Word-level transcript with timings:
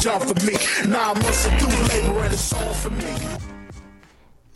jump 0.00 0.22
for 0.24 0.46
me. 0.46 0.54
Nine 0.88 1.14
months 1.14 1.46
of 1.46 1.52
through 1.58 1.88
labor 1.88 2.20
and 2.20 2.32
it's 2.32 2.52
all 2.54 2.72
for 2.74 2.90
me. 2.90 3.59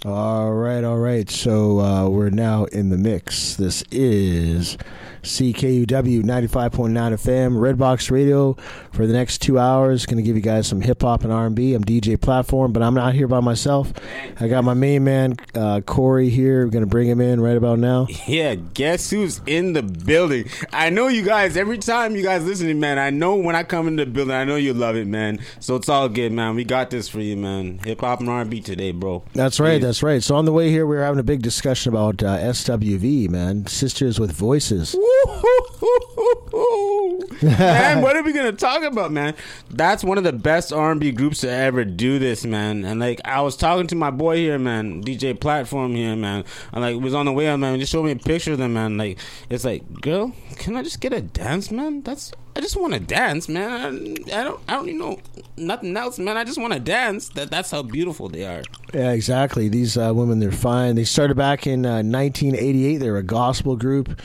All 0.05 0.53
right, 0.53 0.85
all 0.85 0.99
right. 0.99 1.31
So 1.31 1.81
uh, 1.81 2.09
we're 2.11 2.29
now 2.29 2.65
in 2.65 2.91
the 2.91 2.99
mix. 2.99 3.55
This 3.55 3.83
is 3.91 4.77
CKUW 5.23 6.23
95.9 6.23 6.91
FM, 6.93 7.57
Redbox 7.57 8.11
Radio 8.11 8.53
for 8.93 9.07
the 9.07 9.15
next 9.15 9.39
two 9.39 9.59
hours. 9.59 10.05
Going 10.05 10.19
to 10.19 10.23
give 10.23 10.37
you 10.37 10.43
guys 10.43 10.67
some 10.67 10.83
hip 10.83 11.01
hop 11.01 11.25
and 11.25 11.33
R&B. 11.33 11.73
I'm 11.73 11.83
DJ 11.83 12.21
Platform, 12.21 12.75
but 12.75 12.83
I'm 12.83 12.93
not 12.93 13.15
here 13.15 13.27
by 13.27 13.41
myself. 13.41 13.95
I 14.39 14.49
got 14.49 14.63
my 14.65 14.75
main 14.75 15.05
man, 15.05 15.37
uh, 15.55 15.81
Corey, 15.81 16.29
here. 16.29 16.67
We're 16.67 16.71
going 16.71 16.85
to 16.85 16.91
bring 16.91 17.09
him 17.09 17.23
in 17.23 17.41
right 17.41 17.57
about 17.57 17.79
now. 17.79 18.07
Yeah, 18.27 18.57
guess 18.57 19.09
who's 19.09 19.41
in 19.47 19.73
the 19.73 19.83
building? 19.83 20.51
I 20.71 20.91
know 20.91 21.09
you 21.09 21.23
guys, 21.23 21.57
every 21.57 21.79
time 21.79 22.15
you 22.15 22.23
guys 22.23 22.45
listening, 22.45 22.79
man, 22.79 22.99
I 22.99 23.09
know 23.09 23.37
when 23.37 23.57
I 23.57 23.63
come 23.63 23.89
in 23.89 23.97
the 23.97 24.05
building, 24.05 24.35
I 24.35 24.45
know 24.45 24.57
you 24.57 24.75
love 24.75 24.97
it, 24.97 25.07
man. 25.07 25.41
So 25.61 25.77
it's 25.77 25.89
all 25.89 26.11
good, 26.11 26.33
man. 26.33 26.57
We 26.57 26.65
got 26.65 26.91
this 26.91 27.09
for 27.09 27.21
you, 27.21 27.39
man. 27.39 27.79
Hip 27.85 28.03
hop 28.03 28.21
and 28.21 28.29
R&B 28.29 28.61
today, 28.61 28.93
bro. 28.93 29.25
That's 29.33 29.59
right. 29.59 29.81
Yeah. 29.81 29.89
That's 29.95 30.03
right. 30.03 30.25
So 30.25 30.35
on 30.35 30.45
the 30.45 30.51
way 30.51 30.71
here, 30.71 30.89
we 30.89 30.97
were 30.97 31.05
having 31.05 31.21
a 31.21 31.23
big 31.23 31.41
discussion 31.41 31.93
about 31.93 32.21
uh, 32.21 32.37
SWV, 32.37 33.31
man, 33.31 33.69
Sisters 33.69 34.19
with 34.19 34.33
Voices. 34.33 34.93
man, 37.41 38.03
what 38.03 38.17
are 38.17 38.25
we 38.25 38.33
gonna 38.33 38.51
talk 38.51 38.83
about, 38.83 39.13
man? 39.13 39.37
That's 39.71 40.03
one 40.03 40.19
of 40.19 40.25
the 40.25 40.33
best 40.33 40.73
R 40.73 40.91
and 40.91 41.01
B 41.01 41.13
groups 41.13 41.43
to 41.43 41.49
ever 41.49 41.85
do 41.85 42.19
this, 42.19 42.45
man. 42.45 42.85
And 42.85 42.99
like, 42.99 43.21
I 43.25 43.41
was 43.43 43.57
talking 43.57 43.87
to 43.87 43.95
my 43.95 44.11
boy 44.11 44.39
here, 44.39 44.59
man, 44.59 45.05
DJ 45.05 45.41
Platform 45.41 45.95
here, 45.95 46.17
man. 46.17 46.43
And 46.73 46.83
like, 46.83 47.01
was 47.01 47.15
on 47.15 47.27
the 47.27 47.33
way, 47.33 47.55
man. 47.55 47.79
Just 47.79 47.93
showed 47.93 48.07
me 48.07 48.11
a 48.11 48.17
picture 48.17 48.55
of 48.55 48.59
them, 48.59 48.73
man. 48.73 48.99
Like, 48.99 49.21
it's 49.49 49.65
like, 49.65 50.01
girl, 50.01 50.33
can 50.57 50.75
I 50.75 50.83
just 50.83 50.99
get 50.99 51.13
a 51.13 51.23
dance, 51.23 51.71
man? 51.71 52.03
That's 52.03 52.33
I 52.57 52.61
just 52.61 52.77
want 52.77 52.95
to 52.95 53.01
dance, 53.01 53.49
man. 53.49 54.17
I, 54.33 54.45
don't, 54.45 54.61
I 54.69 54.73
don't 54.75 54.87
need 54.87 54.97
no 54.97 55.19
nothing 55.57 55.97
else, 55.97 56.19
man. 56.19 56.37
I 56.37 56.45
just 56.45 56.59
want 56.59 56.73
to 56.73 56.79
dance. 56.79 57.29
That 57.31 57.51
that's 57.51 57.71
how 57.71 57.83
beautiful 57.83 58.29
they 58.29 58.45
are. 58.45 58.63
Yeah, 58.93 59.11
exactly. 59.11 59.69
These 59.69 59.97
uh, 59.97 60.13
women, 60.15 60.39
they're 60.39 60.53
fine. 60.53 60.95
They 60.95 61.05
started 61.05 61.37
back 61.37 61.67
in 61.67 61.85
uh, 61.85 62.03
1988. 62.03 62.99
They 62.99 63.11
were 63.11 63.19
a 63.19 63.25
gospel 63.25 63.77
group, 63.77 64.21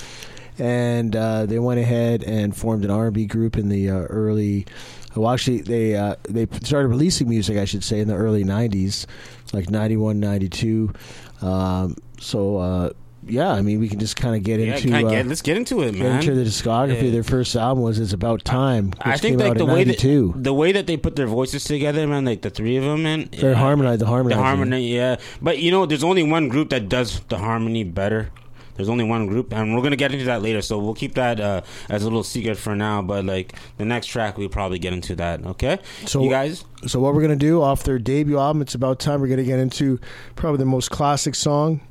and 0.60 1.16
uh, 1.16 1.48
they 1.48 1.58
went 1.58 1.80
ahead 1.80 2.24
and 2.24 2.56
formed 2.56 2.86
an 2.86 2.92
R&B 2.92 3.26
group 3.26 3.58
in 3.58 3.70
the 3.70 3.90
uh, 3.90 3.96
early. 3.96 4.68
Well, 5.16 5.32
actually, 5.32 5.62
they 5.62 5.96
uh, 5.96 6.16
they 6.30 6.48
started 6.62 6.90
releasing 6.90 7.28
music, 7.28 7.58
I 7.58 7.66
should 7.66 7.84
say, 7.84 8.00
in 8.00 8.08
the 8.08 8.16
early 8.16 8.44
90s, 8.44 9.08
like 9.54 9.72
91, 9.72 10.20
92. 10.20 10.94
Um, 11.42 11.96
so. 12.20 12.94
Yeah, 13.28 13.52
I 13.52 13.62
mean, 13.62 13.80
we 13.80 13.90
can 13.90 14.00
just 14.00 14.16
kind 14.16 14.36
of 14.36 14.44
get 14.44 14.60
Yeah, 14.60 14.76
into 14.78 14.96
uh, 14.96 15.02
get, 15.10 15.28
let's 15.28 15.42
get 15.42 15.58
into 15.58 15.82
it, 15.82 15.92
get 15.94 16.04
man. 16.04 16.20
into 16.20 16.34
the 16.36 16.44
discography. 16.44 17.04
Yeah. 17.04 17.12
Their 17.12 17.24
first 17.24 17.56
album 17.56 17.84
was 17.84 18.00
"It's 18.00 18.14
About 18.14 18.46
Time," 18.46 18.88
which 18.92 19.02
I 19.06 19.18
think 19.18 19.38
came 19.38 19.40
like 19.40 19.52
out 19.52 19.58
the 19.58 19.66
in 19.66 19.72
way 19.72 19.84
that 19.84 20.04
'92. 20.04 20.34
the 20.38 20.54
way 20.54 20.72
that 20.72 20.88
they 20.88 20.96
put 20.98 21.16
their 21.16 21.28
voices 21.28 21.64
together, 21.66 22.08
man, 22.08 22.26
like 22.26 22.42
the 22.42 22.50
three 22.50 22.78
of 22.78 22.84
them, 22.84 23.04
man. 23.04 23.30
They're 23.38 23.52
yeah. 23.52 23.58
harmonized. 23.58 24.02
The 24.02 24.06
harmony, 24.08 24.36
The 24.36 24.42
harmony, 24.42 24.96
yeah. 24.96 25.18
But 25.42 25.60
you 25.60 25.70
know, 25.72 25.86
there's 25.86 26.04
only 26.04 26.24
one 26.24 26.48
group 26.48 26.70
that 26.70 26.88
does 26.90 27.20
the 27.28 27.38
harmony 27.38 27.84
better. 27.84 28.30
There's 28.76 28.88
only 28.88 29.04
one 29.04 29.28
group, 29.28 29.52
and 29.54 29.76
we're 29.76 29.82
gonna 29.84 29.98
get 29.98 30.14
into 30.14 30.24
that 30.24 30.42
later. 30.42 30.62
So 30.62 30.80
we'll 30.80 30.94
keep 30.94 31.16
that 31.16 31.42
uh, 31.42 31.62
as 31.90 32.04
a 32.04 32.06
little 32.06 32.24
secret 32.24 32.58
for 32.58 32.78
now. 32.78 33.02
But 33.02 33.26
like 33.26 33.54
the 33.78 33.84
next 33.84 34.08
track, 34.08 34.38
we'll 34.38 34.48
probably 34.48 34.80
get 34.80 34.94
into 34.94 35.16
that. 35.18 35.46
Okay, 35.46 35.80
So- 36.06 36.24
you 36.24 36.30
guys, 36.30 36.64
So 36.88 37.02
what 37.02 37.14
we're 37.14 37.22
gonna 37.22 37.36
do 37.36 37.62
off 37.62 37.84
their 37.84 38.00
debut 38.00 38.40
album, 38.40 38.62
it's 38.62 38.76
about 38.76 39.00
time. 39.00 39.20
We're 39.20 39.28
gonna 39.28 39.44
get 39.44 39.60
into 39.60 40.00
probably 40.38 40.60
the 40.60 40.66
most 40.66 40.92
classic 40.92 41.36
song, 41.36 41.82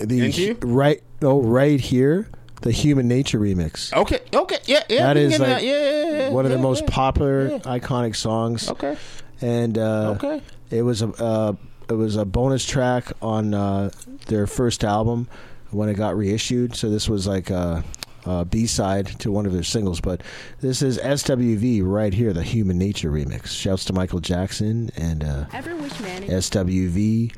the 0.00 0.26
Into? 0.26 0.66
right, 0.66 1.02
oh 1.22 1.40
right 1.42 1.80
here, 1.80 2.28
the 2.62 2.72
Human 2.72 3.08
Nature 3.08 3.38
remix. 3.40 3.92
okay, 3.92 4.20
okay, 4.34 4.58
yeah, 4.66 4.82
yeah. 4.88 5.12
That 5.12 5.16
we 5.16 5.22
can 5.22 5.32
is 5.32 5.38
get 5.38 5.40
into 5.40 5.52
like 5.52 5.60
that. 5.60 5.64
yeah, 5.64 6.10
yeah, 6.12 6.18
yeah, 6.26 6.28
One 6.30 6.44
of 6.44 6.50
the 6.50 6.56
yeah, 6.58 6.62
most 6.62 6.86
popular, 6.86 7.48
yeah. 7.50 7.58
iconic 7.58 8.16
songs, 8.16 8.68
Okay, 8.68 8.96
and 9.40 9.76
uh, 9.78 10.14
okay. 10.16 10.42
it 10.70 10.82
was 10.82 11.02
a 11.02 11.08
uh, 11.22 11.52
it 11.88 11.94
was 11.94 12.16
a 12.16 12.24
bonus 12.24 12.64
track 12.64 13.12
on 13.20 13.54
uh, 13.54 13.90
their 14.26 14.46
first 14.46 14.84
album 14.84 15.28
when 15.70 15.88
it 15.88 15.94
got 15.94 16.16
reissued. 16.16 16.74
So 16.76 16.88
this 16.90 17.08
was 17.08 17.26
like 17.26 17.50
a, 17.50 17.82
a 18.24 18.44
B 18.44 18.66
side 18.66 19.06
to 19.20 19.32
one 19.32 19.46
of 19.46 19.52
their 19.52 19.62
singles. 19.64 20.00
But 20.00 20.22
this 20.60 20.80
is 20.82 20.98
SWV 20.98 21.80
right 21.82 22.14
here, 22.14 22.32
the 22.32 22.42
Human 22.42 22.78
Nature 22.78 23.10
remix. 23.10 23.48
Shouts 23.48 23.84
to 23.86 23.92
Michael 23.92 24.20
Jackson 24.20 24.90
and. 24.96 25.24
Uh, 25.24 25.44
Ever 25.52 25.74
wish 25.76 25.98
man 26.00 26.22
SWV 26.22 27.34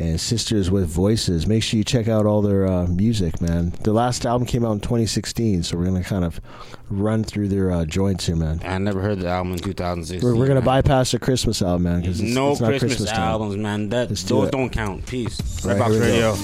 and 0.00 0.20
Sisters 0.20 0.70
with 0.70 0.88
Voices. 0.88 1.46
Make 1.46 1.62
sure 1.62 1.78
you 1.78 1.84
check 1.84 2.08
out 2.08 2.26
all 2.26 2.42
their 2.42 2.66
uh, 2.66 2.86
music, 2.86 3.40
man. 3.40 3.70
The 3.82 3.92
last 3.92 4.26
album 4.26 4.46
came 4.46 4.64
out 4.64 4.72
in 4.72 4.80
2016, 4.80 5.62
so 5.62 5.76
we're 5.76 5.84
gonna 5.84 6.02
kind 6.02 6.24
of 6.24 6.40
run 6.88 7.22
through 7.22 7.48
their 7.48 7.70
uh, 7.70 7.84
joints 7.84 8.26
here, 8.26 8.36
man. 8.36 8.60
I 8.64 8.78
never 8.78 9.00
heard 9.00 9.20
the 9.20 9.28
album 9.28 9.52
in 9.52 9.58
2016. 9.58 10.26
We're, 10.26 10.36
we're 10.36 10.48
gonna 10.48 10.62
bypass 10.62 11.12
the 11.12 11.18
Christmas 11.18 11.62
album, 11.62 11.84
man, 11.84 12.00
because 12.00 12.20
it's, 12.20 12.34
no 12.34 12.52
it's 12.52 12.60
not 12.60 12.68
Christmas, 12.68 12.96
Christmas 12.96 13.12
albums, 13.12 13.56
man. 13.56 13.88
That 13.90 14.08
Let's 14.08 14.24
do 14.24 14.36
those 14.36 14.48
it. 14.48 14.52
don't 14.52 14.70
count. 14.70 15.06
Peace. 15.06 15.64
Right, 15.64 15.76
Redbox 15.76 16.00
Radio. 16.00 16.34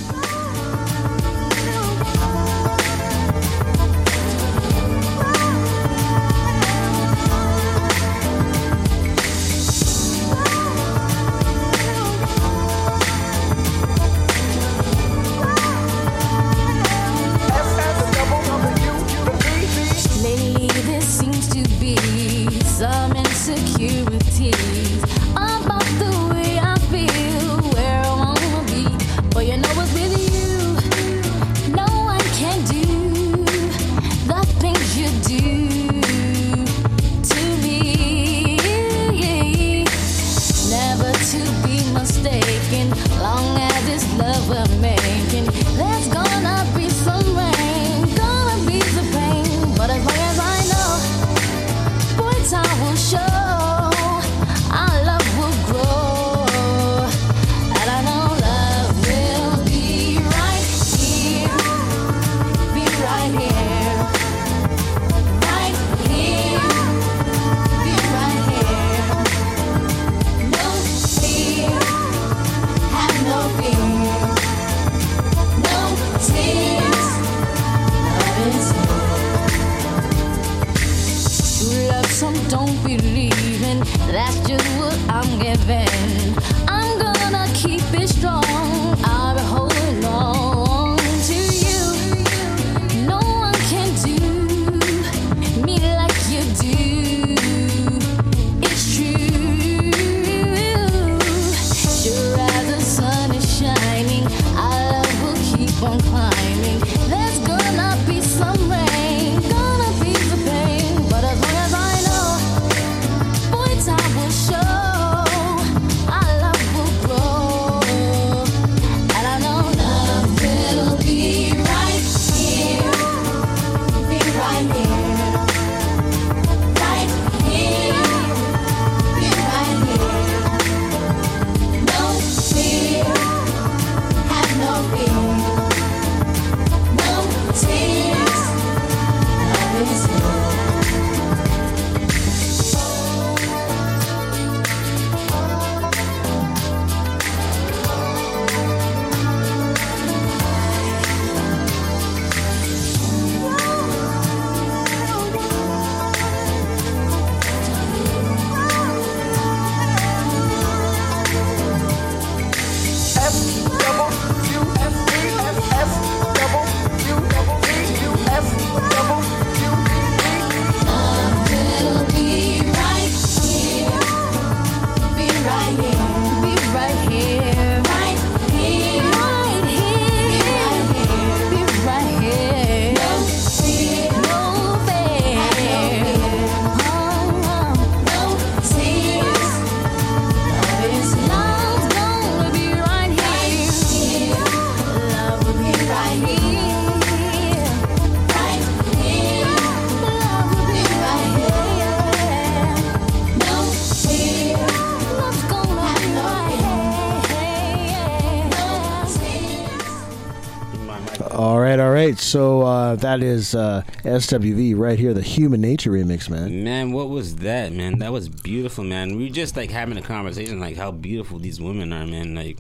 That 213.01 213.23
is 213.23 213.55
uh, 213.55 213.83
SWV 214.05 214.77
right 214.77 214.99
here, 214.99 215.15
the 215.15 215.23
Human 215.23 215.61
Nature 215.61 215.91
remix, 215.93 216.29
man. 216.31 216.65
Man, 216.65 216.93
what 216.93 217.09
was 217.09 217.37
that, 217.37 217.73
man? 217.73 217.99
That 217.99 218.13
was 218.13 218.29
beautiful, 218.29 218.85
man. 218.85 219.17
We 219.17 219.25
were 219.25 219.31
just 219.35 219.57
like 219.57 219.71
having 219.71 219.97
a 219.97 220.03
conversation, 220.03 220.61
like 220.61 220.77
how 220.77 220.91
beautiful 220.91 221.39
these 221.39 221.61
women 221.61 221.93
are, 221.93 222.07
man. 222.07 222.35
Like, 222.35 222.59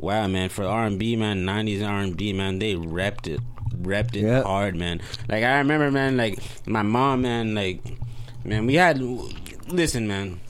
wow, 0.00 0.26
man. 0.26 0.48
For 0.48 0.64
R 0.64 0.86
and 0.86 0.98
B, 0.98 1.16
man, 1.16 1.44
'90s 1.44 1.86
R 1.86 2.00
and 2.00 2.16
B, 2.16 2.32
man, 2.32 2.58
they 2.58 2.74
repped 2.74 3.26
it, 3.26 3.40
repped 3.82 4.16
it 4.16 4.22
Yeah. 4.22 4.42
hard, 4.42 4.76
man. 4.76 5.00
Like 5.28 5.44
I 5.44 5.58
remember, 5.58 5.90
man, 5.90 6.16
like 6.16 6.38
my 6.66 6.82
mom, 6.82 7.22
man, 7.22 7.54
like, 7.54 7.82
man, 8.44 8.66
we 8.66 8.74
had. 8.74 9.00
Listen, 9.68 10.08
man, 10.08 10.40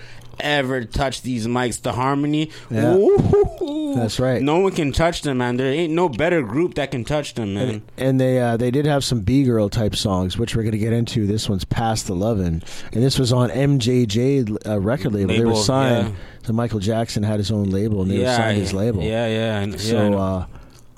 ever 0.42 0.84
touch 0.84 1.22
these 1.22 1.46
mics. 1.46 1.80
The 1.82 1.92
harmony, 1.92 2.50
Yeah. 2.70 2.94
Ooh. 2.96 3.94
That's 3.96 4.18
right. 4.18 4.40
No 4.42 4.58
one 4.60 4.72
can 4.72 4.90
touch 4.92 5.22
them, 5.22 5.38
man. 5.38 5.56
There 5.56 5.70
ain't 5.72 5.92
no 5.92 6.08
better 6.08 6.42
group 6.42 6.74
that 6.74 6.90
can 6.90 7.04
touch 7.04 7.34
them, 7.34 7.54
man. 7.54 7.82
And 7.96 8.20
they 8.20 8.40
uh, 8.40 8.56
they 8.56 8.70
did 8.70 8.86
have 8.86 9.04
some 9.04 9.20
B 9.20 9.44
girl 9.44 9.68
type 9.68 9.94
songs, 9.94 10.38
which 10.38 10.56
we're 10.56 10.62
going 10.62 10.72
to 10.72 10.78
get 10.78 10.92
into. 10.92 11.26
This 11.26 11.48
one's 11.48 11.64
"Pass 11.64 12.02
the 12.02 12.14
Lovin'," 12.14 12.62
and 12.92 13.02
this 13.02 13.18
was 13.18 13.32
on 13.32 13.50
MJJ 13.50 14.66
uh, 14.66 14.80
record 14.80 15.12
label. 15.12 15.34
They 15.34 15.44
were 15.44 15.54
signed. 15.54 16.08
yeah. 16.08 16.14
So 16.44 16.52
Michael 16.52 16.80
Jackson 16.80 17.22
had 17.22 17.38
his 17.38 17.50
own 17.52 17.70
label, 17.70 18.02
and 18.02 18.10
they 18.10 18.18
were 18.18 18.24
signed 18.26 18.58
his 18.58 18.72
label. 18.72 19.02
Yeah, 19.02 19.26
yeah. 19.28 19.60
and- 19.60 19.80
So 19.80 20.14
uh, 20.14 20.46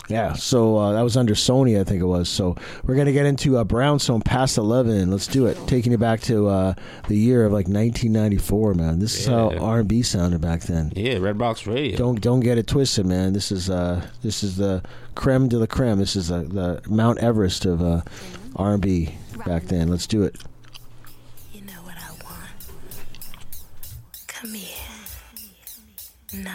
yeah, 0.09 0.35
so 0.35 0.77
uh, 0.77 0.93
that 0.93 1.03
was 1.03 1.17
under 1.17 1.35
Sony, 1.35 1.81
I 1.81 1.85
think 1.85 2.01
it 2.03 2.07
was. 2.07 2.29
So 2.29 2.57
we're 2.85 2.95
gonna 2.97 3.13
get 3.13 3.27
into 3.27 3.57
uh, 3.57 3.65
Brownstone 3.65 4.21
Pass 4.21 4.55
the 4.57 4.63
Lovin'. 4.63 5.11
Let's 5.11 5.27
do 5.27 5.47
it. 5.47 5.57
Taking 5.67 5.93
you 5.93 5.99
back 5.99 6.21
to 6.23 6.49
uh, 6.49 6.75
the 7.09 7.17
year 7.17 7.45
of 7.47 7.53
like 7.53 7.67
1994, 7.67 8.75
man. 8.75 8.99
This 8.99 9.19
is 9.21 9.27
how 9.27 9.51
R&B 9.57 10.03
sounded 10.03 10.41
back 10.41 10.63
then. 10.63 10.93
yeah, 10.95 11.17
Red 11.19 11.39
Box 11.39 11.67
Radio. 11.67 11.97
Don't 11.97 12.21
don't 12.21 12.41
get 12.41 12.59
it 12.59 12.67
twisted, 12.67 13.07
man. 13.07 13.33
This 13.33 13.51
is 13.51 13.71
uh 13.71 14.07
this 14.23 14.43
is 14.43 14.57
the 14.57 14.83
creme 15.15 15.49
de 15.49 15.59
la 15.59 15.67
creme. 15.67 15.99
This 15.99 16.17
is 16.17 16.31
uh, 16.31 16.45
the 16.47 16.83
Mount 16.89 17.19
Everest 17.21 17.65
of 17.65 17.83
uh, 17.83 18.03
R&B 18.57 19.15
back 19.47 19.65
then. 19.65 19.89
Let's 19.89 20.07
do 20.07 20.23
it. 20.23 20.37
You 21.53 21.63
know 21.63 21.81
what 21.83 21.97
I 21.97 22.11
want? 22.25 22.51
Come 24.27 24.55
here. 24.55 24.77
No, 26.35 26.51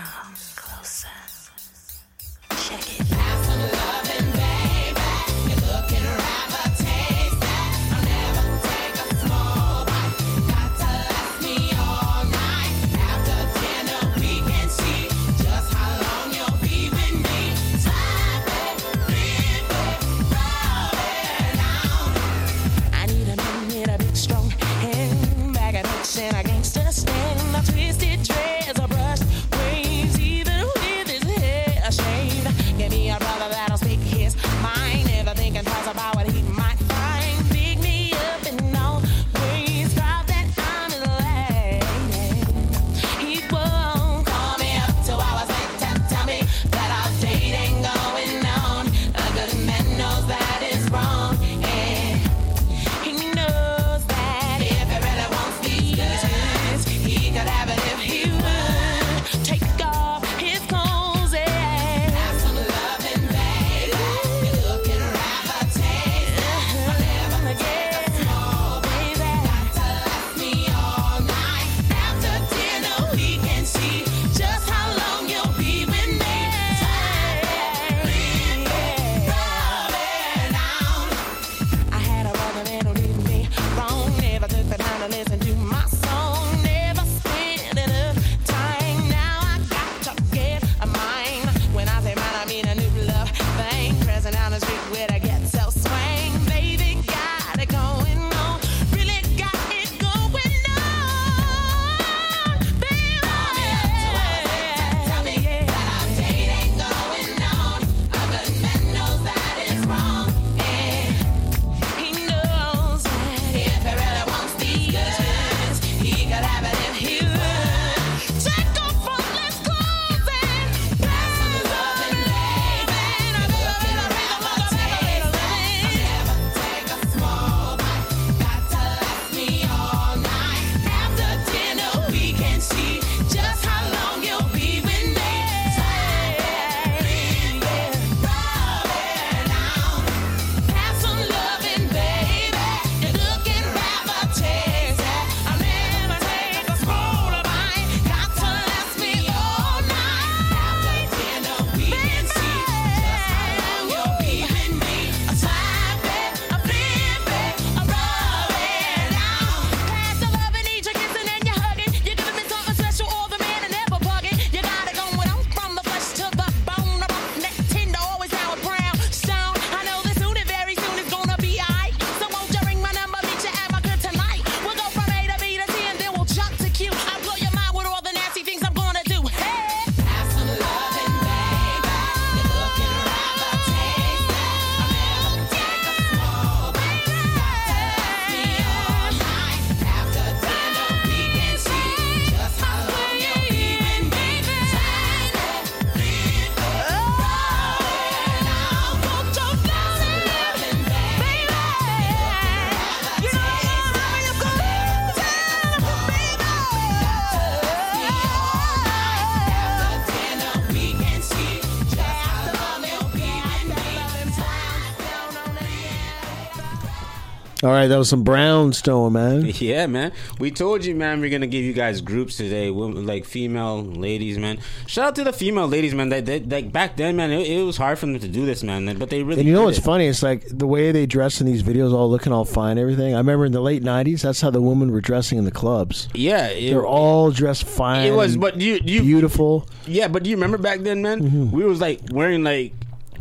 All 217.70 217.76
right, 217.76 217.86
that 217.86 217.98
was 218.00 218.10
some 218.10 218.24
brownstone, 218.24 219.14
man. 219.14 219.46
Yeah, 219.60 219.86
man. 219.86 220.12
We 220.40 220.50
told 220.50 220.84
you, 220.86 220.96
man. 220.96 221.22
We're 221.22 221.30
gonna 221.30 221.46
give 221.46 221.64
you 221.64 221.72
guys 221.72 222.02
groups 222.02 222.36
today, 222.36 222.72
women, 222.72 223.06
like 223.06 223.26
female 223.26 223.84
ladies, 223.84 224.40
man. 224.40 224.58
Shout 224.88 225.10
out 225.10 225.16
to 225.18 225.24
the 225.24 225.32
female 225.32 225.68
ladies, 225.68 225.94
man. 225.94 226.10
That, 226.10 226.50
like 226.50 226.72
back 226.72 226.98
then, 226.98 227.16
man, 227.16 227.30
it, 227.32 227.46
it 227.48 227.62
was 227.64 227.78
hard 227.78 228.00
for 228.00 228.08
them 228.08 228.18
to 228.18 228.28
do 228.28 228.48
this, 228.48 228.64
man. 228.64 228.98
But 228.98 229.12
they 229.12 229.22
really. 229.22 229.42
And 229.42 229.48
you 229.48 229.54
know 229.54 229.66
what's 229.66 229.78
it. 229.78 229.84
funny? 229.84 230.08
It's 230.08 230.24
like 230.24 230.46
the 230.50 230.66
way 230.66 230.92
they 230.92 231.06
dress 231.06 231.42
in 231.42 231.46
these 231.46 231.62
videos, 231.62 231.94
all 231.94 232.10
looking 232.10 232.34
all 232.34 232.44
fine, 232.44 232.72
and 232.72 232.80
everything. 232.80 233.14
I 233.14 233.20
remember 233.20 233.46
in 233.46 233.52
the 233.52 233.62
late 233.62 233.84
'90s, 233.84 234.22
that's 234.24 234.42
how 234.42 234.50
the 234.50 234.62
women 234.64 234.92
were 234.92 235.02
dressing 235.02 235.38
in 235.38 235.46
the 235.46 235.52
clubs. 235.52 236.08
Yeah, 236.16 236.48
it, 236.48 236.72
They're 236.72 236.88
all 236.88 237.30
dressed 237.30 237.66
fine. 237.66 238.08
It 238.08 238.16
was, 238.16 238.36
but 238.36 238.60
you, 238.60 238.80
you, 238.84 239.02
beautiful. 239.02 239.70
yeah, 239.86 240.08
but 240.08 240.24
do 240.24 240.32
you 240.32 240.38
remember 240.38 240.58
back 240.58 240.80
then, 240.80 241.04
man? 241.04 241.22
Mm-hmm. 241.22 241.52
We 241.52 241.66
was 241.66 241.80
like 241.80 242.00
wearing 242.12 242.44
like 242.44 242.74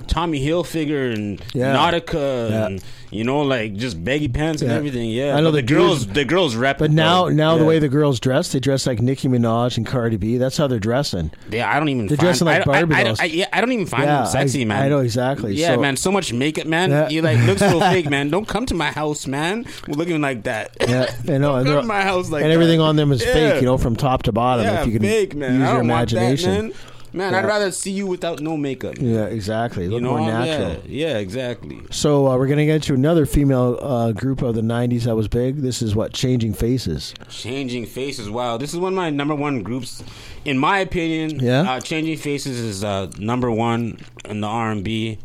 Tommy 0.06 0.40
Hilfiger 0.40 1.12
and 1.14 1.38
Yeah. 1.52 1.74
Nautica, 1.76 2.48
Yeah. 2.50 2.66
and 2.66 2.84
you 3.10 3.24
know, 3.24 3.40
like 3.40 3.74
just 3.74 4.02
baggy 4.04 4.28
pants 4.28 4.62
and 4.62 4.70
Yeah. 4.70 4.76
everything. 4.76 5.10
Yeah, 5.10 5.36
I 5.36 5.40
know 5.40 5.50
the 5.50 5.58
the 5.58 5.62
girls, 5.62 6.04
dudes- 6.04 6.14
the 6.14 6.24
girls 6.24 6.54
rep. 6.56 6.78
But 6.78 6.90
now, 6.90 7.28
now 7.28 7.56
the 7.58 7.64
way 7.64 7.78
the 7.78 7.88
girls 7.88 8.20
dress, 8.20 8.52
they 8.52 8.60
dress 8.60 8.86
like 8.86 9.00
Nicki 9.00 9.28
Minaj 9.28 9.76
and 9.76 9.86
Cardi 9.86 10.16
B. 10.16 10.36
That's 10.38 10.56
how 10.56 10.66
they're 10.66 10.78
dressing. 10.78 11.30
Yeah, 11.50 11.74
I 11.74 11.78
don't 11.78 11.88
even. 11.88 12.06
They're 12.06 12.16
find, 12.16 12.26
dressing 12.26 12.46
like 12.46 12.54
I, 12.66 12.70
I- 12.72 12.76
I, 12.78 12.84
Barbie 12.84 13.04
don't- 13.04 13.20
I, 13.20 13.24
yeah, 13.24 13.46
I 13.52 13.60
don't 13.60 13.72
even 13.72 13.86
find 13.86 14.04
Yeah, 14.04 14.18
them 14.22 14.26
sexy, 14.26 14.64
man. 14.64 14.82
I 14.82 14.88
know 14.88 14.98
exactly. 15.00 15.54
Yeah, 15.54 15.74
So- 15.74 15.80
man. 15.80 15.96
So 15.96 16.12
much 16.12 16.32
makeup, 16.32 16.66
man. 16.66 16.90
Yeah. 16.90 17.08
You 17.08 17.22
like 17.22 17.38
looks 17.46 17.60
so 17.60 17.80
fake, 17.92 18.08
man. 18.10 18.30
Don't 18.30 18.46
come 18.48 18.66
to 18.66 18.74
my 18.74 18.90
house, 18.90 19.26
man. 19.26 19.64
We're 19.86 19.94
looking 19.94 20.20
like 20.20 20.44
that. 20.44 20.76
Yeah, 20.80 21.06
I 21.28 21.38
know. 21.38 21.56
And 21.56 21.66
come 21.66 21.80
to 21.82 21.86
my 21.86 22.02
house 22.02 22.30
like 22.30 22.42
and 22.44 22.52
everything 22.52 22.80
on 22.80 22.96
them 22.96 23.10
is 23.12 23.24
Yeah. 23.24 23.32
fake, 23.32 23.60
you 23.62 23.66
know, 23.66 23.78
from 23.78 23.96
top 23.96 24.22
to 24.24 24.32
bottom. 24.32 24.64
Yeah, 24.66 24.80
if 24.82 24.86
you 24.86 24.92
can 24.92 25.02
fake, 25.02 25.34
man. 25.34 25.60
use 25.60 25.68
your 25.70 25.80
imagination. 25.80 26.72
Man. 27.18 27.32
Man, 27.32 27.44
I'd 27.44 27.48
rather 27.48 27.70
see 27.70 27.90
you 27.90 28.06
without 28.06 28.40
no 28.40 28.56
makeup. 28.56 28.94
Yeah, 28.98 29.24
exactly. 29.24 29.84
You 29.84 29.90
Look 29.90 30.02
know, 30.02 30.16
more 30.16 30.26
natural. 30.26 30.82
Yeah, 30.86 31.08
yeah, 31.08 31.18
exactly. 31.18 31.82
So 31.90 32.28
uh, 32.28 32.36
we're 32.38 32.46
gonna 32.46 32.64
get 32.64 32.82
to 32.84 32.94
another 32.94 33.26
female 33.26 33.78
uh, 33.80 34.12
group 34.12 34.40
of 34.40 34.54
the 34.54 34.62
'90s 34.62 35.02
that 35.02 35.14
was 35.14 35.28
big. 35.28 35.56
This 35.56 35.82
is 35.82 35.94
what 35.94 36.12
Changing 36.12 36.54
Faces. 36.54 37.14
Changing 37.28 37.84
Faces. 37.84 38.30
Wow, 38.30 38.56
this 38.56 38.72
is 38.72 38.78
one 38.78 38.92
of 38.92 38.96
my 38.96 39.10
number 39.10 39.34
one 39.34 39.62
groups, 39.62 40.02
in 40.44 40.56
my 40.58 40.78
opinion. 40.78 41.40
Yeah? 41.40 41.70
uh, 41.70 41.80
Changing 41.80 42.16
Faces 42.16 42.58
is 42.58 42.84
uh, 42.84 43.10
number 43.18 43.50
one 43.50 43.98
in 44.24 44.40
the 44.40 44.46
R 44.46 44.70
and 44.70 44.84
B. 44.84 45.18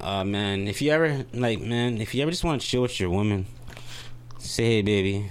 Uh, 0.00 0.24
man, 0.24 0.66
if 0.66 0.80
you 0.80 0.90
ever 0.90 1.26
like, 1.34 1.60
man, 1.60 2.00
if 2.00 2.14
you 2.14 2.22
ever 2.22 2.30
just 2.30 2.42
want 2.42 2.62
to 2.62 2.66
chill 2.66 2.82
with 2.82 2.98
your 2.98 3.10
woman, 3.10 3.46
say, 4.38 4.64
hey, 4.64 4.82
baby, 4.82 5.30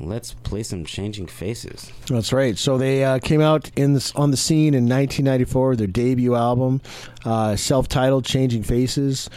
let's 0.00 0.32
play 0.34 0.62
some 0.62 0.84
Changing 0.84 1.26
Faces. 1.26 1.92
That's 2.08 2.32
right. 2.32 2.56
So 2.58 2.78
they 2.78 3.04
uh, 3.04 3.18
came 3.18 3.40
out 3.40 3.70
in 3.76 3.94
this, 3.94 4.14
on 4.14 4.30
the 4.30 4.36
scene 4.36 4.74
in 4.74 4.84
1994. 4.84 5.76
Their 5.76 5.86
debut 5.86 6.34
album, 6.34 6.80
uh, 7.24 7.56
self-titled 7.56 8.24
"Changing 8.24 8.62
Faces," 8.62 9.28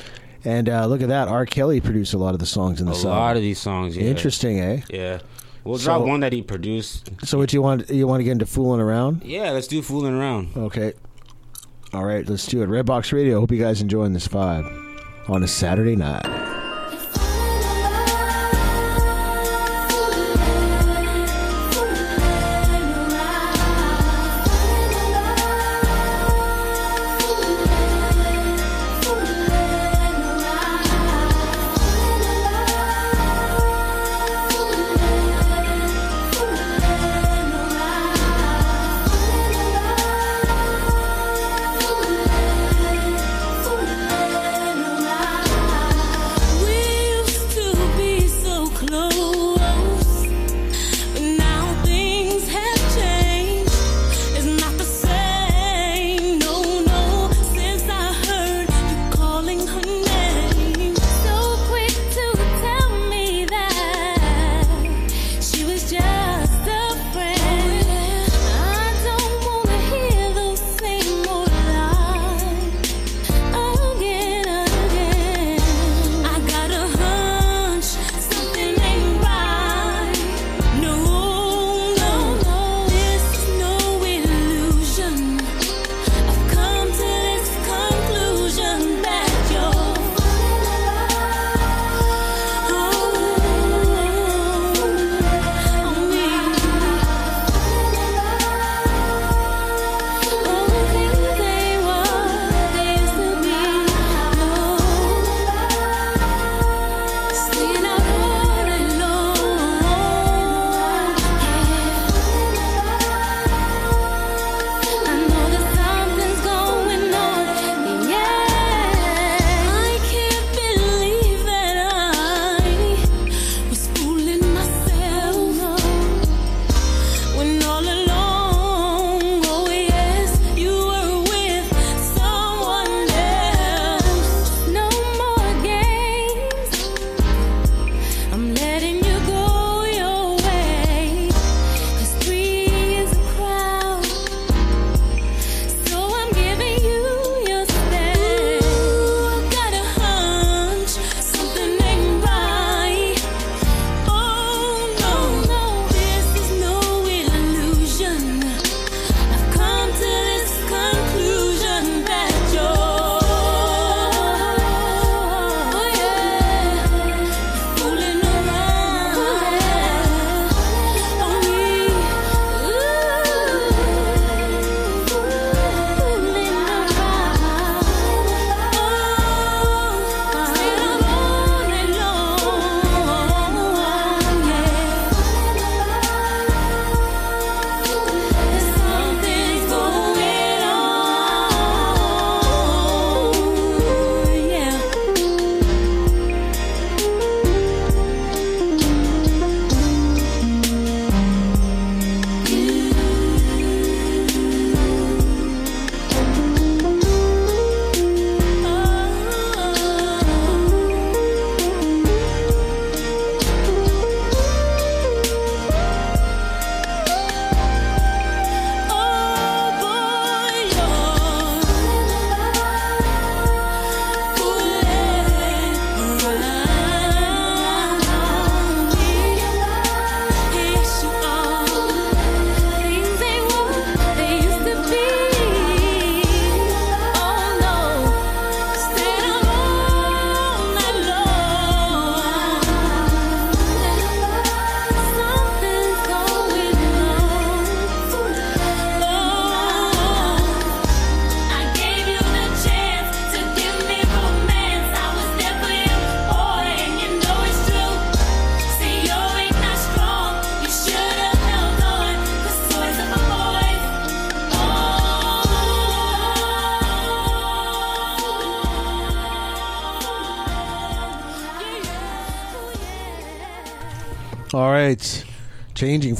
and 0.45 0.69
uh, 0.69 0.85
look 0.87 1.01
at 1.01 1.09
that. 1.09 1.27
R. 1.27 1.45
Kelly 1.45 1.79
produced 1.81 2.13
a 2.13 2.17
lot 2.17 2.33
of 2.33 2.39
the 2.39 2.45
songs 2.45 2.79
in 2.81 2.87
the 2.87 2.93
song. 2.95 3.11
A 3.15 3.19
lot 3.19 3.35
of 3.35 3.41
these 3.41 3.59
songs, 3.59 3.95
yeah. 3.97 4.03
Interesting, 4.03 4.59
eh? 4.59 4.81
Yeah, 4.89 5.19
we'll 5.63 5.77
So- 5.77 5.85
drop 5.85 6.01
one 6.07 6.19
that 6.21 6.33
he 6.33 6.41
produced. 6.41 7.09
So 7.23 7.37
what 7.37 7.53
you 7.53 7.61
want? 7.61 7.89
You 7.89 8.07
want 8.07 8.19
to 8.21 8.23
get 8.23 8.31
into 8.31 8.45
fooling 8.45 8.81
around? 8.81 9.23
Yeah, 9.23 9.51
let's 9.51 9.67
do 9.67 9.81
fooling 9.81 10.13
around. 10.13 10.49
Okay. 10.55 10.93
All 11.93 12.05
right, 12.05 12.27
let's 12.27 12.47
do 12.47 12.63
it. 12.63 12.69
Redbox 12.69 13.11
Radio. 13.13 13.39
Hope 13.39 13.51
you 13.51 13.59
guys 13.59 13.81
enjoying 13.81 14.13
this 14.13 14.27
vibe 14.27 14.65
on 15.29 15.43
a 15.43 15.47
Saturday 15.47 15.95
night. 15.95 16.62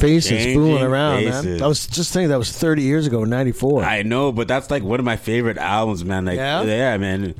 Faces, 0.07 0.29
Changing 0.31 0.53
fooling 0.59 0.83
around, 0.83 1.25
man. 1.25 1.63
I 1.63 1.67
was 1.67 1.87
just 1.87 2.11
thinking 2.13 2.29
that 2.29 2.37
was 2.37 2.51
30 2.51 2.81
years 2.81 3.07
ago, 3.07 3.23
94. 3.23 3.83
I 3.83 4.03
know, 4.03 4.31
but 4.31 4.47
that's 4.47 4.69
like 4.69 4.83
one 4.83 4.99
of 4.99 5.05
my 5.05 5.15
favorite 5.15 5.57
albums, 5.57 6.03
man. 6.03 6.25
Like, 6.25 6.37
Yeah? 6.37 6.61
yeah, 6.63 6.97
man. 6.97 7.35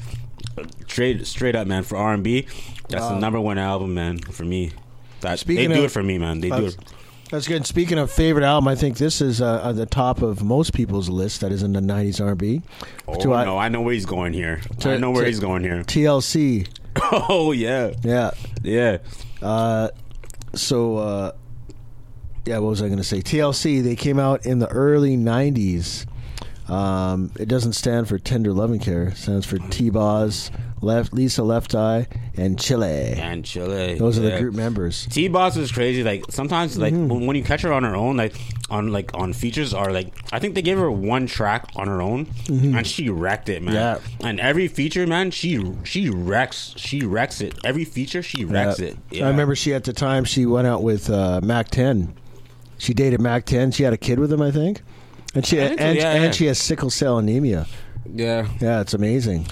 Straight, 0.88 1.26
straight 1.28 1.56
up, 1.56 1.68
man. 1.68 1.84
For 1.84 1.98
R 1.98 2.14
and 2.14 2.24
B, 2.24 2.46
that's 2.90 3.08
the 3.08 3.20
number 3.20 3.40
one 3.42 3.58
album, 3.58 3.94
man. 3.94 4.20
For 4.20 4.44
me, 4.46 4.72
that 5.22 5.40
Speaking 5.40 5.70
they 5.70 5.76
do 5.76 5.82
of- 5.82 5.86
it 5.88 5.92
for 5.92 6.04
me, 6.04 6.18
man. 6.18 6.40
They 6.42 6.50
do 6.50 6.56
That's- 6.56 6.74
it. 6.76 6.94
That's 7.32 7.48
good. 7.48 7.66
Speaking 7.66 7.98
of 7.98 8.12
favorite 8.12 8.44
album, 8.46 8.68
I 8.68 8.76
think 8.76 8.98
this 8.98 9.20
is 9.20 9.42
uh, 9.42 9.62
at 9.70 9.76
the 9.76 9.88
top 9.88 10.22
of 10.22 10.44
most 10.44 10.72
people's 10.72 11.10
list. 11.10 11.42
That 11.42 11.52
is 11.52 11.64
in 11.64 11.74
the 11.74 11.80
'90s 11.80 12.22
R&B. 12.24 12.62
Oh 13.08 13.16
To, 13.22 13.34
uh, 13.34 13.44
no, 13.44 13.58
I 13.58 13.70
know 13.70 13.82
where 13.82 13.96
he's 13.96 14.06
going 14.06 14.34
here. 14.34 14.62
to- 14.82 14.92
I 14.94 14.98
know 14.98 15.10
where 15.10 15.24
to- 15.24 15.28
he's 15.30 15.40
going 15.40 15.64
here. 15.64 15.82
TLC. 15.84 16.68
Oh 17.02 17.52
yeah, 17.54 17.94
Yeah. 18.04 18.32
yeah. 18.62 18.98
Uh, 19.42 19.90
so, 20.54 20.98
uh, 20.98 21.32
yeah, 22.46 22.58
what 22.60 22.70
was 22.70 22.82
I 22.82 22.88
going 22.88 22.98
to 22.98 23.04
say? 23.04 23.22
TLC. 23.22 23.82
They 23.84 23.96
came 23.96 24.20
out 24.20 24.46
in 24.46 24.60
the 24.60 24.68
early 24.70 25.16
'90s. 25.18 26.06
Um, 26.70 27.32
it 27.38 27.50
doesn't 27.50 27.74
stand 27.74 28.08
for 28.08 28.18
Tender 28.18 28.54
Loving 28.54 28.80
Care. 28.80 29.10
It 29.10 29.18
stands 29.18 29.46
for 29.46 29.58
T-Boz, 29.58 30.50
Left 30.82 31.12
Lisa 31.14 31.44
Left 31.44 31.76
Eye, 31.76 32.08
and 32.38 32.58
Chilli. 32.58 33.18
And 33.18 33.44
Chilli. 33.44 34.00
Those 34.00 34.18
are 34.18 34.22
the 34.22 34.40
group 34.40 34.56
members. 34.56 35.06
T-Boz 35.08 35.58
is 35.58 35.74
crazy. 35.74 36.04
Like 36.04 36.24
sometimes, 36.30 36.78
like 36.78 36.94
Mm-hmm. 36.94 37.26
when, 37.26 37.36
you 37.36 37.44
catch 37.44 37.64
her 37.64 37.74
on 37.74 37.84
her 37.84 37.94
own, 37.98 38.16
like 38.16 38.36
on 38.70 38.94
like 38.94 39.12
on 39.14 39.34
features, 39.34 39.74
are 39.74 39.92
like 39.92 40.14
I 40.32 40.40
think 40.40 40.56
they 40.56 40.62
gave 40.62 40.78
her 40.78 40.90
one 40.90 41.28
track 41.28 41.68
on 41.76 41.88
her 41.88 42.02
own, 42.02 42.28
and 42.48 42.88
she 42.88 43.10
wrecked 43.10 43.50
it, 43.50 43.62
man. 43.62 43.76
Mm-hmm. 43.76 44.22
Yeah. 44.24 44.30
And 44.30 44.40
every 44.40 44.70
feature, 44.70 45.06
man, 45.06 45.32
she 45.32 45.70
she 45.84 46.10
wrecks, 46.10 46.74
she 46.78 47.06
wrecks 47.06 47.42
it. 47.42 47.56
Every 47.66 47.84
feature, 47.84 48.24
she 48.24 48.46
wrecks 48.46 48.80
Yeah. 48.80 48.88
it. 48.88 48.98
Yeah. 49.12 49.26
I 49.26 49.32
remember 49.32 49.54
she 49.56 49.74
at 49.74 49.84
the 49.84 49.94
time 49.94 50.24
she 50.24 50.46
went 50.46 50.66
out 50.66 50.82
with 50.82 51.10
uh, 51.10 51.42
Mack 51.44 51.70
10. 51.72 52.16
She 52.84 52.94
dated 52.94 53.22
Mack 53.22 53.46
10. 53.46 53.72
She 53.72 53.84
had 53.84 53.94
a 53.94 53.98
kid 53.98 54.20
with 54.20 54.30
him, 54.30 54.42
I 54.42 54.52
think. 54.52 54.82
And 55.34 55.46
she 55.46 55.56
think 55.56 55.80
and, 55.80 55.98
yeah, 55.98 56.12
and 56.12 56.36
she 56.36 56.48
has 56.48 56.60
sickle 56.60 56.90
cell 56.90 57.18
anemia. 57.18 57.66
Yeah. 58.06 58.50
Yeah, 58.60 58.82
it's 58.82 58.94
amazing. 58.94 59.48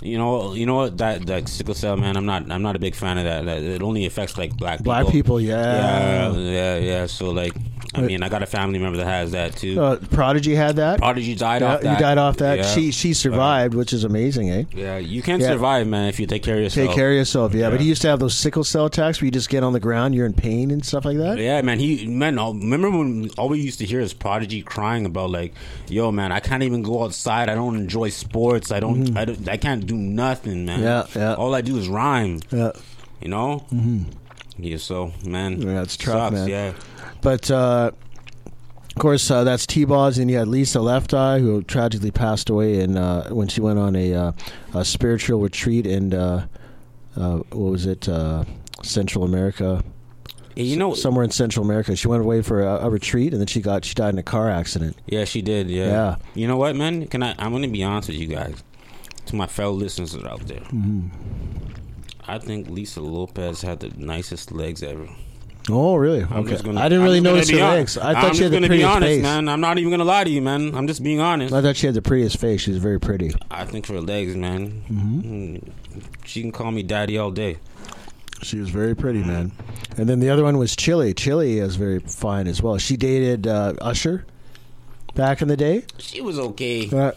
You 0.00 0.18
know, 0.18 0.54
you 0.54 0.66
know 0.66 0.76
what 0.76 0.98
that 0.98 1.26
that 1.26 1.48
sickle 1.48 1.74
cell, 1.74 1.96
man. 1.96 2.16
I'm 2.16 2.26
not, 2.26 2.48
I'm 2.48 2.62
not 2.62 2.76
a 2.76 2.78
big 2.78 2.94
fan 2.94 3.18
of 3.18 3.24
that. 3.24 3.44
that 3.44 3.60
it 3.64 3.82
only 3.82 4.06
affects 4.06 4.38
like 4.38 4.56
black 4.56 4.78
people. 4.78 4.92
Black 4.92 5.08
people, 5.08 5.40
yeah. 5.40 6.30
yeah, 6.30 6.36
yeah, 6.36 6.78
yeah. 6.78 7.06
So 7.06 7.30
like, 7.30 7.54
I 7.96 8.00
mean, 8.02 8.22
I 8.22 8.28
got 8.28 8.42
a 8.42 8.46
family 8.46 8.78
member 8.78 8.98
that 8.98 9.06
has 9.06 9.32
that 9.32 9.56
too. 9.56 9.80
Uh, 9.80 9.96
Prodigy 10.10 10.54
had 10.54 10.76
that. 10.76 10.98
Prodigy 10.98 11.34
died 11.34 11.62
Yeah, 11.62 11.74
off 11.74 11.80
that. 11.80 11.96
He 11.96 12.02
died 12.02 12.18
off 12.18 12.36
that. 12.38 12.58
Yeah. 12.58 12.64
She 12.74 12.90
she 12.92 13.14
survived, 13.14 13.74
which 13.74 13.92
is 13.92 14.04
amazing, 14.04 14.50
eh? 14.50 14.64
Yeah, 14.74 14.98
you 14.98 15.22
can 15.22 15.40
Yeah. 15.40 15.48
survive, 15.48 15.86
man, 15.86 16.08
if 16.08 16.20
you 16.20 16.26
take 16.26 16.42
care 16.42 16.56
of 16.56 16.62
yourself. 16.62 16.86
Take 16.88 16.96
care 16.96 17.10
of 17.10 17.16
yourself, 17.16 17.54
yeah. 17.54 17.70
But 17.70 17.80
he 17.80 17.86
used 17.88 18.02
to 18.02 18.08
have 18.08 18.18
those 18.20 18.34
sickle 18.34 18.64
cell 18.64 18.86
attacks 18.86 19.20
where 19.20 19.26
you 19.26 19.30
just 19.32 19.48
get 19.48 19.62
on 19.62 19.72
the 19.72 19.80
ground, 19.80 20.14
you're 20.14 20.26
in 20.26 20.32
pain 20.34 20.70
and 20.70 20.84
stuff 20.84 21.04
like 21.04 21.16
that. 21.18 21.38
Yeah, 21.38 21.60
man. 21.62 21.78
He 21.78 22.06
man. 22.06 22.38
all- 22.38 22.54
Remember 22.54 22.90
when 22.90 23.30
all 23.38 23.48
we 23.48 23.60
used 23.60 23.78
to 23.78 23.86
hear 23.86 24.00
is 24.00 24.12
Prodigy 24.12 24.62
crying 24.62 25.06
about 25.06 25.30
like, 25.30 25.54
"Yo, 25.88 26.10
man, 26.12 26.32
I 26.32 26.40
can't 26.40 26.62
even 26.62 26.82
go 26.82 27.04
outside. 27.04 27.48
I 27.48 27.54
don't 27.54 27.76
enjoy 27.76 28.10
sports. 28.10 28.70
I 28.72 28.80
don't. 28.80 29.16
I 29.16 29.24
don't. 29.24 29.48
I 29.48 29.56
can't 29.56 29.86
do 29.86 29.96
nothing, 29.96 30.66
man. 30.66 30.80
Mm-hmm. 30.80 31.18
Yeah, 31.18 31.22
yeah. 31.30 31.34
All 31.34 31.54
I 31.54 31.60
do 31.60 31.76
is 31.78 31.88
rhyme. 31.88 32.40
Yeah. 32.50 32.72
You 33.20 33.28
know. 33.28 33.64
Mm-hmm. 33.72 34.02
Yeah. 34.58 34.76
So, 34.78 35.12
man. 35.24 35.60
Yeah, 35.60 35.82
it's 35.82 35.96
tough, 35.96 36.32
sucks, 36.32 36.32
man. 36.34 36.48
Yeah. 36.48 36.72
But 37.26 37.50
uh, 37.50 37.90
of 38.44 38.94
course, 39.00 39.28
uh, 39.32 39.42
that's 39.42 39.66
T-Boz, 39.66 40.18
and 40.18 40.30
you 40.30 40.36
had 40.36 40.46
Lisa 40.46 40.80
Left 40.80 41.12
Eye, 41.12 41.40
who 41.40 41.60
tragically 41.64 42.12
passed 42.12 42.48
away 42.48 42.78
in 42.78 42.96
uh, 42.96 43.30
when 43.30 43.48
she 43.48 43.60
went 43.60 43.80
on 43.80 43.96
a, 43.96 44.14
uh, 44.14 44.32
a 44.74 44.84
spiritual 44.84 45.40
retreat 45.40 45.88
in 45.88 46.14
uh, 46.14 46.46
uh, 47.16 47.38
what 47.50 47.72
was 47.72 47.84
it, 47.84 48.08
uh, 48.08 48.44
Central 48.84 49.24
America, 49.24 49.82
you 50.54 50.76
know. 50.76 50.94
somewhere 50.94 51.24
in 51.24 51.32
Central 51.32 51.64
America. 51.64 51.96
She 51.96 52.06
went 52.06 52.22
away 52.22 52.42
for 52.42 52.62
a, 52.62 52.86
a 52.86 52.90
retreat, 52.90 53.32
and 53.32 53.40
then 53.40 53.48
she 53.48 53.60
got 53.60 53.84
she 53.84 53.94
died 53.94 54.14
in 54.14 54.20
a 54.20 54.22
car 54.22 54.48
accident. 54.48 54.96
Yeah, 55.06 55.24
she 55.24 55.42
did. 55.42 55.68
Yeah. 55.68 55.86
Yeah. 55.86 56.16
You 56.36 56.46
know 56.46 56.56
what, 56.56 56.76
man? 56.76 57.08
Can 57.08 57.24
I? 57.24 57.34
I'm 57.40 57.50
gonna 57.50 57.66
be 57.66 57.82
honest 57.82 58.08
with 58.08 58.18
you 58.18 58.28
guys. 58.28 58.62
To 59.26 59.34
my 59.34 59.48
fellow 59.48 59.72
listeners 59.72 60.14
out 60.14 60.46
there. 60.46 60.60
Mm-hmm. 60.60 61.08
I 62.28 62.38
think 62.38 62.68
Lisa 62.68 63.00
Lopes 63.00 63.62
had 63.62 63.80
the 63.80 63.88
nicest 63.96 64.52
legs 64.52 64.84
ever. 64.84 65.08
Oh, 65.68 65.96
really? 65.96 66.22
I'm 66.22 66.32
okay. 66.40 66.50
just 66.50 66.64
gonna- 66.64 66.80
I 66.80 66.88
didn't 66.88 67.02
really 67.04 67.20
notice 67.20 67.50
be 67.50 67.58
her 67.58 67.64
legs. 67.68 67.98
I 67.98 68.12
thought 68.14 68.24
I'm 68.26 68.34
she 68.34 68.42
had 68.44 68.52
the 68.52 68.56
gonna 68.56 68.66
be 68.66 68.68
prettiest 68.68 68.90
honest, 68.96 69.08
face. 69.14 69.22
man. 69.22 69.48
I'm 69.48 69.60
not 69.60 69.78
even 69.78 69.90
gonna 69.90 70.04
lie 70.04 70.22
to 70.24 70.30
you, 70.30 70.40
man. 70.42 70.74
I'm 70.74 70.86
just 70.86 71.02
being 71.02 71.18
honest. 71.20 71.52
I 71.52 71.60
thought 71.60 71.76
she 71.76 71.86
had 71.86 71.94
the 71.96 72.02
prettiest 72.02 72.38
face. 72.38 72.60
She 72.60 72.70
was 72.70 72.78
very 72.78 73.00
pretty. 73.00 73.32
I 73.50 73.64
think 73.64 73.86
her 73.88 74.00
legs, 74.00 74.36
man. 74.36 74.82
Mm-hmm. 74.88 75.20
Mm, 75.56 75.62
She 76.24 76.40
can 76.42 76.52
call 76.52 76.70
me 76.70 76.82
daddy 76.84 77.18
all 77.18 77.30
day. 77.30 77.56
She 78.42 78.58
was 78.60 78.68
very 78.68 78.94
pretty, 78.94 79.20
man. 79.24 79.50
And 79.96 80.08
then 80.08 80.20
the 80.20 80.28
other 80.30 80.44
one 80.44 80.58
was 80.58 80.76
Chilli. 80.76 81.14
Chilli 81.14 81.60
is 81.60 81.76
very 81.76 82.00
fine 82.00 82.46
as 82.46 82.62
well. 82.62 82.76
She 82.78 82.96
dated 82.96 83.46
uh, 83.46 83.72
Usher 83.80 84.24
back 85.14 85.40
in 85.42 85.48
the 85.48 85.56
day. 85.56 85.84
She 85.98 86.20
was 86.20 86.38
okay. 86.38 86.88
Uh, 86.90 87.12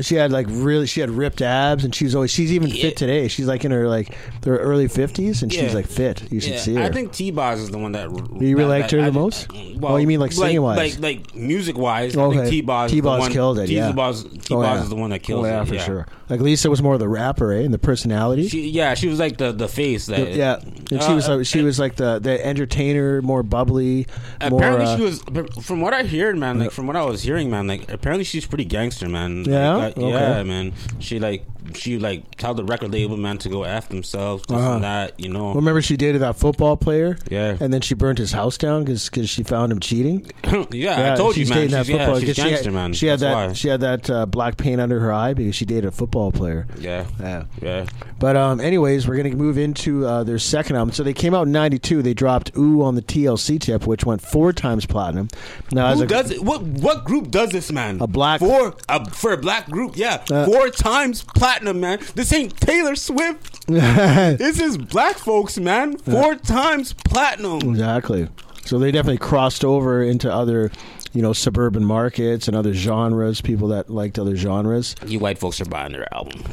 she 0.00 0.14
had 0.16 0.30
like 0.32 0.46
really, 0.50 0.86
she 0.86 1.00
had 1.00 1.10
ripped 1.10 1.40
abs, 1.42 1.84
and 1.84 1.94
she 1.94 2.04
was 2.04 2.14
always. 2.14 2.30
She's 2.30 2.52
even 2.52 2.68
Yeah. 2.68 2.82
fit 2.82 2.96
today. 2.96 3.28
She's 3.28 3.46
like 3.46 3.64
in 3.64 3.70
her 3.70 3.88
like 3.88 4.14
her 4.44 4.58
early 4.58 4.88
fifties, 4.88 5.42
and 5.42 5.52
she's 5.52 5.74
like 5.74 5.86
fit. 5.86 6.30
You 6.30 6.40
should 6.40 6.52
Yeah, 6.52 6.58
see 6.58 6.74
her. 6.74 6.82
I 6.82 6.90
think 6.90 7.12
T 7.12 7.30
Boz 7.30 7.60
is 7.60 7.70
the 7.70 7.78
one 7.78 7.92
that. 7.92 8.10
You 8.10 8.56
really 8.56 8.64
liked 8.80 8.90
her 8.92 9.02
the 9.02 9.12
most? 9.12 9.48
Oh, 9.82 9.96
you 9.96 10.06
mean 10.06 10.20
like 10.20 10.32
singing-wise? 10.32 10.98
Like, 10.98 11.24
like 11.26 11.34
music 11.34 11.76
wise. 11.78 12.16
I 12.16 12.22
Okay. 12.22 12.50
T 12.50 12.60
Boz. 12.60 12.90
T-Boz 12.90 13.28
killed 13.28 13.58
it, 13.58 13.68
yeah. 13.70 13.88
T 13.88 13.92
Boz. 13.94 14.24
T 14.24 14.54
Oh, 14.54 14.60
Boz 14.62 14.78
yeah. 14.78 14.82
is 14.82 14.88
the 14.88 14.96
one 14.96 15.10
that 15.10 15.22
kills 15.22 15.44
oh, 15.44 15.48
yeah, 15.48 15.62
it. 15.62 15.68
for 15.68 15.78
sure. 15.78 16.06
Like 16.28 16.40
Lisa 16.40 16.68
was 16.68 16.82
more 16.82 16.98
the 16.98 17.08
rapper, 17.08 17.52
eh, 17.52 17.60
and 17.62 17.72
the 17.72 17.78
personality. 17.78 18.48
She, 18.48 18.68
yeah, 18.68 18.94
she 18.94 19.06
was 19.08 19.18
like 19.20 19.36
the 19.38 19.52
the 19.52 19.68
face. 19.68 20.06
That, 20.06 20.32
yeah, 20.34 20.56
and 20.60 20.88
she 20.88 20.96
Uh, 21.12 21.14
was 21.14 21.28
like, 21.28 21.46
she 21.46 21.62
was 21.62 21.78
like 21.78 21.96
the 21.96 22.18
the 22.18 22.44
entertainer, 22.44 23.22
more 23.22 23.42
bubbly. 23.44 24.06
More, 24.50 24.58
Apparently, 24.60 24.86
uh, 24.86 24.96
she 24.96 25.02
was. 25.02 25.22
From 25.62 25.80
what 25.80 25.94
I 25.94 26.04
heard, 26.04 26.36
man, 26.36 26.58
like 26.58 26.72
from 26.72 26.86
what 26.88 26.96
I 26.96 27.04
was 27.04 27.22
hearing, 27.22 27.48
man, 27.50 27.66
like 27.68 27.90
apparently 27.92 28.24
she's 28.24 28.44
pretty 28.46 28.64
gangster, 28.64 29.08
man. 29.08 29.44
Like, 29.44 29.46
Yeah? 29.46 29.85
Uh, 29.96 30.00
Okay. 30.00 30.10
yeah, 30.10 30.42
man. 30.42 30.72
She 30.98 31.18
like 31.18 31.44
she 31.76 31.98
like 31.98 32.36
tell 32.36 32.54
the 32.54 32.64
record 32.64 32.92
label 32.92 33.16
man 33.16 33.38
to 33.38 33.48
go 33.48 33.62
f 33.64 33.88
themselves, 33.88 34.44
Uh-huh. 34.48 34.74
and 34.74 34.84
that. 34.84 35.18
You 35.20 35.28
know. 35.28 35.52
Remember 35.54 35.80
she 35.82 35.96
dated 35.96 36.22
that 36.22 36.36
football 36.36 36.76
player? 36.76 37.18
Yeah. 37.30 37.56
And 37.60 37.72
then 37.72 37.80
she 37.80 37.94
burnt 37.94 38.18
his 38.18 38.32
house 38.32 38.56
down 38.58 38.84
because 38.84 39.10
she 39.28 39.42
found 39.42 39.72
him 39.72 39.80
cheating. 39.80 40.30
yeah, 40.70 41.12
I 41.12 41.16
told 41.16 41.36
you, 41.36 41.46
man. 41.46 41.68
that 41.70 41.86
She's, 41.86 41.94
yeah, 41.94 42.14
she's 42.18 42.24
'cause 42.36 42.36
she 42.44 42.50
had, 42.52 42.72
man. 42.72 42.92
She 42.92 43.06
had 43.06 43.20
That's 43.20 43.34
that. 43.34 43.46
why. 43.48 43.52
She 43.54 43.68
had 43.68 43.80
that 43.80 44.10
uh, 44.10 44.26
black 44.26 44.56
paint 44.56 44.80
under 44.80 45.00
her 45.00 45.12
eye 45.12 45.34
because 45.34 45.54
she 45.54 45.64
dated 45.64 45.86
a 45.86 45.90
football 45.92 46.32
player. 46.32 46.66
yeah, 46.78 47.06
Yeah. 47.20 47.44
yeah. 47.62 47.86
But 48.18 48.36
um, 48.36 48.60
anyways, 48.60 49.06
we're 49.06 49.16
gonna 49.16 49.34
move 49.36 49.58
into 49.58 50.06
uh, 50.06 50.24
their 50.24 50.38
second 50.38 50.76
album. 50.76 50.92
So 50.92 51.02
they 51.02 51.12
came 51.14 51.34
out 51.34 51.46
in 51.46 51.52
'92. 51.52 52.02
They 52.02 52.14
dropped 52.14 52.56
"Ooh" 52.56 52.82
on 52.82 52.94
the 52.94 53.02
TLC 53.02 53.58
tip, 53.60 53.86
which 53.86 54.04
went 54.04 54.22
four 54.22 54.52
times 54.52 54.86
platinum. 54.86 55.28
Now, 55.72 55.94
Who 55.94 56.02
a, 56.02 56.06
does 56.06 56.30
it? 56.30 56.42
What 56.42 56.62
what 56.62 57.04
group 57.04 57.30
does 57.30 57.50
this, 57.50 57.70
man? 57.70 57.98
A 58.00 58.06
black- 58.06 58.40
for 58.40 58.74
a 58.88 59.10
for 59.10 59.32
a 59.32 59.36
black 59.36 59.68
group, 59.70 59.96
yeah, 59.96 60.22
Uh, 60.30 60.46
four 60.46 60.70
times 60.70 61.24
platinum, 61.34 61.65
man. 61.74 61.98
This 62.14 62.32
ain't 62.32 62.56
Taylor 62.60 62.94
Swift. 62.96 63.66
this 63.68 64.60
is 64.60 64.78
black 64.78 65.16
folks, 65.16 65.58
man. 65.58 65.96
Four 65.98 66.36
times 66.36 66.92
platinum. 66.92 67.60
Exactly. 67.70 68.28
So 68.64 68.78
they 68.78 68.90
definitely 68.90 69.18
crossed 69.18 69.64
over 69.64 70.02
into 70.02 70.32
other, 70.32 70.70
you 71.12 71.22
know, 71.22 71.32
suburban 71.32 71.84
markets 71.84 72.48
and 72.48 72.56
other 72.56 72.74
genres. 72.74 73.40
People 73.40 73.68
that 73.68 73.88
liked 73.90 74.18
other 74.18 74.36
genres. 74.36 74.94
You 75.06 75.18
white 75.20 75.38
folks 75.38 75.60
are 75.60 75.64
buying 75.66 75.92
their 75.92 76.12
album. 76.14 76.42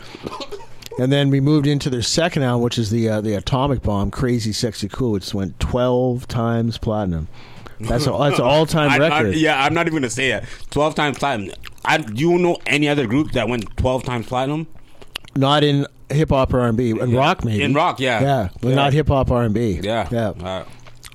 And 1.00 1.12
then 1.12 1.32
we 1.32 1.40
moved 1.42 1.66
into 1.66 1.90
their 1.90 2.04
second 2.04 2.44
album, 2.44 2.62
which 2.62 2.78
is 2.78 2.92
the 2.92 3.10
uh, 3.10 3.20
the 3.20 3.34
Atomic 3.34 3.82
Bomb, 3.82 4.12
Crazy 4.12 4.54
Sexy 4.54 4.88
Cool, 4.88 5.14
which 5.14 5.34
went 5.34 5.60
twelve 5.60 6.28
times 6.28 6.78
platinum. 6.78 7.28
That's 7.80 8.06
a, 8.06 8.12
that's 8.20 8.38
an 8.38 8.46
all 8.46 8.68
time 8.68 8.92
I- 8.92 8.96
I- 9.08 9.22
record. 9.22 9.36
yeah, 9.36 9.64
I'm 9.64 9.74
not 9.74 9.88
even 9.88 9.98
gonna 10.02 10.12
say 10.12 10.30
it. 10.34 10.44
Twelve 10.70 10.94
times 10.94 11.18
platinum. 11.18 11.56
I 11.84 11.98
do 11.98 12.14
you 12.22 12.38
know 12.38 12.58
any 12.68 12.88
other 12.88 13.08
group 13.08 13.32
that 13.32 13.50
went 13.50 13.76
twelve 13.76 14.04
times 14.04 14.28
platinum? 14.28 14.68
Not 15.36 15.64
in 15.64 15.88
hip 16.10 16.30
hop 16.30 16.54
or 16.54 16.62
R 16.62 16.68
and 16.70 16.78
B, 16.78 16.92
in 16.92 17.14
rock 17.16 17.44
maybe. 17.44 17.64
In 17.64 17.74
rock, 17.74 18.00
yeah. 18.00 18.22
yeah, 18.22 18.50
but 18.62 18.70
Yeah. 18.70 18.76
not 18.76 18.94
hip 18.94 19.08
hop 19.08 19.32
R 19.32 19.44
and 19.44 19.54
B. 19.54 19.80
Yeah, 19.82 20.08
yeah. 20.12 20.30
Uh, 20.30 20.64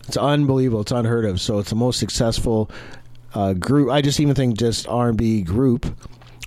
It's 0.08 0.16
unbelievable. 0.16 0.80
It's 0.80 0.92
unheard 0.92 1.24
of. 1.24 1.40
So 1.40 1.58
it's 1.58 1.70
the 1.70 1.76
most 1.76 1.98
successful 1.98 2.70
uh, 3.34 3.52
group. 3.52 3.90
I 3.90 4.00
just 4.00 4.18
even 4.20 4.34
think 4.34 4.58
just 4.58 4.88
R 4.88 5.10
and 5.10 5.18
B 5.18 5.42
group 5.42 5.86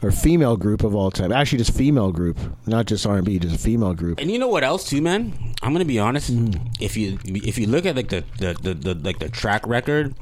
or 0.04 0.12
female 0.12 0.58
group 0.58 0.84
of 0.84 0.96
all 0.96 1.12
time. 1.12 1.32
Actually, 1.32 1.60
just 1.60 1.74
female 1.78 2.12
group, 2.12 2.38
not 2.66 2.88
just 2.88 3.06
R 3.06 3.18
and 3.18 3.26
B, 3.26 3.38
just 3.40 3.56
a 3.56 3.60
female 3.60 3.94
group. 3.94 4.20
And 4.20 4.32
you 4.32 4.40
know 4.40 4.48
what 4.48 4.64
else 4.64 4.84
too, 4.90 5.02
man? 5.02 5.34
I'm 5.62 5.72
gonna 5.74 5.86
be 5.86 6.00
honest. 6.00 6.32
Mm-hmm. 6.34 6.60
If 6.80 6.98
you 6.98 7.20
if 7.24 7.58
you 7.60 7.68
look 7.68 7.86
at 7.86 7.96
like 7.96 8.10
the, 8.10 8.24
the, 8.40 8.54
the, 8.62 8.74
the 8.74 8.96
like 8.96 9.20
the 9.20 9.30
track 9.30 9.66
record, 9.68 10.16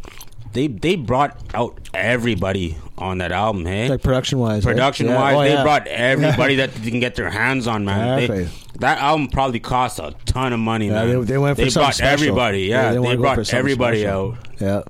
they 0.54 0.68
they 0.68 0.96
brought 0.96 1.40
out 1.54 1.80
everybody 1.94 2.78
on 2.98 3.20
that 3.20 3.32
album. 3.32 3.66
Hey, 3.66 3.88
Like 3.90 4.02
production 4.02 4.40
wise, 4.40 4.64
production 4.64 5.08
wise, 5.14 5.36
oh, 5.36 5.44
they 5.58 5.62
brought 5.64 5.88
everybody 5.88 6.56
that 6.58 6.74
they 6.74 6.90
can 6.92 7.00
get 7.00 7.16
their 7.16 7.30
hands 7.30 7.68
on, 7.68 7.86
man. 7.86 8.28
They- 8.28 8.50
that 8.80 9.00
album 9.00 9.28
probably 9.28 9.60
cost 9.60 10.00
a 10.00 10.16
ton 10.26 10.54
of 10.54 10.60
money, 10.62 10.88
Yeah, 10.88 11.04
man. 11.04 11.08
they, 11.20 11.26
they 11.34 11.38
went 11.38 11.58
for 11.58 11.66
they 11.66 11.70
brought 11.70 11.96
special. 11.96 12.14
everybody. 12.14 12.62
Yeah, 12.62 12.88
they, 12.88 12.94
they, 12.94 13.00
wanted 13.00 13.16
to 13.18 13.22
go 13.22 13.30
for 13.30 13.36
brought 13.36 13.54
everybody 13.54 14.00
special. 14.04 14.32
out. 14.32 14.38
Yeah, 14.62 14.82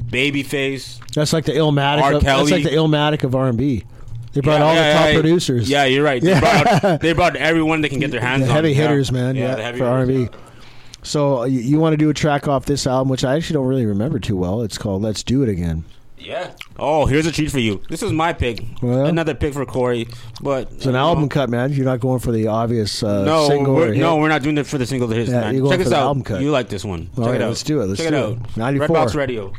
Babyface. 0.00 1.00
that's 1.14 1.32
like 1.32 1.44
the 1.44 1.52
Illmatic. 1.52 2.16
Of, 2.16 2.22
that's 2.22 2.50
like 2.50 2.62
the 2.64 2.70
Illmatic 2.70 3.24
of 3.24 3.34
R 3.34 3.48
and 3.48 3.58
B. 3.58 3.84
They 4.32 4.40
brought 4.42 4.60
Yeah, 4.60 4.64
all 4.66 4.74
yeah, 4.74 4.88
the 4.92 4.98
top 4.98 5.06
yeah, 5.08 5.12
producers. 5.14 5.68
Yeah, 5.70 5.84
you're 5.84 6.04
right. 6.04 6.22
They, 6.22 6.30
Yeah. 6.30 6.40
brought, 6.80 7.00
they 7.00 7.12
brought 7.14 7.36
everyone 7.36 7.80
they 7.80 7.88
can 7.88 8.00
get 8.00 8.10
their 8.10 8.20
hands 8.20 8.42
the 8.44 8.48
on. 8.50 8.54
heavy 8.54 8.70
Yeah. 8.70 8.74
hitters, 8.88 9.10
man. 9.12 9.34
Yeah, 9.36 9.72
for 9.72 9.84
R 9.84 9.98
and 10.00 10.08
B. 10.08 10.28
So 11.06 11.44
you, 11.44 11.78
want 11.78 11.92
to 11.92 11.96
do 11.96 12.10
a 12.10 12.14
track 12.14 12.48
off 12.48 12.66
this 12.66 12.86
album, 12.86 13.08
which 13.08 13.24
I 13.24 13.36
actually 13.36 13.54
don't 13.54 13.66
really 13.66 13.86
remember 13.86 14.18
too 14.18 14.36
well. 14.36 14.62
It's 14.62 14.76
called 14.76 15.02
"Let's 15.02 15.22
Do 15.22 15.42
It 15.44 15.48
Again." 15.48 15.84
Yeah. 16.18 16.52
Oh, 16.78 17.06
here's 17.06 17.26
a 17.26 17.32
treat 17.32 17.52
for 17.52 17.60
you. 17.60 17.80
This 17.88 18.02
is 18.02 18.10
my 18.10 18.32
pick. 18.32 18.60
Well, 18.82 19.06
Another 19.06 19.34
pick 19.34 19.54
for 19.54 19.64
Corey. 19.64 20.08
But 20.40 20.72
it's 20.72 20.86
an 20.86 20.92
know. 20.92 20.98
album 20.98 21.28
cut, 21.28 21.48
man. 21.48 21.72
You're 21.72 21.84
not 21.84 22.00
going 22.00 22.18
for 22.18 22.32
the 22.32 22.48
obvious 22.48 23.04
uh, 23.04 23.24
no, 23.24 23.46
single. 23.46 23.74
We're, 23.74 23.94
no, 23.94 24.16
we're 24.16 24.28
not 24.28 24.42
doing 24.42 24.58
it 24.58 24.66
for 24.66 24.78
the 24.78 24.86
single. 24.86 25.08
His, 25.08 25.28
yeah, 25.28 25.52
man. 25.52 25.68
Check 25.68 25.78
this 25.78 25.92
out. 25.92 26.16
You 26.40 26.50
like 26.50 26.68
this 26.68 26.84
one? 26.84 27.10
All 27.16 27.24
Check 27.24 27.32
right, 27.32 27.40
it 27.40 27.44
out. 27.44 27.48
Let's 27.50 27.62
do 27.62 27.80
it. 27.80 27.86
Let's 27.86 28.00
Check 28.00 28.10
do 28.10 28.16
it 28.16 28.24
out. 28.24 28.32
It. 28.32 28.56
94. 28.56 28.88
Redbox 28.88 29.14
Radio. 29.14 29.52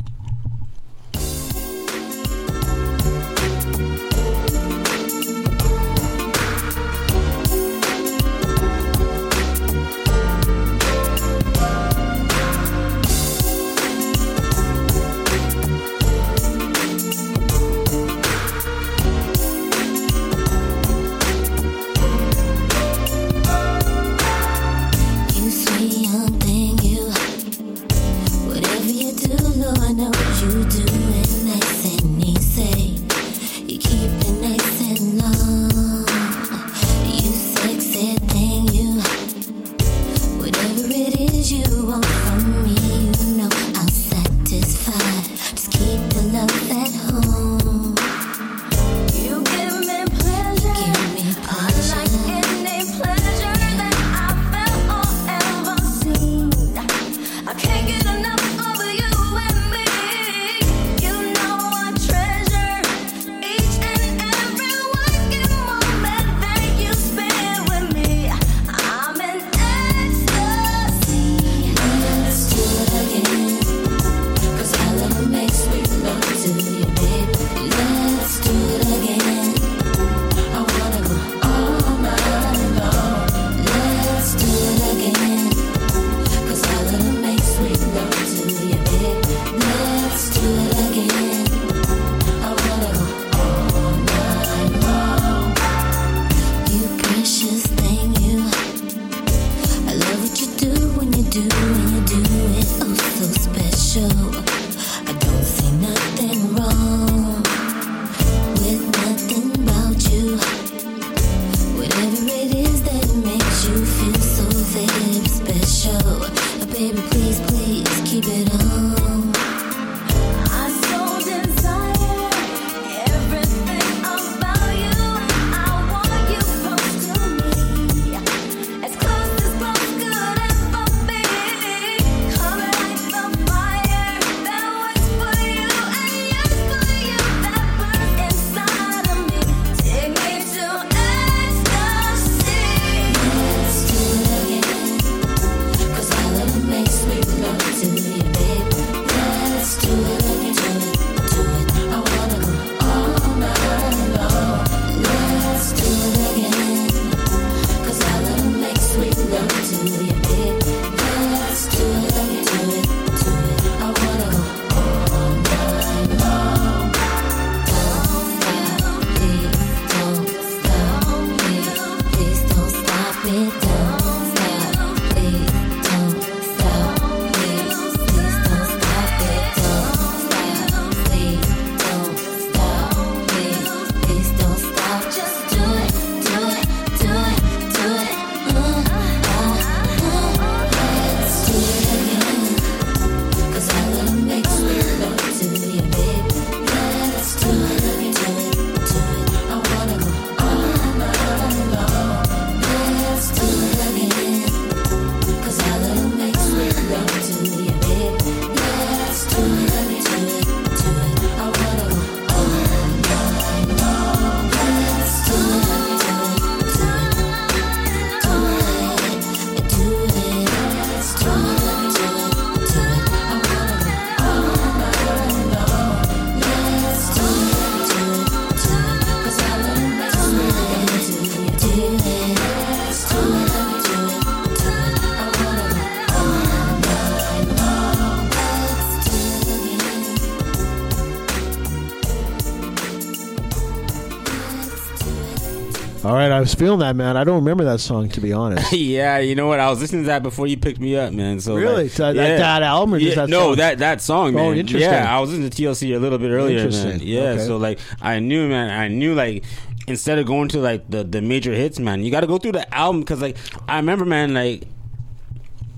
feeling 246.58 246.80
that, 246.80 246.96
man. 246.96 247.17
I 247.17 247.24
don't 247.24 247.36
remember 247.36 247.63
that 247.65 247.80
song 247.80 248.10
to 248.10 248.22
be 248.22 248.34
honest. 248.34 248.72
yeah, 248.74 249.20
you 249.20 249.36
know 249.36 249.48
what? 249.48 249.60
I 249.60 249.70
was 249.70 249.80
listening 249.80 250.04
to 250.04 250.08
that 250.08 250.24
before 250.24 250.48
you 250.48 250.58
picked 250.58 250.80
me 250.80 250.96
up, 250.98 251.13
man. 251.13 251.39
So 251.39 251.56
really, 251.56 251.84
like, 251.84 251.93
that, 251.93 252.15
yeah. 252.15 252.38
that, 252.38 252.63
album 252.63 252.96
or 252.96 252.98
yeah, 252.98 253.15
that 253.15 253.30
no, 253.30 253.39
song? 253.39 253.56
that 253.58 253.78
that 253.80 254.02
song, 254.02 254.30
oh, 254.30 254.32
man. 254.32 254.46
Oh, 254.46 254.54
interesting. 254.54 254.91
Yeah, 254.91 255.15
I 255.15 255.20
was 255.20 255.30
listening 255.30 255.50
to 255.50 255.63
TLC 255.63 255.96
a 255.96 256.00
little 256.00 256.17
bit 256.17 256.32
earlier, 256.32 256.70
man. 256.70 257.00
Yeah, 257.02 257.22
okay. 257.22 257.46
so 257.46 257.58
like 257.58 257.80
I 258.02 258.20
knew, 258.20 258.48
man. 258.48 258.70
I 258.70 258.88
knew 258.88 259.13
like 259.13 259.43
instead 259.88 260.20
of 260.20 260.26
going 260.26 260.50
to 260.50 260.60
like 260.60 260.89
the 260.89 261.04
the 261.04 261.22
major 261.22 261.54
hits, 261.54 261.80
man, 261.80 262.04
you 262.04 262.12
got 262.12 262.22
to 262.22 262.28
go 262.28 262.38
through 262.38 262.54
the 262.54 262.76
album 262.76 263.02
because 263.02 263.22
like 263.22 263.38
I 263.67 263.78
remember, 263.78 264.06
man, 264.06 264.34
like 264.34 264.63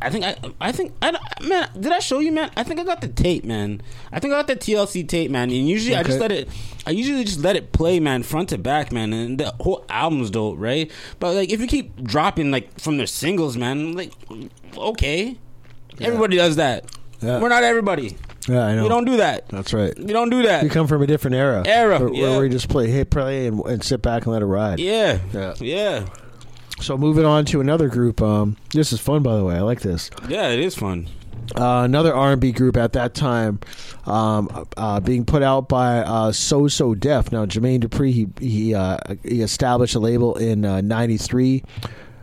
I 0.02 0.10
think 0.10 0.26
I, 0.26 0.36
I 0.62 0.72
think 0.72 0.94
I, 1.02 1.18
man, 1.42 1.70
did 1.80 1.92
I 1.92 2.00
show 2.00 2.20
you, 2.20 2.32
man? 2.32 2.52
I 2.56 2.64
think 2.64 2.80
I 2.80 2.84
got 2.84 3.02
the 3.02 3.08
tape, 3.08 3.44
man. 3.44 3.82
I 4.12 4.20
think 4.20 4.34
I 4.34 4.38
got 4.38 4.48
the 4.48 4.56
TLC 4.56 5.08
tape, 5.08 5.32
man. 5.32 5.50
And 5.50 5.68
usually 5.68 5.94
okay. 5.94 6.00
I 6.00 6.04
just 6.04 6.20
let 6.20 6.32
it. 6.32 6.50
I 6.86 6.92
usually 6.92 7.24
just 7.24 7.40
let 7.40 7.56
it 7.56 7.72
play, 7.72 8.00
man, 8.00 8.24
front 8.24 8.50
to 8.50 8.58
back, 8.58 8.92
man. 8.92 9.14
And 9.14 9.40
the 9.40 9.54
whole 9.60 9.86
album's 9.90 10.32
dope, 10.32 10.56
right? 10.60 10.92
But 11.20 11.36
like, 11.36 11.52
if 11.52 11.60
you 11.60 11.68
keep 11.68 12.04
dropping 12.04 12.52
like 12.52 12.80
from 12.80 12.98
their 12.98 13.08
singles, 13.08 13.58
man, 13.58 13.94
like, 13.94 14.14
okay, 14.78 15.38
yeah. 15.98 16.08
everybody 16.08 16.38
does 16.38 16.56
that. 16.58 16.86
Yeah. 17.22 17.40
We're 17.40 17.50
not 17.50 17.64
everybody. 17.64 18.18
Yeah, 18.48 18.66
I 18.66 18.76
know. 18.76 18.84
We 18.84 18.90
don't 18.90 19.06
do 19.06 19.18
that. 19.18 19.48
That's 19.50 19.74
right. 19.74 19.94
We 19.98 20.14
don't 20.14 20.30
do 20.30 20.44
that. 20.44 20.64
We 20.64 20.70
come 20.70 20.88
from 20.88 21.02
a 21.02 21.08
different 21.08 21.36
era. 21.36 21.64
Era 21.66 22.00
where, 22.00 22.14
yeah. 22.14 22.30
where 22.30 22.42
we 22.42 22.50
just 22.50 22.70
play, 22.70 22.90
hit, 22.90 23.10
play, 23.10 23.48
and, 23.48 23.60
and, 23.66 23.84
sit 23.84 24.02
back 24.02 24.24
and 24.24 24.34
let 24.34 24.42
it 24.42 24.46
ride. 24.46 24.80
Yeah. 24.80 25.20
Yeah. 25.34 25.54
Yeah. 25.60 26.06
So 26.82 26.98
moving 26.98 27.26
on 27.26 27.46
to 27.46 27.62
another 27.62 27.90
group. 27.90 28.22
Um, 28.22 28.58
this 28.74 28.94
is 28.94 29.00
fun, 29.00 29.22
by 29.22 29.36
the 29.36 29.44
way. 29.44 29.56
I 29.56 29.62
like 29.62 29.82
this. 29.82 30.10
Yeah, 30.28 30.48
it 30.50 30.60
is 30.60 30.76
fun. 30.76 31.10
Uh, 31.56 31.82
another 31.84 32.14
R&B 32.14 32.52
group 32.52 32.78
at 32.78 32.94
that 32.94 33.14
time, 33.16 33.60
um, 34.06 34.68
uh, 34.78 35.00
being 35.00 35.26
put 35.26 35.42
out 35.42 35.68
by 35.68 35.98
uh, 36.00 36.32
So 36.32 36.68
So 36.68 36.94
Def. 36.96 37.32
Now 37.32 37.46
Jermaine 37.46 37.82
Dupri 37.84 38.12
he 38.12 38.28
he 38.40 38.74
uh, 38.76 38.98
he 39.24 39.42
established 39.42 39.96
a 39.96 40.00
label 40.00 40.36
in 40.38 40.62
'93 40.62 41.64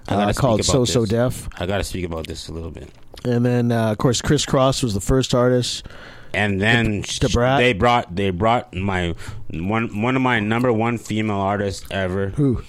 I 0.08 0.14
gotta 0.14 0.30
uh, 0.30 0.32
called 0.32 0.64
So 0.64 0.84
So 0.84 1.04
Def. 1.06 1.48
I 1.60 1.66
got 1.66 1.78
to 1.78 1.84
speak 1.84 2.04
about 2.04 2.26
this 2.26 2.48
a 2.48 2.52
little 2.52 2.70
bit. 2.70 2.88
and 3.24 3.44
then 3.44 3.72
uh, 3.72 3.90
of 3.92 3.98
course 3.98 4.20
Kris 4.22 4.46
Kross 4.46 4.82
was 4.82 4.94
the 4.94 5.00
first 5.00 5.34
artist. 5.34 5.86
And 6.34 6.60
then 6.60 7.02
they 7.02 7.72
brought 7.72 8.14
they 8.14 8.30
brought 8.30 8.74
my 8.74 9.14
one 9.50 10.02
one 10.02 10.16
of 10.16 10.22
my 10.22 10.38
number 10.38 10.72
one 10.72 10.98
female 10.98 11.36
artists 11.36 11.86
ever, 11.90 12.28
Who? 12.30 12.62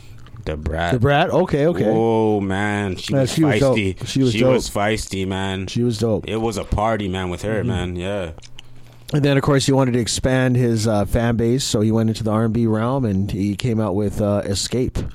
The 0.47 0.57
Brat. 0.57 0.93
The 0.93 0.99
Brat. 0.99 1.29
Okay, 1.29 1.67
okay. 1.67 1.85
Oh 1.87 2.39
man, 2.41 2.95
she 2.95 3.13
Yeah, 3.13 3.21
was 3.21 3.33
she 3.33 3.43
was 3.43 3.59
dope. 3.59 3.77
feisty. 3.77 4.07
She 4.07 4.23
was 4.23 4.33
dope. 4.33 4.61
feisty, 4.61 5.27
man. 5.27 5.67
She 5.67 5.83
was 5.83 5.99
dope. 5.99 6.27
It 6.27 6.37
was 6.37 6.57
a 6.57 6.63
party, 6.63 7.07
man, 7.07 7.29
with 7.29 7.43
Mm-hmm. 7.43 7.51
her, 7.53 7.63
man. 7.63 7.95
Yeah. 7.95 8.31
And 9.13 9.23
then, 9.23 9.37
of 9.37 9.43
course, 9.43 9.65
he 9.65 9.71
wanted 9.71 9.93
to 9.93 9.99
expand 9.99 10.57
his 10.57 10.85
uh, 10.85 11.05
fan 11.05 11.37
base, 11.37 11.63
so 11.63 11.79
he 11.79 11.93
went 11.93 12.09
into 12.09 12.23
the 12.25 12.31
R&B 12.31 12.67
realm, 12.67 13.05
and 13.05 13.31
he 13.31 13.55
came 13.55 13.79
out 13.79 13.95
with 13.95 14.19
uh, 14.21 14.41
"Xscape." 14.45 15.09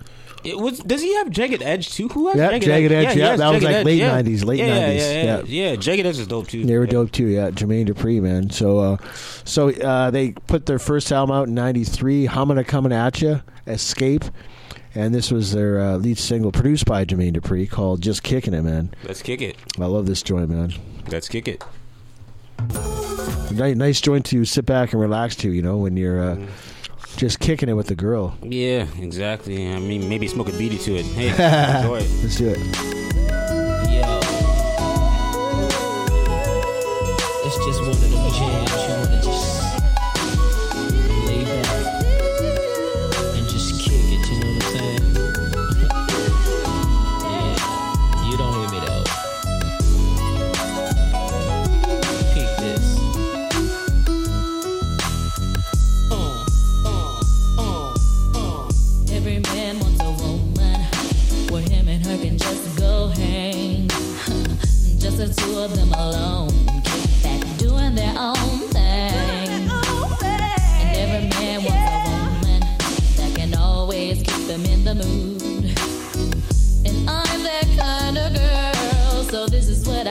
It 0.45 0.59
was. 0.59 0.79
Does 0.81 1.03
he 1.03 1.15
have 1.17 1.29
Jagged 1.31 1.63
Edge 1.63 1.91
too? 1.95 2.09
Who 2.09 2.29
has 2.29 2.37
Yeah, 2.37 2.51
Jagged, 2.51 2.65
Jagged 2.65 2.93
Edge, 2.93 3.13
he 3.15 3.21
yeah, 3.21 3.29
has 3.31 3.39
that 3.41 3.51
was 3.51 3.63
Jagged 3.63 3.65
like 3.65 3.75
Edge, 3.77 3.85
late 3.87 3.99
yeah. 3.99 4.23
90s, 4.23 4.45
late 4.45 4.59
yeah, 4.59 4.67
90s, 4.67 4.97
Yeah, 4.99 5.13
yeah, 5.13 5.23
yeah. 5.23 5.71
yeah. 5.71 5.77
Jagged 5.77 6.07
Edge 6.07 6.19
is 6.19 6.27
dope 6.27 6.49
too. 6.49 6.65
They 6.65 6.77
were 6.79 6.87
dope 6.87 7.13
too, 7.13 7.27
yeah. 7.27 7.51
Jermaine 7.51 7.87
Dupri, 7.89 8.21
man. 8.21 8.51
So, 8.51 8.79
uh, 8.79 8.97
so 9.45 9.71
uh, 9.71 10.11
they 10.11 10.33
put 10.33 10.67
their 10.67 10.79
first 10.81 11.13
album 11.13 11.37
out 11.37 11.47
in 11.49 11.55
'93, 11.55 12.27
"Hamina 12.29 12.67
Coming 12.67 12.93
At 12.93 13.21
Ya," 13.23 13.41
"Xscape," 13.69 14.31
and 14.95 15.15
this 15.15 15.31
was 15.31 15.53
their 15.53 15.81
uh, 15.81 15.97
lead 15.97 16.19
single, 16.19 16.53
produced 16.53 16.87
by 16.87 17.05
Jermaine 17.05 17.37
Dupri, 17.37 17.69
called 17.69 18.01
"Just 18.01 18.23
Kicking 18.23 18.55
It," 18.55 18.63
man. 18.63 18.93
Let's 19.05 19.23
kick 19.23 19.41
it. 19.41 19.57
I 19.81 19.87
love 19.87 20.07
this 20.07 20.23
joint, 20.23 20.51
man. 20.51 20.73
Let's 21.09 21.29
kick 21.29 21.49
it. 21.49 21.65
Nice, 23.53 23.77
nice 23.77 24.01
joint 24.01 24.25
to 24.27 24.45
sit 24.45 24.67
back 24.67 24.93
and 24.93 25.01
relax 25.01 25.37
to, 25.37 25.51
you 25.51 25.63
know, 25.63 25.77
when 25.77 25.97
you're 25.97 26.23
uh, 26.23 26.47
just 27.17 27.41
kicking 27.41 27.69
it 27.69 27.75
with 27.75 27.87
the 27.89 27.95
girl. 27.95 28.37
Yeah, 28.43 28.87
exactly. 28.99 29.71
I 29.71 29.79
mean, 29.79 30.09
maybe 30.09 30.27
smoke 30.29 30.49
a 30.49 30.53
beady 30.53 30.79
to 30.79 30.97
it. 30.97 31.05
Hey, 31.05 31.29
enjoy 31.83 31.99
it. 31.99 32.11
Let's 32.23 32.37
do 32.37 32.49
it. 32.49 32.59
Yo. 33.91 34.21
It's 37.45 37.57
just 37.67 37.81
one 37.83 37.91
of 37.91 38.01
them 38.01 38.22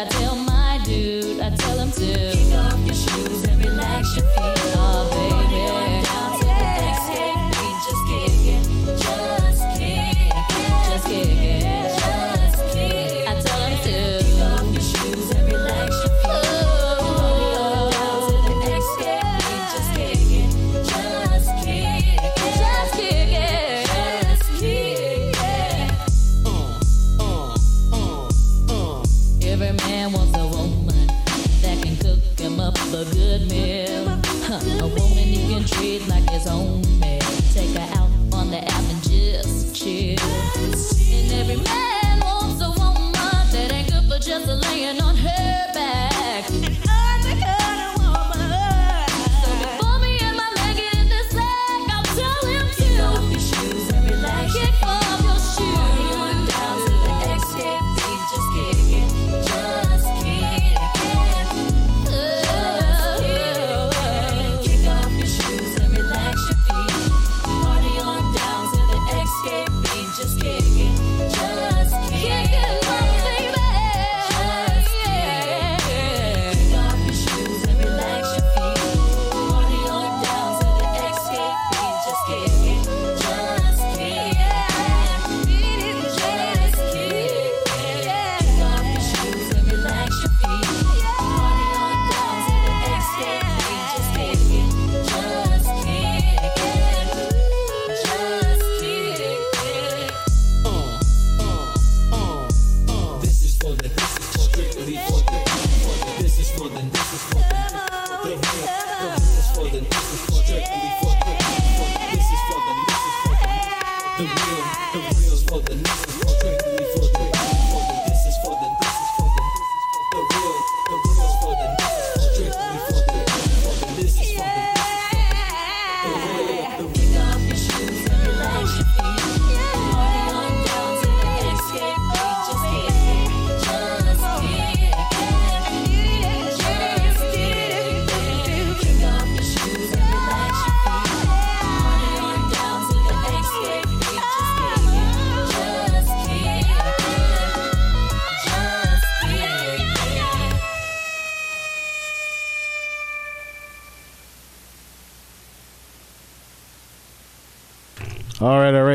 I 0.01 0.05
tell 0.05 0.35
my 0.35 0.79
dude. 0.83 1.39
I 1.41 1.51
tell 1.51 1.77
him 1.77 1.91
to 1.91 2.50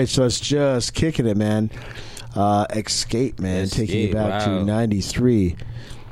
right. 0.06 0.14
So 0.14 0.24
it's 0.24 0.40
just 0.40 0.94
kicking 0.94 1.26
it, 1.26 1.36
man. 1.36 1.70
Uh, 2.34 2.66
Xscape, 2.68 3.40
man. 3.40 3.68
Taking 3.68 4.00
you 4.00 4.08
Xscape, 4.08 4.12
back 4.14 4.44
to 4.44 4.64
'93. 4.64 5.56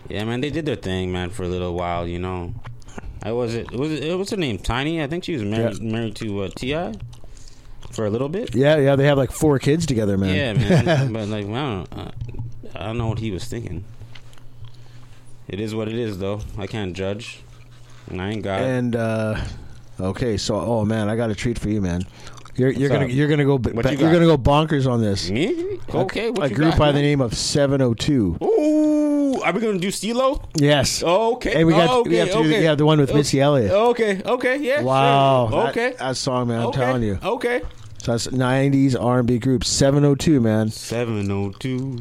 Yeah, 0.09 0.25
man, 0.25 0.41
they 0.41 0.51
did 0.51 0.67
their 0.67 0.77
thing, 0.77 1.13
man, 1.13 1.31
for 1.31 1.43
a 1.45 1.49
little 1.49 1.75
while. 1.75 2.07
You 2.07 2.19
know, 2.19 2.55
I 3.23 3.33
was 3.33 3.55
it 3.55 3.71
was 3.73 3.93
it 3.93 4.17
what's 4.19 4.31
her 4.31 4.37
name? 4.37 4.59
Tiny. 4.59 5.03
I 5.03 5.07
think 5.07 5.25
she 5.25 5.33
was 5.35 5.43
married 5.43 5.79
Yeah. 5.83 5.91
married 5.91 6.17
to 6.17 6.43
uh, 6.43 6.49
T.I. 6.55 6.95
for 7.93 8.07
a 8.07 8.11
little 8.11 8.29
bit. 8.29 8.55
Yeah, 8.55 8.77
yeah, 8.77 8.97
they 8.97 9.05
have 9.07 9.19
like 9.19 9.31
four 9.33 9.59
kids 9.59 9.87
together, 9.87 10.17
man. 10.19 10.35
Yeah, 10.35 10.83
man. 10.85 11.13
but 11.13 11.29
like, 11.29 11.47
I 11.47 11.49
don't, 11.49 11.93
uh, 11.99 12.11
I 12.75 12.87
don't 12.87 12.99
know 12.99 13.09
what 13.09 13.19
he 13.19 13.31
was 13.31 13.45
thinking. 13.45 13.85
It 15.49 15.61
is 15.61 15.75
what 15.75 15.89
it 15.89 15.95
is, 15.95 16.19
though. 16.19 16.41
I 16.59 16.67
can't 16.67 16.95
judge. 16.97 17.41
And 18.11 18.21
I 18.21 18.31
ain't 18.31 18.43
God. 18.43 18.61
and 18.63 18.97
uh, 18.97 19.41
okay, 20.01 20.37
so 20.37 20.57
oh 20.57 20.85
man, 20.85 21.09
I 21.09 21.17
got 21.17 21.31
a 21.31 21.35
treat 21.35 21.59
for 21.59 21.69
you, 21.71 21.81
man. 21.81 22.03
You're, 22.57 22.71
you're 22.71 22.89
gonna 22.89 23.07
up? 23.07 23.11
you're 23.11 23.29
gonna 23.29 23.45
go 23.45 23.59
ba- 23.59 23.71
you 23.91 23.99
you're 23.99 24.13
gonna 24.13 24.27
go 24.27 24.39
bonkers 24.39 24.91
on 24.91 25.01
this. 25.01 25.29
Me? 25.31 25.79
Okay. 25.93 26.29
A 26.29 26.49
group 26.51 26.71
got, 26.71 26.79
by 26.79 26.93
the 26.93 27.01
name 27.03 27.21
of 27.21 27.35
702. 27.35 28.39
Ooh, 28.43 29.43
are 29.43 29.53
we 29.53 29.61
gonna 29.61 29.79
do 29.79 29.89
Steelo? 29.89 30.45
Yes. 30.55 31.03
Okay. 31.03 31.55
And 31.55 31.67
we 31.67 31.73
got 31.73 31.91
Oh, 31.91 32.01
okay, 32.01 32.11
we 32.11 32.17
have 32.17 32.29
to 32.31 32.43
do 32.43 32.49
the, 32.49 32.61
yeah 32.61 32.75
the 32.75 32.87
one 32.87 33.01
with 33.01 33.11
Okay. 33.11 33.19
Missy 33.19 33.41
Elliott. 33.41 33.71
Okay. 33.73 34.23
Okay. 34.25 34.59
Yeah. 34.59 34.83
Wow. 34.83 35.49
Sure. 35.51 35.63
That- 35.63 35.69
Okay. 35.71 35.95
That, 35.99 36.17
song, 36.17 36.49
man. 36.49 36.61
I'm 36.61 36.67
okay. 36.69 36.79
telling 36.81 37.03
you. 37.03 37.19
Okay. 37.23 37.63
So 37.99 38.13
that's 38.13 38.27
90s 38.29 38.95
R&B 39.01 39.39
group 39.39 39.65
702, 39.65 40.41
man. 40.41 40.69
Seven 40.69 41.31
oh 41.31 41.51
two. 41.59 41.99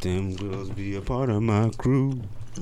Them 0.00 0.36
girls 0.36 0.70
be 0.70 0.94
a 0.96 1.00
part 1.00 1.30
of 1.30 1.42
my 1.42 1.70
crew. 1.76 2.22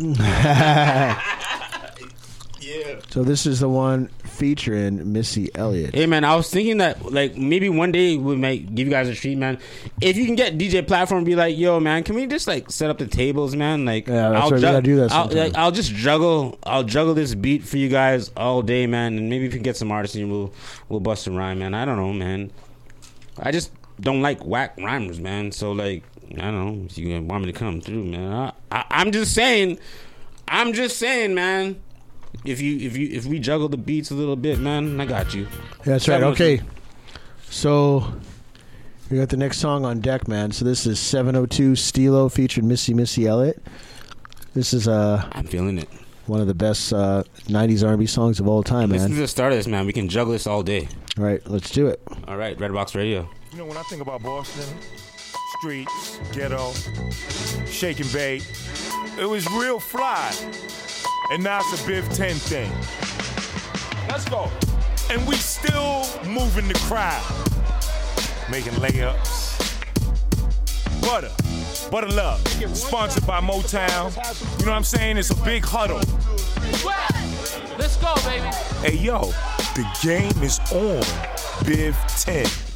yeah. 2.65 2.97
So 3.11 3.23
this 3.23 3.47
is 3.47 3.61
the 3.61 3.69
one 3.69 4.09
featuring 4.25 5.13
Missy 5.13 5.51
Elliott. 5.55 5.95
Hey 5.95 6.07
man, 6.07 6.25
I 6.25 6.35
was 6.35 6.51
thinking 6.51 6.79
that 6.79 7.13
like 7.13 7.37
maybe 7.37 7.69
one 7.69 7.93
day 7.93 8.17
we 8.17 8.37
might 8.37 8.75
give 8.75 8.87
you 8.87 8.91
guys 8.91 9.09
a 9.09 9.15
treat, 9.15 9.37
man. 9.37 9.59
If 10.01 10.17
you 10.17 10.25
can 10.27 10.35
get 10.35 10.57
DJ 10.59 10.87
platform, 10.87 11.25
be 11.25 11.37
like, 11.37 11.57
yo, 11.57 11.79
man, 11.81 12.03
can 12.03 12.15
we 12.15 12.27
just 12.27 12.47
like 12.47 12.71
set 12.71 12.91
up 12.91 12.99
the 12.99 13.07
tables, 13.07 13.55
man? 13.55 13.85
Like, 13.85 14.09
Yeah, 14.09 14.31
that's 14.31 14.51
right, 14.51 14.53
we 14.55 14.61
gotta 14.61 14.83
do 14.83 14.97
that 14.97 15.13
I'll, 15.13 15.29
like, 15.29 15.55
I'll 15.57 15.71
just 15.71 15.93
juggle, 15.93 16.59
I'll 16.65 16.85
juggle 16.85 17.15
this 17.15 17.35
beat 17.35 17.65
for 17.65 17.77
you 17.77 17.89
guys 17.89 18.31
all 18.37 18.63
day, 18.63 18.87
man. 18.87 19.19
And 19.19 19.29
maybe 19.29 19.47
if 19.47 19.55
you 19.55 19.61
get 19.61 19.77
some 19.77 19.93
artists, 19.93 20.17
and 20.17 20.31
we'll 20.31 20.53
we'll 20.89 21.01
bust 21.01 21.27
a 21.27 21.31
rhyme, 21.31 21.59
man. 21.59 21.75
I 21.75 21.85
don't 21.85 21.97
know, 21.97 22.13
man. 22.13 22.51
I 23.39 23.53
just 23.53 23.73
don't 24.01 24.23
like 24.23 24.45
whack 24.45 24.77
rhymers, 24.79 25.21
man. 25.21 25.53
So 25.53 25.73
like, 25.73 26.03
I 26.33 26.41
don't 26.41 26.79
know 26.81 26.87
if 26.87 26.97
you 26.99 27.21
want 27.23 27.45
me 27.45 27.53
to 27.53 27.59
come 27.59 27.81
through, 27.81 28.05
man. 28.05 28.33
I, 28.33 28.53
I, 28.71 28.85
I'm 28.91 29.13
just 29.13 29.35
saying, 29.35 29.79
I'm 30.49 30.73
just 30.73 30.99
saying, 30.99 31.35
man. 31.35 31.81
If 32.45 32.61
you 32.61 32.77
if 32.79 32.97
you 32.97 33.09
if 33.11 33.25
we 33.27 33.39
juggle 33.39 33.69
the 33.69 33.77
beats 33.77 34.11
a 34.11 34.15
little 34.15 34.37
bit, 34.37 34.59
man, 34.59 35.01
I 35.01 35.07
got 35.07 35.35
you. 35.35 35.43
Yeah, 35.43 35.49
that's 35.85 36.09
right. 36.09 36.23
Okay. 36.23 36.61
So 37.51 38.13
we 39.11 39.17
got 39.19 39.29
the 39.29 39.37
next 39.37 39.59
song 39.59 39.85
on 39.85 40.01
deck, 40.01 40.29
man. 40.29 40.53
So 40.53 40.65
this 40.65 40.87
is 40.87 40.99
702 40.99 41.73
Steelo 41.73 42.31
featured 42.33 42.65
Missy 42.65 42.95
Missy 42.95 43.27
Elliott. 43.27 43.63
This 44.55 44.73
is 44.75 44.89
uh 44.89 45.27
I'm 45.33 45.47
feeling 45.47 45.79
it. 45.79 45.89
one 46.27 46.41
of 46.41 46.47
the 46.47 46.55
best 46.55 46.93
uh, 46.93 47.23
90s 47.49 47.87
R&B 47.87 48.07
songs 48.07 48.41
of 48.41 48.49
all 48.49 48.63
time, 48.63 48.91
Listen 48.91 49.09
to 49.09 49.15
man. 49.15 49.21
the 49.23 49.29
start 49.29 49.53
of 49.53 49.59
this, 49.59 49.67
man. 49.67 49.85
We 49.87 49.93
can 49.93 50.09
juggle 50.09 50.33
this 50.33 50.47
all 50.47 50.63
day. 50.63 50.89
All 51.19 51.25
right, 51.25 51.41
let's 51.49 51.71
do 51.71 51.87
it. 51.89 52.01
All 52.29 52.37
right, 52.37 52.57
Redbox 52.59 52.95
Radio. 52.95 53.29
You 53.53 53.59
know, 53.59 53.67
when 53.67 53.77
I 53.77 53.83
think 53.83 54.01
about 54.03 54.23
Boston, 54.23 54.65
streets, 55.59 56.19
ghetto, 56.33 56.73
shake 57.67 58.01
and 58.01 58.13
bake, 58.13 58.43
it 59.19 59.27
was 59.27 59.47
real 59.51 59.79
fly. 59.79 60.33
And 61.31 61.43
now 61.43 61.61
it's 61.61 61.73
a 61.73 61.91
Biv 61.91 62.15
10 62.15 62.35
thing. 62.35 62.71
Let's 64.09 64.29
go. 64.29 64.51
And 65.11 65.27
we 65.27 65.37
still 65.37 66.05
moving 66.27 66.69
the 66.69 66.75
crowd, 66.85 67.23
making 68.51 68.75
layups. 68.75 69.53
Butter, 71.01 71.31
Butter 71.91 72.09
Love, 72.09 72.47
sponsored 72.77 73.27
by 73.27 73.41
Motown. 73.41 74.15
You 74.59 74.67
know 74.67 74.73
what 74.73 74.77
I'm 74.77 74.85
saying? 74.85 75.17
It's 75.17 75.31
a 75.31 75.45
big 75.45 75.65
huddle. 75.65 76.01
Let's 77.79 77.97
go, 77.97 78.15
baby. 78.27 78.47
Hey, 78.83 78.97
yo, 78.97 79.33
the 79.75 79.87
game 80.03 80.43
is 80.43 80.59
on. 80.73 81.03
Biv 81.65 81.95
10. 82.23 82.74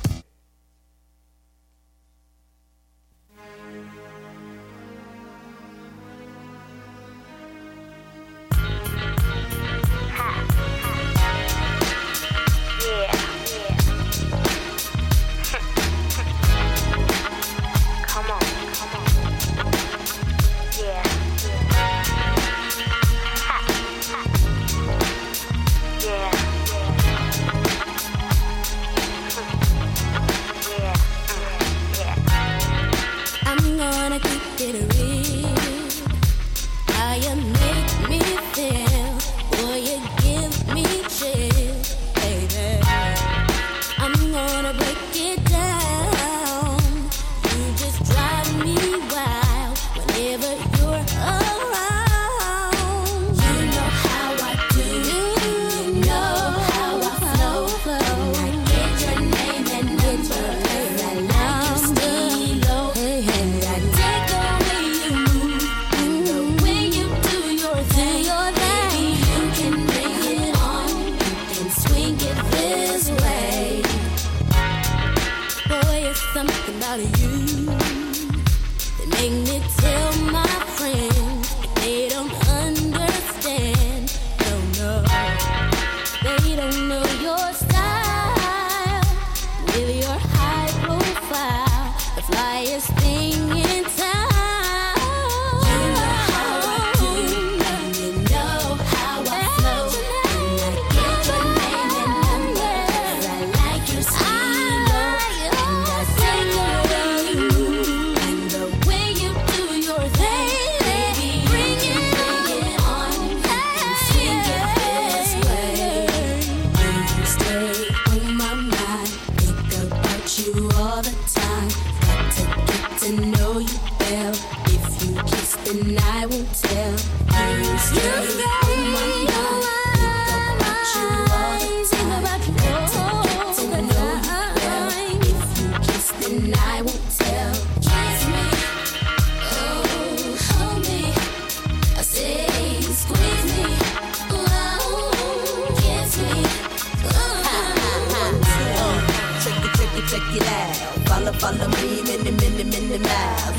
Many, 152.32 152.64
many, 152.64 152.80
many 152.88 152.98
miles. 152.98 153.56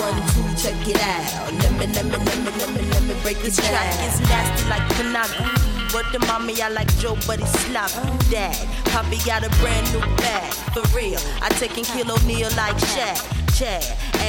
One, 0.00 0.18
two, 0.34 0.44
check 0.58 0.88
it 0.88 1.00
out. 1.00 1.52
Let 1.52 1.72
me, 1.78 1.86
let 1.94 2.04
me, 2.04 2.10
let 2.10 2.38
me, 2.38 2.50
let 2.58 2.70
me, 2.74 2.82
let 2.90 3.02
me 3.02 3.14
break 3.22 3.38
it 3.38 3.44
This 3.44 3.56
track 3.56 3.94
is 4.06 4.20
nasty 4.20 4.68
like 4.68 4.82
Panaka. 4.96 5.94
Word 5.94 6.06
to 6.12 6.18
mommy, 6.26 6.60
I 6.60 6.68
like 6.70 6.90
Joe, 6.98 7.16
but 7.26 7.38
he's 7.38 7.50
sloppy. 7.50 8.02
Dad, 8.30 8.56
Poppy 8.86 9.18
got 9.24 9.44
a 9.46 9.50
brand 9.60 9.86
new 9.92 10.00
bag. 10.16 10.52
For 10.74 10.82
real, 10.96 11.20
I 11.40 11.48
take 11.50 11.76
and 11.76 11.86
kill 11.86 12.10
O'Neal 12.10 12.50
like 12.56 12.76
Shaq. 12.94 13.22
Chad, 13.56 13.84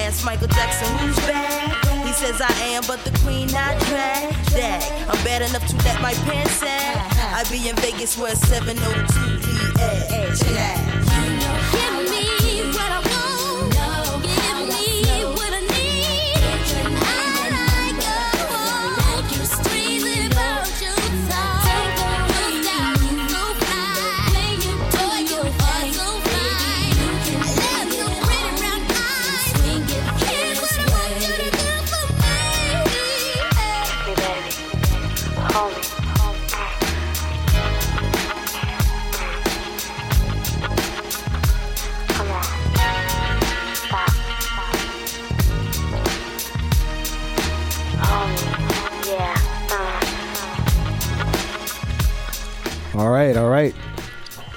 ask 0.06 0.24
Michael 0.24 0.48
Jackson 0.48 0.88
who's 1.00 1.18
bad. 1.26 2.06
He 2.06 2.14
says 2.14 2.40
I 2.40 2.52
am, 2.70 2.84
but 2.86 3.04
the 3.04 3.18
queen 3.26 3.48
not 3.48 3.80
drag. 3.90 4.36
Dag, 4.54 4.84
I'm 5.10 5.18
bad 5.26 5.42
enough 5.42 5.66
to 5.66 5.76
let 5.78 6.00
my 6.02 6.14
pants 6.30 6.52
sag. 6.52 6.98
I 7.34 7.44
be 7.50 7.68
in 7.68 7.76
Vegas 7.78 8.16
where 8.18 8.36
702 8.36 9.40
be 9.40 9.82
at. 9.82 11.05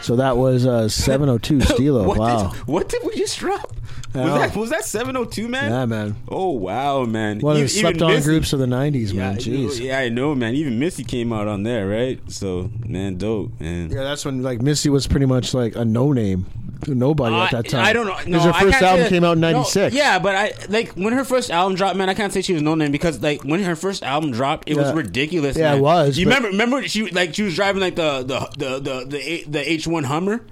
So 0.08 0.16
that 0.16 0.38
was 0.38 0.64
uh, 0.64 0.88
702 1.06 1.58
Steelo. 1.58 2.06
what 2.06 2.16
wow. 2.18 2.48
Did, 2.48 2.60
what 2.66 2.88
did 2.88 3.02
we 3.04 3.14
just 3.14 3.38
drop? 3.38 3.74
Was 4.14 4.40
that, 4.40 4.56
was 4.56 4.70
that 4.70 4.86
702, 4.86 5.48
man? 5.48 5.70
Yeah, 5.70 5.84
man. 5.84 6.16
Oh, 6.30 6.48
wow, 6.52 7.04
man. 7.04 7.40
One 7.40 7.56
of 7.56 7.60
the 7.62 7.68
slept 7.68 8.00
on 8.00 8.12
Missy- 8.12 8.24
groups 8.24 8.54
of 8.54 8.58
the 8.58 8.64
90s, 8.64 9.12
Yeah, 9.12 9.20
man. 9.32 9.36
Jeez. 9.36 9.78
yeah, 9.78 9.98
I 9.98 10.08
know, 10.08 10.34
man. 10.34 10.54
Even 10.54 10.78
Missy 10.78 11.04
came 11.04 11.30
out 11.30 11.46
on 11.46 11.62
there, 11.62 11.86
right? 11.86 12.18
So, 12.32 12.70
man, 12.86 13.18
dope, 13.18 13.60
man. 13.60 13.90
Yeah, 13.90 14.02
that's 14.04 14.24
when 14.24 14.42
like 14.42 14.62
Missy 14.62 14.88
was 14.88 15.06
pretty 15.06 15.26
much 15.26 15.52
like 15.52 15.76
a 15.76 15.84
no 15.84 16.12
name, 16.14 16.46
nobody 16.86 17.34
at 17.34 17.50
that 17.50 17.68
time. 17.68 17.84
I 17.84 17.92
don't 17.92 18.06
know. 18.06 18.16
because 18.16 18.44
No, 18.44 18.52
her 18.52 18.60
first 18.70 18.82
album 18.82 19.00
that- 19.04 19.08
came 19.08 19.24
out 19.24 19.32
in 19.32 19.40
no, 19.40 19.52
'96. 19.52 19.94
yeah, 19.94 20.18
but 20.18 20.34
I 20.36 20.52
like 20.68 20.92
when 20.92 21.12
her 21.12 21.24
first 21.24 21.50
album 21.50 21.74
dropped, 21.76 21.96
man. 21.96 22.08
I 22.08 22.14
can't 22.14 22.32
say 22.32 22.42
she 22.42 22.52
was 22.52 22.62
no 22.62 22.74
name 22.74 22.92
because 22.92 23.20
like 23.22 23.42
when 23.44 23.62
her 23.62 23.76
first 23.76 24.02
album 24.02 24.30
dropped, 24.32 24.68
it 24.68 24.76
was 24.76 24.92
ridiculous. 24.92 25.56
Yeah, 25.56 25.70
man. 25.70 25.78
it 25.78 25.82
was, 25.82 26.18
You 26.18 26.26
remember? 26.26 26.48
Remember 26.48 26.86
she 26.88 27.10
like 27.10 27.34
she 27.34 27.42
was 27.42 27.54
driving 27.56 27.80
like 27.80 27.96
the 27.96 28.22
the 28.22 28.48
the 28.56 29.04
the 29.04 29.44
the, 29.48 29.70
H 29.72 29.86
one 29.86 30.04
Hummer. 30.04 30.42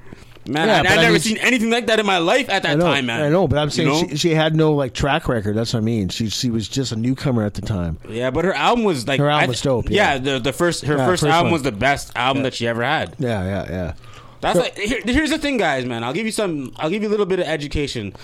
Man, 0.49 0.69
Yeah, 0.69 0.77
I, 0.77 0.79
I've 0.93 0.99
I 0.99 1.03
never 1.03 1.13
mean, 1.15 1.21
seen 1.21 1.37
anything 1.39 1.71
like 1.71 1.89
that 1.89 1.99
in 1.99 2.07
my 2.07 2.19
life 2.19 2.49
at 2.49 2.63
that 2.63 2.79
know, 2.79 2.85
time, 2.85 3.07
man. 3.07 3.21
I 3.21 3.29
know, 3.31 3.49
but 3.49 3.59
I'm 3.59 3.67
You 3.67 3.71
saying 3.73 3.89
know? 3.89 4.09
she, 4.11 4.17
she 4.17 4.31
had 4.31 4.55
no 4.55 4.75
like 4.75 4.95
track 4.95 5.27
record. 5.27 5.57
That's 5.57 5.73
what 5.75 5.81
I 5.81 5.83
mean. 5.83 6.09
She 6.09 6.29
she 6.31 6.51
was 6.51 6.69
just 6.69 6.93
a 6.93 6.97
newcomer 6.97 7.45
at 7.45 7.55
the 7.55 7.63
time. 7.63 7.99
Yeah, 8.09 8.31
but 8.31 8.45
her 8.45 8.53
album 8.53 8.85
was 8.85 9.09
like 9.09 9.19
Her 9.19 9.29
album 9.29 9.49
was 9.49 9.61
dope, 9.61 9.91
yeah. 9.91 10.19
the 10.19 10.39
the 10.39 10.53
first 10.53 10.85
her 10.85 10.97
Yeah, 10.99 11.07
first, 11.07 11.25
first 11.25 11.33
album 11.33 11.47
one. 11.47 11.53
was 11.55 11.63
the 11.63 11.73
best 11.73 12.13
album 12.15 12.45
that 12.45 12.55
she 12.55 12.69
ever 12.69 12.85
had. 12.85 13.17
Yeah, 13.19 13.43
yeah, 13.45 13.67
yeah. 13.69 13.93
That's 14.41 14.59
like 14.59 14.77
here, 14.77 15.01
here's 15.05 15.31
the 15.31 15.39
thing, 15.39 15.57
guys, 15.57 15.85
man. 15.85 16.05
I'll 16.05 16.13
give 16.13 16.27
you 16.27 16.33
some. 16.33 16.73
I'll 16.77 16.91
give 16.91 17.03
you 17.03 17.09
a 17.09 17.11
little 17.11 17.27
bit 17.27 17.41
of 17.41 17.47
education. 17.47 18.15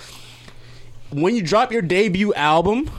When 1.11 1.35
you 1.35 1.43
drop 1.43 1.73
your 1.73 1.83
debut 1.83 2.33
album, 2.35 2.91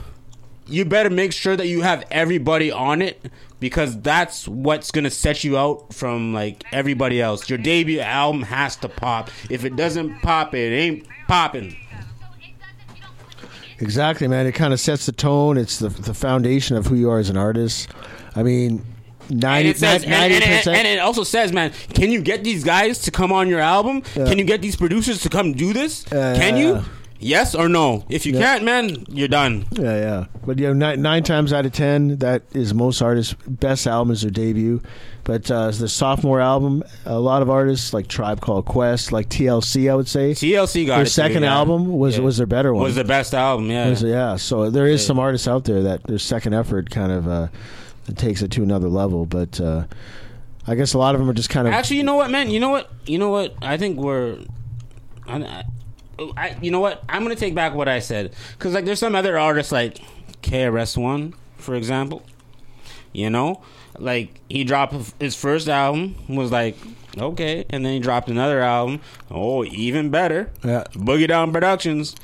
you 0.66 0.84
better 0.84 1.10
make 1.10 1.32
sure 1.32 1.56
that 1.56 1.66
you 1.66 1.82
have 1.82 2.04
everybody 2.10 2.70
on 2.70 3.02
it 3.02 3.30
because 3.60 4.00
that's 4.00 4.46
what's 4.48 4.90
gonna 4.90 5.10
set 5.10 5.44
you 5.44 5.58
out 5.58 5.92
from 5.92 6.32
like 6.32 6.64
everybody 6.72 7.20
else. 7.20 7.48
Your 7.48 7.58
debut 7.58 8.00
album 8.00 8.42
has 8.42 8.76
to 8.76 8.88
pop. 8.88 9.30
If 9.50 9.64
it 9.64 9.76
doesn't 9.76 10.20
pop, 10.20 10.54
it 10.54 10.72
ain't 10.72 11.06
popping. 11.28 11.76
Exactly, 13.80 14.28
man. 14.28 14.46
It 14.46 14.52
kind 14.52 14.72
of 14.72 14.80
sets 14.80 15.06
the 15.06 15.12
tone. 15.12 15.58
It's 15.58 15.78
the 15.78 15.88
the 15.88 16.14
foundation 16.14 16.76
of 16.76 16.86
who 16.86 16.94
you 16.94 17.10
are 17.10 17.18
as 17.18 17.30
an 17.30 17.36
artist. 17.36 17.88
I 18.36 18.42
mean, 18.42 18.84
And 19.30 19.40
ninety 19.40 19.70
it 19.70 19.78
says, 19.78 20.04
and, 20.04 20.12
and- 20.12 20.44
and- 20.44 20.68
and 20.68 20.86
it 20.88 20.98
also 20.98 21.24
says, 21.24 21.52
man, 21.52 21.72
can 21.94 22.10
you 22.10 22.20
get 22.20 22.44
these 22.44 22.64
guys 22.64 22.98
to 23.00 23.10
come 23.10 23.32
on 23.32 23.48
your 23.48 23.60
album? 23.60 24.02
Yeah. 24.16 24.26
Can 24.26 24.38
you 24.38 24.44
get 24.44 24.62
these 24.62 24.76
producers 24.76 25.20
to 25.22 25.28
come 25.28 25.52
do 25.52 25.72
this? 25.72 26.04
Yeah, 26.12 26.36
can 26.36 26.56
you? 26.56 26.82
Yes 27.20 27.54
or 27.54 27.70
no? 27.70 28.04
If 28.10 28.26
you 28.26 28.34
Yeah. 28.34 28.40
can't, 28.40 28.64
man, 28.64 29.06
you're 29.08 29.28
done. 29.28 29.64
Yeah, 29.72 29.96
yeah. 29.96 30.24
But 30.44 30.58
you 30.58 30.66
know, 30.66 30.72
nine, 30.74 31.00
nine 31.00 31.22
times 31.22 31.54
out 31.54 31.64
of 31.64 31.72
ten, 31.72 32.18
that 32.18 32.42
is 32.52 32.74
most 32.74 33.00
artists' 33.00 33.34
best 33.48 33.86
album 33.86 34.12
is 34.12 34.22
their 34.22 34.30
debut. 34.30 34.82
But 35.22 35.50
uh, 35.50 35.70
the 35.70 35.88
sophomore 35.88 36.42
album, 36.42 36.82
a 37.06 37.18
lot 37.18 37.40
of 37.40 37.48
artists 37.48 37.94
like 37.94 38.08
Tribe 38.08 38.42
Called 38.42 38.66
Quest, 38.66 39.10
like 39.10 39.30
TLC, 39.30 39.90
I 39.90 39.94
would 39.94 40.08
say. 40.08 40.32
TLC 40.32 40.86
got 40.86 40.96
their 40.96 41.06
second 41.06 41.44
yeah. 41.44 41.54
album 41.54 41.88
was 41.96 42.18
Yeah. 42.18 42.24
was 42.24 42.36
their 42.36 42.46
better 42.46 42.74
one. 42.74 42.82
Was 42.82 42.96
the 42.96 43.04
best 43.04 43.32
album, 43.32 43.70
yeah. 43.70 43.88
Was- 43.88 44.02
yeah. 44.02 44.36
So 44.36 44.68
there 44.68 44.86
is 44.86 45.06
some 45.06 45.18
artists 45.18 45.48
out 45.48 45.64
there 45.64 45.82
that 45.82 46.02
their 46.04 46.18
second 46.18 46.52
effort 46.52 46.90
kind 46.90 47.10
of 47.10 47.26
uh, 47.26 47.46
takes 48.16 48.42
it 48.42 48.50
to 48.52 48.62
another 48.62 48.88
level. 48.88 49.26
But 49.26 49.60
uh, 49.60 49.84
I 50.66 50.74
guess 50.74 50.94
a 50.94 50.98
lot 50.98 51.14
of 51.14 51.20
them 51.20 51.28
are 51.30 51.34
just 51.34 51.50
kind 51.50 51.66
of 51.66 51.74
Actually, 51.74 51.96
you 51.98 52.02
know 52.04 52.14
what, 52.16 52.30
man? 52.30 52.50
You 52.50 52.60
know 52.60 52.70
what? 52.70 52.90
You 53.06 53.18
know 53.18 53.30
what? 53.30 53.54
I 53.62 53.76
think 53.76 53.98
we're. 53.98 54.38
I, 55.26 55.36
I, 55.36 55.64
I- 56.36 56.56
you 56.60 56.70
know 56.70 56.80
what? 56.80 57.02
I'm 57.08 57.22
gonna 57.22 57.34
take 57.36 57.54
back 57.54 57.74
what 57.74 57.88
I 57.88 57.98
said 57.98 58.34
because 58.56 58.74
like 58.74 58.84
there's 58.84 58.98
some 59.00 59.14
other 59.14 59.38
artists 59.38 59.72
like 59.72 59.98
KRS 60.42 60.96
One, 60.96 61.34
for 61.56 61.74
example. 61.74 62.22
You 63.12 63.30
know, 63.30 63.62
like 63.98 64.40
he 64.48 64.64
dropped 64.64 64.94
his 65.20 65.34
first 65.36 65.68
album 65.68 66.16
was 66.28 66.50
like 66.52 66.76
okay, 67.16 67.64
and 67.70 67.84
then 67.86 67.92
he 67.94 68.00
dropped 68.00 68.28
another 68.28 68.60
album. 68.60 69.00
Oh, 69.30 69.64
even 69.64 70.10
better. 70.10 70.50
Yeah. 70.64 70.84
Boogie 70.94 71.28
Down 71.28 71.52
Productions. 71.52 72.14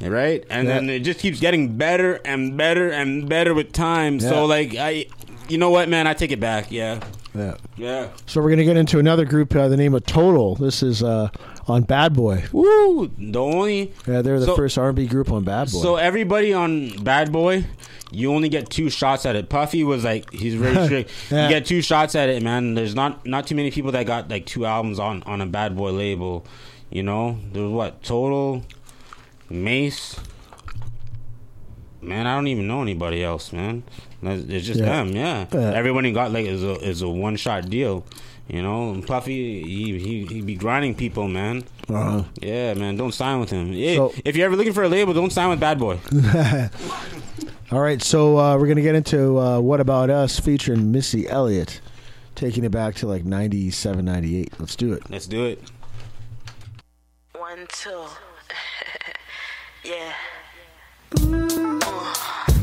Right, 0.00 0.44
and 0.48 0.68
Yeah. 0.68 0.74
then 0.74 0.90
it 0.90 1.00
just 1.00 1.18
keeps 1.18 1.40
getting 1.40 1.76
better 1.76 2.20
and 2.24 2.56
better 2.56 2.88
and 2.88 3.28
better 3.28 3.52
with 3.52 3.72
time. 3.72 4.20
Yeah. 4.20 4.28
So, 4.28 4.44
like, 4.46 4.76
I, 4.76 5.06
you 5.48 5.58
know 5.58 5.70
what, 5.70 5.88
man? 5.88 6.06
I 6.06 6.14
take 6.14 6.30
it 6.32 6.40
back. 6.40 6.70
Yeah, 6.70 7.00
yeah. 7.34 7.54
yeah. 7.76 8.08
So 8.26 8.40
we're 8.40 8.50
gonna 8.50 8.64
get 8.64 8.76
into 8.76 8.98
another 8.98 9.24
group 9.24 9.50
by 9.54 9.68
the 9.68 9.76
name 9.76 9.94
of 9.94 10.04
Total. 10.06 10.54
This 10.54 10.82
is 10.82 11.02
uh, 11.02 11.30
on 11.66 11.82
Bad 11.82 12.14
Boy. 12.14 12.44
Woo! 12.52 13.10
The 13.18 13.40
only 13.40 13.92
Yeah, 14.06 14.22
they're 14.22 14.40
the 14.40 14.46
So- 14.46 14.56
first 14.56 14.78
R&B 14.78 15.06
group 15.06 15.30
on 15.32 15.44
Bad 15.44 15.70
Boy. 15.70 15.78
so 15.80 15.96
everybody 15.96 16.52
on 16.52 16.90
Bad 17.02 17.32
Boy, 17.32 17.64
you 18.10 18.32
only 18.34 18.48
get 18.48 18.70
two 18.70 18.90
shots 18.90 19.26
at 19.26 19.36
it. 19.36 19.48
Puffy 19.48 19.84
was 19.84 20.04
like 20.04 20.30
he's 20.32 20.54
very 20.54 20.84
strict. 20.86 21.10
Yeah. 21.30 21.44
You 21.44 21.48
get 21.48 21.66
two 21.66 21.82
shots 21.82 22.14
at 22.14 22.28
it, 22.28 22.42
man. 22.42 22.74
There's 22.74 22.94
not 22.94 23.24
not 23.26 23.46
too 23.46 23.54
many 23.54 23.70
people 23.70 23.92
that 23.92 24.06
got 24.06 24.28
like 24.28 24.46
two 24.46 24.66
albums 24.66 24.98
on 24.98 25.22
on 25.24 25.40
a 25.40 25.46
Bad 25.46 25.76
Boy 25.76 25.90
label. 25.92 26.46
You 26.90 27.02
know, 27.02 27.38
there's 27.52 27.70
what 27.70 28.02
total, 28.02 28.64
Mase. 29.50 30.16
Man, 32.00 32.26
I 32.26 32.34
don't 32.34 32.46
even 32.46 32.66
know 32.68 32.80
anybody 32.80 33.22
else, 33.24 33.52
man. 33.52 33.82
It's 34.22 34.66
just 34.66 34.80
Yeah. 34.80 34.86
them, 34.86 35.12
yeah. 35.14 35.46
Yeah. 35.52 35.72
Everybody 35.72 36.12
got 36.12 36.32
like 36.32 36.46
is 36.46 36.62
a 36.62 36.74
is 36.80 37.02
a 37.02 37.08
one 37.08 37.36
shot 37.36 37.68
deal, 37.70 38.04
you 38.48 38.62
know. 38.62 38.90
And 38.90 39.06
Puffy, 39.06 39.62
he 39.62 39.98
he 39.98 40.24
he 40.26 40.40
be 40.42 40.54
grinding 40.56 40.94
people, 40.94 41.28
man. 41.28 41.64
Uh-huh. 41.88 42.24
Yeah, 42.40 42.74
man, 42.74 42.96
don't 42.96 43.12
sign 43.14 43.40
with 43.40 43.50
him. 43.50 43.72
Yeah, 43.72 43.94
So- 43.96 44.12
if 44.24 44.36
you're 44.36 44.46
ever 44.46 44.56
looking 44.56 44.72
for 44.72 44.82
a 44.82 44.88
label, 44.88 45.14
don't 45.14 45.32
sign 45.32 45.48
with 45.50 45.60
Bad 45.60 45.78
Boy. 45.78 45.98
All 47.70 47.80
right, 47.80 48.02
so 48.02 48.38
uh, 48.38 48.56
we're 48.56 48.66
gonna 48.66 48.80
get 48.82 48.94
into 48.94 49.38
uh, 49.38 49.60
"What 49.60 49.78
About 49.80 50.08
Us" 50.10 50.40
featuring 50.40 50.90
Missy 50.90 51.28
Elliott, 51.28 51.80
taking 52.34 52.64
it 52.64 52.70
back 52.70 52.94
to 52.96 53.06
like 53.06 53.24
97, 53.24 54.04
98. 54.04 54.52
Let's 54.58 54.74
do 54.74 54.92
it. 54.94 55.02
Let's 55.10 55.26
do 55.26 55.44
it. 55.44 55.62
One, 57.36 57.66
two. 57.68 58.04
yeah. 59.84 60.12
Yeah, 61.20 62.57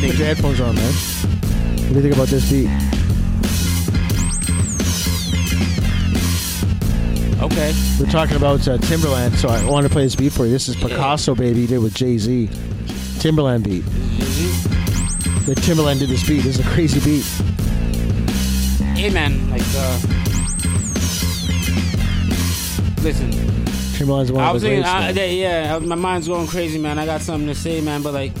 Put 0.00 0.16
your 0.16 0.26
headphones 0.26 0.60
on, 0.60 0.74
man. 0.74 0.92
What 0.92 1.88
do 1.88 1.94
you 1.94 2.02
think 2.02 2.14
about 2.14 2.28
this 2.28 2.50
beat? 2.50 2.68
Okay. 7.42 7.72
We're 7.98 8.10
talking 8.10 8.36
about 8.36 8.66
uh, 8.66 8.78
Timbaland, 8.78 9.36
so 9.36 9.48
I 9.48 9.64
want 9.68 9.86
to 9.86 9.92
play 9.92 10.04
this 10.04 10.16
beat 10.16 10.32
for 10.32 10.46
you. 10.46 10.50
This 10.52 10.68
is 10.68 10.76
Picasso, 10.76 11.34
baby, 11.34 11.60
he 11.62 11.66
did 11.66 11.78
with 11.78 11.94
Jay 11.94 12.16
Z. 12.16 12.48
Timbaland 13.18 13.64
beat. 13.64 13.84
The 15.46 15.54
Timbaland 15.54 15.98
did 15.98 16.08
this 16.08 16.26
beat. 16.26 16.44
This 16.44 16.58
is 16.58 16.66
a 16.66 16.68
crazy 16.70 17.00
beat. 17.00 17.24
Hey 18.96 19.10
man, 19.10 19.50
like 19.50 19.62
uh 19.74 20.00
listen. 23.02 23.30
Timbaland's 23.96 24.32
one 24.32 24.44
I 24.44 24.48
of 24.48 24.54
was 24.54 24.62
the 24.62 24.68
thinking, 24.68 24.82
greats. 24.82 25.18
I, 25.18 25.24
yeah, 25.24 25.78
my 25.78 25.94
mind's 25.94 26.26
going 26.28 26.46
crazy, 26.46 26.78
man. 26.78 26.98
I 26.98 27.04
got 27.06 27.20
something 27.20 27.48
to 27.48 27.54
say, 27.54 27.80
man, 27.82 28.02
but 28.02 28.14
like, 28.14 28.32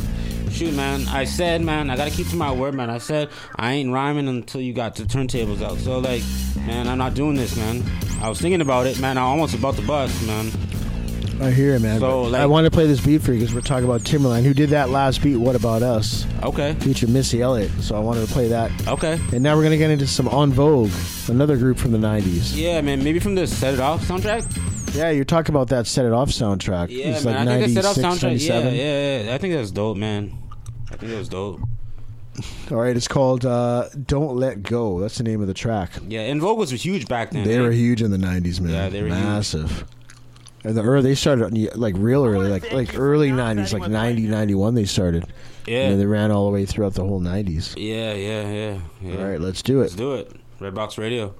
shoot, 0.60 0.74
man. 0.74 1.08
I 1.08 1.24
said, 1.24 1.62
man, 1.62 1.88
I 1.88 1.96
gotta 1.96 2.10
keep 2.10 2.28
to 2.28 2.36
my 2.36 2.52
word, 2.52 2.74
man. 2.74 2.90
I 2.90 2.98
said 2.98 3.30
I 3.56 3.72
ain't 3.72 3.90
rhyming 3.90 4.28
until 4.28 4.60
you 4.60 4.74
got 4.74 4.94
the 4.94 5.04
turntables 5.04 5.62
out. 5.62 5.78
So 5.78 5.98
like, 6.00 6.22
man, 6.66 6.86
I'm 6.86 6.98
not 6.98 7.14
doing 7.14 7.34
this, 7.34 7.56
man. 7.56 7.82
I 8.20 8.28
was 8.28 8.38
thinking 8.42 8.60
about 8.60 8.86
it, 8.86 9.00
man. 9.00 9.16
I 9.16 9.22
almost 9.22 9.54
about 9.54 9.76
to 9.76 9.82
bust, 9.86 10.22
man. 10.26 10.50
I 11.40 11.50
hear 11.50 11.76
it, 11.76 11.80
man. 11.80 12.00
So, 12.00 12.24
like- 12.24 12.42
I 12.42 12.44
want 12.44 12.66
to 12.66 12.70
play 12.70 12.86
this 12.86 13.00
beat 13.00 13.22
for 13.22 13.32
you 13.32 13.38
because 13.40 13.54
we're 13.54 13.62
talking 13.62 13.86
about 13.86 14.02
Timbaland, 14.02 14.42
who 14.42 14.52
did 14.52 14.68
that 14.70 14.90
last 14.90 15.22
beat. 15.22 15.36
What 15.36 15.56
about 15.56 15.82
us? 15.82 16.26
Okay. 16.42 16.74
Feature 16.74 17.06
Missy 17.08 17.40
Elliott. 17.40 17.70
So 17.80 17.96
I 17.96 18.00
wanted 18.00 18.26
to 18.26 18.32
play 18.34 18.48
that. 18.48 18.70
Okay. 18.86 19.18
And 19.32 19.42
now 19.42 19.56
we're 19.56 19.62
gonna 19.62 19.78
get 19.78 19.90
into 19.90 20.06
some 20.06 20.28
En 20.28 20.52
Vogue, 20.52 20.90
another 21.28 21.56
group 21.56 21.78
from 21.78 21.92
the 21.92 21.98
'90s. 21.98 22.54
Yeah, 22.54 22.82
man. 22.82 23.02
Maybe 23.02 23.18
from 23.18 23.34
the 23.34 23.46
Set 23.46 23.72
It 23.72 23.80
Off 23.80 24.06
soundtrack. 24.06 24.94
Yeah, 24.94 25.08
you're 25.10 25.24
talking 25.24 25.54
about 25.54 25.68
that 25.68 25.86
Set 25.86 26.04
It 26.04 26.12
Off 26.12 26.28
soundtrack. 26.28 26.88
Yeah, 26.90 27.06
it's 27.14 27.24
man. 27.24 27.46
like 27.46 27.56
I 27.56 27.60
think 27.64 27.72
Set 27.72 27.84
It 27.86 27.88
Off 27.88 27.96
soundtrack. 27.96 28.38
Yeah, 28.46 28.58
97. 28.60 28.74
yeah, 28.74 29.22
yeah. 29.22 29.34
I 29.34 29.38
think 29.38 29.54
that's 29.54 29.70
dope, 29.70 29.96
man. 29.96 30.36
I 30.90 30.96
think 30.96 31.12
it 31.12 31.18
was 31.18 31.28
dope. 31.28 31.60
All 32.70 32.78
right, 32.78 32.96
it's 32.96 33.08
called 33.08 33.44
uh, 33.44 33.88
"Don't 34.06 34.36
Let 34.36 34.62
Go." 34.62 35.00
That's 35.00 35.18
the 35.18 35.24
name 35.24 35.40
of 35.40 35.48
the 35.48 35.54
track. 35.54 35.90
Yeah, 36.08 36.20
En 36.20 36.40
Vogue 36.40 36.58
was 36.58 36.70
huge 36.70 37.08
back 37.08 37.30
then. 37.30 37.44
They 37.44 37.56
man. 37.56 37.66
were 37.66 37.72
huge 37.72 38.02
in 38.02 38.10
the 38.10 38.16
'90s, 38.16 38.60
man. 38.60 38.72
Yeah, 38.72 38.88
they 38.88 39.02
were 39.02 39.08
huge. 39.08 39.18
massive. 39.18 39.84
And 40.62 40.76
the 40.76 40.82
early, 40.82 41.02
they 41.02 41.14
started 41.14 41.76
like 41.76 41.94
real 41.96 42.24
early, 42.24 42.48
like 42.48 42.72
like 42.72 42.98
early 42.98 43.30
'90s, 43.30 43.72
like 43.78 43.90
90, 43.90 44.22
91 44.22 44.74
They 44.74 44.84
started. 44.84 45.26
Yeah. 45.66 45.88
And 45.88 46.00
they 46.00 46.06
ran 46.06 46.30
all 46.30 46.46
the 46.46 46.52
way 46.52 46.66
throughout 46.66 46.94
the 46.94 47.04
whole 47.04 47.20
'90s. 47.20 47.74
Yeah, 47.76 48.12
yeah, 48.14 48.50
yeah. 48.50 48.80
yeah. 49.00 49.16
All 49.16 49.28
right, 49.28 49.40
let's 49.40 49.62
do 49.62 49.78
it. 49.78 49.84
Let's 49.84 49.94
do 49.94 50.14
it. 50.14 50.32
Redbox 50.60 50.98
Radio. 50.98 51.34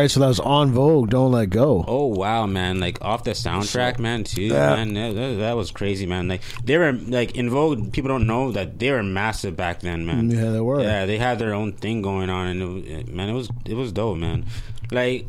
Right, 0.00 0.10
so 0.10 0.20
that 0.20 0.28
was 0.28 0.40
En 0.40 0.72
Vogue. 0.72 1.10
Don't 1.10 1.30
let 1.30 1.50
go. 1.50 1.84
Oh 1.86 2.06
wow, 2.06 2.46
man! 2.46 2.80
Like 2.80 3.02
off 3.02 3.22
the 3.24 3.32
soundtrack, 3.32 3.98
man. 3.98 4.24
Too, 4.24 4.44
Yeah. 4.44 4.76
man. 4.82 4.94
That, 4.94 5.38
that- 5.40 5.56
was 5.56 5.70
crazy, 5.70 6.06
man. 6.06 6.26
Like 6.26 6.40
they 6.64 6.78
were 6.78 6.92
like 6.92 7.36
in 7.36 7.50
Vogue. 7.50 7.92
People 7.92 8.08
don't 8.08 8.26
know 8.26 8.50
that 8.52 8.78
they 8.78 8.90
were 8.92 9.02
massive 9.02 9.56
back 9.56 9.80
then, 9.80 10.06
man. 10.06 10.30
Yeah, 10.30 10.52
they 10.52 10.60
were. 10.60 10.80
Yeah, 10.80 11.04
they 11.04 11.18
had 11.18 11.38
their 11.38 11.52
own 11.52 11.72
thing 11.74 12.00
going 12.00 12.30
on, 12.30 12.46
and 12.46 12.86
it, 12.86 13.08
man, 13.08 13.28
it 13.28 13.34
was 13.34 13.50
it 13.66 13.74
was 13.74 13.92
dope, 13.92 14.16
man. 14.16 14.46
Like, 14.90 15.26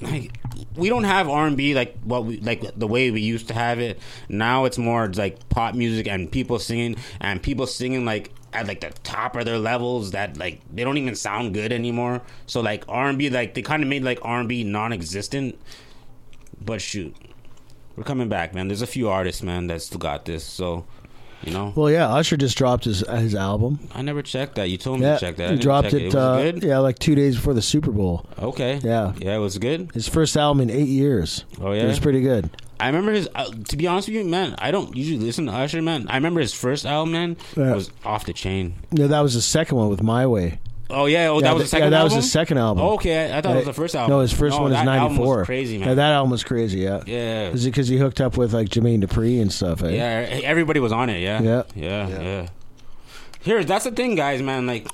like 0.00 0.38
we 0.76 0.88
don't 0.88 1.04
have 1.04 1.28
R 1.28 1.46
and 1.46 1.56
B 1.56 1.74
like 1.74 1.96
what 2.04 2.24
we 2.24 2.38
like 2.40 2.62
the 2.78 2.86
way 2.86 3.10
we 3.10 3.20
used 3.20 3.48
to 3.48 3.54
have 3.54 3.80
it. 3.80 3.98
Now 4.28 4.64
it's 4.66 4.78
more 4.78 5.08
like 5.08 5.48
pop 5.48 5.74
music 5.74 6.06
and 6.06 6.30
people 6.30 6.58
singing 6.60 6.94
and 7.20 7.42
people 7.42 7.66
singing 7.66 8.04
like 8.04 8.30
at 8.56 8.66
like 8.66 8.80
the 8.80 8.90
top 9.02 9.36
of 9.36 9.44
their 9.44 9.58
levels 9.58 10.12
that 10.12 10.36
like 10.36 10.60
they 10.72 10.82
don't 10.82 10.96
even 10.98 11.14
sound 11.14 11.54
good 11.54 11.72
anymore. 11.72 12.22
So 12.46 12.60
like 12.60 12.84
R 12.88 13.08
and 13.08 13.18
B 13.18 13.28
like 13.30 13.54
they 13.54 13.62
kind 13.62 13.82
of 13.82 13.88
made 13.88 14.02
like 14.02 14.18
R 14.22 14.40
and 14.40 14.48
B 14.48 14.64
non-existent. 14.64 15.58
But 16.60 16.80
shoot, 16.80 17.14
we're 17.94 18.04
coming 18.04 18.28
back, 18.28 18.54
man. 18.54 18.68
There's 18.68 18.82
a 18.82 18.86
few 18.86 19.08
artists, 19.08 19.42
man, 19.42 19.66
that 19.66 19.82
still 19.82 19.98
got 19.98 20.24
this. 20.24 20.42
So 20.42 20.86
you 21.42 21.52
know, 21.52 21.72
Well, 21.76 21.90
yeah, 21.90 22.08
Usher 22.12 22.36
just 22.36 22.56
dropped 22.56 22.84
his 22.84 23.00
his 23.08 23.34
album. 23.34 23.78
I 23.94 24.02
never 24.02 24.22
checked 24.22 24.54
that. 24.56 24.68
You 24.70 24.76
told 24.78 25.00
me 25.00 25.06
Yeah, 25.06 25.14
to 25.14 25.20
check 25.20 25.36
that. 25.36 25.50
I 25.50 25.52
he 25.54 25.58
dropped 25.58 25.92
it. 25.92 26.06
Was 26.06 26.14
uh, 26.14 26.36
good? 26.38 26.62
Yeah, 26.64 26.78
like 26.78 26.98
two 26.98 27.14
days 27.14 27.36
before 27.36 27.54
the 27.54 27.62
Super 27.62 27.90
Bowl. 27.92 28.26
Okay. 28.38 28.80
Yeah, 28.82 29.12
Yeah, 29.18 29.36
it 29.36 29.40
was 29.40 29.58
good. 29.58 29.90
his 29.94 30.08
first 30.08 30.36
album 30.36 30.60
in 30.62 30.70
eight 30.70 30.88
years. 30.88 31.44
Oh 31.60 31.72
yeah, 31.72 31.82
It 31.82 31.86
was 31.88 32.00
pretty 32.00 32.20
good. 32.22 32.50
I 32.78 32.88
remember 32.88 33.12
his. 33.12 33.26
Uh, 33.34 33.50
to 33.68 33.76
be 33.76 33.86
honest 33.86 34.08
with 34.08 34.16
you, 34.16 34.24
man, 34.24 34.54
I 34.58 34.70
don't 34.70 34.94
usually 34.94 35.18
listen 35.18 35.46
to 35.46 35.52
Usher, 35.52 35.80
man. 35.80 36.06
I 36.10 36.16
remember 36.16 36.40
his 36.40 36.52
first 36.52 36.84
album, 36.84 37.12
man, 37.12 37.36
Yeah. 37.56 37.74
was 37.74 37.90
off 38.04 38.26
the 38.26 38.34
chain. 38.34 38.74
No, 38.92 39.08
that 39.08 39.20
was 39.20 39.32
the 39.34 39.40
second 39.40 39.78
one 39.78 39.88
with 39.88 40.02
My 40.02 40.26
Way. 40.26 40.58
Oh 40.88 41.06
yeah, 41.06 41.28
oh 41.28 41.36
Yeah, 41.36 41.40
that 41.48 41.54
was 41.54 41.62
the 41.62 41.64
th- 41.64 41.68
second. 41.70 41.84
yeah, 41.86 41.90
that 41.90 41.96
album? 41.96 42.16
was 42.16 42.24
his 42.24 42.32
second 42.32 42.58
album. 42.58 42.84
Oh, 42.84 42.90
okay, 42.94 43.32
I, 43.32 43.38
I 43.38 43.40
thought 43.40 43.52
it 43.54 43.56
was 43.56 43.64
the 43.66 43.72
first 43.72 43.94
album. 43.96 44.10
No, 44.16 44.20
his 44.20 44.32
first 44.32 44.60
one 44.60 44.70
is 44.72 44.76
was 44.78 44.84
'94. 44.84 45.44
Crazy 45.44 45.78
man. 45.78 45.88
Yeah, 45.88 45.94
that 45.94 46.12
album 46.12 46.30
was 46.30 46.44
crazy. 46.44 46.78
Yeah, 46.80 47.02
Yeah. 47.06 47.50
because 47.50 47.88
he 47.88 47.96
hooked 47.98 48.20
up 48.20 48.36
with 48.36 48.54
like 48.54 48.68
Jermaine 48.68 49.02
Dupri 49.02 49.40
and 49.42 49.52
stuff. 49.52 49.82
Eh? 49.82 49.90
Yeah, 49.90 50.40
everybody 50.44 50.78
was 50.80 50.92
on 50.92 51.10
it. 51.10 51.20
Yeah, 51.20 51.42
Yeah. 51.42 51.62
yeah, 51.74 52.08
yeah. 52.08 52.48
Here, 53.40 53.64
that's 53.64 53.84
the 53.84 53.90
thing, 53.92 54.14
guys, 54.14 54.42
man. 54.42 54.66
Like, 54.66 54.86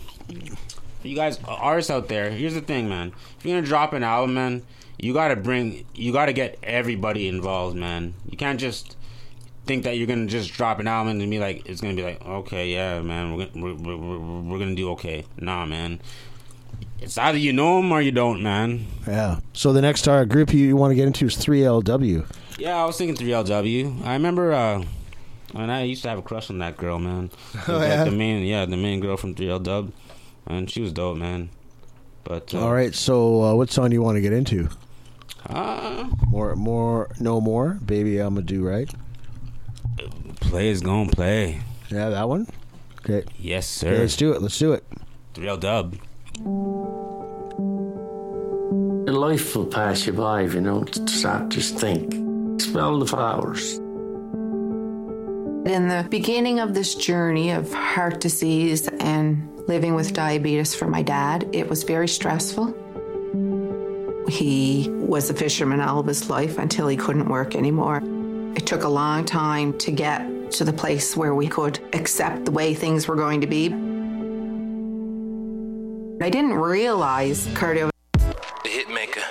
you 1.03 1.15
guys, 1.17 1.39
artists 1.47 1.91
out 1.91 2.09
there, 2.09 2.31
here's 2.31 2.55
the 2.55 2.61
thing, 2.61 2.89
man. 2.89 3.13
If 3.39 3.45
you're 3.47 3.57
gonna 3.57 3.67
drop 3.67 3.93
an 3.93 4.03
album, 4.05 4.35
man, 4.35 4.63
you 4.99 5.13
gotta 5.13 5.37
bring, 5.37 5.85
you 5.95 6.13
gotta 6.13 6.33
get 6.33 6.59
everybody 6.63 7.29
involved, 7.29 7.77
man. 7.77 8.15
You 8.31 8.37
can't 8.37 8.61
just 8.61 8.97
think 9.67 9.85
that 9.85 9.97
you're 9.97 10.07
gonna 10.07 10.27
just 10.27 10.53
drop 10.53 10.79
an 10.81 10.89
album 10.89 11.21
and 11.21 11.31
be 11.31 11.39
like, 11.39 11.69
it's 11.69 11.81
gonna 11.81 11.95
be 11.95 12.03
like, 12.03 12.25
okay, 12.25 12.73
yeah, 12.73 13.01
man, 13.01 13.35
we're 13.35 13.47
gonna, 13.47 13.65
we're, 13.65 13.97
we're, 13.97 14.19
we're, 14.43 14.59
gonna 14.59 14.75
do 14.75 14.91
okay. 14.93 15.25
Nah, 15.39 15.67
man. 15.67 16.01
It's 17.01 17.19
either 17.19 17.39
you 17.39 17.53
know 17.53 17.77
them 17.77 17.91
or 17.91 18.01
you 18.01 18.13
don't, 18.13 18.43
man. 18.43 18.87
Yeah. 19.07 19.41
So 19.53 19.73
the 19.73 19.83
next 19.83 20.07
uh, 20.07 20.25
group 20.25 20.53
you, 20.55 20.67
you 20.67 20.77
want 20.77 20.93
to 20.93 20.95
get 20.95 21.07
into 21.07 21.27
is 21.27 21.37
3LW. 21.37 22.27
Yeah, 22.59 22.81
I 22.81 22.85
was 22.85 22.97
thinking 22.97 23.17
3LW. 23.17 24.05
I 24.05 24.13
remember 24.15 24.53
uh 24.53 24.85
when 25.53 25.69
I 25.69 25.83
used 25.83 26.03
to 26.03 26.09
have 26.09 26.19
a 26.19 26.23
crush 26.23 26.49
on 26.49 26.59
that 26.59 26.77
girl, 26.77 26.99
man. 26.99 27.31
Oh, 27.69 27.77
Like, 27.79 27.89
yeah? 27.89 28.05
The 28.05 28.11
main, 28.11 28.45
yeah, 28.45 28.65
the 28.67 28.77
main 28.77 29.01
girl 29.01 29.17
from 29.17 29.35
3LW. 29.35 29.93
And 30.47 30.71
she 30.71 30.81
was 30.81 30.93
dope, 30.93 31.17
man. 31.19 31.51
But 32.25 32.55
uh, 32.55 32.61
All 32.65 32.73
right. 32.73 32.95
So 32.95 33.43
uh, 33.43 33.55
what 33.55 33.71
song 33.71 33.91
do 33.91 33.95
you 33.95 34.03
want 34.03 34.17
to 34.17 34.21
get 34.21 34.33
into? 34.33 34.69
Uh, 35.47 36.09
More, 36.29 36.55
more, 36.55 37.11
no 37.19 37.41
more, 37.41 37.75
baby. 37.85 38.19
I'm 38.19 38.35
gonna 38.35 38.47
do 38.47 38.65
right. 38.67 38.89
Play 40.41 40.69
is 40.69 40.81
gonna 40.81 41.11
play. 41.11 41.61
Yeah, 41.91 42.11
that 42.11 42.29
one. 42.29 42.47
Okay. 43.01 43.25
Yes, 43.39 43.67
sir. 43.67 43.89
Okay, 43.89 43.99
let's 44.01 44.17
do 44.17 44.33
it. 44.33 44.43
Let's 44.43 44.59
do 44.59 44.73
it. 44.73 44.85
3LW. 45.35 45.99
Life 49.09 49.57
will 49.57 49.67
pass 49.67 50.07
you 50.07 50.13
by 50.13 50.43
if 50.43 50.55
you 50.55 50.61
don't 50.61 51.09
stop, 51.09 51.49
just 51.49 51.79
think. 51.79 52.13
Smell 52.61 52.99
the 52.99 53.07
flowers. 53.07 53.79
In 55.65 55.89
the 55.89 56.07
beginning 56.11 56.61
of 56.61 56.75
this 56.75 56.95
journey 56.95 57.51
of 57.51 57.73
heart 57.73 58.21
disease 58.21 58.89
and 59.01 59.49
living 59.69 59.95
with 59.95 60.13
diabetes 60.13 60.75
for 60.75 60.87
my 60.87 61.03
dad, 61.03 61.49
it 61.53 61.69
was 61.69 61.83
very 61.83 62.09
stressful. 62.09 62.75
He 64.29 64.89
was 64.89 65.31
a 65.31 65.35
fisherman 65.35 65.81
all 65.81 65.99
of 65.99 66.07
his 66.07 66.31
life 66.31 66.59
until 66.59 66.89
he 66.89 66.97
couldn't 66.97 67.29
work 67.29 67.55
anymore. 67.55 68.03
It 68.55 68.67
took 68.67 68.85
a 68.85 68.89
long 68.89 69.25
time 69.25 69.77
to 69.79 69.91
get 69.91 70.51
to 70.53 70.65
the 70.65 70.73
place 70.75 71.17
where 71.17 71.35
we 71.35 71.49
could 71.49 71.81
accept 71.95 72.45
the 72.45 72.51
way 72.51 72.75
things 72.75 73.09
were 73.09 73.17
going 73.17 73.41
to 73.41 73.47
be. 73.47 73.69
I 76.23 76.29
didn't 76.29 76.55
realize 76.55 77.47
cardio 77.49 77.91
The 78.63 78.69
hitmaker. 78.69 79.25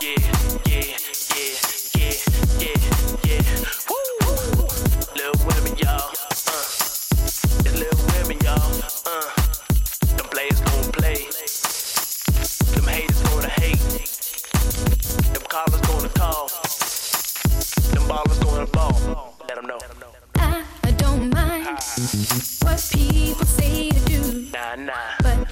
Yeah, 0.00 0.14
yeah, 0.66 0.84
yeah, 0.84 0.98
yeah, 1.96 2.14
yeah, 2.60 2.76
yeah. 3.24 3.64
Woo! 3.88 4.04
Little 5.16 5.40
women, 5.46 5.74
y'all. 5.78 6.12
Uh. 6.46 6.64
The 7.64 7.72
little 7.80 8.04
women, 8.12 8.38
y'all. 8.44 8.72
Uh. 9.06 9.32
Them 10.16 10.28
players 10.28 10.60
gon' 10.60 10.92
play. 10.92 11.26
Them 12.74 12.84
haters 12.84 13.22
gonna 13.22 13.48
hate. 13.48 13.80
Them 15.32 15.42
callers 15.48 15.80
gonna 15.80 16.08
call. 16.10 16.67
Ballers 18.08 18.40
gonna 18.42 18.66
ball. 18.66 19.34
Let 19.48 19.56
them 19.56 19.66
know. 19.66 19.78
I 20.36 20.90
don't 20.96 21.30
mind 21.32 21.66
what 22.62 22.90
people 22.92 23.46
say 23.46 23.90
to 23.90 24.00
do, 24.06 24.46
Nah, 24.52 24.74
nah. 24.76 24.92
but 25.22 25.47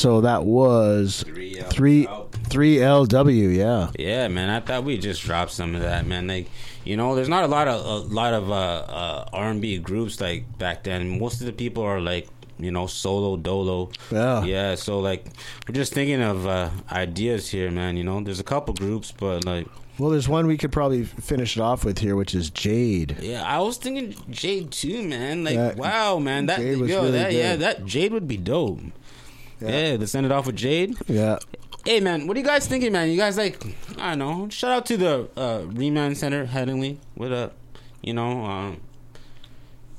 So 0.00 0.22
that 0.22 0.44
was 0.44 1.24
three 1.68 2.06
three 2.44 2.76
LW. 2.76 3.54
Yeah. 3.54 3.90
Yeah, 3.98 4.28
man. 4.28 4.48
I 4.48 4.60
thought 4.60 4.84
we 4.84 4.96
just 4.96 5.22
dropped 5.22 5.50
some 5.50 5.74
of 5.74 5.82
that, 5.82 6.06
man. 6.06 6.26
Like, 6.26 6.48
you 6.84 6.96
know, 6.96 7.14
there's 7.14 7.28
not 7.28 7.44
a 7.44 7.48
lot 7.48 7.68
of 7.68 7.84
a 7.84 8.14
lot 8.14 8.32
of 8.32 8.50
uh, 8.50 8.54
uh, 8.54 9.28
R&B 9.34 9.78
groups 9.80 10.18
like 10.18 10.58
back 10.58 10.84
then. 10.84 11.18
Most 11.18 11.40
of 11.40 11.46
the 11.46 11.52
people 11.52 11.82
are 11.82 12.00
like, 12.00 12.28
you 12.58 12.70
know, 12.70 12.86
solo 12.86 13.36
dolo. 13.36 13.90
Yeah. 14.10 14.42
Yeah. 14.44 14.74
So 14.74 15.00
like, 15.00 15.26
we're 15.68 15.74
just 15.74 15.92
thinking 15.92 16.22
of 16.22 16.46
uh, 16.46 16.70
ideas 16.90 17.50
here, 17.50 17.70
man. 17.70 17.98
You 17.98 18.04
know, 18.04 18.22
there's 18.22 18.40
a 18.40 18.44
couple 18.44 18.72
groups, 18.72 19.12
but 19.12 19.44
like, 19.44 19.66
Well, 19.98 20.08
there's 20.08 20.30
one 20.30 20.46
we 20.46 20.56
could 20.56 20.72
probably 20.72 21.04
finish 21.04 21.58
it 21.58 21.60
off 21.60 21.84
with 21.84 21.98
here, 21.98 22.16
which 22.16 22.34
is 22.34 22.48
Jade. 22.48 23.18
yeah, 23.20 23.42
I 23.44 23.58
was 23.60 23.76
thinking 23.76 24.14
Jade 24.30 24.70
too, 24.72 25.02
man. 25.02 25.44
Like, 25.44 25.56
Yeah, 25.56 25.74
wow, 25.74 26.18
man. 26.18 26.46
That 26.46 26.58
Jade 26.58 26.78
was 26.78 26.88
yo, 26.90 27.02
really 27.02 27.10
that 27.18 27.32
yeah, 27.34 27.56
that 27.56 27.84
Jade 27.84 28.12
would 28.12 28.26
be 28.26 28.38
dope. 28.38 28.80
Yeah. 29.60 29.96
let's 29.98 30.12
send 30.12 30.26
it 30.26 30.32
off 30.32 30.46
with 30.46 30.56
Jade. 30.56 30.96
Yeah. 31.06 31.38
Hey 31.84 32.00
man, 32.00 32.26
what 32.26 32.36
are 32.36 32.40
you 32.40 32.46
guys 32.46 32.66
thinking, 32.66 32.92
man? 32.92 33.08
You 33.08 33.16
guys 33.16 33.38
like, 33.38 33.62
I 33.98 34.10
don't 34.10 34.18
know. 34.18 34.48
Shout 34.50 34.70
out 34.70 34.86
to 34.86 34.96
the 34.96 35.28
uh, 35.36 35.62
Remand 35.66 36.18
Center, 36.18 36.46
Headingley. 36.46 36.98
What 37.14 37.32
up? 37.32 37.54
You 38.02 38.14
know, 38.14 38.44
um, 38.44 38.80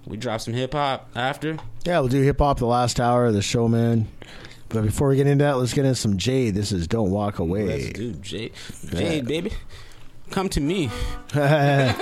we 0.07 0.17
drop 0.17 0.41
some 0.41 0.55
hip 0.55 0.73
hop 0.73 1.11
after. 1.15 1.59
Yeah, 1.85 2.01
we'll 2.01 2.09
do 2.09 2.23
hip 2.23 2.39
hop 2.39 2.59
the 2.59 2.67
last 2.67 3.01
hour 3.01 3.27
of 3.27 3.35
the 3.35 3.43
show, 3.43 3.69
man. 3.69 4.09
But 4.69 4.83
before 4.85 5.09
we 5.09 5.17
get 5.17 5.27
into 5.27 5.45
that, 5.45 5.59
let's 5.59 5.73
get 5.73 5.85
into 5.85 5.95
some 5.95 6.17
Jade. 6.17 6.55
This 6.55 6.73
is 6.73 6.87
"Don't 6.89 7.11
Walk 7.11 7.39
Away." 7.39 7.67
Let's 7.67 7.99
do 7.99 8.13
Jade, 8.15 8.53
Jade, 8.93 9.27
baby. 9.27 9.53
Come 10.31 10.49
to 10.51 10.61
me. 10.61 10.91
yeah, 11.35 11.97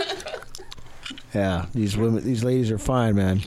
these 1.74 1.96
women, 1.96 2.24
these 2.24 2.42
ladies 2.42 2.70
are 2.70 2.78
fine, 2.78 3.16
man. 3.16 3.42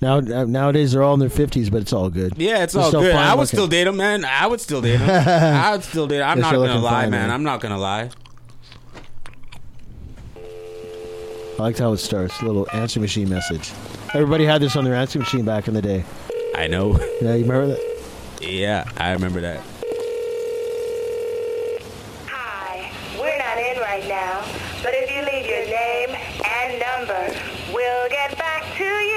Now 0.00 0.16
uh, 0.18 0.44
nowadays 0.44 0.92
they're 0.92 1.02
all 1.02 1.14
in 1.14 1.20
their 1.20 1.28
fifties, 1.30 1.70
but 1.70 1.82
it's 1.82 1.92
all 1.92 2.10
good. 2.10 2.32
Yeah, 2.36 2.62
it's 2.64 2.72
They're 2.72 2.82
all 2.82 2.90
good. 2.90 3.14
I 3.14 3.34
would 3.34 3.42
looking. 3.42 3.46
still 3.46 3.68
date 3.68 3.84
them, 3.84 3.96
man. 3.98 4.24
I 4.24 4.46
would 4.46 4.60
still 4.60 4.80
date 4.80 4.98
him. 5.00 5.08
I 5.28 5.70
would 5.72 5.84
still 5.84 6.06
date 6.08 6.16
him. 6.18 6.28
I'm 6.28 6.40
They're 6.40 6.50
not 6.50 6.66
gonna 6.66 6.80
lie, 6.80 7.02
fine, 7.02 7.10
man. 7.10 7.20
man. 7.28 7.30
I'm 7.30 7.44
not 7.44 7.60
gonna 7.60 7.78
lie. 7.78 8.10
I 10.36 11.62
liked 11.62 11.78
how 11.78 11.92
it 11.92 11.98
starts. 11.98 12.40
A 12.40 12.44
little 12.46 12.66
answer 12.72 12.98
machine 12.98 13.28
message. 13.28 13.70
Everybody 14.14 14.44
had 14.44 14.60
this 14.60 14.74
on 14.74 14.84
their 14.84 14.94
answer 14.94 15.18
machine 15.20 15.44
back 15.44 15.68
in 15.68 15.74
the 15.74 15.82
day. 15.82 16.04
I 16.56 16.66
know. 16.66 16.98
Yeah, 17.20 17.34
you 17.34 17.44
remember 17.44 17.68
that? 17.68 17.91
Yeah, 18.42 18.84
I 18.96 19.12
remember 19.12 19.40
that. 19.40 19.60
Hi, 22.26 22.90
we're 23.16 23.38
not 23.38 23.56
in 23.56 23.78
right 23.80 24.06
now, 24.08 24.42
but 24.82 24.90
if 24.94 25.08
you 25.10 25.22
leave 25.22 25.46
your 25.46 25.64
name 25.70 26.10
and 26.42 26.80
number, 26.82 27.38
we'll 27.72 28.08
get 28.08 28.36
back 28.36 28.64
to 28.78 28.84
you. 28.84 29.11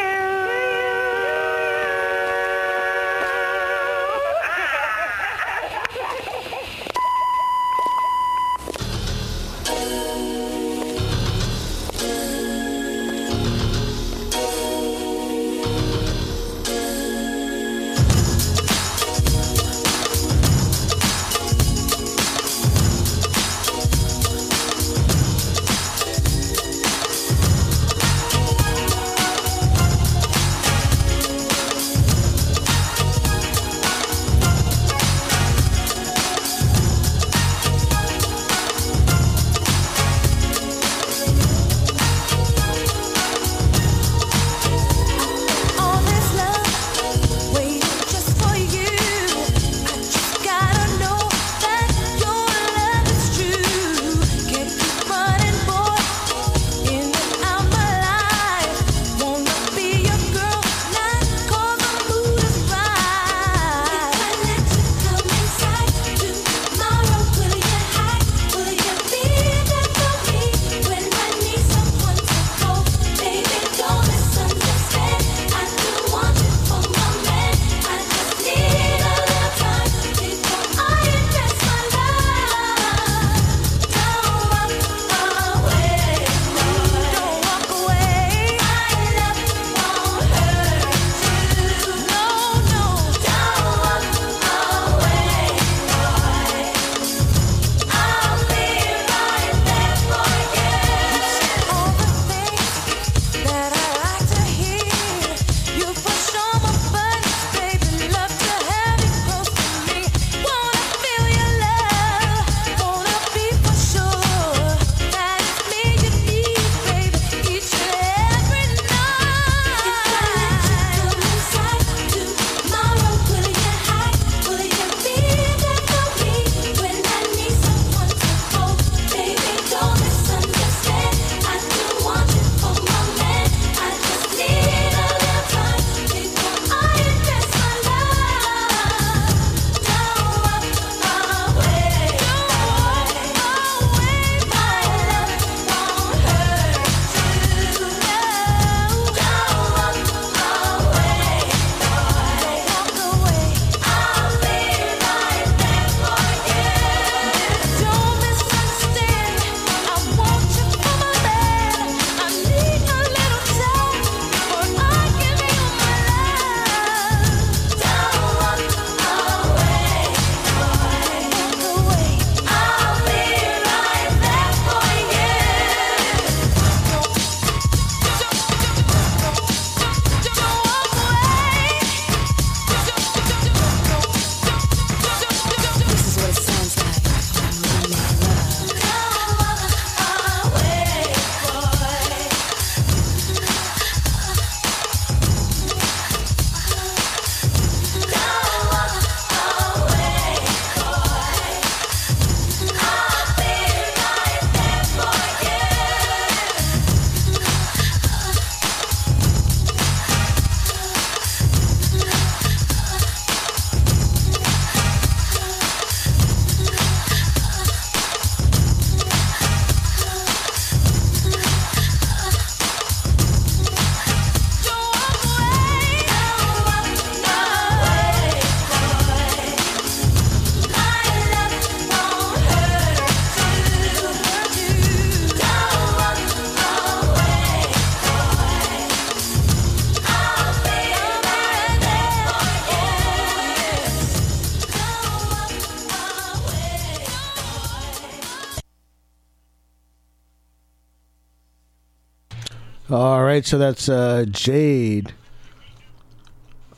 Right, 253.35 253.45
so 253.45 253.57
that's 253.57 253.89
uh, 253.89 254.25
Jade. 254.29 255.13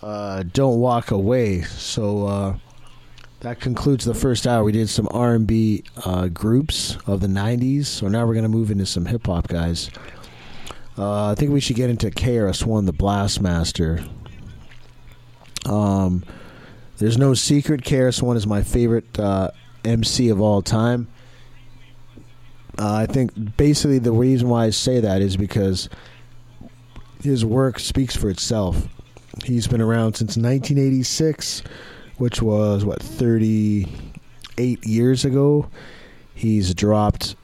Uh, 0.02 0.44
Don't 0.54 0.80
walk 0.80 1.12
away. 1.12 1.62
So 1.62 2.26
uh, 2.26 2.58
that 3.42 3.60
concludes 3.60 4.06
the 4.06 4.16
first 4.16 4.48
hour. 4.48 4.64
We 4.64 4.72
did 4.72 4.90
some 4.90 5.08
R 5.12 5.36
and 5.36 5.46
B 5.46 5.84
uh, 6.04 6.28
groups 6.28 6.98
of 7.06 7.22
the 7.22 7.28
'90s. 7.28 7.86
So 7.86 8.08
now 8.08 8.26
we're 8.26 8.34
gonna 8.34 8.50
move 8.50 8.72
into 8.72 8.86
some 8.86 9.06
hip 9.06 9.28
hop 9.28 9.48
guys. 9.48 9.92
Uh, 10.98 11.32
I 11.32 11.36
think 11.36 11.52
we 11.52 11.60
should 11.60 11.76
get 11.76 11.92
into 11.92 12.10
KRS 12.10 12.66
One, 12.66 12.86
the 12.86 12.94
Blastmaster. 12.94 14.10
Um, 15.66 16.24
there's 16.98 17.20
no 17.20 17.36
secret. 17.36 17.84
KRS 17.84 18.24
One 18.24 18.36
is 18.36 18.48
my 18.48 18.64
favorite 18.64 19.20
uh, 19.20 19.52
MC 19.86 20.30
of 20.30 20.42
all 20.42 20.64
time. 20.64 21.08
Uh, 22.80 22.94
I 22.94 23.06
think 23.06 23.58
basically 23.58 24.00
the 24.00 24.12
reason 24.12 24.50
why 24.50 24.66
I 24.66 24.70
say 24.72 25.00
that 25.00 25.22
is 25.22 25.38
because 25.38 25.88
his 27.22 27.44
work 27.46 27.80
speaks 27.80 28.16
for 28.16 28.30
itself. 28.30 28.88
He's 29.44 29.68
been 29.68 29.82
around 29.82 30.16
since 30.16 30.38
1986, 30.38 31.64
which 32.18 32.42
was 32.42 32.84
what 32.84 33.02
38 33.02 34.86
years 34.86 35.26
ago. 35.26 35.70
He's 36.34 36.74
dropped 36.74 37.36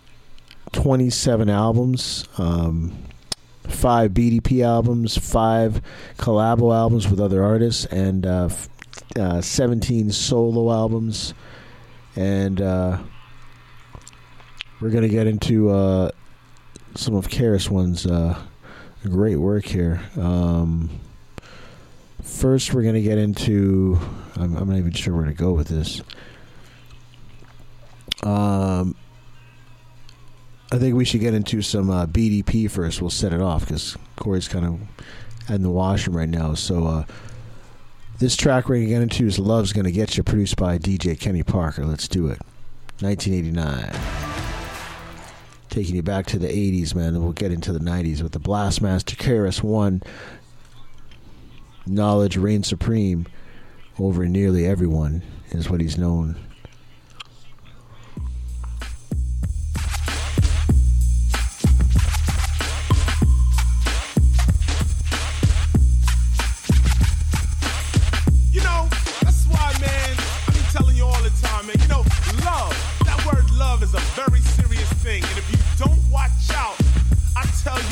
27 0.72 1.50
albums, 1.50 2.28
um, 2.38 2.96
five 3.64 4.12
BDP 4.12 4.64
albums, 4.66 5.18
five 5.18 5.82
collabo 6.18 6.76
albums 6.76 7.08
with 7.08 7.20
other 7.20 7.44
artists, 7.44 7.86
and 7.86 8.26
uh, 8.26 8.50
uh, 9.20 9.42
17 9.42 10.12
solo 10.12 10.72
albums. 10.72 11.34
And 12.16 12.62
uh, 12.62 13.00
we're 14.80 14.90
going 14.90 15.04
to 15.04 15.10
get 15.10 15.28
into 15.28 15.70
uh, 15.70 16.12
some 16.96 17.16
of 17.16 17.28
KRS 17.28 17.70
One's 17.70 18.06
uh, 18.06 18.40
great 19.10 19.38
work 19.38 19.66
here. 19.66 20.02
Um, 20.18 20.90
first, 22.22 22.74
we're 22.74 22.84
going 22.84 22.96
to 22.96 23.02
get 23.02 23.18
into. 23.18 24.00
I'm, 24.36 24.56
I'm 24.56 24.70
not 24.70 24.78
even 24.78 24.92
sure 24.92 25.16
where 25.16 25.26
to 25.26 25.34
go 25.34 25.54
with 25.54 25.68
this. 25.68 26.02
Um, 28.24 28.96
I 30.72 30.78
think 30.78 30.96
we 30.96 31.06
should 31.06 31.22
get 31.22 31.34
into 31.34 31.62
some 31.62 31.90
uh, 31.90 32.06
BDP 32.08 32.70
first. 32.70 33.02
We'll 33.02 33.10
set 33.10 33.34
it 33.34 33.42
off 33.42 33.68
because 33.68 33.98
Corey's 34.16 34.48
kind 34.48 34.66
of 34.66 35.52
in 35.54 35.62
the 35.62 35.70
washroom 35.70 36.18
right 36.18 36.30
now. 36.30 36.54
So, 36.54 36.88
uh, 36.88 37.06
this 38.20 38.36
track 38.36 38.70
we're 38.70 38.76
going 38.76 38.88
to 38.88 38.94
get 38.94 39.02
into 39.02 39.26
is 39.26 39.38
Love's 39.40 39.74
Gonna 39.74 39.92
Get 39.92 40.16
You, 40.16 40.24
produced 40.24 40.56
by 40.56 40.78
DJ 40.78 41.20
Kenny 41.20 41.44
Parker. 41.44 41.86
Let's 41.86 42.08
do 42.08 42.28
it. 42.28 42.40
1989. 43.02 44.33
Taking 45.74 45.96
you 45.96 46.04
back 46.04 46.28
to 46.28 46.38
the 46.38 46.50
80s, 46.50 46.94
man, 46.94 47.16
and 47.16 47.24
we'll 47.24 47.32
get 47.32 47.52
into 47.52 47.74
the 47.74 47.80
90s 47.80 48.22
with 48.22 48.32
the 48.32 48.40
Blastmaster 48.40 49.16
KRS 49.16 49.64
One. 49.64 50.04
Knowledge 51.88 52.38
reigns 52.38 52.68
supreme 52.68 53.26
over 53.98 54.28
nearly 54.28 54.68
everyone, 54.68 55.24
is 55.50 55.72
what 55.72 55.82
he's 55.82 55.98
known. 55.98 56.36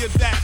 You 0.02 0.08
that. 0.18 0.41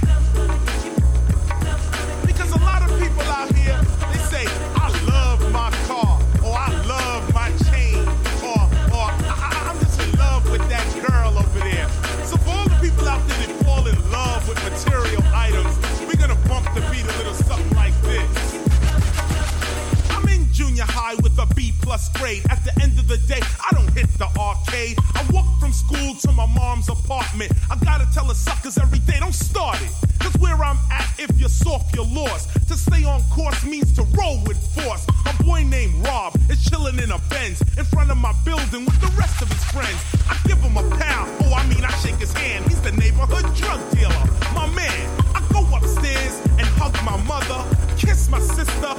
Mom's 26.48 26.88
apartment. 26.88 27.52
I 27.70 27.76
gotta 27.84 28.06
tell 28.12 28.26
the 28.26 28.34
suckers 28.34 28.78
every 28.78 28.98
day, 29.00 29.18
don't 29.20 29.34
start 29.34 29.80
it. 29.82 29.90
Cause 30.18 30.36
where 30.38 30.56
I'm 30.56 30.78
at, 30.90 31.08
if 31.18 31.38
you're 31.38 31.48
soft, 31.48 31.94
you're 31.94 32.06
lost. 32.06 32.50
To 32.68 32.76
stay 32.76 33.04
on 33.04 33.22
course 33.30 33.64
means 33.64 33.92
to 33.94 34.02
roll 34.18 34.42
with 34.44 34.58
force. 34.74 35.06
A 35.26 35.42
boy 35.42 35.62
named 35.64 35.94
Rob 36.06 36.34
is 36.50 36.62
chilling 36.64 36.98
in 36.98 37.10
a 37.10 37.18
Benz 37.30 37.60
in 37.76 37.84
front 37.84 38.10
of 38.10 38.16
my 38.18 38.34
building 38.44 38.84
with 38.84 39.00
the 39.00 39.12
rest 39.16 39.40
of 39.42 39.48
his 39.48 39.64
friends. 39.64 39.98
I 40.28 40.36
give 40.46 40.58
him 40.58 40.76
a 40.76 40.82
pound. 40.96 41.30
Oh, 41.44 41.54
I 41.54 41.66
mean, 41.68 41.84
I 41.84 41.90
shake 41.98 42.16
his 42.16 42.32
hand. 42.32 42.66
He's 42.66 42.80
the 42.80 42.92
neighborhood 42.92 43.44
drug 43.54 43.80
dealer. 43.92 44.24
My 44.54 44.66
man. 44.74 45.18
I 45.34 45.40
go 45.52 45.62
upstairs 45.76 46.40
and 46.58 46.66
hug 46.80 46.94
my 47.04 47.16
mother, 47.24 47.62
kiss 47.96 48.28
my 48.28 48.40
sister, 48.40 48.90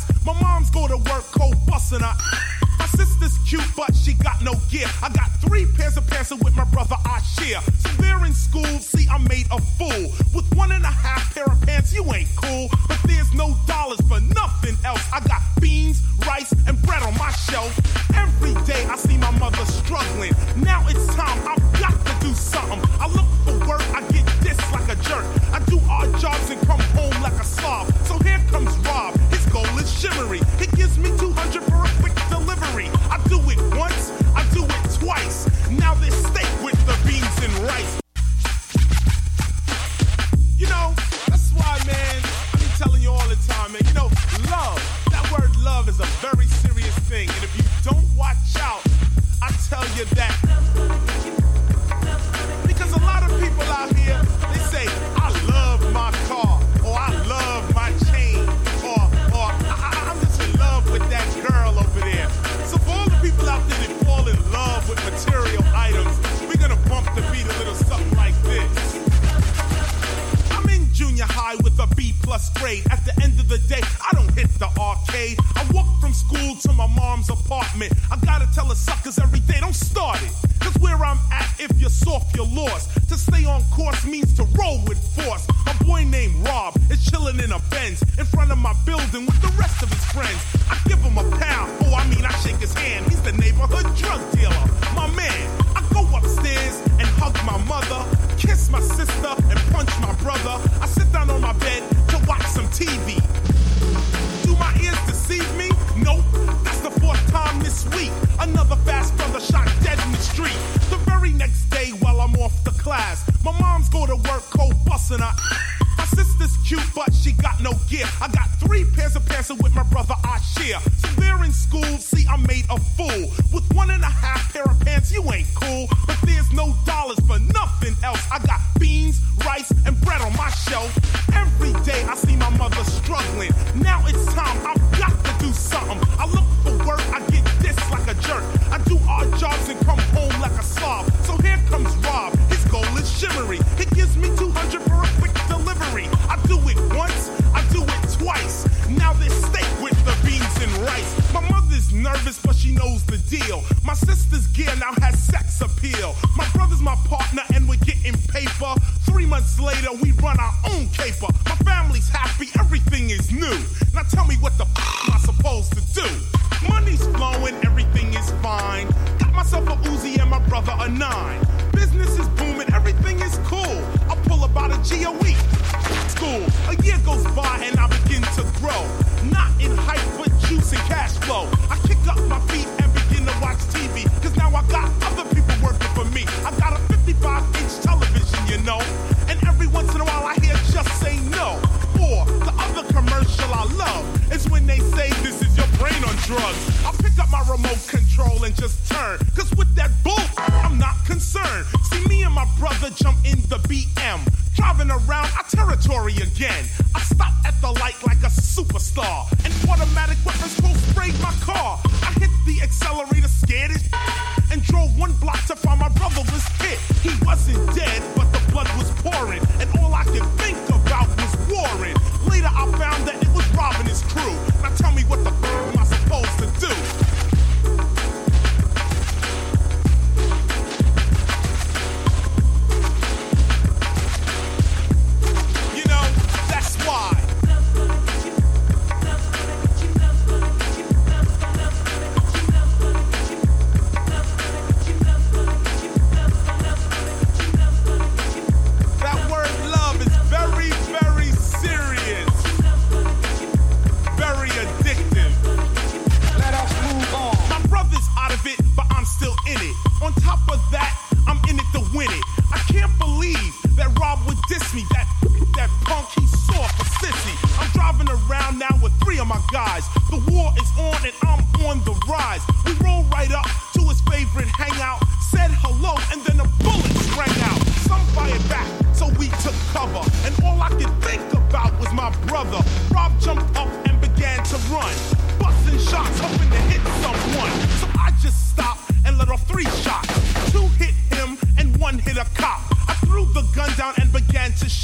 class, 0.00 0.24
my 0.24 0.40
mom's 0.40 0.70
go 0.70 0.86
to 0.88 0.96
work 0.96 1.24
cold 1.32 1.56
busting 1.66 2.00
her. 2.00 2.14
My 2.78 2.86
sister's 2.86 3.36
cute, 3.46 3.64
but 3.76 3.94
she 3.94 4.14
got 4.14 4.42
no 4.42 4.54
gear. 4.70 4.86
I 5.02 5.10
got 5.10 5.30
three 5.40 5.66
pairs 5.76 5.96
of 5.96 6.06
pants 6.06 6.30
with 6.30 6.56
my 6.56 6.64
brother 6.64 6.96
I 7.04 7.20
share. 7.20 7.60
So 7.78 7.88
they're 8.02 8.24
in 8.24 8.34
school, 8.34 8.64
see 8.78 9.06
I'm 9.10 9.24
made 9.24 9.46
a 9.50 9.60
fool. 9.60 10.12
With 10.34 10.54
one 10.54 10.72
and 10.72 10.84
a 10.84 10.88
half 10.88 11.34
pair 11.34 11.44
of 11.44 11.60
pants, 11.62 11.92
you 11.92 12.04
ain't 12.12 12.28
cool. 12.36 12.68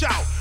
Began 0.07 0.35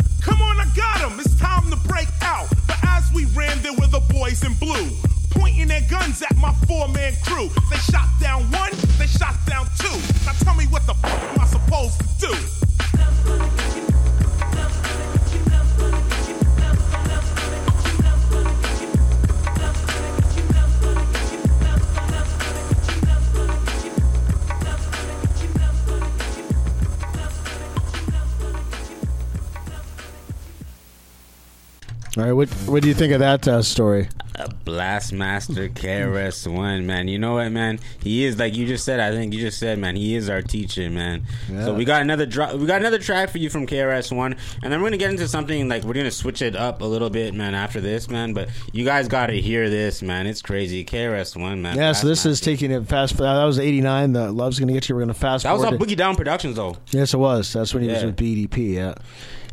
what 32.76 32.84
do 32.84 32.89
you 32.89 32.93
think 32.93 33.14
of 33.14 33.19
that 33.19 33.47
uh, 33.47 33.61
story? 33.61 34.10
A 34.35 34.49
Blastmaster 34.49 35.69
KRS 35.73 36.45
One, 36.53 36.85
man. 36.85 37.07
You 37.07 37.18
know 37.18 37.35
what, 37.35 37.49
man? 37.53 37.80
He 38.02 38.26
is 38.26 38.38
like 38.38 38.53
you 38.53 38.68
just 38.68 38.84
said. 38.84 38.99
I 38.99 39.11
think 39.11 39.34
you 39.34 39.39
just 39.39 39.60
said, 39.60 39.80
man. 39.80 39.95
He 39.95 40.14
is 40.14 40.30
our 40.30 40.41
teacher, 40.41 40.89
man. 40.89 41.23
Yeah. 41.49 41.64
So 41.64 41.73
we 41.73 41.85
got 41.85 42.02
another 42.02 42.26
drop. 42.26 42.53
We 42.56 42.65
got 42.65 42.81
another 42.81 42.99
track 42.99 43.30
for 43.30 43.38
you 43.38 43.49
from 43.49 43.65
KRS 43.65 44.14
One, 44.14 44.35
and 44.61 44.73
then 44.73 44.81
we're 44.81 44.88
gonna 44.88 44.97
get 44.97 45.10
into 45.10 45.26
something 45.30 45.69
like 45.69 45.85
we're 45.85 45.93
gonna 45.93 46.11
switch 46.11 46.41
it 46.41 46.53
up 46.53 46.81
a 46.81 46.85
little 46.85 47.10
bit, 47.10 47.34
man. 47.34 47.56
After 47.56 47.80
this, 47.80 48.10
man. 48.10 48.34
But 48.34 48.49
you 48.73 48.84
guys 48.84 49.07
got 49.07 49.27
to 49.27 49.39
hear 49.39 49.69
this, 49.69 50.02
man. 50.02 50.27
It's 50.27 50.41
crazy. 50.41 50.84
KRS 50.84 51.39
One, 51.39 51.61
man. 51.61 51.77
Yeah, 51.77 51.93
so 51.93 52.07
this 52.07 52.26
is 52.26 52.41
taking 52.41 52.72
it 52.72 52.89
fast. 52.89 53.15
That 53.15 53.45
was 53.45 53.57
'89. 53.57 54.11
The 54.11 54.34
Love's 54.34 54.60
gonna 54.60 54.73
get 54.73 54.89
you. 54.89 54.95
We're 54.95 55.02
gonna 55.03 55.14
fast 55.14 55.45
That 55.45 55.53
was 55.53 55.64
on 55.64 55.77
Boogie 55.77 55.95
Down 55.95 56.18
Productions, 56.18 56.57
though. 56.57 56.76
Yes, 56.91 57.14
it 57.14 57.18
was. 57.18 57.53
That's 57.53 57.73
when 57.73 57.84
he 57.84 57.89
was 57.89 58.03
with 58.03 58.18
BDP. 58.18 58.73
Yeah. 58.73 58.95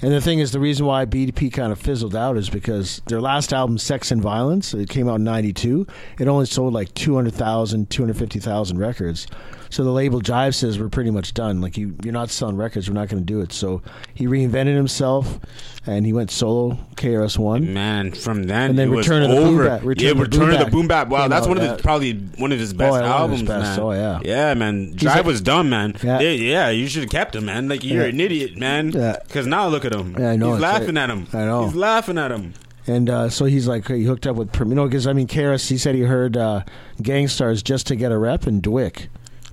And 0.02 0.12
the 0.12 0.20
thing 0.20 0.40
is, 0.40 0.50
the 0.50 0.58
reason 0.58 0.84
why 0.84 1.04
BDP 1.06 1.52
kind 1.52 1.70
of 1.70 1.78
fizzled 1.78 2.16
out 2.16 2.36
is 2.36 2.50
because 2.50 3.00
their 3.06 3.20
last 3.20 3.52
album, 3.52 3.78
Sex 3.78 4.10
and 4.10 4.20
Violence, 4.20 4.74
it 4.74 4.88
came 4.88 5.08
out 5.08 5.16
in 5.16 5.24
'92. 5.24 5.86
It 6.18 6.26
only 6.26 6.46
sold 6.46 6.72
like 6.72 6.92
200,000, 6.94 7.88
250,000 7.88 8.78
records. 8.78 9.28
So 9.72 9.84
the 9.84 9.90
label 9.90 10.20
Jive 10.20 10.54
says 10.54 10.78
we're 10.78 10.90
pretty 10.90 11.10
much 11.10 11.32
done. 11.32 11.62
Like 11.62 11.78
you, 11.78 11.96
you're 12.04 12.12
not 12.12 12.28
selling 12.28 12.58
records. 12.58 12.90
We're 12.90 12.94
not 12.94 13.08
going 13.08 13.22
to 13.22 13.26
do 13.26 13.40
it. 13.40 13.52
So 13.54 13.80
he 14.12 14.26
reinvented 14.26 14.74
himself, 14.76 15.40
and 15.86 16.04
he 16.04 16.12
went 16.12 16.30
solo. 16.30 16.76
KRS 16.96 17.38
One. 17.38 17.72
Man, 17.72 18.12
from 18.12 18.42
then 18.44 18.70
And 18.70 18.78
then 18.78 18.90
Return 18.90 19.22
of 19.22 19.30
the 19.30 19.36
Boom 19.36 19.48
over. 19.54 19.64
Bap- 19.68 19.82
Return 19.82 20.04
yeah, 20.04 20.10
of 20.10 20.16
the 20.18 20.22
Return 20.24 20.40
Boom 20.50 20.50
of 20.60 20.64
the 20.66 20.70
Boom 20.70 20.88
Bap. 20.88 21.08
Wow, 21.08 21.26
that's 21.28 21.46
one 21.46 21.56
of 21.56 21.62
his 21.62 21.80
probably 21.80 22.12
one 22.36 22.52
of 22.52 22.58
his 22.58 22.74
best 22.74 22.92
Oh, 22.92 23.00
yeah, 23.00 23.14
albums, 23.16 23.40
his 23.40 23.48
best. 23.48 23.62
man. 23.62 23.80
Oh, 23.80 23.92
yeah. 23.92 24.20
yeah, 24.22 24.52
man. 24.52 24.92
Drive 24.94 25.24
a- 25.24 25.26
was 25.26 25.40
dumb, 25.40 25.70
man. 25.70 25.94
Yeah. 26.04 26.20
Yeah, 26.20 26.28
yeah, 26.30 26.68
you 26.68 26.86
should 26.86 27.04
have 27.04 27.10
kept 27.10 27.34
him, 27.34 27.46
man. 27.46 27.66
Like 27.68 27.82
you're 27.82 28.02
Yeah. 28.02 28.08
an 28.10 28.20
idiot, 28.20 28.58
man. 28.58 28.90
Yeah. 28.92 29.16
Because 29.26 29.46
now 29.46 29.68
look 29.68 29.86
at 29.86 29.94
him. 29.94 30.14
Yeah, 30.18 30.32
I 30.32 30.36
know, 30.36 30.52
He's 30.52 30.60
laughing 30.60 30.96
right. 30.96 31.04
at 31.04 31.08
him. 31.10 31.26
I 31.32 31.46
know. 31.46 31.64
He's 31.64 31.74
laughing 31.74 32.18
at 32.18 32.30
him. 32.30 32.52
And 32.86 33.08
uh, 33.08 33.30
so 33.30 33.46
he's 33.46 33.66
like, 33.66 33.88
he 33.88 34.04
hooked 34.04 34.26
up 34.26 34.36
with, 34.36 34.54
you 34.58 34.66
know, 34.66 34.84
because 34.86 35.06
I 35.06 35.14
mean, 35.14 35.28
KRS, 35.28 35.68
he 35.70 35.78
said 35.78 35.94
he 35.94 36.02
heard 36.02 36.36
uh, 36.36 36.64
Gang 37.00 37.26
Starr's 37.28 37.62
just 37.62 37.86
to 37.86 37.96
get 37.96 38.12
a 38.12 38.18
rep 38.18 38.46
and 38.46 38.62
DWYCK. 38.62 39.06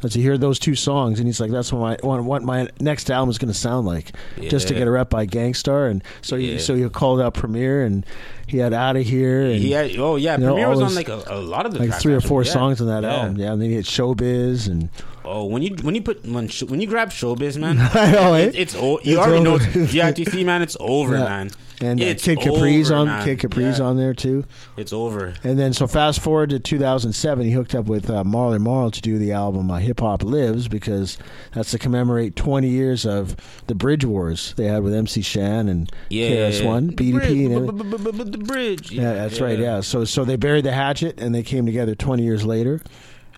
As 0.04 0.14
he 0.14 0.24
heard 0.24 0.40
those 0.40 0.60
two 0.60 0.76
songs, 0.76 1.20
and 1.20 1.28
he's 1.28 1.40
like, 1.42 1.52
"That's 1.52 1.74
what 1.74 2.02
my 2.04 2.20
what, 2.22 2.42
my 2.44 2.70
next 2.80 3.12
album 3.12 3.30
is 3.30 3.38
going 3.38 3.52
to 3.52 3.58
sound 3.58 3.86
like, 3.86 4.14
just 4.42 4.68
to 4.70 4.74
get 4.74 4.88
a 4.88 4.92
rep 4.92 5.10
by 5.10 5.26
Gang 5.26 5.54
Starr." 5.54 5.88
And 5.88 6.04
so 6.22 6.38
he 6.38 6.54
Yeah. 6.54 6.58
so 6.60 6.76
he 6.76 6.88
called 6.90 7.20
out 7.20 7.34
Premier, 7.34 7.84
and 7.84 8.06
he 8.50 8.58
had 8.58 8.74
Out 8.74 8.96
of 8.98 9.06
Here, 9.06 9.44
and 9.44 9.56
He 9.56 9.72
had, 9.72 9.96
oh 9.98 10.16
yeah, 10.16 10.34
you 10.38 10.40
know, 10.46 10.54
Premier 10.54 10.70
was 10.70 10.82
on 10.82 10.96
like 10.96 11.10
a, 11.10 11.24
a 11.28 11.40
lot 11.40 11.66
of 11.66 11.74
the 11.74 11.80
like 11.80 11.94
three 12.00 12.14
or 12.14 12.22
four 12.22 12.44
Yeah. 12.44 12.52
songs 12.52 12.82
on 12.82 12.88
that 12.88 13.04
Yeah. 13.04 13.16
album. 13.16 13.38
Yeah, 13.38 13.54
and 13.54 13.62
then 13.62 13.70
he 13.70 13.76
had 13.76 13.86
Showbiz, 13.86 14.68
and 14.68 14.90
Oh, 15.26 15.46
when 15.46 15.62
you 15.62 15.76
when 15.84 15.94
you 15.96 16.02
put 16.02 16.26
when, 16.26 16.48
when 16.68 16.82
you 16.82 16.88
grab 16.88 17.10
showbiz, 17.12 17.58
man, 17.58 17.78
I 17.94 18.12
know, 18.12 18.34
it, 18.34 18.56
eh? 18.56 18.62
it's 18.62 18.76
o- 18.76 19.00
you 19.04 19.18
It's 19.18 19.28
already 19.28 19.44
know 19.44 19.56
over. 19.56 19.64
it's 19.80 19.94
GITC, 19.94 20.44
man. 20.46 20.62
It's 20.64 20.78
over, 20.80 21.14
Yeah. 21.16 21.24
man. 21.26 21.52
and 21.82 22.02
uh, 22.02 22.06
it's 22.06 22.24
Kid 22.24 22.40
Capri's 22.40 22.90
over, 22.90 23.02
on 23.02 23.08
man. 23.08 23.26
Kid 23.26 23.40
Capri's 23.40 23.80
on 23.80 23.96
there 23.98 24.14
too. 24.16 24.44
It's 24.76 24.92
over. 24.92 25.34
And 25.44 25.60
then, 25.60 25.72
so 25.74 25.86
fast 25.88 26.20
forward 26.20 26.50
to 26.50 26.60
2007, 26.60 27.46
he 27.46 27.52
hooked 27.52 27.76
up 27.76 27.86
with 27.86 28.10
uh, 28.10 28.24
Marley 28.24 28.58
Marl 28.60 28.90
to 28.92 29.02
do 29.02 29.18
the 29.20 29.32
album 29.34 29.70
uh, 29.70 29.78
Hip 29.78 30.00
Hop 30.00 30.24
Lives 30.24 30.68
because 30.68 31.18
that's 31.54 31.72
to 31.72 31.78
commemorate 31.80 32.36
20 32.36 32.68
years 32.68 33.06
of 33.06 33.36
the 33.68 33.76
Bridge 33.76 34.04
Wars 34.06 34.54
they 34.58 34.66
had 34.66 34.82
with 34.84 34.94
MC 34.94 35.22
Shan 35.22 35.68
and 35.70 35.92
Yeah, 36.10 36.30
KRS-One, 36.50 36.88
The 36.88 36.94
BDP, 36.96 37.12
bridge, 37.14 37.30
and 37.30 38.39
the 38.40 38.46
bridge. 38.46 38.92
Yeah, 38.92 39.14
that's 39.14 39.40
right. 39.42 39.58
Yeah. 39.60 39.82
So, 39.82 40.06
so 40.06 40.24
they 40.26 40.36
buried 40.36 40.66
the 40.66 40.72
hatchet 40.72 41.20
and 41.20 41.34
they 41.34 41.44
came 41.44 41.66
together 41.66 41.96
20 41.96 42.24
years 42.24 42.46
later, 42.46 42.82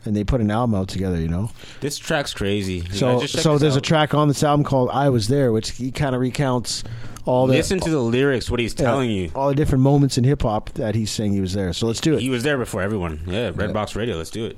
and 0.05 0.15
they 0.15 0.23
put 0.23 0.41
an 0.41 0.49
album 0.51 0.75
out 0.75 0.87
together. 0.87 1.19
You 1.19 1.27
know. 1.27 1.51
This 1.79 1.97
track's 1.97 2.33
crazy. 2.33 2.75
You 2.75 2.93
So, 2.93 3.11
guys 3.13 3.21
just 3.23 3.33
check 3.35 3.43
so 3.43 3.53
this 3.53 3.61
there's 3.61 3.75
a 3.75 3.81
track 3.81 4.13
on 4.13 4.27
this 4.27 4.43
album 4.43 4.63
called 4.63 4.89
"I 4.91 5.09
Was 5.09 5.27
There," 5.27 5.51
which 5.51 5.71
he 5.71 5.91
kind 5.91 6.15
of 6.15 6.21
recounts 6.21 6.83
all 7.25 7.45
the 7.45 7.53
Listen 7.53 7.79
to 7.81 7.89
the 7.89 7.99
lyrics, 8.01 8.49
what 8.49 8.59
he's 8.59 8.73
yeah, 8.73 8.85
telling 8.85 9.11
you. 9.11 9.29
all 9.35 9.49
the 9.49 9.55
different 9.55 9.83
moments 9.83 10.17
in 10.17 10.23
hip 10.23 10.41
hop 10.41 10.71
that 10.73 10.95
he's 10.95 11.11
saying 11.11 11.33
he 11.33 11.39
was 11.41 11.53
there. 11.53 11.71
So 11.73 11.85
let's 11.85 12.01
do 12.01 12.15
it. 12.15 12.21
He 12.21 12.29
was 12.31 12.41
there 12.43 12.57
before 12.57 12.81
everyone. 12.81 13.21
Yeah, 13.27 13.51
Red 13.53 13.73
Box 13.73 13.95
Radio. 13.95 14.17
Let's 14.17 14.31
do 14.31 14.45
it. 14.45 14.57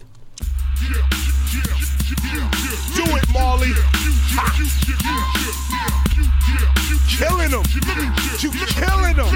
Do 2.95 3.03
it, 3.03 3.33
Marley. 3.33 3.67
Ha. 4.35 6.12
Killing 7.07 7.51
them. 7.51 7.63
You 8.39 8.51
killing 8.51 9.15
them. 9.15 9.27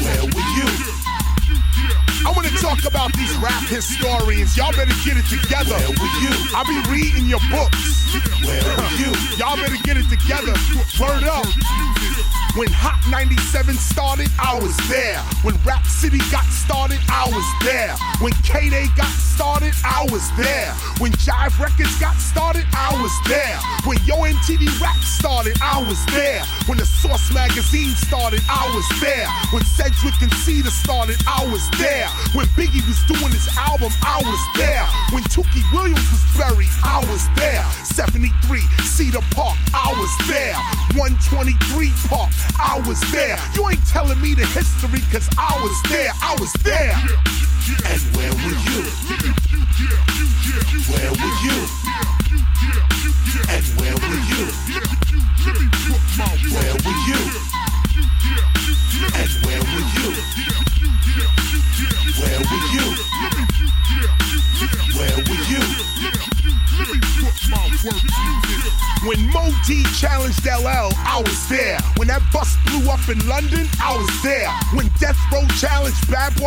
Where 0.00 0.24
were 0.24 0.48
you? 0.56 0.68
I 2.26 2.32
want 2.36 2.46
to 2.46 2.54
talk 2.60 2.84
about 2.84 3.12
these 3.14 3.34
rap 3.38 3.62
historians. 3.68 4.56
Y'all 4.56 4.72
better 4.72 4.94
get 5.04 5.16
it 5.16 5.26
together. 5.26 5.74
Where 5.74 5.96
were 5.96 6.14
you? 6.20 6.32
I'll 6.52 6.68
be 6.68 6.80
reading 6.90 7.26
your 7.26 7.40
books. 7.50 8.12
Where 8.44 8.60
were 8.76 8.94
you? 9.00 9.10
Y'all 9.36 9.56
better 9.56 9.80
get 9.82 9.96
it 9.96 10.08
together. 10.08 10.52
Word 11.00 11.24
up. 11.24 11.46
When 12.58 12.66
Hot 12.74 12.98
97 13.06 13.78
started, 13.78 14.26
I 14.34 14.58
was 14.58 14.74
there. 14.90 15.22
When 15.46 15.54
Rap 15.62 15.86
City 15.86 16.18
got 16.34 16.44
started, 16.50 16.98
I 17.06 17.30
was 17.30 17.46
there. 17.62 17.94
When 18.18 18.34
K-Day 18.42 18.90
got 18.98 19.14
started, 19.14 19.70
I 19.86 20.02
was 20.10 20.26
there. 20.34 20.74
When 20.98 21.14
Jive 21.22 21.54
Records 21.62 21.94
got 22.02 22.18
started, 22.18 22.66
I 22.74 22.90
was 22.98 23.14
there. 23.30 23.54
When 23.86 24.02
Yo 24.02 24.18
MTV 24.26 24.66
Rap 24.82 24.98
started, 24.98 25.54
I 25.62 25.78
was 25.86 26.02
there. 26.10 26.42
When 26.66 26.78
the 26.78 26.86
Source 26.86 27.32
magazine 27.32 27.94
started, 27.94 28.42
I 28.50 28.66
was 28.74 28.86
there. 28.98 29.30
When 29.54 29.62
Sedgwick 29.78 30.18
and 30.20 30.34
Cedar 30.42 30.74
started, 30.74 31.22
I 31.30 31.46
was 31.46 31.62
there. 31.78 32.08
When 32.34 32.46
Biggie 32.58 32.82
was 32.86 32.98
doing 33.06 33.32
his 33.32 33.48
album, 33.56 33.92
I 34.02 34.22
was 34.24 34.42
there. 34.56 34.86
When 35.12 35.22
Tookie 35.24 35.64
Williams 35.72 36.02
was 36.10 36.24
buried, 36.36 36.70
I 36.82 37.04
was 37.10 37.26
there. 37.36 37.64
73 37.84 38.60
Cedar 38.84 39.24
Park, 39.30 39.56
I 39.74 39.92
was 39.98 40.12
there. 40.28 40.54
123 40.98 41.92
Park, 42.08 42.30
I 42.58 42.82
was 42.86 43.00
there. 43.12 43.38
You 43.54 43.68
ain't 43.68 43.84
telling 43.86 44.20
me 44.20 44.34
the 44.34 44.46
history, 44.46 45.00
cause 45.12 45.28
I 45.38 45.58
was 45.62 45.76
there. 45.90 46.12
I 46.22 46.36
was 46.38 46.52
there. 46.64 46.94
And 47.86 48.02
where 48.16 48.32
were 48.32 48.58
you? 48.66 48.82
Where 50.90 51.10
were 51.12 51.34
you? 51.44 51.79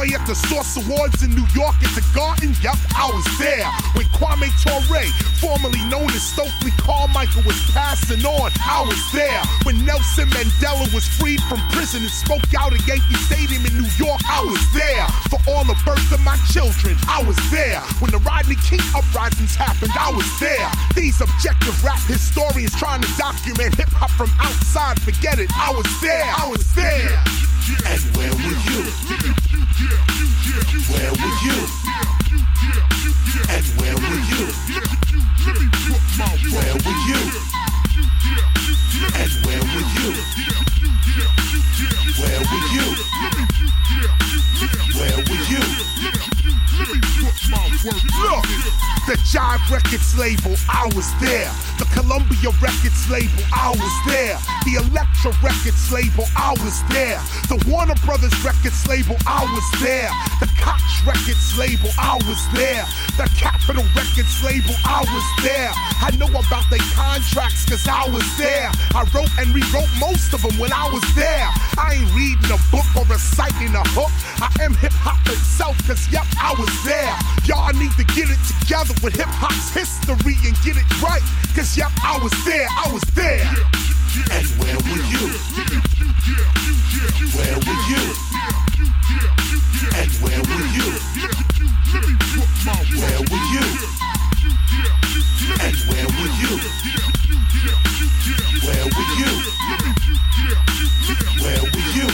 At 0.04 0.28
the 0.28 0.36
Source 0.36 0.76
Awards 0.84 1.24
in 1.24 1.32
New 1.32 1.48
York 1.56 1.80
at 1.80 1.96
the 1.96 2.04
Garden, 2.12 2.52
yep, 2.60 2.76
I 2.92 3.08
was 3.08 3.24
there. 3.40 3.64
When 3.96 4.04
Kwame 4.12 4.52
Ture, 4.60 4.84
formerly 5.40 5.80
known 5.88 6.12
as 6.12 6.20
Stokely 6.20 6.76
Carmichael, 6.76 7.40
was 7.48 7.56
passing 7.72 8.20
on, 8.28 8.52
I 8.68 8.84
was 8.84 9.00
there. 9.16 9.40
When 9.64 9.80
Nelson 9.88 10.28
Mandela 10.36 10.92
was 10.92 11.08
freed 11.08 11.40
from 11.48 11.64
prison 11.72 12.04
and 12.04 12.12
spoke 12.12 12.44
out 12.52 12.76
at 12.76 12.84
Yankee 12.84 13.16
Stadium 13.32 13.64
in 13.64 13.80
New 13.80 13.88
York, 13.96 14.20
I 14.28 14.44
was 14.44 14.60
there. 14.76 15.08
For 15.32 15.40
all 15.48 15.64
the 15.64 15.80
birth 15.88 16.12
of 16.12 16.20
my 16.20 16.36
children, 16.52 17.00
I 17.08 17.24
was 17.24 17.40
there. 17.48 17.80
When 18.04 18.12
the 18.12 18.20
Rodney 18.28 18.60
King 18.60 18.84
uprisings 18.92 19.56
happened, 19.56 19.96
I 19.96 20.12
was 20.12 20.28
there. 20.44 20.68
These 21.00 21.24
objective 21.24 21.80
rap 21.80 22.04
historians 22.12 22.76
trying 22.76 23.08
to 23.08 23.12
document 23.16 23.80
hip 23.80 23.88
hop 23.96 24.12
from 24.12 24.28
outside, 24.44 25.00
forget 25.00 25.40
it. 25.40 25.48
I 25.56 25.72
was 25.72 25.88
there. 26.04 26.28
I 26.28 26.44
was 26.52 26.68
there. 26.76 27.24
And 27.88 28.04
where 28.20 28.36
were 28.36 28.60
you? 28.68 29.63
Where 29.74 31.10
were 31.10 31.34
you? 31.42 31.58
And 33.50 33.66
where 33.82 33.98
were 33.98 34.22
you? 34.30 34.46
Where 36.54 36.78
were 36.78 37.02
you? 37.10 37.18
And 39.18 39.34
where 39.44 39.64
were 39.66 39.88
you? 39.98 40.14
Where 42.22 42.42
were 42.46 42.64
you? 42.70 42.86
Where 44.94 45.18
were 45.18 45.42
you? 45.50 45.64
Look, 47.84 48.46
the 49.08 49.20
Jive 49.28 49.60
Records 49.68 50.16
label, 50.18 50.56
I 50.72 50.88
was 50.96 51.12
there. 51.20 51.52
The 51.76 51.84
Columbia 51.92 52.56
Records 52.64 53.04
label, 53.12 53.44
I 53.52 53.76
was 53.76 53.96
there. 54.08 54.40
The 54.64 54.80
Elektra 54.80 55.36
Records 55.44 55.92
label, 55.92 56.24
I 56.40 56.56
was 56.64 56.80
there. 56.88 57.20
The 57.52 57.60
Warner 57.68 58.00
Brothers 58.08 58.32
Records 58.46 58.88
label, 58.88 59.20
I 59.28 59.44
was 59.44 59.68
there. 59.84 60.08
The 60.40 60.48
Koch 60.56 60.88
Records 61.04 61.52
label, 61.60 61.92
I 62.00 62.16
was 62.24 62.40
there. 62.56 62.88
The 63.20 63.28
Capitol 63.36 63.84
Records 63.92 64.40
label, 64.40 64.76
I 64.88 65.04
was 65.04 65.28
there. 65.44 65.72
I 66.00 66.16
know 66.16 66.32
about 66.32 66.64
their 66.72 66.84
contracts 66.96 67.68
cause 67.68 67.84
I 67.88 68.08
was 68.08 68.26
there. 68.40 68.72
I 68.96 69.04
wrote 69.12 69.32
and 69.36 69.52
rewrote 69.52 69.92
most 70.00 70.32
of 70.32 70.42
them 70.48 70.56
when 70.56 70.72
I 70.72 70.88
was 70.88 71.04
there. 71.16 71.48
I 71.76 72.00
ain't 72.00 72.12
reading 72.16 72.52
a 72.56 72.60
book 72.72 72.88
or 72.96 73.04
reciting 73.12 73.76
a 73.76 73.84
hook. 73.92 74.12
I 74.40 74.48
am 74.64 74.76
hip 74.80 74.96
hop 74.96 75.20
itself 75.28 75.76
cause 75.84 76.08
yep, 76.08 76.24
I 76.40 76.56
was 76.56 76.72
there. 76.88 77.16
Y'all 77.44 77.74
need 77.76 77.92
to 78.00 78.08
get 78.16 78.32
it 78.32 78.40
together 78.48 78.93
with 79.02 79.16
hip 79.16 79.32
hop's 79.32 79.72
history 79.72 80.36
and 80.44 80.56
get 80.62 80.76
it 80.76 80.86
right. 81.02 81.24
Cause 81.56 81.78
yep, 81.78 81.92
I 82.04 82.20
was 82.20 82.34
there, 82.44 82.68
I 82.70 82.92
was 82.92 83.02
there. 83.16 83.48
And 84.30 84.48
where 84.60 84.76
were 84.92 85.04
you? 85.08 85.24
Where 87.32 87.58
were 87.64 87.82
you? 87.88 88.04
And 89.96 90.12
where 90.20 90.42
were 90.44 90.68
you? 90.76 90.88
Where 93.00 93.24
were 93.24 93.46
you? 93.56 93.64
And 95.64 95.78
where 95.88 96.08
were 96.12 96.34
you? 96.44 96.60
Where 98.64 98.86
were 98.92 99.12
you? 99.16 99.32
Where 101.40 101.64
were 101.64 101.88
you? 101.96 102.14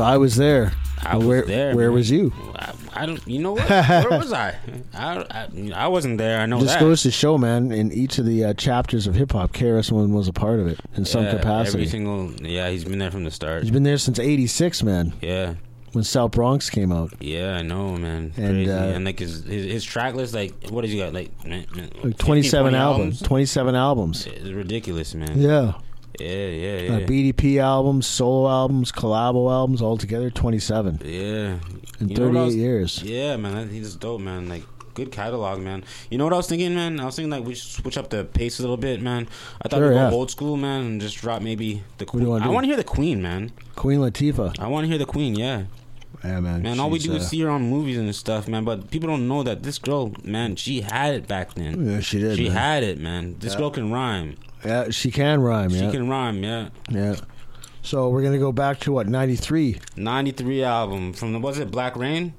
So 0.00 0.06
I 0.06 0.16
was 0.16 0.36
there. 0.36 0.72
I 1.02 1.18
was 1.18 1.26
where, 1.26 1.42
there. 1.42 1.76
Where 1.76 1.88
man. 1.88 1.94
was 1.94 2.10
you? 2.10 2.32
I, 2.56 2.72
I 2.94 3.04
don't. 3.04 3.20
You 3.28 3.38
know 3.38 3.52
what? 3.52 3.68
Where 3.68 4.18
was 4.18 4.32
I? 4.32 4.56
I, 4.94 5.26
I, 5.30 5.72
I 5.74 5.88
wasn't 5.88 6.16
there. 6.16 6.40
I 6.40 6.46
know 6.46 6.58
Just 6.58 6.72
that. 6.72 6.80
goes 6.80 7.02
to 7.02 7.10
show, 7.10 7.36
man. 7.36 7.70
In 7.70 7.92
each 7.92 8.16
of 8.16 8.24
the 8.24 8.44
uh, 8.44 8.54
chapters 8.54 9.06
of 9.06 9.14
hip 9.14 9.32
hop, 9.32 9.52
KRS 9.52 9.92
One 9.92 10.14
was 10.14 10.26
a 10.26 10.32
part 10.32 10.58
of 10.58 10.68
it 10.68 10.80
in 10.96 11.04
some 11.04 11.26
capacity. 11.26 11.80
Every 11.80 11.86
single. 11.86 12.32
Yeah, 12.40 12.70
he's 12.70 12.84
been 12.84 12.98
there 12.98 13.10
from 13.10 13.24
the 13.24 13.30
start. 13.30 13.60
He's 13.60 13.70
been 13.70 13.82
there 13.82 13.98
since 13.98 14.18
'86, 14.18 14.82
man. 14.84 15.12
Yeah. 15.20 15.56
When 15.92 16.02
South 16.02 16.30
Bronx 16.30 16.70
came 16.70 16.92
out, 16.92 17.12
Yeah, 17.20 17.58
I 17.58 17.62
know, 17.62 17.98
man. 17.98 18.32
And, 18.38 18.64
Crazy. 18.64 18.70
uh, 18.70 18.84
and 18.84 19.04
like 19.04 19.18
his, 19.18 19.44
his 19.44 19.70
his 19.70 19.84
track 19.84 20.14
list, 20.14 20.32
like 20.32 20.54
what 20.70 20.82
has 20.84 20.92
he 20.94 20.98
got? 20.98 21.12
Like, 21.12 21.30
like 21.44 22.16
27 22.16 22.74
albums, 22.74 23.20
27 23.20 23.74
albums. 23.74 24.26
It's 24.26 24.48
ridiculous, 24.48 25.14
man. 25.14 25.38
Yeah. 25.38 25.74
Yeah, 26.20 26.46
yeah, 26.48 26.78
yeah. 26.80 26.96
Uh, 26.96 27.00
BDP 27.06 27.58
albums, 27.62 28.06
solo 28.06 28.48
albums, 28.48 28.92
collabo 28.92 29.50
albums, 29.50 29.80
all 29.82 29.96
together 29.96 30.30
27 30.30 31.00
Yeah. 31.04 31.10
in 32.00 32.08
You 32.08 32.16
know 32.16 32.28
what 32.28 32.36
I 32.36 32.40
38 32.40 32.44
was- 32.44 32.56
years. 32.56 33.02
Yeah, 33.04 33.36
man, 33.36 33.70
he's 33.70 33.94
dope, 33.96 34.20
man. 34.20 34.48
Like 34.48 34.64
good 34.94 35.12
catalog, 35.12 35.60
man. 35.60 35.84
You 36.10 36.18
know 36.18 36.24
what 36.24 36.32
I 36.32 36.36
was 36.36 36.46
thinking, 36.48 36.74
man? 36.74 37.00
I 37.00 37.04
was 37.06 37.16
thinking 37.16 37.30
like 37.30 37.44
we 37.44 37.54
should 37.54 37.70
switch 37.82 37.96
up 37.96 38.10
the 38.10 38.24
pace 38.24 38.58
a 38.58 38.62
little 38.62 38.76
bit, 38.76 39.00
man. 39.00 39.28
I 39.62 39.68
thought 39.68 39.78
Sure, 39.78 39.88
we'd 39.88 39.94
go 39.94 40.08
yeah. 40.08 40.10
old 40.10 40.30
school, 40.30 40.56
man, 40.56 40.82
and 40.82 41.00
just 41.00 41.16
drop 41.18 41.40
maybe 41.42 41.82
the 41.98 42.04
Queen. 42.04 42.24
I 42.26 42.48
want 42.48 42.64
to 42.64 42.68
hear 42.68 42.76
the 42.76 42.84
Queen, 42.84 43.22
man. 43.22 43.52
Queen 43.76 44.00
Latifah. 44.00 44.58
I 44.58 44.66
want 44.66 44.84
to 44.84 44.88
hear 44.88 44.98
the 44.98 45.06
Queen, 45.06 45.34
yeah. 45.36 45.64
Yeah, 46.22 46.40
man. 46.40 46.60
Man, 46.62 46.78
all 46.80 46.90
we 46.90 46.98
do 46.98 47.12
uh, 47.12 47.16
is 47.16 47.28
see 47.28 47.40
her 47.40 47.48
on 47.48 47.62
movies 47.70 47.96
and 47.96 48.14
stuff, 48.14 48.46
man. 48.46 48.64
But 48.64 48.90
people 48.90 49.08
don't 49.08 49.26
know 49.26 49.42
that 49.42 49.62
this 49.62 49.78
girl, 49.78 50.12
man, 50.22 50.54
she 50.56 50.82
had 50.82 51.14
it 51.14 51.26
back 51.26 51.54
then. 51.54 51.88
Yeah, 51.88 52.00
she 52.00 52.18
did, 52.18 52.36
She 52.36 52.48
man. 52.48 52.52
had 52.52 52.82
it, 52.82 52.98
man. 53.00 53.36
This 53.40 53.52
Yeah. 53.54 53.60
girl 53.60 53.70
can 53.70 53.90
rhyme. 53.90 54.36
Yeah, 54.64 54.90
she 54.90 55.10
can 55.10 55.40
rhyme. 55.40 55.70
She 55.70 55.76
yeah. 55.76 55.90
can 55.90 56.08
rhyme. 56.08 56.42
Yeah. 56.42 56.68
Yeah. 56.90 57.16
So 57.82 58.10
we're 58.10 58.22
gonna 58.22 58.38
go 58.38 58.52
back 58.52 58.80
to 58.80 58.92
what 58.92 59.08
ninety 59.08 59.36
three. 59.36 59.80
Ninety 59.96 60.32
three 60.32 60.62
album 60.62 61.12
from 61.12 61.32
the 61.32 61.38
was 61.38 61.58
it 61.58 61.70
Black 61.70 61.96
Reign? 61.96 62.34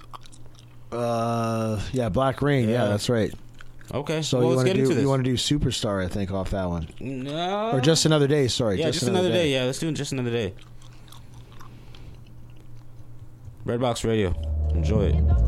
Uh, 0.91 1.81
yeah, 1.93 2.10
Black 2.10 2.41
Reign. 2.41 2.69
Yeah, 2.69 2.84
yeah 2.84 2.89
that's 2.89 3.10
right. 3.10 3.34
Okay. 3.93 4.22
So 4.22 4.39
well, 4.39 4.49
you 4.49 4.56
want 4.56 4.68
to 4.68 4.73
do 4.73 5.02
you 5.02 5.10
want 5.10 5.23
to 5.23 5.30
do 5.30 5.35
Superstar? 5.35 6.03
I 6.03 6.07
think 6.07 6.31
off 6.31 6.52
that 6.52 6.69
one. 6.69 6.88
No. 6.99 7.72
Or 7.72 7.81
just 7.81 8.06
another 8.06 8.27
day. 8.27 8.48
Sorry. 8.48 8.77
Yeah, 8.77 8.88
just, 8.88 8.99
just 8.99 9.10
another, 9.10 9.27
another 9.27 9.38
day. 9.38 9.49
day. 9.49 9.53
Yeah, 9.53 9.65
let's 9.65 9.80
do 9.80 9.91
just 9.91 10.11
another 10.11 10.31
day. 10.31 10.53
Redbox 13.65 14.06
Radio. 14.07 14.34
Enjoy 14.73 15.03
it. 15.03 15.41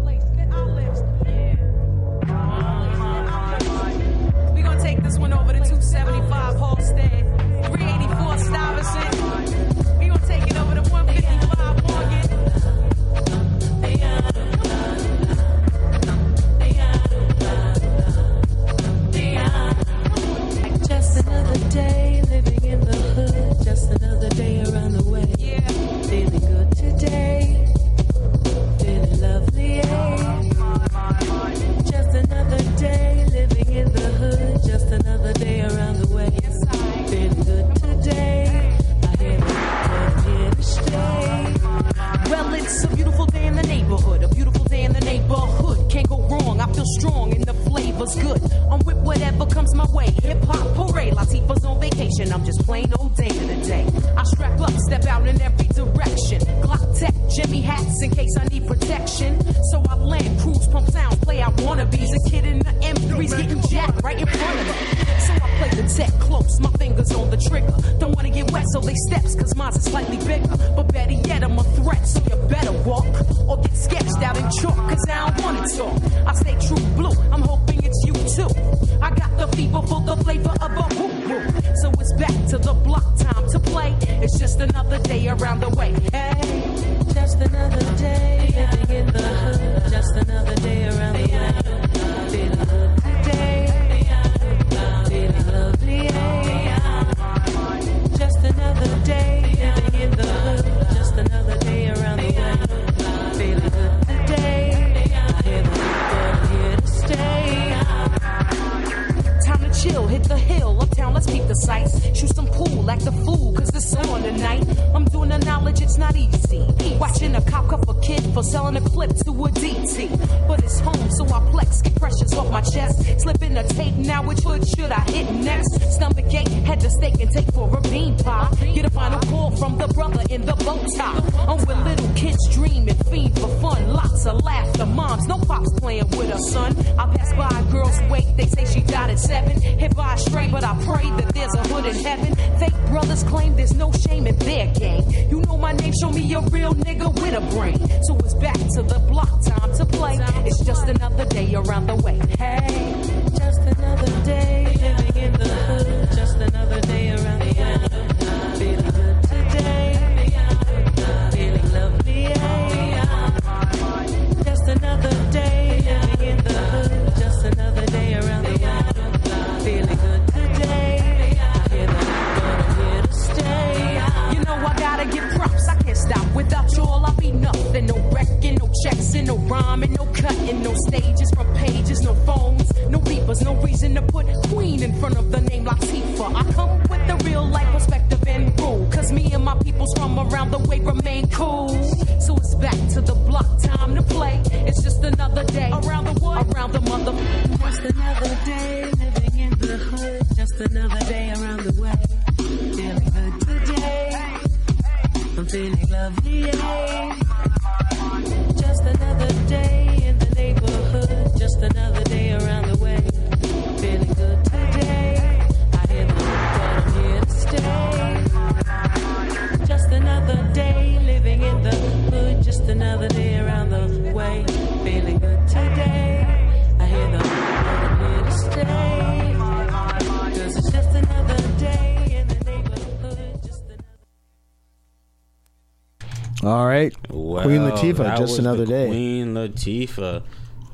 Latifah 237.92 238.18
just 238.18 238.40
another 238.40 238.66
day. 238.66 238.88
Queen 238.88 239.34
Latifah. 239.34 240.24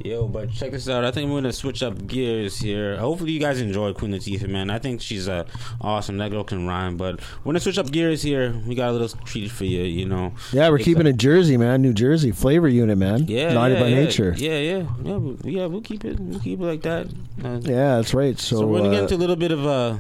Yo, 0.04 0.30
but 0.30 0.50
check 0.52 0.72
this 0.72 0.88
out. 0.88 1.04
I 1.04 1.12
think 1.12 1.30
we're 1.30 1.42
gonna 1.42 1.52
switch 1.52 1.84
up 1.84 2.08
gears 2.08 2.58
here. 2.58 2.98
Hopefully, 2.98 3.34
you 3.34 3.40
guys 3.40 3.60
enjoy 3.60 3.94
Queen 3.94 4.12
Latifah, 4.12 4.48
man. 4.48 4.70
I 4.70 4.80
think 4.80 5.02
she's 5.02 5.28
uh, 5.28 5.44
awesome. 5.82 6.18
That 6.20 6.32
girl 6.32 6.46
can 6.46 6.66
rhyme. 6.66 6.96
But 6.96 7.20
we're 7.40 7.52
gonna 7.52 7.60
switch 7.60 7.78
up 7.78 7.92
gears 7.92 8.22
here. 8.22 8.56
We 8.66 8.76
got 8.76 8.90
a 8.90 8.92
little 8.94 9.10
treat 9.26 9.52
for 9.52 9.66
you, 9.66 9.84
you 9.84 10.06
know. 10.06 10.34
Yeah, 10.54 10.70
we're 10.70 10.78
it's 10.78 10.86
keeping 10.86 11.06
a, 11.06 11.10
it 11.10 11.18
Jersey, 11.18 11.58
man. 11.58 11.82
New 11.82 11.94
Jersey 11.94 12.32
flavor 12.32 12.70
unit, 12.70 12.98
man. 12.98 13.26
Yeah, 13.28 13.54
naughty 13.54 13.74
yeah, 13.74 13.80
by 13.82 13.88
yeah, 13.88 13.96
nature. 13.96 14.36
Yeah, 14.38 14.58
yeah, 14.58 14.86
yeah, 15.04 15.34
yeah. 15.44 15.66
We'll 15.66 15.82
keep 15.82 16.06
it. 16.06 16.18
We'll 16.18 16.40
keep 16.40 16.62
it 16.62 16.66
like 16.66 16.82
that. 16.84 17.08
Uh, 17.44 17.60
yeah, 17.64 17.98
that's 17.98 18.14
right. 18.14 18.40
So, 18.40 18.60
so 18.60 18.68
we're 18.68 18.80
gonna 18.80 18.90
uh, 18.90 18.94
get 18.94 19.04
into 19.04 19.16
a 19.16 19.18
uh, 19.18 19.20
little 19.20 19.36
bit 19.36 19.52
of 19.52 19.66
uh, 19.66 19.98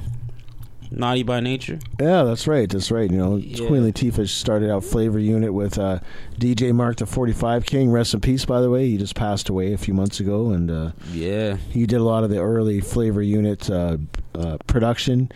naughty 0.91 1.23
by 1.23 1.39
nature. 1.39 1.79
Yeah, 1.99 2.23
that's 2.23 2.47
right. 2.47 2.69
That's 2.69 2.91
right. 2.91 3.09
You 3.09 3.17
know, 3.17 3.35
yeah. 3.37 3.67
Queen 3.67 3.83
Latifah 3.83 4.27
started 4.27 4.71
out 4.71 4.83
Flavor 4.83 5.19
Unit 5.19 5.53
with 5.53 5.77
uh, 5.77 5.99
DJ 6.37 6.73
Mark 6.73 6.97
the 6.97 7.05
45 7.05 7.65
King. 7.65 7.91
Rest 7.91 8.13
in 8.13 8.21
peace, 8.21 8.45
by 8.45 8.61
the 8.61 8.69
way. 8.69 8.87
He 8.89 8.97
just 8.97 9.15
passed 9.15 9.49
away 9.49 9.73
a 9.73 9.77
few 9.77 9.93
months 9.93 10.19
ago, 10.19 10.49
and 10.49 10.71
uh, 10.71 10.91
yeah, 11.11 11.55
he 11.55 11.85
did 11.85 11.97
a 11.97 12.03
lot 12.03 12.23
of 12.23 12.29
the 12.29 12.39
early 12.39 12.81
Flavor 12.81 13.21
Unit 13.21 13.69
uh, 13.69 13.97
uh 14.35 14.57
production. 14.67 15.31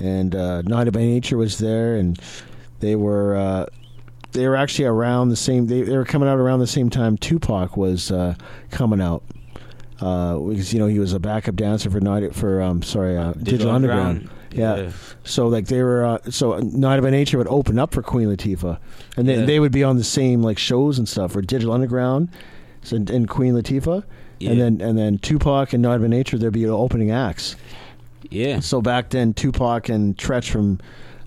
And 0.00 0.34
uh, 0.34 0.62
Naughty 0.62 0.90
by 0.90 1.00
Nature 1.00 1.36
was 1.36 1.58
there, 1.58 1.96
and 1.96 2.18
they 2.80 2.96
were 2.96 3.36
uh, 3.36 3.66
they 4.32 4.48
were 4.48 4.56
actually 4.56 4.86
around 4.86 5.28
the 5.28 5.36
same. 5.36 5.66
They, 5.66 5.82
they 5.82 5.96
were 5.96 6.04
coming 6.04 6.28
out 6.28 6.38
around 6.38 6.58
the 6.58 6.66
same 6.66 6.90
time 6.90 7.16
Tupac 7.16 7.76
was 7.76 8.12
coming 8.70 9.00
out. 9.00 9.22
Uh, 10.00 10.38
because 10.38 10.72
you 10.72 10.78
know 10.78 10.86
he 10.86 10.98
was 10.98 11.12
a 11.12 11.20
backup 11.20 11.54
dancer 11.54 11.88
for 11.88 12.00
Night 12.00 12.34
for 12.34 12.60
um 12.60 12.82
sorry 12.82 13.16
uh, 13.16 13.32
Digital, 13.32 13.44
Digital 13.44 13.70
Underground. 13.70 14.08
Underground. 14.08 14.43
Yeah. 14.54 14.76
Yeah. 14.76 14.90
So 15.24 15.48
like 15.48 15.66
they 15.66 15.82
were 15.82 16.04
uh, 16.04 16.18
so 16.30 16.58
Night 16.58 17.00
by 17.02 17.10
Nature 17.10 17.38
would 17.38 17.48
open 17.48 17.78
up 17.78 17.92
for 17.92 18.02
Queen 18.02 18.28
Latifah, 18.28 18.78
and 19.16 19.28
then 19.28 19.40
Yeah. 19.40 19.46
they 19.46 19.60
would 19.60 19.72
be 19.72 19.82
on 19.84 19.96
the 19.96 20.04
same 20.04 20.42
like 20.42 20.58
shows 20.58 20.98
and 20.98 21.08
stuff 21.08 21.32
for 21.32 21.42
Digital 21.42 21.72
Underground, 21.74 22.28
so, 22.82 22.96
and 22.96 23.28
Queen 23.28 23.54
Latifah, 23.54 24.04
Yeah. 24.40 24.50
and 24.52 24.60
then 24.60 24.80
and 24.80 24.98
then 24.98 25.18
Tupac 25.18 25.72
and 25.72 25.82
Night 25.82 25.98
by 25.98 26.06
Nature 26.06 26.38
there'd 26.38 26.52
be 26.52 26.66
opening 26.66 27.10
acts. 27.10 27.56
Yeah. 28.30 28.60
So 28.60 28.80
back 28.80 29.10
then, 29.10 29.34
Tupac 29.34 29.88
and 29.90 30.16
Tretch 30.16 30.48
from 30.50 30.80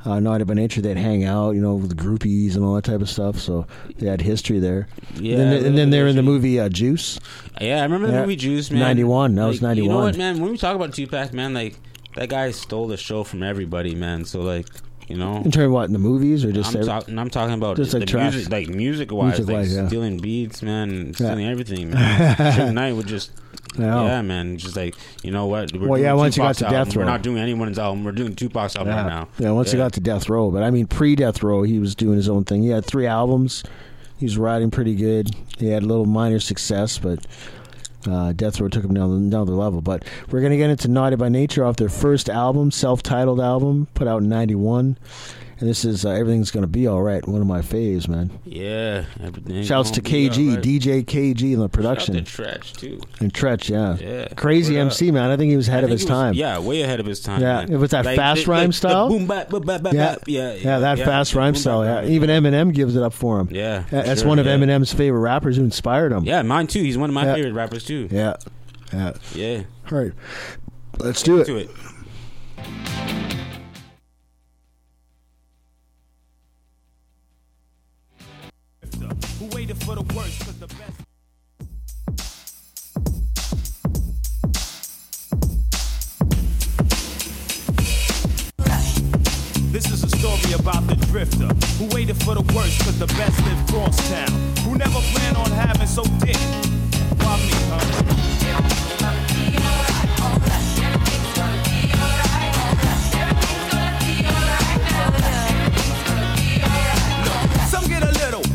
uh, 0.06 0.20
Night 0.20 0.46
by 0.48 0.54
Nature 0.54 0.82
they'd 0.82 0.98
hang 0.98 1.26
out, 1.26 1.52
you 1.52 1.62
know, 1.62 1.76
with 1.76 1.90
the 1.90 1.96
groupies 1.96 2.56
and 2.56 2.64
all 2.64 2.74
that 2.76 2.86
type 2.86 3.02
of 3.02 3.10
stuff. 3.10 3.38
So 3.40 3.68
they 3.98 4.08
had 4.08 4.22
history 4.22 4.60
there. 4.60 4.88
Yeah, 5.20 5.38
And 5.38 5.52
then, 5.52 5.66
and 5.66 5.78
then 5.78 5.90
they're 5.90 6.08
in 6.08 6.16
the 6.16 6.24
movie 6.24 6.60
uh, 6.60 6.70
Juice. 6.70 7.20
Yeah, 7.62 7.80
I 7.80 7.84
remember 7.84 8.08
the 8.08 8.22
movie 8.22 8.36
Juice, 8.36 8.72
man. 8.72 8.80
91, 8.82 9.36
that 9.36 9.46
was 9.46 9.62
Like, 9.62 9.78
You 9.78 9.90
know 9.90 9.98
what, 10.00 10.18
man? 10.18 10.40
When 10.42 10.52
we 10.52 10.58
talk 10.58 10.76
about 10.76 10.94
Tupac, 10.94 11.34
man, 11.34 11.54
like 11.54 11.76
that 12.18 12.30
guy 12.30 12.52
stole 12.52 12.88
the 12.88 12.98
show 12.98 13.24
from 13.24 13.44
everybody, 13.44 13.96
man. 13.96 14.26
So 14.26 14.42
like, 14.42 14.68
you 15.08 15.16
know, 15.16 15.38
In 15.38 15.52
terms 15.52 15.68
of 15.68 15.72
what 15.72 15.86
in 15.86 15.94
the 15.94 16.00
movies 16.00 16.44
or 16.44 16.52
just 16.52 16.70
I'm, 16.72 16.82
every- 16.82 16.88
talking. 16.88 17.18
I'm 17.20 17.30
talking 17.30 17.54
about 17.56 17.78
just 17.78 17.92
the 17.92 18.00
like 18.00 18.14
music, 18.14 18.52
like 18.52 18.68
music 18.68 19.12
wise, 19.12 19.40
like 19.48 19.68
yeah. 19.70 19.88
stealing 19.88 20.18
beats, 20.18 20.62
man, 20.62 20.90
and 20.90 21.08
Yeah. 21.08 21.28
stealing 21.28 21.48
everything. 21.48 21.90
Man. 21.92 22.36
Suge 22.36 22.74
Knight 22.74 22.94
would 22.96 23.08
just. 23.08 23.32
Yeah. 23.78 24.04
Yeah, 24.06 24.22
man. 24.24 24.58
Just 24.58 24.76
like 24.76 24.96
you 25.24 25.30
know 25.32 25.46
what? 25.46 25.72
We're 25.72 25.88
Well, 25.88 26.00
yeah, 26.00 26.14
once 26.14 26.36
you 26.36 26.42
got 26.44 26.56
to 26.58 26.64
Death. 26.66 26.96
Row. 26.96 27.02
we're 27.02 27.06
not 27.10 27.22
doing 27.22 27.38
anyone's 27.38 27.78
album. 27.78 28.04
We're 28.04 28.12
doing 28.12 28.36
Tupac's 28.36 28.76
album 28.76 28.94
yeah. 28.94 29.02
right 29.04 29.08
now. 29.08 29.28
Yeah, 29.38 29.52
once 29.52 29.72
he 29.72 29.78
got 29.78 29.94
to 29.94 30.00
Death 30.00 30.30
Row, 30.30 30.50
but 30.50 30.64
I 30.64 30.72
mean 30.72 30.88
pre-Death 30.88 31.44
Row, 31.44 31.62
he 31.64 31.78
was 31.78 31.94
doing 31.94 32.16
his 32.16 32.28
own 32.28 32.44
thing. 32.44 32.64
He 32.64 32.70
had 32.70 32.86
three 32.86 33.06
albums. 33.06 33.64
He 34.18 34.26
was 34.26 34.36
writing 34.38 34.72
pretty 34.72 34.96
good. 34.96 35.30
He 35.60 35.70
had 35.70 35.84
a 35.84 35.86
little 35.86 36.06
minor 36.08 36.40
success, 36.40 36.98
but 36.98 37.26
uh, 38.06 38.34
Death 38.34 38.60
Row 38.60 38.68
took 38.68 38.84
them 38.84 38.94
down 38.94 39.12
another 39.12 39.54
level. 39.54 39.82
But 39.82 40.04
we're 40.30 40.42
gonna 40.42 40.58
get 40.58 40.70
into 40.70 40.88
Naughty 40.88 41.16
by 41.16 41.30
Nature 41.30 41.66
off 41.66 41.78
their 41.78 41.90
first 41.90 42.30
album, 42.30 42.72
self-titled 42.72 43.40
album, 43.40 43.88
put 43.94 44.08
out 44.08 44.22
in 44.22 44.30
'91. 44.30 44.98
And 45.60 45.68
this 45.68 45.84
is 45.86 46.06
uh, 46.06 46.12
everything's 46.12 46.52
gonna 46.52 46.68
be 46.68 46.86
all 46.86 47.02
right. 47.02 47.28
One 47.28 47.42
of 47.42 47.48
my 47.48 47.62
faves, 47.62 48.08
man. 48.08 48.30
Yeah, 48.46 49.06
everything. 49.24 49.64
Shouts 49.64 49.90
to 49.92 50.02
KG, 50.04 50.50
alright. 50.52 50.64
DJ 50.64 51.04
KG 51.04 51.54
in 51.54 51.60
the 51.60 51.68
production. 51.68 52.14
Shout 52.24 52.26
to 52.28 52.44
Tretch 52.44 52.74
too. 52.78 53.00
And 53.20 53.34
Tretch, 53.34 53.68
yeah. 53.68 53.98
Yeah. 53.98 54.28
Crazy 54.36 54.76
What 54.76 54.82
up? 54.82 54.86
MC, 54.92 55.10
man. 55.10 55.32
I 55.32 55.36
think 55.38 55.50
he 55.50 55.58
was 55.58 55.68
ahead 55.68 55.84
I 55.84 55.86
of 55.86 55.90
his 55.90 56.04
was- 56.04 56.10
time. 56.10 56.34
yeah, 56.36 56.60
way 56.60 56.84
ahead 56.84 57.00
of 57.00 57.08
his 57.08 57.22
time. 57.22 57.42
Yeah, 57.42 57.62
man. 57.62 57.72
it 57.74 57.78
was 57.78 57.90
that 57.90 58.06
Like, 58.06 58.18
fast 58.18 58.46
the- 58.46 58.52
rhyme 58.52 58.68
the- 58.70 58.74
style. 58.74 59.10
The 59.10 59.18
boom 59.18 59.26
bap, 59.28 59.50
bap, 59.50 59.66
bap, 59.66 59.82
bap, 59.82 59.94
yeah. 59.94 60.06
bap. 60.14 60.24
yeah, 60.28 60.54
yeah, 60.54 60.80
that 60.80 61.00
fast 61.00 61.34
rhyme 61.34 61.54
Boom, 61.54 61.60
style. 61.62 61.84
Yeah, 61.84 62.06
even 62.08 62.30
Eminem 62.30 62.72
gives 62.72 62.96
it 62.96 63.02
up 63.02 63.14
for 63.14 63.40
him. 63.40 63.50
Yeah, 63.52 63.84
that's 63.90 64.20
sure, 64.22 64.30
one 64.30 64.38
of 64.38 64.46
yeah. 64.46 64.56
Eminem's 64.58 64.94
favorite 64.94 65.22
rappers 65.22 65.58
who 65.58 65.64
inspired 65.64 66.12
him. 66.12 66.24
Yeah, 66.24 66.44
mine 66.44 66.68
too. 66.68 66.84
He's 66.84 67.00
one 67.00 67.10
of 67.10 67.16
my 67.16 67.24
favorite 67.34 67.54
rappers 67.54 67.84
too. 67.84 68.08
Yeah, 68.12 68.36
yeah. 68.94 69.14
Yeah. 69.34 69.64
All 69.92 69.98
right, 69.98 70.12
let's 71.00 71.24
do 71.24 71.40
it. 71.42 71.46
To 71.46 71.58
it. 71.58 73.27
Who 79.40 79.46
waited 79.56 79.78
for 79.84 79.94
the 79.94 80.02
worst, 80.16 80.40
cause 80.46 80.58
the 80.58 80.66
best. 80.66 81.08
This 89.72 89.92
is 89.92 90.04
a 90.04 90.10
story 90.18 90.54
about 90.54 90.88
the 90.88 90.96
drifter 91.12 91.54
who 91.78 91.86
waited 91.94 92.18
for 92.24 92.34
the 92.34 92.42
worst 92.56 92.80
cause 92.84 92.98
the 92.98 93.06
best 93.06 93.40
lived 93.46 93.70
cross 93.70 94.10
town. 94.10 94.32
Who 94.66 94.76
never 94.76 95.00
planned 95.14 95.38
on 95.38 95.52
having 95.52 95.86
so 95.86 96.04
dick. 96.18 96.38
Why 97.22 97.38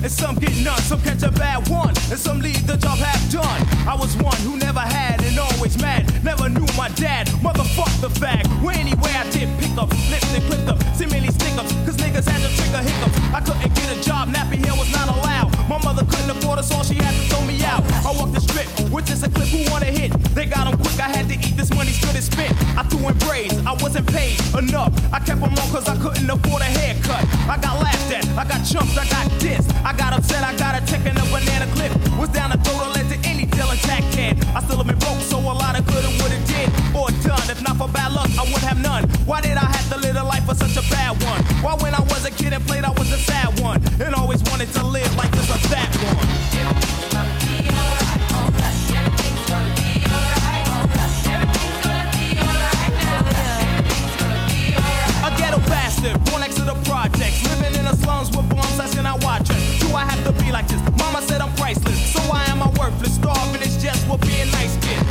and 0.03 0.11
some 0.11 0.35
get 0.37 0.55
none. 0.65 0.81
Some 0.83 1.01
catch 1.01 1.23
a 1.23 1.31
bad 1.31 1.69
one 1.69 1.95
and 2.11 2.19
some 2.19 2.41
leave 2.41 2.67
the 2.67 2.77
job 2.77 2.99
half 2.99 3.23
done. 3.31 3.61
I 3.89 3.95
was 3.95 4.17
one 4.17 4.37
who 4.39 4.57
never 4.57 4.81
had 4.81 5.23
and 5.23 5.39
always 5.39 5.81
mad. 5.81 6.03
Never 6.25 6.49
knew 6.49 6.67
my 6.77 6.89
dad. 6.97 7.29
Motherfuck 7.45 7.93
the 8.01 8.09
fag. 8.09 8.47
Where 8.63 8.77
anywhere 8.77 9.15
I 9.15 9.31
did 9.31 9.49
pick 9.59 9.77
up, 9.79 9.93
flipped 10.09 10.27
and 10.35 10.45
clipped 10.45 10.69
up. 10.69 10.79
Seemingly 10.97 11.31
stick 11.31 11.57
ups. 11.57 11.73
Cause 11.87 11.97
niggas 11.97 12.29
had 12.29 12.41
to 12.43 12.51
trigger 12.57 12.83
hiccups. 12.83 13.19
I 13.33 13.41
couldn't 13.41 13.75
get 13.75 13.97
a 13.97 14.01
job. 14.03 14.29
Nappy 14.29 14.59
hair 14.65 14.75
was 14.75 14.91
not 14.93 15.09
allowed. 15.09 15.42
My 15.73 15.79
mother 15.83 16.05
couldn't 16.05 16.31
afford 16.37 16.59
us 16.59 16.71
all. 16.71 16.85
She 16.85 16.95
had 16.95 17.15
to 17.15 17.23
throw 17.31 17.43
me 17.47 17.65
out. 17.65 17.83
I 18.05 18.13
walked 18.13 18.35
the 18.35 18.41
strip 18.41 18.69
with 18.93 19.11
is 19.11 19.23
a 19.23 19.31
clip 19.31 19.49
who 19.49 19.71
wanna 19.71 19.87
hit. 19.87 20.13
They 20.35 20.45
got 20.45 20.63
got 20.63 20.73
'em 20.73 20.79
quick. 20.79 21.01
I 21.01 21.09
had 21.09 21.29
to 21.29 21.35
eat 21.35 21.57
this 21.57 21.71
money 21.75 21.91
straight 21.91 22.15
and 22.15 22.25
spit. 22.25 22.53
I 22.77 22.83
threw 22.85 23.09
in 23.09 23.17
braids. 23.25 23.57
I 23.67 23.73
wasn't 23.83 24.07
paid 24.07 24.37
enough. 24.55 24.93
I 25.13 25.19
kept 25.19 25.43
'em 25.43 25.55
long 25.55 25.69
cause 25.73 25.89
I 25.89 25.97
couldn't 25.97 26.31
afford 26.31 26.63
a 26.63 26.71
haircut. 26.81 27.25
I 27.49 27.57
got 27.57 27.81
laughed 27.81 28.13
at. 28.13 28.25
I 28.39 28.45
got 28.45 28.61
chumped. 28.71 28.97
I 28.99 29.07
got 29.09 29.27
dissed. 29.43 29.69
I 29.85 29.93
got 29.93 30.13
upset. 30.13 30.43
I 30.45 30.55
got 30.57 30.73
a 30.77 30.81
check 30.91 31.05
in 31.07 31.17
a 31.17 31.25
banana 31.33 31.67
clip. 31.75 31.93
Was 32.19 32.29
down 32.29 32.51
the 32.51 32.59
throat. 32.65 32.83
I 32.87 32.89
led 32.99 33.09
to 33.13 33.19
any 33.29 33.47
deal 33.47 33.71
attack 33.71 34.05
can. 34.13 34.33
I 34.55 34.61
still 34.65 34.77
have 34.77 34.87
been 34.87 34.99
broke. 34.99 35.21
So 35.31 35.39
a 35.39 35.57
lot 35.65 35.79
of 35.79 35.87
coulda, 35.87 36.11
woulda, 36.19 36.39
did 36.51 36.69
or 36.95 37.09
done. 37.27 37.47
If 37.49 37.61
not 37.67 37.77
for 37.81 37.89
bad 37.89 38.13
luck, 38.13 38.31
I 38.39 38.45
would 38.51 38.63
have 38.69 38.79
none. 38.79 39.05
Why 39.25 39.41
did 39.41 39.57
I 39.57 39.67
have 39.77 39.89
to 39.93 39.99
live 40.05 40.17
a 40.17 40.25
life 40.33 40.45
for 40.45 40.55
such 40.55 40.77
a 40.77 40.85
bad 40.95 41.13
one? 41.25 41.41
Why 41.65 41.75
when 41.83 41.92
A 42.53 42.57
and 42.57 42.67
played, 42.67 42.85
I 42.85 42.91
was 42.91 43.11
a 43.11 43.17
sad 43.17 43.59
one. 43.61 43.81
And 44.01 44.15
always 44.15 44.43
wanted 44.45 44.71
to 44.75 44.85
live 44.85 45.15
like 45.17 45.31
this 45.31 45.49
or 45.49 45.59
that 45.69 45.89
one. 46.05 46.29
A 55.25 55.37
ghetto 55.39 55.59
bastard, 55.69 56.23
born 56.27 56.41
next 56.41 56.57
to 56.57 56.63
the 56.63 56.75
projects, 56.85 57.43
living 57.49 57.75
in 57.79 57.85
the 57.87 57.97
slums 57.97 58.29
with 58.37 58.49
bombs, 58.51 58.79
asking 58.79 59.07
I 59.07 59.15
watch 59.25 59.49
it. 59.49 59.81
Do 59.81 59.95
I 59.95 60.05
have 60.05 60.23
to 60.25 60.33
be 60.45 60.53
like 60.53 60.69
this? 60.69 60.83
Mama 60.99 61.23
said 61.23 61.41
I'm 61.41 61.55
priceless, 61.55 62.13
so 62.13 62.21
why 62.29 62.45
am 62.49 62.63
I 62.63 62.69
worthless? 62.79 63.15
Starving 63.15 63.63
is 63.63 63.83
just 63.83 64.07
what 64.09 64.21
being 64.21 64.51
nice 64.51 64.77
kid. 64.85 65.02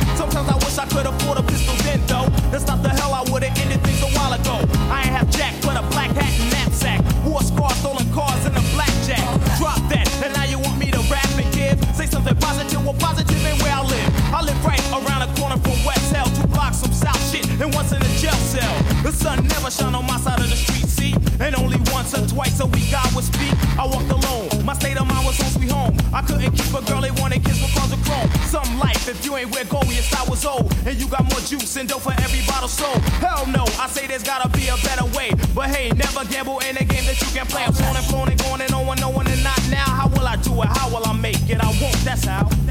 Speak. 23.22 23.54
I 23.78 23.86
walked 23.86 24.10
alone, 24.10 24.64
my 24.64 24.74
state 24.74 25.00
of 25.00 25.06
mind 25.06 25.26
was 25.26 25.38
home 25.40 25.52
sweet 25.52 25.70
home. 25.70 25.96
I 26.12 26.22
couldn't 26.22 26.52
keep 26.52 26.72
a 26.74 26.82
girl, 26.84 27.00
they 27.00 27.10
wanted 27.22 27.44
kiss 27.44 27.60
because 27.60 27.92
of 27.92 28.00
chrome. 28.04 28.28
Some 28.46 28.78
life, 28.78 29.08
if 29.08 29.24
you 29.24 29.36
ain't 29.36 29.50
where 29.50 29.64
go, 29.64 29.80
your 29.88 30.02
style 30.02 30.26
was 30.28 30.44
old. 30.44 30.72
And 30.86 30.98
you 31.00 31.08
got 31.08 31.24
more 31.30 31.40
juice 31.40 31.76
and 31.76 31.88
dough 31.88 31.98
for 31.98 32.12
every 32.12 32.42
bottle 32.46 32.68
sold. 32.68 33.00
Hell 33.22 33.46
no, 33.46 33.64
I 33.78 33.88
say 33.88 34.06
there's 34.06 34.22
gotta 34.22 34.48
be 34.50 34.68
a 34.68 34.76
better 34.82 35.06
way. 35.16 35.30
But 35.54 35.70
hey, 35.70 35.90
never 35.90 36.24
gamble 36.26 36.58
in 36.60 36.76
a 36.76 36.84
game 36.84 37.04
that 37.06 37.20
you 37.20 37.28
can 37.32 37.46
play. 37.46 37.64
I'm 37.64 37.72
flown 37.72 37.96
and 37.96 38.06
flown 38.06 38.28
and 38.28 38.38
going 38.42 38.60
and 38.60 38.70
no 38.70 38.82
one, 38.82 38.98
no 39.00 39.10
one 39.10 39.26
and 39.26 39.42
not 39.42 39.60
now. 39.70 39.86
How 39.86 40.08
will 40.08 40.26
I 40.26 40.36
do 40.36 40.52
it? 40.62 40.68
How 40.68 40.88
will 40.90 41.06
I 41.06 41.12
make 41.12 41.48
it? 41.48 41.60
I 41.60 41.70
won't, 41.80 41.96
that's 42.04 42.24
how. 42.24 42.61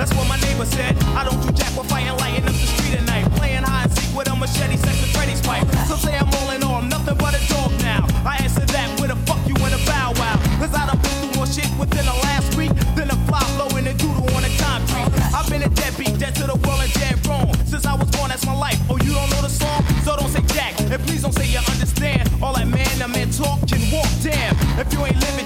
That's 0.00 0.16
what 0.16 0.26
my 0.26 0.40
neighbor 0.40 0.64
said. 0.64 0.96
I 1.12 1.28
don't 1.28 1.36
do 1.44 1.52
jack 1.52 1.76
with 1.76 1.84
fighting, 1.92 2.16
lighting 2.16 2.48
up 2.48 2.56
the 2.56 2.66
street 2.72 2.96
at 2.96 3.04
night. 3.04 3.28
Playing 3.36 3.62
hide 3.62 3.84
and 3.84 3.92
seek 3.92 4.16
with 4.16 4.32
a 4.32 4.34
machete, 4.34 4.80
sex 4.80 4.96
with 4.96 5.12
Freddy's 5.12 5.42
pipe. 5.44 5.68
So 5.84 5.94
say 5.94 6.16
I'm 6.16 6.32
all 6.40 6.50
in 6.56 6.64
all, 6.64 6.80
I'm 6.80 6.88
nothing 6.88 7.16
but 7.20 7.36
a 7.36 7.42
dog 7.52 7.70
now. 7.84 8.08
I 8.24 8.40
answer 8.40 8.64
that 8.64 8.88
with 8.98 9.12
a 9.12 9.18
fuck 9.28 9.44
you 9.44 9.54
and 9.60 9.74
a 9.76 9.80
bow 9.84 10.16
wow. 10.16 10.40
Cause 10.56 10.72
I 10.72 10.88
done 10.88 10.96
been 11.04 11.16
through 11.20 11.36
more 11.36 11.46
shit 11.46 11.68
within 11.76 12.06
the 12.08 12.16
last 12.24 12.56
week 12.56 12.72
than 12.96 13.12
a 13.12 13.18
fly 13.28 13.44
blowing 13.60 13.86
a 13.92 13.94
doodle 14.00 14.24
on 14.32 14.40
the 14.40 14.52
concrete. 14.56 15.12
I've 15.36 15.48
been 15.52 15.68
a 15.68 15.68
deadbeat, 15.68 16.16
dead 16.16 16.34
to 16.40 16.48
the 16.48 16.56
world 16.64 16.80
and 16.80 16.92
dead 16.96 17.20
wrong. 17.28 17.52
Since 17.68 17.84
I 17.84 17.92
was 17.92 18.08
born, 18.16 18.32
that's 18.32 18.46
my 18.46 18.56
life. 18.56 18.80
Oh, 18.88 18.96
you 19.04 19.12
don't 19.12 19.28
know 19.28 19.42
the 19.44 19.52
song? 19.52 19.84
So 20.00 20.16
don't 20.16 20.32
say 20.32 20.40
jack. 20.56 20.80
And 20.80 20.96
please 21.04 21.20
don't 21.20 21.36
say 21.36 21.44
you 21.44 21.60
understand. 21.68 22.24
All 22.40 22.54
that 22.56 22.66
man 22.66 22.90
man 23.12 23.30
talk 23.30 23.58
can 23.68 23.82
walk, 23.92 24.08
damn. 24.22 24.56
If 24.78 24.92
you 24.92 25.04
ain't 25.04 25.20
live 25.20 25.39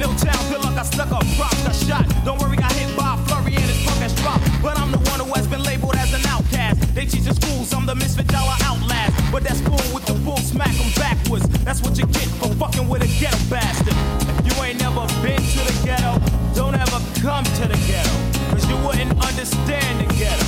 No 0.00 0.06
town 0.16 0.40
feel 0.48 0.62
like 0.62 0.78
I 0.78 0.82
stuck 0.82 1.10
a 1.10 1.20
rock, 1.36 1.52
a 1.68 1.74
shot. 1.74 2.08
Don't 2.24 2.40
worry, 2.40 2.56
I 2.56 2.72
hit 2.72 2.96
by 2.96 3.12
a 3.12 3.18
flurry 3.28 3.54
and 3.54 3.68
it's 3.68 3.84
punk 3.84 4.00
as 4.00 4.14
drop. 4.14 4.40
But 4.62 4.78
I'm 4.78 4.90
the 4.90 5.02
one 5.10 5.20
who 5.20 5.30
has 5.34 5.46
been 5.46 5.62
labeled 5.62 5.94
as 5.96 6.14
an 6.14 6.24
outcast. 6.24 6.94
They 6.94 7.04
teach 7.04 7.26
in 7.26 7.34
schools, 7.34 7.74
I'm 7.74 7.84
the 7.84 7.94
misfit 7.94 8.26
dollar 8.28 8.56
outlast. 8.64 9.12
But 9.30 9.42
that's 9.44 9.60
cool 9.60 9.84
with 9.92 10.06
the 10.06 10.14
bull, 10.24 10.38
smack 10.38 10.72
them 10.72 10.90
backwards. 10.96 11.46
That's 11.68 11.82
what 11.82 11.98
you 11.98 12.06
get 12.06 12.28
for 12.40 12.48
fucking 12.54 12.88
with 12.88 13.02
a 13.02 13.10
ghetto 13.20 13.36
bastard. 13.50 13.92
If 14.40 14.56
you 14.56 14.62
ain't 14.64 14.80
never 14.80 15.04
been 15.20 15.36
to 15.36 15.60
the 15.68 15.76
ghetto, 15.84 16.16
don't 16.54 16.74
ever 16.74 17.00
come 17.20 17.44
to 17.60 17.68
the 17.68 17.76
ghetto. 17.84 18.16
Cause 18.56 18.64
you 18.70 18.76
wouldn't 18.80 19.12
understand 19.22 20.00
the 20.00 20.14
ghetto. 20.14 20.39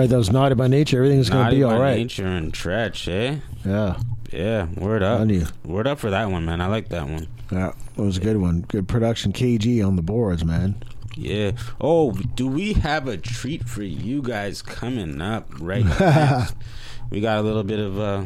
Right, 0.00 0.10
that 0.10 0.16
was 0.16 0.30
naughty 0.30 0.54
by 0.54 0.66
nature. 0.66 0.98
Everything's 0.98 1.28
gonna 1.28 1.44
Naughty 1.44 1.56
be 1.56 1.62
all 1.62 1.78
right. 1.78 1.96
Nature 1.96 2.26
and 2.26 2.52
Tretch, 2.52 3.08
eh? 3.08 3.40
Yeah. 3.64 3.98
Yeah, 4.32 4.66
word 4.76 5.02
up. 5.02 5.28
Word 5.64 5.86
up 5.86 5.98
for 5.98 6.10
that 6.10 6.30
one, 6.30 6.44
man. 6.44 6.60
I 6.60 6.66
like 6.66 6.88
that 6.90 7.08
one. 7.08 7.26
Yeah, 7.50 7.72
it 7.96 8.00
was 8.00 8.16
a 8.16 8.20
good 8.20 8.36
one. 8.36 8.60
Good 8.62 8.86
production. 8.86 9.32
KG 9.32 9.84
on 9.84 9.96
the 9.96 10.02
boards, 10.02 10.44
man. 10.44 10.82
Yeah. 11.16 11.52
Oh, 11.80 12.12
do 12.12 12.46
we 12.46 12.74
have 12.74 13.08
a 13.08 13.16
treat 13.16 13.68
for 13.68 13.82
you 13.82 14.22
guys 14.22 14.62
coming 14.62 15.20
up 15.20 15.48
right 15.58 15.84
next? 15.84 16.54
we 17.10 17.20
got 17.20 17.38
a 17.38 17.42
little 17.42 17.64
bit 17.64 17.80
of 17.80 17.98
uh 17.98 18.24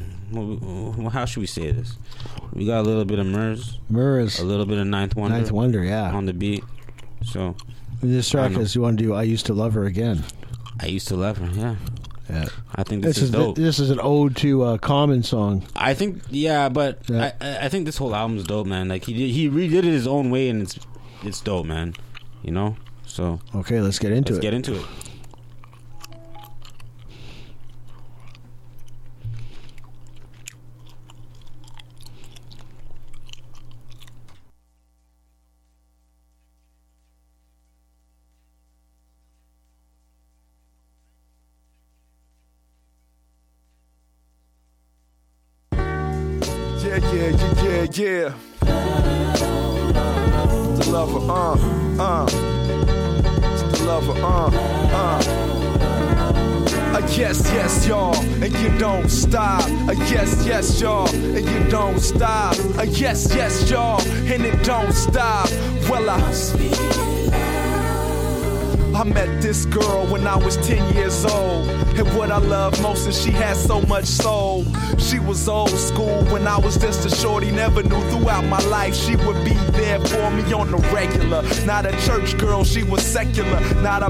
how 1.11 1.25
should 1.25 1.41
we 1.41 1.47
say 1.47 1.71
this? 1.71 1.97
We 2.53 2.67
got 2.67 2.81
a 2.81 2.83
little 2.83 3.05
bit 3.05 3.19
of 3.19 3.27
Murs, 3.27 3.79
Murs, 3.89 4.39
a 4.39 4.45
little 4.45 4.67
bit 4.67 4.79
of 4.79 4.87
Ninth 4.87 5.17
Wonder, 5.17 5.39
Ninth 5.39 5.53
Wonder, 5.53 5.83
yeah. 5.83 6.13
on 6.13 6.27
the 6.27 6.35
beat. 6.35 6.63
So 7.25 7.57
This 8.03 8.29
track 8.29 8.53
is 8.53 8.75
you 8.75 8.83
want 8.83 8.99
to 8.99 9.05
do. 9.05 9.15
I 9.15 9.23
used 9.23 9.47
to 9.47 9.55
love 9.55 9.73
her 9.73 9.85
again. 9.85 10.23
I 10.85 10.89
used 10.89 11.09
to 11.09 11.17
love 11.17 11.39
her. 11.39 11.49
Yeah. 11.55 11.77
Yeah. 12.29 12.47
I 12.75 12.83
think 12.85 13.03
this, 13.03 13.17
This 13.17 13.23
is 13.25 13.29
is 13.31 13.31
dope. 13.31 13.57
this 13.57 13.79
is 13.79 13.91
an 13.91 14.01
ode 14.03 14.37
to 14.37 14.63
uh, 14.63 14.79
Common 14.79 15.23
song. 15.23 15.65
I 15.77 15.93
think 15.95 16.23
yeah, 16.31 16.69
but 16.69 16.99
I, 17.11 17.33
I 17.41 17.59
I 17.65 17.69
think 17.69 17.85
this 17.87 17.97
whole 17.99 18.15
album's 18.15 18.45
dope, 18.45 18.67
man. 18.67 18.89
Like 18.89 19.05
he 19.05 19.13
did, 19.13 19.31
he 19.31 19.49
redid 19.49 19.79
it 19.79 19.85
his 19.85 20.07
own 20.07 20.31
way, 20.31 20.49
and 20.49 20.63
it's 20.63 20.79
it's 21.23 21.41
dope, 21.41 21.67
man. 21.67 21.95
You 22.43 22.53
know. 22.53 22.77
So 23.07 23.41
Okay, 23.55 23.81
let's 23.81 23.99
get 23.99 24.13
into 24.13 24.33
it. 24.33 24.37
let's 24.37 24.39
it. 24.45 24.49
get 24.49 24.55
into 24.55 24.75
it. 24.81 24.87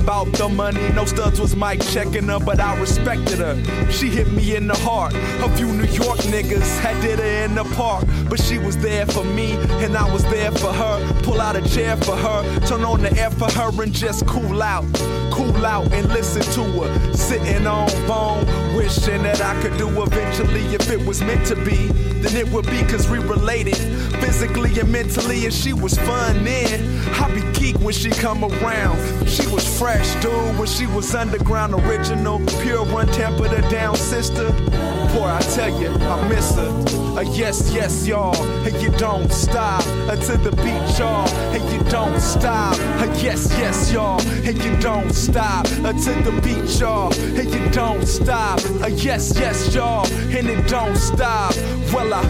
About 0.04 0.30
the 0.32 0.46
money, 0.50 0.86
no 0.90 1.06
studs 1.06 1.40
was 1.40 1.56
Mike 1.56 1.80
checking 1.80 2.24
her, 2.24 2.38
but 2.38 2.60
I 2.60 2.78
respected 2.78 3.38
her. 3.38 3.56
She 3.90 4.08
hit 4.08 4.30
me 4.30 4.54
in 4.54 4.66
the 4.66 4.76
heart. 4.76 5.14
A 5.14 5.48
few 5.56 5.66
New 5.66 5.90
York 6.04 6.18
niggas 6.34 6.78
had 6.80 7.00
did 7.00 7.18
her 7.20 7.44
in 7.44 7.54
the 7.54 7.64
park. 7.74 8.04
But 8.28 8.38
she 8.38 8.58
was 8.58 8.76
there 8.76 9.06
for 9.06 9.24
me, 9.24 9.52
and 9.82 9.96
I 9.96 10.12
was 10.12 10.22
there 10.24 10.52
for 10.52 10.72
her. 10.74 11.22
Pull 11.22 11.40
out 11.40 11.56
a 11.56 11.66
chair 11.66 11.96
for 11.96 12.16
her, 12.16 12.60
turn 12.66 12.84
on 12.84 13.00
the 13.00 13.18
air 13.18 13.30
for 13.30 13.50
her, 13.52 13.82
and 13.82 13.94
just 13.94 14.26
cool 14.26 14.62
out. 14.62 14.84
Cool 15.32 15.64
out 15.64 15.90
and 15.94 16.06
listen 16.08 16.42
to 16.52 16.64
her. 16.82 17.14
Sitting 17.14 17.66
on 17.66 17.88
phone, 18.06 18.44
wishing 18.76 19.22
that 19.22 19.40
I 19.40 19.58
could 19.62 19.78
do 19.78 19.88
eventually 20.02 20.66
if 20.74 20.90
it 20.90 21.00
was 21.06 21.22
meant 21.22 21.46
to 21.46 21.56
be. 21.64 22.13
Then 22.24 22.36
it 22.38 22.48
would 22.52 22.64
be 22.70 22.82
cause 22.84 23.06
we 23.06 23.18
related 23.18 23.76
physically 24.18 24.80
and 24.80 24.90
mentally, 24.90 25.44
and 25.44 25.52
she 25.52 25.74
was 25.74 25.92
fun 25.98 26.42
then. 26.42 26.98
I 27.20 27.30
be 27.34 27.42
geek 27.52 27.76
when 27.80 27.92
she 27.92 28.08
come 28.08 28.42
around. 28.42 29.28
She 29.28 29.46
was 29.48 29.78
fresh, 29.78 30.14
dude, 30.22 30.58
when 30.58 30.66
she 30.66 30.86
was 30.86 31.14
underground 31.14 31.74
original. 31.74 32.40
Pure 32.62 32.86
one 32.86 33.08
tempered 33.08 33.50
her 33.50 33.70
down 33.70 33.96
sister. 33.96 34.50
Boy, 35.12 35.26
I 35.26 35.40
tell 35.54 35.78
you, 35.78 35.90
I 35.90 36.28
miss 36.28 36.54
her. 36.54 36.94
A 37.18 37.24
yes, 37.26 37.70
yes, 37.72 38.06
y'all, 38.06 38.34
and 38.66 38.74
you 38.82 38.90
don't 38.98 39.30
stop 39.30 39.86
uh, 39.86 40.12
until 40.12 40.38
the 40.38 40.50
beat, 40.56 40.98
y'all, 40.98 41.28
and 41.28 41.62
you 41.72 41.90
don't 41.90 42.18
stop. 42.20 42.74
A 42.74 43.06
yes, 43.22 43.54
yes, 43.58 43.92
y'all, 43.92 44.20
and 44.46 44.56
you 44.64 44.76
don't 44.78 45.12
stop 45.12 45.66
uh, 45.66 45.88
until 45.88 46.20
the 46.22 46.32
beat, 46.40 46.80
y'all, 46.80 47.12
and 47.38 47.52
you 47.52 47.70
don't 47.70 48.06
stop. 48.06 48.58
A 48.82 48.90
yes, 48.90 49.32
yes, 49.38 49.74
y'all, 49.74 50.06
and 50.06 50.48
it 50.48 50.66
don't 50.68 50.96
stop. 50.96 51.54
Well, 51.92 52.13
Uh, 52.16 52.22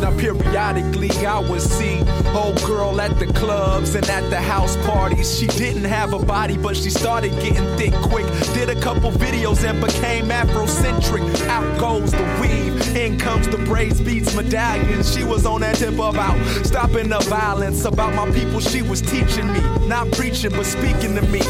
now 0.00 0.10
periodically 0.18 1.08
I 1.24 1.38
would 1.38 1.60
see 1.60 2.00
old 2.34 2.60
girl 2.64 3.00
at 3.00 3.16
the 3.18 3.26
clubs 3.26 3.94
and 3.94 4.08
at 4.10 4.28
the 4.28 4.40
house 4.40 4.76
parties. 4.78 5.38
She 5.38 5.46
didn't 5.46 5.84
have 5.84 6.14
a 6.14 6.18
body, 6.18 6.56
but 6.56 6.76
she 6.76 6.90
started 6.90 7.30
getting 7.40 7.64
thick 7.76 7.94
quick. 8.02 8.26
Did 8.54 8.70
a 8.70 8.80
couple 8.80 9.12
videos 9.12 9.62
and 9.68 9.80
became 9.80 10.26
Afrocentric. 10.26 11.46
Out 11.46 11.78
goes 11.78 12.10
the 12.10 12.38
weave, 12.40 12.77
in 12.96 13.18
comes 13.18 13.48
the 13.48 13.58
braids, 13.58 14.00
beats, 14.00 14.34
medallions. 14.34 15.14
She 15.14 15.24
was 15.24 15.46
on 15.46 15.60
that 15.62 15.76
tip 15.76 15.94
about 15.94 16.38
stopping 16.64 17.08
the 17.08 17.20
violence, 17.20 17.84
about 17.84 18.14
my 18.14 18.30
people. 18.32 18.60
She 18.60 18.82
was 18.82 19.00
teaching 19.00 19.52
me, 19.52 19.60
not 19.86 20.10
preaching, 20.12 20.50
but 20.50 20.66
speaking 20.66 21.14
to 21.14 21.22
me. 21.22 21.40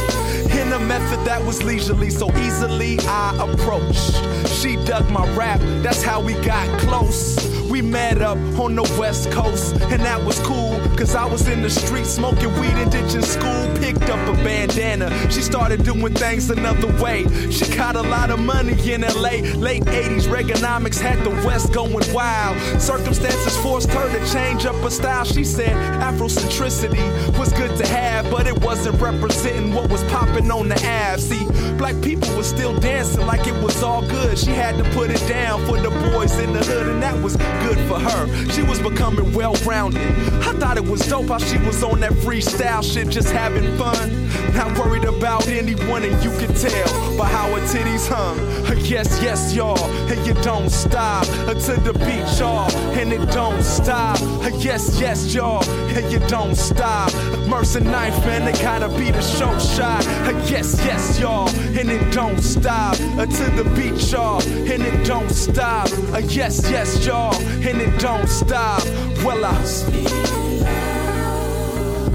In 0.61 0.73
a 0.73 0.79
method 0.79 1.25
that 1.25 1.43
was 1.45 1.63
leisurely, 1.63 2.11
so 2.11 2.35
easily 2.39 2.99
I 3.01 3.37
approached. 3.53 4.15
She 4.49 4.77
dug 4.85 5.11
my 5.11 5.27
rap, 5.35 5.61
that's 5.83 6.03
how 6.03 6.21
we 6.21 6.35
got 6.45 6.67
close. 6.81 7.58
We 7.69 7.83
met 7.83 8.23
up 8.23 8.39
on 8.59 8.75
the 8.75 8.83
west 8.99 9.31
coast, 9.31 9.75
and 9.75 10.03
that 10.03 10.25
was 10.25 10.39
cool. 10.41 10.81
Cause 10.97 11.15
I 11.15 11.27
was 11.27 11.47
in 11.49 11.63
the 11.63 11.69
street 11.69 12.07
smoking 12.07 12.53
weed 12.59 12.73
and 12.73 12.91
ditching 12.91 13.23
school. 13.23 13.69
Picked 13.77 14.09
up 14.09 14.27
a 14.27 14.33
bandana. 14.43 15.11
She 15.31 15.43
started 15.43 15.85
doing 15.85 16.15
things 16.15 16.49
another 16.51 16.91
way. 17.03 17.27
She 17.51 17.67
got 17.77 17.95
a 17.95 18.03
lot 18.03 18.31
of 18.31 18.41
money 18.41 18.73
in 18.91 19.03
LA. 19.03 19.43
Late 19.57 19.85
80s, 19.85 20.23
Reaganomics 20.23 20.99
had 20.99 21.23
the 21.25 21.31
West 21.47 21.73
going 21.73 22.13
wild. 22.13 22.57
Circumstances 22.81 23.57
forced 23.59 23.91
her 23.91 24.09
to 24.19 24.33
change 24.33 24.65
up 24.65 24.75
her 24.77 24.91
style. 24.91 25.25
She 25.25 25.45
said 25.45 25.77
Afrocentricity 26.01 27.39
was 27.39 27.53
good 27.53 27.77
to 27.79 27.87
have, 27.87 28.31
but 28.31 28.47
it 28.47 28.59
wasn't 28.65 29.01
representing 29.01 29.75
what 29.75 29.91
was 29.91 30.03
popping 30.05 30.51
on 30.51 30.69
the 30.69 30.77
Ave. 30.77 31.21
See, 31.21 31.45
black 31.77 32.01
people 32.03 32.35
were 32.35 32.43
still 32.43 32.79
dancing 32.81 33.27
like 33.27 33.47
it 33.47 33.63
was 33.63 33.83
all 33.83 34.03
good. 34.09 34.39
She 34.39 34.51
had 34.51 34.77
to 34.83 34.91
put 34.91 35.11
it 35.11 35.29
down 35.29 35.65
for 35.67 35.77
the 35.79 35.91
boys 36.11 36.39
in 36.39 36.53
the 36.53 36.65
hood, 36.65 36.89
and 36.89 37.03
that 37.03 37.17
was 37.23 37.37
good 37.67 37.79
for 37.89 37.99
her. 37.99 38.51
She 38.53 38.63
was 38.63 38.81
becoming 38.81 39.33
well 39.33 39.55
rounded. 39.65 40.03
I 40.43 40.53
thought 40.55 40.77
it 40.77 40.85
was 40.85 41.01
dope 41.07 41.29
how 41.29 41.39
she 41.39 41.59
was 41.59 41.83
on 41.83 42.01
that 42.01 42.13
freestyle 42.13 42.83
shit, 42.83 43.09
just 43.09 43.31
having 43.31 43.77
fun. 43.77 44.29
Not 44.55 44.79
worried 44.79 45.05
about 45.05 45.47
anyone, 45.49 46.05
and 46.05 46.23
you 46.25 46.31
can 46.39 46.55
tell 46.55 47.19
by 47.19 47.29
how 47.29 47.55
her 47.55 47.61
titties 47.67 48.09
hung. 48.09 48.39
Uh, 48.67 48.75
yes, 48.83 49.21
yes, 49.23 49.55
y'all, 49.55 49.79
and 50.11 50.27
you 50.27 50.35
don't 50.43 50.71
stop 50.71 51.27
uh, 51.29 51.53
until 51.53 51.77
the 51.81 51.93
beat, 51.93 52.39
y'all, 52.39 52.71
and 52.99 53.13
it 53.13 53.25
don't 53.31 53.63
stop. 53.63 54.21
Uh, 54.21 54.51
yes, 54.59 54.99
yes, 55.01 55.35
y'all, 55.35 55.65
and 55.97 56.11
you 56.13 56.19
don't 56.29 56.55
stop. 56.57 57.13
Mercy 57.47 57.81
knife, 57.81 58.17
man, 58.27 58.45
they 58.45 58.53
gotta 58.61 58.89
be 58.99 59.11
the 59.11 59.23
show 59.23 59.57
shot. 59.59 60.05
Yes, 60.49 60.81
yes, 60.85 61.21
y'all, 61.21 61.49
and 61.79 61.91
it 61.91 62.13
don't 62.13 62.41
stop 62.41 62.99
until 63.19 63.51
the 63.57 63.65
beat, 63.77 64.11
y'all, 64.11 64.43
and 64.43 64.83
it 64.83 65.07
don't 65.07 65.31
stop. 65.31 65.89
Yes, 66.29 66.71
yes, 66.71 67.07
y'all, 67.07 67.35
and 67.67 67.81
it 67.81 68.01
don't 68.01 68.29
stop. 68.29 68.83
Well, 69.25 69.45
I. 69.45 69.59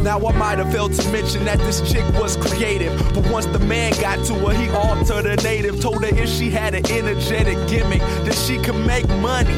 Now 0.03 0.19
I 0.27 0.38
might 0.38 0.57
have 0.57 0.69
failed 0.72 0.93
to 0.93 1.11
mention 1.14 1.45
that 1.45 1.60
this 1.60 1.80
chick 1.89 2.03
was 2.19 2.35
creative, 2.35 2.93
but 3.14 3.26
once 3.31 3.45
the 3.45 3.60
man 3.60 3.93
got 4.01 4.26
to 4.26 4.34
her, 4.34 4.53
he 4.53 4.69
altered 4.69 5.26
her 5.26 5.38
native. 5.38 5.80
Told 5.80 6.03
her 6.03 6.14
if 6.14 6.30
she 6.30 6.49
had 6.49 6.76
an 6.76 6.85
energetic 6.91 7.55
gimmick, 7.69 8.01
that 8.26 8.35
she 8.35 8.57
could 8.57 8.85
make 8.85 9.07
money. 9.07 9.53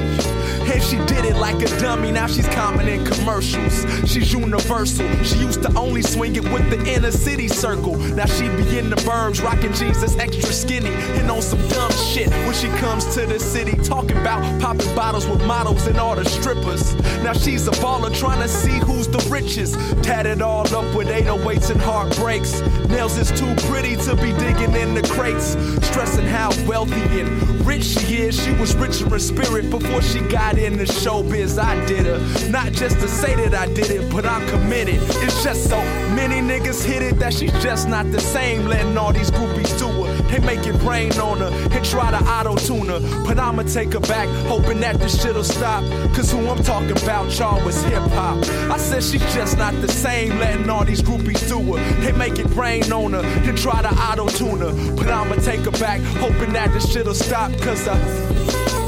And 0.71 0.81
she 0.81 0.97
did 1.05 1.25
it 1.25 1.35
like 1.37 1.61
a 1.61 1.79
dummy, 1.79 2.11
now 2.11 2.27
she's 2.27 2.47
common 2.47 2.87
in 2.87 3.05
commercials. 3.05 3.85
She's 4.09 4.33
universal. 4.33 5.07
She 5.23 5.37
used 5.37 5.61
to 5.63 5.77
only 5.77 6.01
swing 6.01 6.35
it 6.35 6.43
with 6.43 6.69
the 6.69 6.83
inner 6.91 7.11
city 7.11 7.47
circle. 7.47 7.95
Now 7.95 8.25
she 8.25 8.47
be 8.49 8.79
in 8.79 8.89
the 8.89 8.95
burbs, 8.97 9.43
rocking 9.43 9.73
jeans 9.73 10.01
that's 10.01 10.15
extra 10.17 10.51
skinny 10.51 10.89
and 10.89 11.29
on 11.29 11.41
some 11.41 11.65
dumb 11.67 11.91
shit 11.91 12.29
when 12.29 12.53
she 12.53 12.67
comes 12.79 13.13
to 13.15 13.25
the 13.25 13.39
city. 13.39 13.73
Talking 13.83 14.17
about 14.17 14.41
popping 14.61 14.93
bottles 14.95 15.27
with 15.27 15.45
models 15.45 15.85
and 15.87 15.97
all 15.97 16.15
the 16.15 16.25
strippers. 16.25 16.95
Now 17.23 17.33
she's 17.33 17.67
a 17.67 17.71
baller 17.71 18.13
trying 18.17 18.41
to 18.41 18.47
see 18.47 18.77
who's 18.79 19.07
the 19.07 19.25
richest. 19.29 19.75
Tatted 20.03 20.41
all 20.41 20.65
up 20.75 20.95
with 20.95 21.07
808s 21.07 21.69
and 21.69 21.81
heartbreaks. 21.81 22.61
Nails 22.89 23.17
is 23.17 23.31
too 23.31 23.53
pretty 23.69 23.95
to 23.97 24.15
be 24.15 24.31
digging 24.33 24.73
in 24.75 24.93
the 24.93 25.03
crates. 25.09 25.55
Stressing 25.87 26.25
how 26.25 26.49
wealthy 26.65 27.19
and 27.19 27.65
rich 27.65 27.83
she 27.83 28.17
is. 28.17 28.41
She 28.43 28.51
was 28.53 28.75
richer 28.75 29.13
in 29.13 29.19
spirit 29.19 29.69
before 29.69 30.01
she 30.01 30.19
got 30.21 30.54
into 30.57 30.85
showbiz. 30.85 31.57
I 31.57 31.83
did 31.85 32.05
her. 32.05 32.49
Not 32.49 32.71
just 32.73 32.99
to 32.99 33.07
say 33.07 33.35
that 33.35 33.53
I 33.53 33.71
did 33.73 33.91
it, 33.91 34.11
but 34.11 34.25
I'm 34.25 34.47
committed. 34.49 34.99
It's 35.23 35.43
just 35.43 35.69
so 35.69 35.77
many 36.15 36.35
niggas 36.35 36.83
hit 36.83 37.01
it 37.01 37.19
that 37.19 37.33
she's 37.33 37.53
just 37.63 37.87
not 37.87 38.11
the 38.11 38.19
same. 38.19 38.65
Letting 38.65 38.97
all 38.97 39.13
these 39.13 39.31
groupies 39.31 39.77
do 39.79 39.87
her. 40.03 40.13
They 40.23 40.39
make 40.39 40.65
it 40.65 40.75
rain 40.83 41.11
on 41.19 41.37
her 41.39 41.51
and 41.71 41.85
try 41.85 42.11
to 42.11 42.23
auto 42.23 42.55
tune 42.55 42.87
her. 42.87 42.99
But 43.25 43.39
I'ma 43.39 43.63
take 43.63 43.93
her 43.93 43.99
back, 44.01 44.27
hoping 44.47 44.79
that 44.81 44.99
this 44.99 45.21
shit'll 45.21 45.43
stop. 45.43 45.83
Cause 46.13 46.31
who 46.31 46.47
I'm 46.47 46.63
talking 46.63 46.91
about, 46.91 47.37
y'all, 47.37 47.63
was 47.65 47.81
hip 47.83 48.03
hop. 48.11 48.37
I 48.69 48.77
said 48.77 49.03
she's 49.03 49.33
just 49.33 49.57
not 49.57 49.73
the 49.81 49.87
same. 49.87 50.37
Letting 50.39 50.69
all 50.69 50.83
these 50.83 51.01
groupies 51.01 51.47
do 51.47 51.75
her. 51.75 52.01
They 52.01 52.11
make 52.11 52.39
it 52.39 52.47
rain 52.55 52.91
on 52.91 53.13
her 53.13 53.23
then 53.45 53.55
try 53.55 53.81
to 53.81 53.89
auto 53.89 54.27
tune 54.27 54.59
her. 54.59 54.95
But 54.95 55.07
I'ma 55.07 55.35
take 55.35 55.61
her 55.61 55.71
back, 55.71 56.01
hoping 56.01 56.53
that 56.53 56.71
this 56.73 56.91
shit'll 56.91 57.13
stop. 57.13 57.51
Cause 57.59 57.87
uh, 57.87 58.84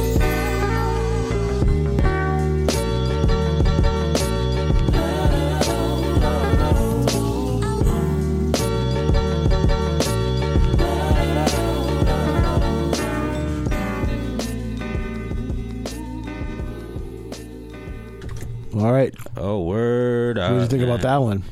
you 20.76 20.80
think 20.80 20.84
about 20.90 21.02
that 21.02 21.18
one? 21.18 21.44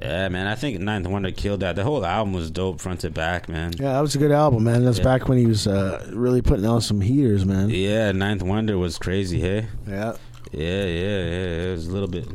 Yeah, 0.00 0.28
man. 0.30 0.46
I 0.48 0.56
think 0.56 0.80
9th 0.80 1.06
Wonder 1.06 1.30
killed 1.30 1.60
that. 1.60 1.76
The 1.76 1.84
whole 1.84 2.04
album 2.04 2.32
was 2.32 2.50
dope, 2.50 2.80
front 2.80 3.00
to 3.00 3.10
back, 3.10 3.48
man. 3.48 3.72
Yeah, 3.78 3.92
that 3.92 4.00
was 4.00 4.14
a 4.16 4.18
good 4.18 4.32
album, 4.32 4.64
man. 4.64 4.84
That's 4.84 4.98
Yeah. 4.98 5.04
back 5.04 5.28
when 5.28 5.38
he 5.38 5.46
was 5.46 5.66
uh, 5.68 6.10
really 6.12 6.42
putting 6.42 6.66
out 6.66 6.82
some 6.82 7.00
heaters, 7.00 7.44
man. 7.44 7.70
Yeah, 7.70 8.10
9th 8.10 8.42
Wonder 8.42 8.76
was 8.78 8.98
crazy, 8.98 9.40
hey? 9.40 9.66
Yeah. 9.86 10.16
Yeah, 10.50 10.84
yeah, 10.84 11.24
yeah. 11.24 11.62
It 11.68 11.70
was 11.70 11.86
a 11.86 11.92
little 11.92 12.08
bit, 12.08 12.26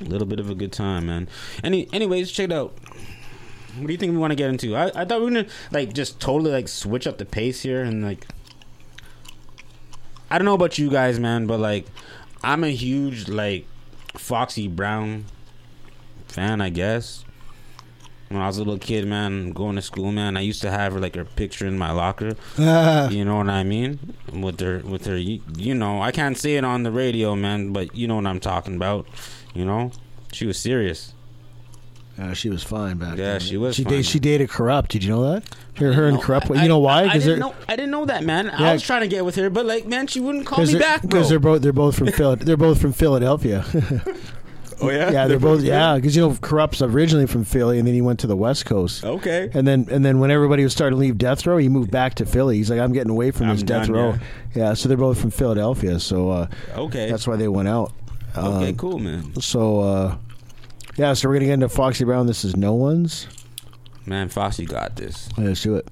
a 0.00 0.04
little 0.04 0.26
bit 0.26 0.40
of 0.40 0.50
a 0.50 0.54
good 0.54 0.72
time, 0.72 1.06
man. 1.06 1.28
Any, 1.64 1.88
anyways, 1.92 2.30
check 2.30 2.50
it 2.50 2.52
out. 2.52 2.74
What 3.78 3.86
do 3.86 3.92
you 3.92 3.98
think 3.98 4.12
we 4.12 4.18
want 4.18 4.30
to 4.32 4.36
get 4.36 4.50
into? 4.50 4.76
I, 4.76 4.86
I 4.94 5.04
thought 5.04 5.20
we 5.20 5.24
were 5.26 5.30
gonna 5.42 5.46
like 5.70 5.92
just 5.92 6.18
totally 6.20 6.50
like 6.50 6.66
switch 6.66 7.06
up 7.06 7.18
the 7.18 7.26
pace 7.26 7.60
here 7.62 7.82
and 7.82 8.02
like. 8.02 8.26
I 10.30 10.38
don't 10.38 10.46
know 10.46 10.54
about 10.54 10.78
you 10.78 10.90
guys, 10.90 11.20
man, 11.20 11.46
but 11.46 11.60
like, 11.60 11.86
I'm 12.42 12.64
a 12.64 12.70
huge 12.70 13.28
like 13.28 13.66
Foxy 14.16 14.66
Brown 14.66 15.26
fan, 16.36 16.60
I 16.60 16.68
guess. 16.70 17.24
When 18.28 18.42
I 18.42 18.46
was 18.48 18.56
a 18.58 18.60
little 18.64 18.78
kid, 18.78 19.06
man, 19.06 19.52
going 19.52 19.76
to 19.76 19.82
school, 19.82 20.10
man, 20.12 20.36
I 20.36 20.40
used 20.40 20.60
to 20.62 20.70
have 20.70 20.92
her 20.94 21.00
like 21.00 21.14
her 21.14 21.24
picture 21.24 21.66
in 21.66 21.78
my 21.78 21.92
locker. 21.92 22.34
you 22.58 23.24
know 23.24 23.36
what 23.36 23.48
I 23.48 23.62
mean? 23.64 24.14
With 24.32 24.60
her, 24.60 24.80
with 24.84 25.06
her, 25.06 25.16
you, 25.16 25.40
you 25.56 25.74
know, 25.74 26.02
I 26.02 26.10
can't 26.10 26.36
say 26.36 26.56
it 26.56 26.64
on 26.64 26.82
the 26.82 26.90
radio, 26.90 27.36
man, 27.36 27.72
but 27.72 27.94
you 27.94 28.06
know 28.08 28.16
what 28.16 28.26
I'm 28.26 28.40
talking 28.40 28.74
about. 28.76 29.06
You 29.54 29.64
know, 29.64 29.92
she 30.32 30.44
was 30.44 30.58
serious. 30.58 31.14
Uh, 32.18 32.32
she 32.32 32.48
was 32.48 32.62
fine 32.64 32.96
back 32.96 33.16
Yeah, 33.18 33.32
then. 33.32 33.40
she 33.40 33.56
was 33.58 33.76
She, 33.76 33.84
fine. 33.84 34.02
she 34.02 34.18
dated 34.18 34.48
Kurupt. 34.48 34.88
Did 34.88 35.04
you 35.04 35.10
know 35.10 35.32
that? 35.34 35.54
Her, 35.76 35.92
her 35.92 36.06
and 36.08 36.18
Kurupt. 36.18 36.56
I- 36.56 36.62
you 36.62 36.68
know 36.68 36.78
why? 36.78 37.02
I, 37.02 37.04
I 37.04 37.12
didn't 37.12 37.26
they're 37.26 37.36
know. 37.36 37.54
I 37.68 37.76
didn't 37.76 37.90
know 37.92 38.06
that, 38.06 38.24
man. 38.24 38.46
Yeah. 38.46 38.70
I 38.70 38.72
was 38.72 38.82
trying 38.82 39.02
to 39.02 39.08
get 39.08 39.24
with 39.24 39.36
her, 39.36 39.50
but 39.50 39.66
like, 39.66 39.86
man, 39.86 40.06
she 40.08 40.18
wouldn't 40.20 40.46
call 40.46 40.64
me 40.64 40.78
back, 40.78 41.02
because 41.02 41.28
they're 41.28 41.38
both 41.38 41.62
they're 41.62 41.72
both 41.72 41.96
from 41.96 42.08
Phil. 42.10 42.34
They're 42.36 42.56
both 42.56 42.80
from 42.80 42.92
Philadelphia. 42.92 43.64
Oh 44.80 44.90
yeah, 44.90 45.10
yeah, 45.10 45.26
they're 45.26 45.38
both 45.38 45.62
yeah. 45.62 45.96
Because 45.96 46.14
you 46.14 46.22
know, 46.22 46.30
Kurupt's 46.34 46.82
originally 46.82 47.26
from 47.26 47.44
Philly, 47.44 47.78
and 47.78 47.86
then 47.86 47.94
he 47.94 48.02
went 48.02 48.20
to 48.20 48.26
the 48.26 48.36
West 48.36 48.66
Coast. 48.66 49.04
Okay. 49.04 49.50
And 49.54 49.66
then 49.66 49.86
and 49.90 50.04
then 50.04 50.18
when 50.20 50.30
everybody 50.30 50.62
was 50.64 50.72
starting 50.72 50.96
to 50.96 51.00
leave 51.00 51.16
Death 51.18 51.46
Row, 51.46 51.56
he 51.56 51.68
moved 51.68 51.90
back 51.90 52.14
to 52.16 52.26
Philly. 52.26 52.56
He's 52.58 52.68
like, 52.70 52.80
I'm 52.80 52.92
getting 52.92 53.10
away 53.10 53.30
from 53.30 53.48
this 53.48 53.60
I'm 53.60 53.66
Death 53.66 53.86
done, 53.86 53.94
Row. 53.96 54.10
yeah. 54.10 54.18
Yeah. 54.54 54.74
So 54.74 54.88
they're 54.88 54.98
both 54.98 55.20
from 55.20 55.30
Philadelphia. 55.30 55.98
So 56.00 56.30
uh, 56.30 56.46
Okay. 56.76 57.08
that's 57.10 57.26
why 57.26 57.36
they 57.36 57.48
went 57.48 57.68
out. 57.68 57.92
Okay, 58.36 58.68
Um, 58.68 58.76
cool, 58.76 58.98
man. 58.98 59.40
So 59.40 59.80
uh, 59.80 60.16
yeah, 60.96 61.14
so 61.14 61.28
we're 61.28 61.36
gonna 61.36 61.46
get 61.46 61.54
into 61.54 61.68
Foxy 61.70 62.04
Brown. 62.04 62.26
This 62.26 62.44
is 62.44 62.54
No 62.56 62.74
One's. 62.74 63.26
Man, 64.04 64.28
Foxy 64.28 64.66
got 64.66 64.96
this. 64.96 65.28
Let's 65.38 65.62
do 65.62 65.76
it. 65.76 65.88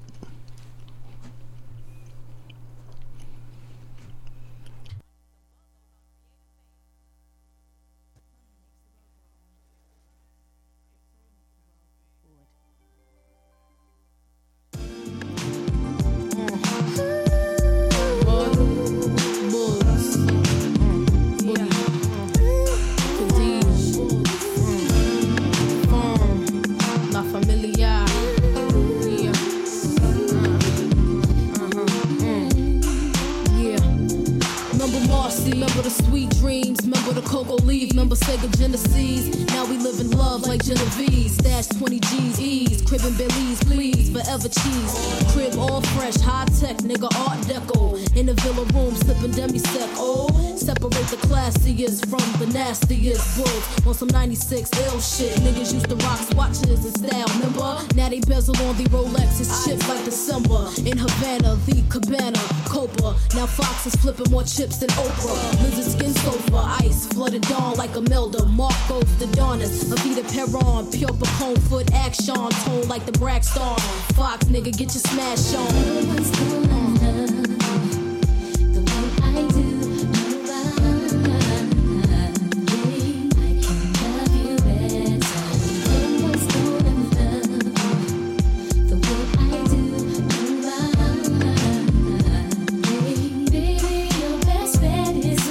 Sega 38.15 38.49
Genesis. 38.57 39.35
Now 39.53 39.65
we 39.67 39.77
live 39.79 40.01
in 40.01 40.11
love 40.13 40.47
like 40.47 40.63
Genevieve. 40.63 41.31
Stash 41.31 41.67
20 41.69 42.01
G's, 42.01 42.39
crib 42.85 43.03
and 43.05 43.17
Belize, 43.17 43.63
please, 43.65 44.11
forever 44.11 44.49
cheese. 44.49 44.93
Crib 45.33 45.59
all 45.59 45.81
fresh, 45.97 46.17
high 46.17 46.47
tech, 46.61 46.77
nigga, 46.79 47.09
art 47.27 47.39
deco. 47.49 47.95
In 48.17 48.27
the 48.27 48.35
villa 48.35 48.65
room, 48.75 48.95
sipping 48.95 49.33
demi 49.33 49.59
sec. 49.59 49.91
Oh, 49.97 50.29
separate 50.57 50.93
the 51.11 51.17
classiest 51.27 52.07
from 52.09 52.25
the 52.39 52.47
nastiest. 52.53 53.37
Bulls 53.37 53.87
on 53.87 53.95
some 53.95 54.09
96 54.09 54.71
ill 54.87 55.01
shit. 55.01 55.35
Niggas 55.41 55.73
used 55.75 55.89
to 55.89 55.97
rock 55.97 56.21
watches 56.37 56.85
and 56.85 56.95
style, 56.99 57.27
remember? 57.35 57.79
Now 57.95 58.09
they 58.09 58.21
bezel 58.21 58.57
on 58.63 58.77
the 58.77 58.85
Rolex, 58.85 59.41
it's 59.41 59.65
chipped 59.65 59.89
like 59.89 60.05
December. 60.05 60.69
In 60.85 60.99
Havana, 60.99 61.57
the 61.67 61.83
Cabana, 61.89 62.39
Copa. 62.69 63.17
Now 63.35 63.47
Fox 63.47 63.87
is 63.87 63.95
flipping 63.97 64.31
more 64.31 64.45
chips 64.45 64.79
than 64.79 64.91
Oprah. 64.91 65.63
Lizard 65.63 65.91
skin 65.93 66.15
sofa, 66.23 66.57
ice, 66.81 67.07
flooded 67.09 67.43
dawn 67.43 67.75
like 67.75 67.97
Imelda. 67.97 68.45
Marcos, 68.47 69.05
the 69.19 69.27
Donis, 69.27 69.85
Evita 69.91 70.23
Peron, 70.33 70.91
pure 70.91 71.09
Pacone 71.11 71.59
foot 71.69 71.93
action, 71.95 72.35
tone 72.75 72.89
like 72.89 73.05
the 73.07 73.13
Brack 73.13 73.45
Star. 73.45 73.79
Fox, 74.15 74.45
nigga, 74.47 74.77
get 74.77 74.95
your 74.95 75.03
smash 75.03 75.55
on. 75.55 75.67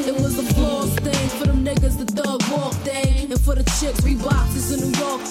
It 0.05 0.19
was 0.21 0.37
a 0.37 0.43
floss 0.53 0.93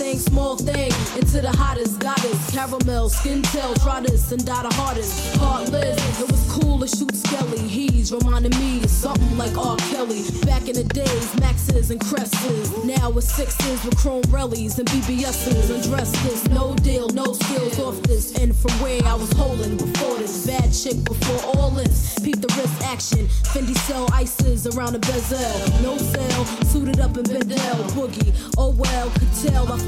thing. 0.03 0.12
And 0.12 0.20
small 0.20 0.57
thing. 0.57 0.93
Into 1.19 1.41
the 1.41 1.53
hottest 1.57 2.01
goddess, 2.01 2.51
caramel, 2.51 3.09
skin 3.09 3.43
tail, 3.43 3.74
try 3.74 4.01
this 4.01 4.33
and 4.33 4.45
die 4.45 4.62
the 4.62 4.74
hardest. 4.74 5.37
Heartless, 5.37 6.20
it 6.20 6.31
was 6.31 6.43
cool 6.51 6.79
to 6.81 6.89
shoot 6.89 7.15
Skelly. 7.15 7.59
He's 7.59 8.12
reminding 8.12 8.59
me 8.59 8.83
of 8.83 8.91
something 8.91 9.37
like 9.37 9.57
R. 9.57 9.77
Kelly. 9.91 10.23
Back 10.45 10.69
in 10.69 10.74
the 10.74 10.85
days, 10.85 11.41
Maxes 11.41 11.91
and 11.91 12.01
Cresses. 12.01 12.85
Now 12.85 13.11
with 13.11 13.24
sixes 13.24 13.85
with 13.85 13.97
chrome 13.97 14.24
rallies 14.29 14.79
and 14.79 14.89
BBSs. 14.89 15.70
Undressed 15.70 16.15
this, 16.24 16.49
no 16.49 16.74
deal, 16.77 17.09
no 17.11 17.33
skills 17.33 17.79
off 17.79 18.03
this. 18.03 18.35
And 18.39 18.55
from 18.55 18.73
where 18.83 19.01
I 19.05 19.15
was 19.15 19.33
holding 19.33 19.77
before 19.77 20.19
this, 20.19 20.47
bad 20.47 20.73
chick 20.73 21.03
before 21.05 21.43
all 21.55 21.70
this. 21.70 22.19
Peep 22.23 22.41
the 22.41 22.49
wrist 22.57 22.83
action, 22.83 23.27
Fendi 23.53 23.77
sell 23.87 24.09
ices 24.12 24.66
around 24.66 24.95
the 24.95 24.99
bezel. 25.01 25.83
No 25.83 25.97
sale, 25.97 26.45
suited 26.73 27.01
up 27.01 27.16
in 27.16 27.24
Bendel, 27.24 27.85
boogie. 27.95 28.33
Oh 28.57 28.70
well, 28.70 29.11
could 29.11 29.33
tell 29.45 29.66
my 29.66 29.79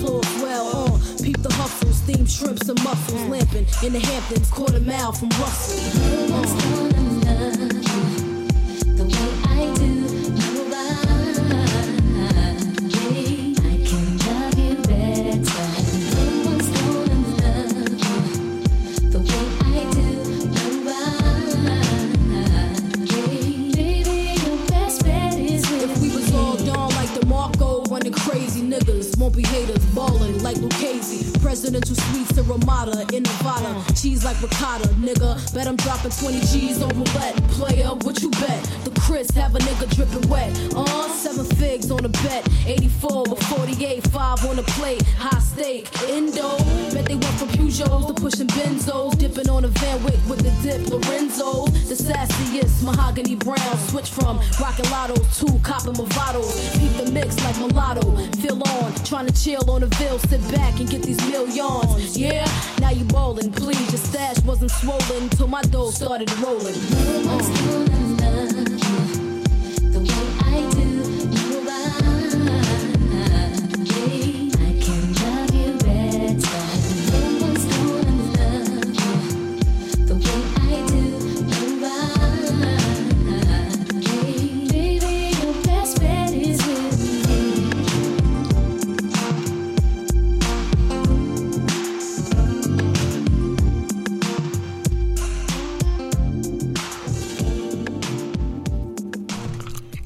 well. 0.43 0.95
Uh, 0.95 1.23
peep 1.23 1.39
the 1.43 1.53
hustle, 1.53 1.93
steam 1.93 2.27
shrimps 2.27 2.69
and 2.69 2.83
mussels, 2.83 3.23
lamping 3.29 3.67
in 3.83 3.93
the 3.93 4.01
Hamptons, 4.01 4.51
quarter 4.51 4.81
mile 4.81 5.13
from 5.13 5.29
Russell. 5.31 6.84
Be 29.35 29.43
haters, 29.43 29.85
ballin' 29.87 30.43
like 30.43 30.57
Lucchese. 30.59 31.33
President 31.41 31.85
Presidential 31.85 31.97
suites 31.97 32.35
to 32.35 32.43
Ramada 32.43 33.07
in 33.15 33.23
Nevada. 33.23 33.83
Cheese 33.95 34.25
like 34.25 34.41
ricotta, 34.41 34.89
nigga. 35.01 35.55
Bet 35.55 35.67
I'm 35.67 35.77
dropping 35.77 36.11
20 36.11 36.41
G's 36.41 36.83
on 36.83 36.91
roulette. 36.91 37.37
Player, 37.49 37.89
what 37.89 38.21
you 38.23 38.31
bet? 38.31 38.84
Chris 39.05 39.31
have 39.33 39.55
a 39.55 39.59
nigga 39.59 39.95
dripping 39.95 40.27
wet. 40.31 40.51
Uh, 40.75 41.09
seven 41.11 41.45
figs 41.57 41.91
on 41.91 42.03
a 42.07 42.09
bet. 42.09 42.49
84 42.67 43.25
with 43.29 43.43
48, 43.45 44.03
5 44.09 44.47
on 44.47 44.57
the 44.57 44.63
plate. 44.63 45.03
High 45.19 45.41
stake, 45.41 45.87
Indo. 46.09 46.57
Bet 46.91 47.05
they 47.05 47.15
went 47.15 47.39
from 47.39 47.49
Peugeots 47.49 48.07
to 48.07 48.15
pushing 48.15 48.47
benzos. 48.47 49.19
Dipping 49.19 49.51
on 49.51 49.67
a 49.67 49.69
Van 49.69 50.03
Wyck 50.05 50.19
with 50.27 50.41
the 50.41 50.51
dip 50.63 50.89
Lorenzo. 50.89 51.67
The 51.67 51.95
sassiest 51.95 52.83
mahogany 52.83 53.35
brown. 53.37 53.77
Switch 53.89 54.09
from 54.09 54.39
rockin' 54.59 54.87
lottos 54.87 55.39
to 55.39 55.59
copping 55.59 55.93
Movados. 55.93 56.73
Peep 56.81 57.05
the 57.05 57.13
mix 57.13 57.39
like 57.45 57.59
mulatto. 57.59 58.17
Feel 58.41 58.63
on, 58.67 58.95
trying 59.05 59.27
to 59.27 59.35
chill 59.35 59.71
on 59.71 59.83
the 59.83 59.87
Ville. 59.99 60.19
Sit 60.19 60.41
back 60.51 60.81
and 60.81 60.89
get 60.89 61.03
these 61.03 61.21
millions. 61.29 62.17
Yeah, 62.17 62.49
now 62.81 62.91
you 62.91 63.05
ballin'. 63.05 63.53
Please, 63.53 63.93
your 63.93 64.01
stash 64.01 64.39
wasn't 64.45 64.71
swollen 64.71 65.29
till 65.29 65.49
my 65.49 65.61
dough 65.63 65.91
started 65.91 66.33
rolling. 66.39 67.84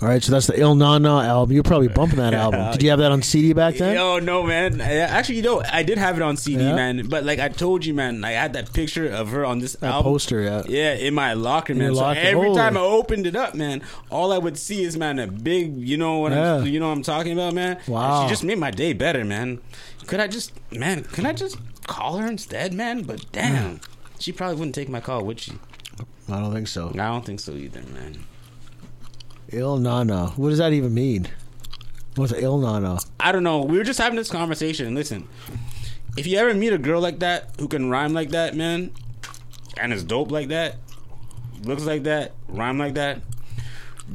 All 0.09 0.15
right, 0.15 0.23
so 0.23 0.33
that's 0.33 0.47
the 0.47 0.59
Ill 0.59 0.75
Na 0.75 0.97
Na 0.97 1.21
album. 1.21 1.53
You're 1.53 1.63
probably 1.63 1.89
bumping 1.89 2.17
that 2.17 2.33
album. 2.45 2.73
Did 2.73 2.83
you 2.83 2.89
have 2.89 2.99
that 3.01 3.13
on 3.13 3.21
CD 3.21 3.53
back 3.53 3.75
then? 3.75 3.95
Yo, 3.95 4.19
no, 4.19 4.43
man. 4.43 4.81
Actually, 4.81 5.35
you 5.37 5.43
know, 5.43 5.63
I 5.71 5.83
did 5.83 5.99
have 5.99 6.17
it 6.17 6.23
on 6.23 6.39
CD, 6.39 6.65
Yeah? 6.65 6.75
man. 6.75 7.09
But 7.11 7.25
like 7.25 7.39
I 7.39 7.51
told 7.51 7.85
you, 7.85 7.93
man, 7.93 8.25
I 8.25 8.31
had 8.31 8.55
that 8.55 8.73
picture 8.73 9.07
of 9.07 9.29
her 9.29 9.45
on 9.45 9.59
this 9.59 9.75
That 9.75 9.91
album. 9.93 10.11
poster, 10.15 10.41
yeah. 10.41 10.63
Yeah, 10.67 10.95
in 10.95 11.13
my 11.13 11.35
locker, 11.35 11.75
In 11.75 11.79
man. 11.81 11.95
So 11.95 12.01
locker. 12.01 12.21
every 12.21 12.47
Holy. 12.47 12.57
time 12.57 12.79
I 12.79 12.81
opened 12.81 13.27
it 13.27 13.37
up, 13.37 13.55
man, 13.55 13.83
all 14.09 14.33
I 14.33 14.39
would 14.39 14.57
see 14.57 14.83
is, 14.83 14.97
man, 14.97 15.19
a 15.19 15.27
big, 15.27 15.77
you 15.77 15.99
know 15.99 16.21
what, 16.21 16.33
Yeah. 16.33 16.55
I'm, 16.61 16.67
you 16.67 16.81
know 16.81 16.87
what 16.89 16.97
I'm 16.97 17.03
talking 17.03 17.35
about, 17.35 17.53
man. 17.53 17.79
Wow. 17.87 18.23
She 18.23 18.31
just 18.31 18.45
made 18.45 18.57
my 18.57 18.71
day 18.71 18.95
better, 18.95 19.27
man. 19.27 19.61
Could 20.07 20.21
I 20.21 20.27
just, 20.27 20.53
man? 20.73 21.05
Could 21.05 21.27
I 21.27 21.35
just 21.35 21.59
call 21.87 22.17
her 22.17 22.27
instead, 22.27 22.73
man? 22.73 23.03
But 23.03 23.31
damn, 23.31 23.77
mm. 23.77 23.85
she 24.19 24.33
probably 24.33 24.57
wouldn't 24.57 24.75
take 24.75 24.89
my 24.89 25.01
call, 25.01 25.23
would 25.27 25.39
she? 25.39 25.53
I 26.31 26.41
don't 26.41 26.55
think 26.55 26.69
so. 26.69 26.89
I 26.95 27.09
don't 27.09 27.27
think 27.27 27.41
so 27.41 27.53
either, 27.53 27.83
man. 27.93 28.25
Ill 29.53 29.79
Na 29.79 30.03
Na. 30.05 30.29
What 30.31 30.51
does 30.51 30.59
that 30.59 30.73
even 30.73 30.93
mean? 30.95 31.29
What's 32.16 32.33
Ill 32.33 32.59
Na 32.59 32.79
Na? 32.79 32.99
I 33.20 33.33
don't 33.33 33.43
know. 33.45 33.62
We 33.62 33.79
were 33.79 33.85
just 33.85 33.99
having 33.99 34.16
this 34.16 34.31
conversation. 34.31 34.95
Listen, 34.95 35.29
if 36.16 36.27
you 36.27 36.39
ever 36.39 36.53
meet 36.55 36.73
a 36.73 36.79
girl 36.79 37.01
like 37.01 37.20
that 37.20 37.51
who 37.59 37.69
can 37.69 37.91
rhyme 37.91 38.12
like 38.12 38.31
that, 38.31 38.55
man, 38.55 38.91
and 39.81 39.93
is 39.93 40.05
dope 40.05 40.31
like 40.31 40.49
that, 40.49 40.77
looks 41.62 41.85
like 41.85 42.05
that, 42.05 42.33
rhyme 42.49 42.79
like 42.79 42.95
that, 42.95 43.20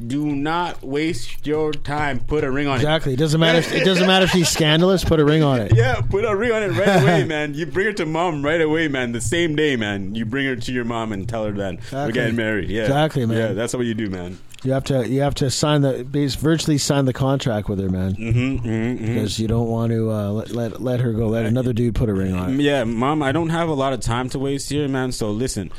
do 0.08 0.26
not 0.26 0.82
waste 0.82 1.46
your 1.46 1.72
time. 1.72 2.18
Put 2.20 2.42
a 2.44 2.50
ring 2.50 2.66
on 2.66 2.76
Exactly. 2.76 3.12
it. 3.12 3.14
Exactly. 3.14 3.14
It 3.14 3.16
doesn't 3.16 3.40
matter. 3.40 3.58
If, 3.58 3.72
it 3.72 3.84
doesn't 3.84 4.06
matter 4.08 4.24
if 4.24 4.30
she's 4.32 4.48
scandalous. 4.48 5.04
Put 5.04 5.20
a 5.20 5.24
ring 5.24 5.42
on 5.44 5.60
it. 5.60 5.72
Yeah, 5.74 6.00
put 6.00 6.24
a 6.24 6.34
ring 6.34 6.50
on 6.52 6.62
it 6.64 6.70
right 6.72 7.02
away, 7.02 7.24
man. 7.28 7.54
You 7.54 7.64
bring 7.66 7.86
her 7.86 7.92
to 7.94 8.06
mom 8.06 8.44
right 8.44 8.60
away, 8.60 8.88
man. 8.88 9.12
The 9.12 9.20
same 9.20 9.54
day, 9.54 9.76
man. 9.76 10.14
You 10.16 10.24
bring 10.26 10.46
her 10.46 10.56
to 10.56 10.72
your 10.72 10.84
mom 10.84 11.12
and 11.12 11.28
tell 11.28 11.44
her 11.44 11.52
that 11.52 11.78
we're 11.92 12.10
getting 12.12 12.34
married. 12.36 12.70
Yeah, 12.70 12.82
Exactly, 12.82 13.24
man. 13.24 13.38
Yeah, 13.38 13.52
that's 13.52 13.72
what 13.74 13.86
you 13.86 13.94
do, 13.94 14.10
man. 14.10 14.38
You 14.64 14.72
have 14.72 14.84
to. 14.84 15.06
You 15.06 15.20
have 15.20 15.34
to 15.36 15.50
sign 15.50 15.82
the. 15.82 16.04
Virtually 16.40 16.78
sign 16.78 17.04
the 17.04 17.12
contract 17.12 17.68
with 17.68 17.78
her, 17.78 17.90
man. 17.90 18.14
Mm-hmm, 18.14 18.66
mm-hmm. 18.66 19.06
Because 19.06 19.38
you 19.38 19.46
don't 19.46 19.68
want 19.68 19.92
to 19.92 20.10
uh, 20.10 20.30
let, 20.30 20.50
let 20.52 20.80
let 20.80 21.00
her 21.00 21.12
go. 21.12 21.28
Let 21.28 21.44
another 21.44 21.74
dude 21.74 21.94
put 21.94 22.08
a 22.08 22.14
ring 22.14 22.32
on 22.32 22.54
it. 22.54 22.62
Yeah, 22.62 22.84
mom, 22.84 23.22
I 23.22 23.30
don't 23.30 23.50
have 23.50 23.68
a 23.68 23.74
lot 23.74 23.92
of 23.92 24.00
time 24.00 24.30
to 24.30 24.38
waste 24.38 24.70
here, 24.70 24.88
man. 24.88 25.12
So 25.12 25.30
listen, 25.30 25.70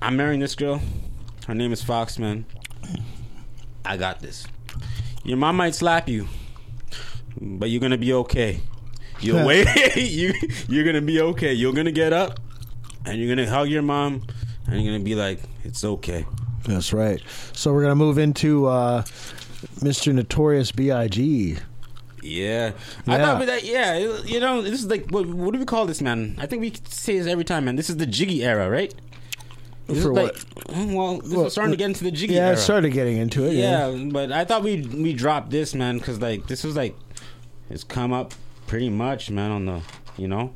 I'm 0.00 0.16
marrying 0.16 0.40
this 0.40 0.54
girl. 0.54 0.80
Her 1.46 1.54
name 1.54 1.72
is 1.72 1.82
Fox, 1.82 2.18
man. 2.18 2.46
I 3.84 3.98
got 3.98 4.20
this. 4.20 4.46
Your 5.22 5.36
mom 5.36 5.56
might 5.56 5.74
slap 5.74 6.08
you, 6.08 6.28
but 7.38 7.68
you're 7.68 7.82
gonna 7.82 7.98
be 7.98 8.14
okay. 8.14 8.62
You'll 9.20 9.46
wait. 9.46 9.68
you 9.96 10.32
you're 10.68 10.86
gonna 10.86 11.02
be 11.02 11.20
okay. 11.20 11.52
You're 11.52 11.74
gonna 11.74 11.92
get 11.92 12.14
up, 12.14 12.40
and 13.04 13.18
you're 13.18 13.28
gonna 13.28 13.48
hug 13.48 13.68
your 13.68 13.82
mom, 13.82 14.22
and 14.66 14.82
you're 14.82 14.94
gonna 14.94 15.04
be 15.04 15.14
like, 15.14 15.40
"It's 15.64 15.84
okay." 15.84 16.24
That's 16.66 16.92
right. 16.92 17.22
So 17.52 17.72
we're 17.72 17.82
gonna 17.82 17.94
move 17.94 18.18
into 18.18 18.66
uh, 18.66 19.02
Mr. 19.80 20.12
Notorious 20.12 20.72
B.I.G. 20.72 21.58
Yeah. 22.22 22.72
I 23.06 23.16
Yeah. 23.18 23.24
thought 23.38 23.46
that, 23.46 23.64
yeah, 23.64 23.96
you 24.24 24.40
know, 24.40 24.60
this 24.62 24.80
is 24.80 24.86
like, 24.86 25.08
what, 25.10 25.26
what 25.26 25.52
do 25.52 25.60
we 25.60 25.64
call 25.64 25.86
this, 25.86 26.00
man? 26.02 26.34
I 26.38 26.46
think 26.46 26.60
we 26.60 26.72
say 26.88 27.18
this 27.18 27.28
every 27.28 27.44
time, 27.44 27.66
man. 27.66 27.76
This 27.76 27.88
is 27.88 27.98
the 27.98 28.06
Jiggy 28.06 28.44
era, 28.44 28.68
right? 28.68 28.92
This 29.86 30.02
For 30.02 30.12
what? 30.12 30.34
like- 30.34 30.76
Well, 30.92 31.18
this 31.18 31.32
is 31.32 31.52
starting 31.52 31.70
to 31.70 31.76
get 31.76 31.84
into 31.86 32.02
the 32.02 32.10
Jiggy 32.10 32.34
era. 32.34 32.42
Yeah, 32.46 32.48
era. 32.48 32.56
I 32.56 32.60
started 32.60 32.92
getting 32.92 33.18
into 33.18 33.44
it. 33.46 33.52
yeah, 33.54 33.88
Yeah. 33.88 34.08
but 34.10 34.32
I 34.32 34.44
thought 34.44 34.64
we 34.64 34.80
we 34.82 35.12
dropped 35.12 35.50
this, 35.50 35.72
man, 35.74 35.98
because, 35.98 36.20
like, 36.20 36.48
this 36.48 36.64
was, 36.64 36.74
like, 36.74 36.96
it's 37.70 37.84
come 37.84 38.12
up 38.12 38.34
pretty 38.66 38.90
much, 38.90 39.30
man, 39.30 39.52
on 39.52 39.66
the, 39.66 39.82
you 40.16 40.26
know? 40.26 40.52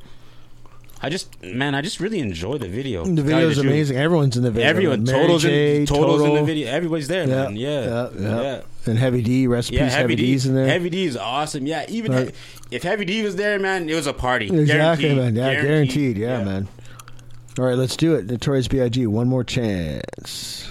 I 1.02 1.09
just, 1.09 1.43
man, 1.43 1.74
I 1.74 1.81
just 1.81 1.98
really 1.98 2.18
enjoy 2.18 2.59
the 2.59 2.68
video. 2.68 3.05
The 3.05 3.10
you 3.10 3.22
video's 3.22 3.56
amazing. 3.59 3.97
Everyone's 3.97 4.36
in 4.36 4.43
the 4.43 4.51
video. 4.51 4.68
Everyone, 4.68 5.05
Mary 5.05 5.18
Total's, 5.20 5.43
J, 5.43 5.81
in, 5.81 5.86
Total's 5.86 6.22
in 6.22 6.35
the 6.35 6.43
video. 6.43 6.68
Everybody's 6.68 7.09
there, 7.09 7.27
Yeah, 7.27 7.44
man. 7.44 7.56
Yeah. 7.56 7.85
yeah, 7.85 8.09
yeah. 8.18 8.43
yeah. 8.43 8.60
And 8.86 8.98
Heavy 8.98 9.22
D, 9.22 9.47
recipes. 9.47 9.78
Yeah. 9.78 9.85
Heavy, 9.89 10.12
Heavy. 10.12 10.16
D's 10.16 10.47
in 10.47 10.55
there. 10.55 10.66
Heavy 10.66 10.90
D 10.90 11.05
is 11.06 11.16
awesome. 11.16 11.66
Yeah, 11.66 11.86
even 11.89 12.12
Right. 12.12 12.35
if 12.70 12.82
Heavy 12.82 13.05
D 13.06 13.22
was 13.22 13.36
there, 13.36 13.59
man, 13.59 13.89
it 13.89 13.94
was 13.94 14.06
a 14.06 14.12
party. 14.12 14.47
Exactly, 14.47 15.09
Guaranteed. 15.09 15.16
man. 15.16 15.36
Yeah, 15.36 15.62
guaranteed. 15.62 16.18
Yeah, 16.18 16.44
man. 16.44 16.68
All 17.59 17.64
right, 17.64 17.77
let's 17.77 17.97
do 17.97 18.14
it. 18.14 18.27
Notorious 18.27 18.68
B.I.G. 18.68 19.06
One 19.06 19.27
more 19.28 19.43
chance. 19.44 20.70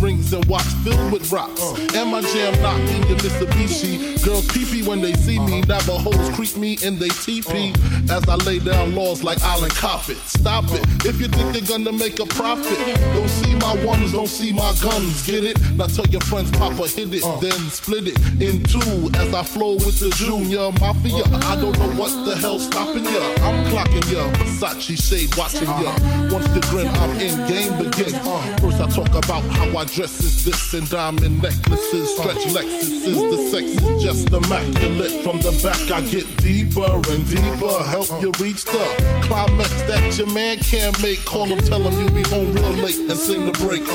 rings 0.00 0.32
and 0.32 0.44
watch 0.46 0.66
filled 0.84 1.12
with 1.12 1.30
rocks. 1.32 1.60
And 1.94 2.10
my 2.10 2.20
jam 2.20 2.60
knocking 2.62 3.08
your 3.08 3.18
Mitsubishi. 3.18 4.22
Girls 4.24 4.46
pee 4.48 4.82
when 4.82 5.00
they 5.00 5.12
see 5.14 5.38
me, 5.38 5.60
uh-huh. 5.60 5.80
Navajos 5.80 6.34
creep 6.36 6.56
me 6.56 6.78
in 6.82 6.98
they 6.98 7.08
teepee. 7.08 7.72
Uh-huh. 7.72 8.16
As 8.16 8.28
I 8.28 8.36
lay 8.36 8.58
down 8.58 8.94
laws 8.94 9.22
like 9.22 9.42
Island 9.42 9.72
Coppet. 9.72 10.16
Stop 10.26 10.64
it, 10.68 10.82
if 11.06 11.20
you 11.20 11.28
think 11.28 11.52
they're 11.52 11.78
gonna 11.78 11.92
make 11.92 12.18
a 12.20 12.26
profit. 12.26 12.78
Don't 13.14 13.28
see 13.28 13.53
my 13.64 13.84
ones, 13.84 14.12
don't 14.12 14.28
see 14.28 14.52
my 14.52 14.74
guns, 14.82 15.26
get 15.26 15.44
it? 15.44 15.58
Now 15.72 15.86
tell 15.86 16.06
your 16.06 16.20
friends, 16.22 16.50
Papa 16.52 16.86
hit 16.88 17.12
it, 17.14 17.24
uh. 17.24 17.40
then 17.40 17.58
split 17.70 18.08
it 18.08 18.18
in 18.40 18.62
two 18.62 19.10
as 19.16 19.32
I 19.32 19.42
flow 19.42 19.74
with 19.74 20.00
the 20.00 20.10
Junior 20.16 20.70
Mafia. 20.80 21.24
Uh. 21.24 21.52
I 21.52 21.56
don't 21.56 21.76
know 21.78 21.92
what 22.00 22.12
the 22.26 22.36
hell's 22.36 22.66
stopping 22.66 23.04
ya. 23.04 23.24
I'm 23.46 23.64
clocking 23.72 24.06
ya, 24.12 24.28
Versace 24.36 24.96
shade 25.00 25.34
watching 25.36 25.72
ya. 25.80 25.92
Once 26.30 26.48
the 26.52 26.60
grin, 26.68 26.88
I'm 26.88 27.12
in 27.20 27.34
game 27.48 27.72
begin. 27.80 28.14
Uh. 28.20 28.56
First 28.60 28.80
I 28.80 28.86
talk 28.90 29.14
about 29.14 29.42
how 29.56 29.78
I 29.78 29.84
dress 29.84 30.20
is 30.20 30.44
this 30.44 30.74
and 30.74 30.88
diamond 30.90 31.42
necklaces. 31.42 32.16
Stretch 32.16 32.44
Lexus 32.52 33.08
is 33.08 33.16
the 33.16 33.38
sex 33.50 33.64
is 33.64 34.02
just 34.02 34.28
immaculate. 34.28 35.24
From 35.24 35.40
the 35.40 35.52
back, 35.64 35.80
I 35.90 36.02
get 36.02 36.26
deeper 36.36 36.84
and 36.84 37.22
deeper. 37.28 37.76
Help 37.88 38.10
you 38.20 38.30
reach 38.44 38.64
the 38.64 38.84
climax 39.24 39.70
that 39.88 40.18
your 40.18 40.30
man 40.32 40.58
can't 40.58 40.96
make. 41.02 41.24
Call 41.24 41.46
him, 41.46 41.60
tell 41.60 41.80
him 41.80 41.94
you 41.98 42.10
be 42.10 42.28
home 42.28 42.52
real 42.52 42.76
late 42.84 42.98
and 42.98 43.18
sing 43.18 43.46
the 43.46 43.53
break. 43.54 43.82
Uh. 43.88 43.94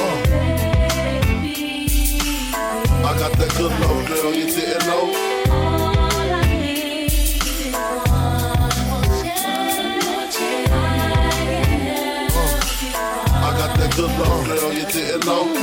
I 3.05 3.17
got 3.17 3.31
that 3.33 3.53
good 3.57 3.71
love, 3.81 4.07
girl, 4.07 4.33
you 4.33 4.45
got 13.57 13.77
that 13.77 13.95
good 13.95 14.11
love, 14.19 14.45
girl, 14.45 14.73
you 14.73 14.85
didn't 14.85 15.25
know. 15.25 15.58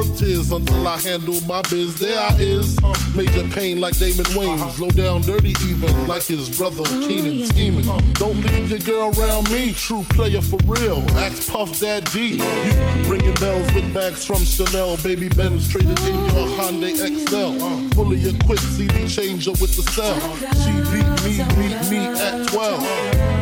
Thought 0.00 0.06
he 0.06 0.10
worked 0.10 0.20
his 0.20 0.52
until 0.52 0.88
I 0.88 0.98
handle 0.98 1.40
my 1.42 1.62
biz. 1.62 1.98
There 1.98 2.18
I 2.18 2.34
is. 2.38 2.78
Uh, 2.82 2.94
major 3.14 3.46
pain 3.48 3.80
like 3.80 3.98
Damon 3.98 4.24
Wayans. 4.26 4.60
Uh-huh. 4.60 4.84
Low 4.84 4.90
down 4.90 5.22
dirty 5.22 5.54
even 5.68 6.06
like 6.06 6.22
his 6.22 6.56
brother 6.56 6.84
Keenen 6.84 7.46
scheming. 7.46 7.88
Uh-huh. 7.88 8.00
Don't 8.14 8.40
leave 8.40 8.70
your 8.70 8.78
girl 8.80 9.12
around 9.20 9.50
me. 9.50 9.72
True 9.74 10.04
player 10.10 10.40
for 10.40 10.58
real. 10.64 10.98
Ask 11.18 11.50
Puff 11.50 11.80
Dad 11.80 12.04
D. 12.12 12.36
You 12.36 13.10
ringing 13.10 13.34
bells 13.34 13.72
with 13.74 13.92
bags 13.92 14.24
from 14.24 14.44
Chanel. 14.44 14.96
Baby 14.98 15.28
Benz 15.28 15.68
traded 15.68 15.98
in 16.00 16.14
your 16.14 16.48
Hyundai 16.56 16.92
Excel. 16.92 17.62
Uh, 17.62 17.88
fully 17.90 18.26
equipped 18.28 18.62
CD 18.62 19.06
changer 19.06 19.52
with 19.52 19.76
the 19.76 19.82
cell. 19.92 20.18
She 20.62 20.72
beat 20.92 21.10
me, 21.24 21.68
beat 21.68 21.90
me 21.90 22.06
at 22.18 22.48
12. 22.48 23.39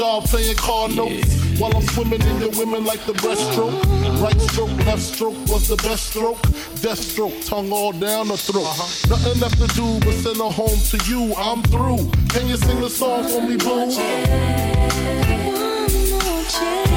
Where 0.00 0.40
you 0.40 0.50
at? 0.50 0.56
Flipping 0.56 0.56
jaw, 0.56 0.56
playing 0.56 0.56
car 0.56 0.88
notes. 0.88 1.60
While 1.60 1.76
I'm 1.76 1.82
swimming 1.82 2.22
in 2.22 2.40
your 2.40 2.50
women 2.58 2.84
like 2.84 3.04
the 3.04 3.12
breaststroke. 3.12 3.82
Right 4.22 4.40
stroke, 4.40 4.70
left 4.86 5.02
stroke 5.02 5.36
was 5.48 5.68
the 5.68 5.76
best 5.76 6.10
stroke. 6.10 6.42
Death 6.80 6.98
stroke, 6.98 7.34
tongue 7.44 7.72
all 7.72 7.92
down 7.92 8.28
the 8.28 8.36
throat. 8.36 8.64
Uh-huh. 8.64 9.08
Nothing 9.10 9.40
left 9.40 9.58
to 9.58 9.66
do 9.76 10.00
but 10.00 10.14
send 10.14 10.36
her 10.36 10.50
home 10.50 10.78
to 10.90 10.98
you. 11.06 11.34
I'm 11.36 11.62
through. 11.64 12.10
Can 12.28 12.48
you 12.48 12.56
sing 12.56 12.80
the 12.80 12.90
song 12.90 13.24
for 13.24 13.42
me, 13.42 13.56
boo? 13.56 13.90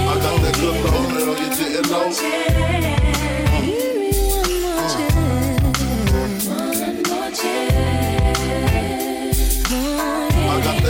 I 0.05 0.19
got 0.21 0.41
that 0.41 0.55
good 0.59 0.85
love, 0.85 1.09
girl, 1.13 1.35
you 1.37 1.49
didn't 1.55 1.89
know. 1.91 3.02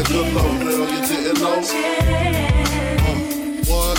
That 0.04 0.12
good 0.12 0.34
love, 0.34 0.60
girl, 0.60 0.90
you 0.90 1.02
didn't 1.08 1.40
know. 1.40 1.60
Uh, 3.00 3.16
what? 3.68 3.98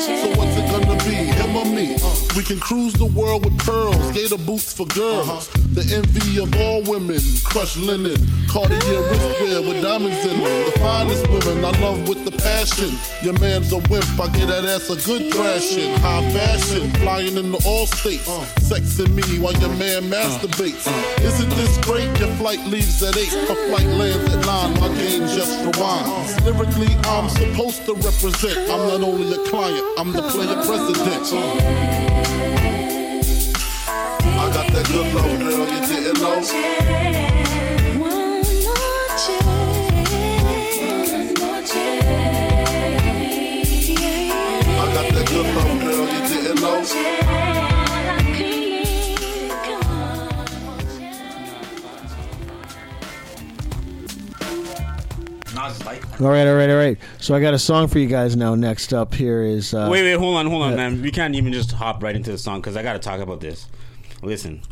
So 0.00 0.28
what's 0.38 0.56
it 0.56 0.66
gonna 0.70 1.04
be? 1.04 1.14
Him 1.14 1.56
or 1.56 1.64
me? 1.64 1.96
Uh, 2.02 2.14
we 2.36 2.42
can 2.42 2.58
cruise 2.60 2.92
the 2.94 3.06
world 3.06 3.44
with 3.44 3.58
pearls, 3.58 3.96
gator 4.12 4.38
boots 4.38 4.72
for 4.72 4.86
girls. 4.86 5.28
Uh-huh. 5.28 5.62
The 5.74 5.94
envy 5.94 6.40
of 6.42 6.54
all 6.56 6.82
women, 6.82 7.20
crushed 7.44 7.76
linen, 7.78 8.16
Cartier 8.56 9.02
wristwear 9.12 9.68
with 9.68 9.82
diamonds 9.82 10.24
in 10.24 10.40
them. 10.40 10.64
The 10.64 10.72
finest 10.80 11.28
women 11.28 11.62
I 11.62 11.78
love 11.78 12.08
with 12.08 12.24
the 12.24 12.30
passion. 12.30 12.96
Your 13.20 13.38
man's 13.38 13.70
a 13.70 13.76
wimp, 13.92 14.08
I 14.18 14.32
get 14.32 14.48
that 14.48 14.64
ass 14.64 14.88
a 14.88 14.96
good 14.96 15.30
thrashing. 15.30 15.92
High 16.00 16.24
fashion, 16.32 16.90
flying 16.92 17.36
in 17.36 17.52
the 17.52 17.62
all 17.66 17.84
states. 17.84 18.26
Sexing 18.64 19.12
me 19.12 19.38
while 19.40 19.52
your 19.60 19.76
man 19.76 20.08
masturbates. 20.08 20.88
Isn't 21.20 21.50
this 21.50 21.76
great? 21.84 22.08
Your 22.18 22.32
flight 22.40 22.64
leaves 22.64 23.02
at 23.02 23.14
8, 23.14 23.28
her 23.28 23.68
flight 23.68 23.88
lands 23.88 24.34
at 24.34 24.46
9. 24.46 24.80
My 24.80 24.88
game 24.96 25.28
just 25.36 25.52
rewinds. 25.60 26.40
Lyrically, 26.46 26.96
I'm 27.04 27.28
supposed 27.28 27.84
to 27.84 27.92
represent. 27.92 28.70
I'm 28.72 28.88
not 28.88 29.02
only 29.04 29.36
a 29.36 29.50
client, 29.50 29.84
I'm 29.98 30.12
the 30.12 30.22
player 30.32 30.56
president. 30.64 31.28
I 34.24 34.48
got 34.48 34.72
that 34.72 34.86
good 34.88 35.12
love, 35.12 35.40
girl, 35.40 35.68
you 35.68 35.80
didn't 35.86 36.22
know. 36.22 37.45
All 56.18 56.28
right, 56.28 56.46
all 56.46 56.54
right, 56.54 56.70
all 56.70 56.76
right. 56.76 56.98
So 57.18 57.34
I 57.34 57.40
got 57.40 57.52
a 57.52 57.58
song 57.58 57.88
for 57.88 57.98
you 57.98 58.06
guys 58.06 58.36
now. 58.36 58.54
Next 58.54 58.94
up 58.94 59.12
here 59.12 59.42
is 59.42 59.74
uh, 59.74 59.88
wait, 59.90 60.02
wait, 60.02 60.14
hold 60.14 60.36
on, 60.36 60.46
hold 60.46 60.62
on, 60.62 60.70
yeah. 60.70 60.76
man. 60.76 61.02
We 61.02 61.10
can't 61.10 61.34
even 61.34 61.52
just 61.52 61.72
hop 61.72 62.02
right 62.02 62.16
into 62.16 62.32
the 62.32 62.38
song 62.38 62.62
because 62.62 62.74
I 62.74 62.82
got 62.82 62.94
to 62.94 62.98
talk 62.98 63.20
about 63.20 63.40
this. 63.40 63.66
Listen, 64.22 64.62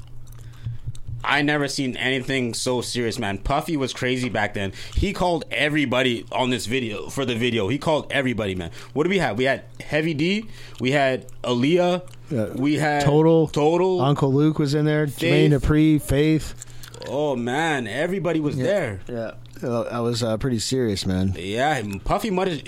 I 1.25 1.43
never 1.43 1.69
seen 1.69 1.97
anything 1.97 2.55
so 2.55 2.81
serious, 2.81 3.19
man. 3.19 3.39
Puffy 3.39 3.77
was 3.77 3.93
crazy 3.93 4.29
back 4.29 4.55
then. 4.55 4.73
He 4.95 5.13
called 5.13 5.45
everybody 5.51 6.27
on 6.31 6.51
this 6.51 6.67
video 6.67 7.09
for 7.09 7.25
the 7.25 7.35
video. 7.35 7.69
He 7.69 7.79
called 7.79 8.07
everybody, 8.11 8.55
man. 8.55 8.71
What 8.93 9.05
do 9.05 9.11
we 9.11 9.19
have? 9.19 9.39
We 9.39 9.45
had 9.45 9.65
Heavy 9.81 10.15
D. 10.15 10.47
We 10.81 10.93
had 10.93 11.27
Aaliyah. 11.43 12.57
we 12.57 12.75
had 12.77 13.03
Total. 13.05 13.49
Total. 13.49 14.01
Uncle 14.01 14.33
Luke 14.33 14.59
was 14.59 14.75
in 14.75 14.85
there. 14.85 15.07
Jermaine 15.07 15.51
Faith. 15.51 15.63
Dupri, 15.63 16.03
Faith. 16.03 16.67
Oh 17.09 17.37
man, 17.37 17.87
everybody 17.87 18.41
was 18.41 18.57
there. 18.57 19.01
Yeah, 19.09 19.33
uh, 19.63 19.83
that 19.85 19.99
was 19.99 20.23
uh, 20.23 20.39
pretty 20.39 20.59
serious, 20.59 21.05
man. 21.05 21.35
Yeah, 21.37 21.83
Puffy 22.05 22.31
might 22.31 22.65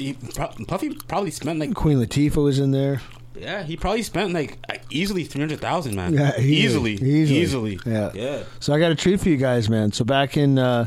Puffy 0.67 0.95
probably 1.09 1.31
spent 1.31 1.59
like 1.59 1.75
Queen 1.75 1.99
Latifah 1.99 2.43
was 2.43 2.59
in 2.59 2.71
there. 2.71 3.01
Yeah, 3.39 3.63
he 3.63 3.77
probably 3.77 4.03
spent 4.03 4.33
like 4.33 4.59
easily 4.91 5.25
three 5.25 5.41
hundred 5.41 5.61
thousand, 5.61 5.95
man. 5.95 6.15
Yeah, 6.15 6.39
easily, 6.39 6.95
easily, 6.95 7.41
easily, 7.41 7.81
Yeah, 7.87 8.11
yeah. 8.15 8.43
So 8.61 8.73
I 8.73 8.79
got 8.79 8.91
a 8.91 8.95
treat 8.95 9.21
for 9.21 9.29
you 9.29 9.37
guys, 9.37 9.69
man. 9.69 9.93
So 9.93 10.05
back 10.05 10.37
in 10.37 10.59
uh, 10.59 10.87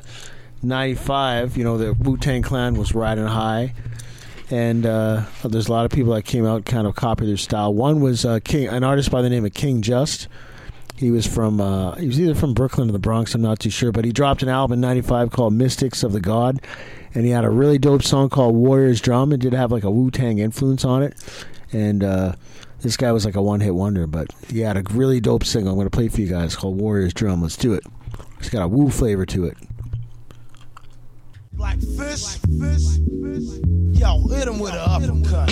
'95, 0.63 1.57
you 1.57 1.63
know, 1.63 1.77
the 1.77 1.93
Wu 1.93 2.17
Tang 2.17 2.41
Clan 2.41 2.75
was 2.75 2.93
riding 2.93 3.25
high, 3.25 3.73
and 4.49 4.85
uh, 4.85 5.23
there's 5.43 5.67
a 5.67 5.71
lot 5.71 5.85
of 5.85 5.91
people 5.91 6.13
that 6.13 6.23
came 6.23 6.45
out 6.45 6.65
kind 6.65 6.87
of 6.87 6.95
copy 6.95 7.25
their 7.25 7.37
style. 7.37 7.73
One 7.73 8.01
was 8.01 8.25
uh, 8.25 8.39
King, 8.43 8.67
an 8.67 8.83
artist 8.83 9.11
by 9.11 9.21
the 9.21 9.29
name 9.29 9.45
of 9.45 9.53
King 9.53 9.81
Just. 9.81 10.27
He 10.95 11.11
was 11.11 11.25
from 11.25 11.61
uh, 11.61 11.95
he 11.95 12.07
was 12.07 12.19
either 12.19 12.35
from 12.35 12.53
Brooklyn 12.53 12.89
or 12.89 12.91
the 12.91 12.99
Bronx. 12.99 13.33
I'm 13.33 13.41
not 13.41 13.59
too 13.59 13.69
sure, 13.69 13.91
but 13.93 14.03
he 14.03 14.11
dropped 14.11 14.43
an 14.43 14.49
album 14.49 14.73
in 14.73 14.81
'95 14.81 15.31
called 15.31 15.53
Mystics 15.53 16.03
of 16.03 16.11
the 16.11 16.19
God, 16.19 16.59
and 17.13 17.23
he 17.23 17.31
had 17.31 17.45
a 17.45 17.49
really 17.49 17.77
dope 17.77 18.03
song 18.03 18.29
called 18.29 18.53
Warriors 18.55 18.99
Drum. 18.99 19.31
It 19.31 19.39
did 19.39 19.53
have 19.53 19.71
like 19.71 19.85
a 19.85 19.91
Wu 19.91 20.11
Tang 20.11 20.39
influence 20.39 20.83
on 20.83 21.01
it, 21.03 21.45
and 21.71 22.03
uh, 22.03 22.33
this 22.81 22.97
guy 22.97 23.11
was 23.11 23.25
like 23.25 23.35
a 23.35 23.41
one 23.41 23.59
hit 23.59 23.75
wonder. 23.75 24.07
But 24.07 24.33
he 24.47 24.59
had 24.59 24.77
a 24.77 24.83
really 24.93 25.19
dope 25.19 25.43
single. 25.43 25.71
I'm 25.71 25.77
going 25.77 25.89
to 25.89 25.95
play 25.95 26.07
for 26.07 26.21
you 26.21 26.27
guys 26.27 26.55
called 26.55 26.79
Warriors 26.79 27.13
Drum. 27.13 27.41
Let's 27.41 27.57
do 27.57 27.73
it. 27.73 27.83
It's 28.39 28.49
got 28.49 28.63
a 28.63 28.67
woo 28.67 28.89
flavor 28.89 29.25
to 29.27 29.45
it. 29.45 29.57
Like 31.57 31.79
fish, 31.79 32.37
fish, 32.37 32.99
fish. 33.21 33.59
Yo, 33.99 34.27
hit 34.27 34.47
him 34.47 34.59
with 34.59 34.71
an 34.71 34.79
uppercut. 34.79 35.51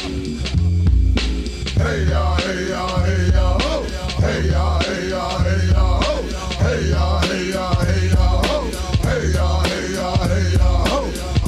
Hey 1.78 2.06
ya, 2.10 2.36
hey 2.38 2.70
ya, 2.70 2.88
hey 3.04 3.32
ya, 3.34 3.60
ho. 3.60 3.84
Hey 4.18 4.50
ya, 4.50 4.80
hey 4.80 5.10
ya, 5.10 5.40
hey 5.40 5.68
ya, 5.70 6.00
ho. 6.00 6.22
Hey 6.58 6.90
ya, 6.90 7.20
hey 7.20 7.52
ya, 7.52 7.74
hey 7.76 8.10
ya, 8.10 8.42
ho. 8.48 8.60
Hey 9.04 9.32
ya, 9.34 9.62
hey 9.62 9.94
ya, 9.94 10.16
hey 10.26 10.54
ya, 10.54 10.86
ho. 10.88 11.00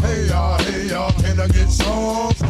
Hey 0.02 0.28
ya, 0.28 0.58
hey 0.58 0.88
ya, 0.88 1.12
can 1.14 1.40
I 1.40 1.48
get 1.48 1.70
some? 1.70 2.49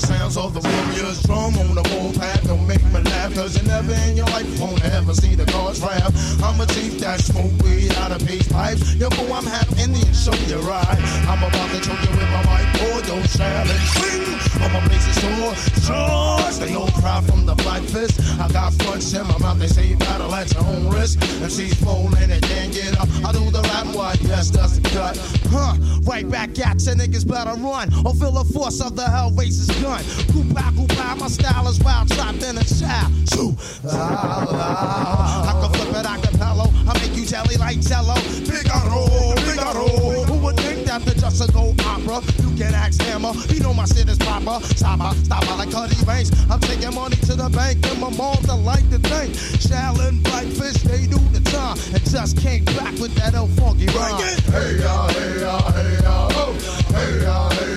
Sounds 0.00 0.36
of 0.38 0.54
the 0.54 0.60
warrior's 0.60 1.22
drum 1.24 1.58
on 1.58 1.74
the 1.74 1.82
warpath 1.94 2.42
don't 2.46 2.66
make 2.66 2.82
me 2.84 3.09
laugh 3.20 3.34
Cause 3.34 3.60
you 3.60 3.66
never 3.68 3.92
in 4.08 4.16
your 4.16 4.26
life 4.26 4.48
won't 4.60 4.82
ever 4.84 5.14
see 5.14 5.34
the 5.34 5.44
gods 5.46 5.80
rap 5.80 6.12
I'm 6.42 6.60
a 6.60 6.66
chief 6.66 6.98
that 7.00 7.20
smoke 7.20 7.52
weed 7.62 7.92
out 7.96 8.12
of 8.12 8.26
peace 8.26 8.48
pipes. 8.48 8.94
Yo, 8.94 9.08
boo, 9.10 9.32
I'm 9.32 9.44
half 9.44 9.68
Indian, 9.78 10.12
show 10.12 10.34
you 10.48 10.58
right 10.64 11.00
I'm 11.28 11.42
about 11.42 11.70
to 11.70 11.80
choke 11.80 12.00
you 12.04 12.10
with 12.16 12.30
my 12.30 12.42
mic 12.48 12.66
or 12.88 13.00
your 13.08 13.22
challenge 13.26 13.86
Swing, 13.96 14.24
I'ma 14.62 14.80
blaze 14.86 15.06
a 15.06 15.14
sword 15.20 15.56
Charge, 15.86 16.56
they 16.58 16.74
all 16.74 16.90
cry 17.00 17.20
from 17.22 17.46
the 17.46 17.54
black 17.54 17.82
fist. 17.82 18.20
I 18.40 18.48
got 18.52 18.72
fronts 18.82 19.12
in 19.12 19.26
my 19.26 19.38
mouth, 19.38 19.58
they 19.58 19.66
say 19.66 19.86
you 19.86 19.96
battle 19.96 20.34
at 20.34 20.52
your 20.54 20.64
own 20.64 20.88
risk 20.88 21.20
And 21.42 21.50
she's 21.50 21.74
falling 21.82 22.30
and 22.30 22.42
can't 22.42 22.72
get 22.72 22.98
up. 23.00 23.08
I 23.24 23.32
do 23.32 23.50
the 23.50 23.62
rap, 23.62 23.86
why, 23.94 24.16
yes, 24.22 24.50
that's 24.50 24.78
the 24.78 24.88
cut. 24.90 25.16
Huh, 25.50 25.74
right 26.02 26.28
back 26.28 26.58
at 26.58 26.84
you 26.86 26.94
niggas 26.94 27.26
better 27.26 27.54
run. 27.60 27.92
Or 28.04 28.14
feel 28.14 28.32
the 28.32 28.44
force 28.52 28.80
of 28.80 28.96
the 28.96 29.08
hell 29.08 29.30
race's 29.32 29.70
gun. 29.82 30.02
Goopah, 30.32 30.70
goopah, 30.76 31.20
my 31.20 31.28
style 31.28 31.68
is 31.68 31.80
wild, 31.80 32.08
trapped 32.10 32.42
in 32.42 32.58
a 32.58 32.64
child 32.64 33.09
Shoo, 33.34 33.56
ah, 33.90 35.50
I 35.50 35.52
can 35.60 35.70
flip 35.74 35.96
it, 35.96 36.06
I 36.06 36.18
can 36.20 36.38
pillow 36.38 36.70
I 36.86 36.98
make 37.00 37.16
you 37.16 37.26
jelly 37.26 37.56
like 37.56 37.80
jello 37.80 38.14
Figaro, 38.46 39.34
Figaro 39.46 39.88
Who 40.24 40.38
would 40.44 40.56
think 40.56 40.86
that 40.86 41.00
after 41.00 41.18
just 41.18 41.48
a 41.48 41.52
gold 41.52 41.80
opera. 41.82 42.20
You 42.42 42.56
can 42.56 42.74
ask 42.74 43.00
Hammer, 43.02 43.32
you 43.48 43.60
know 43.60 43.72
my 43.72 43.84
shit 43.86 44.08
is 44.08 44.18
proper. 44.18 44.64
Stopper, 44.76 45.14
stopper 45.24 45.54
like 45.56 45.70
Cuddy 45.70 45.96
Banks. 46.04 46.30
I'm 46.50 46.60
taking 46.60 46.94
money 46.94 47.16
to 47.16 47.34
the 47.34 47.48
bank, 47.48 47.86
and 47.86 48.00
my 48.00 48.10
moms 48.10 48.48
I 48.48 48.54
like 48.54 48.88
to 48.90 48.98
think. 48.98 49.34
Shaolin, 49.64 50.22
Blackfish, 50.22 50.82
they 50.82 51.06
do 51.06 51.18
the 51.32 51.40
time, 51.50 51.78
and 51.94 52.02
just 52.10 52.36
came 52.38 52.64
back 52.64 52.94
with 52.98 53.14
that 53.16 53.34
old 53.34 53.50
funky 53.50 53.86
rhyme. 53.86 54.20
Hey 54.52 54.78
ya, 54.80 55.08
hey 55.08 55.40
ya, 55.40 55.72
hey 55.72 56.02
ya, 56.02 56.28
oh. 56.32 56.52
Hey 56.92 57.22
ya, 57.22 57.48
hey 57.50 57.69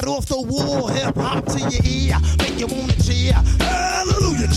that 0.00 0.08
off 0.08 0.26
the 0.26 0.36
wall 0.36 0.88
hip 0.88 1.16
hop 1.16 1.46
to 1.46 1.58
your 1.58 1.84
ear, 1.88 2.16
make 2.38 2.60
you 2.60 2.66
wanna 2.66 2.92
cheer. 3.00 3.32
Hallelujah. 3.64 4.52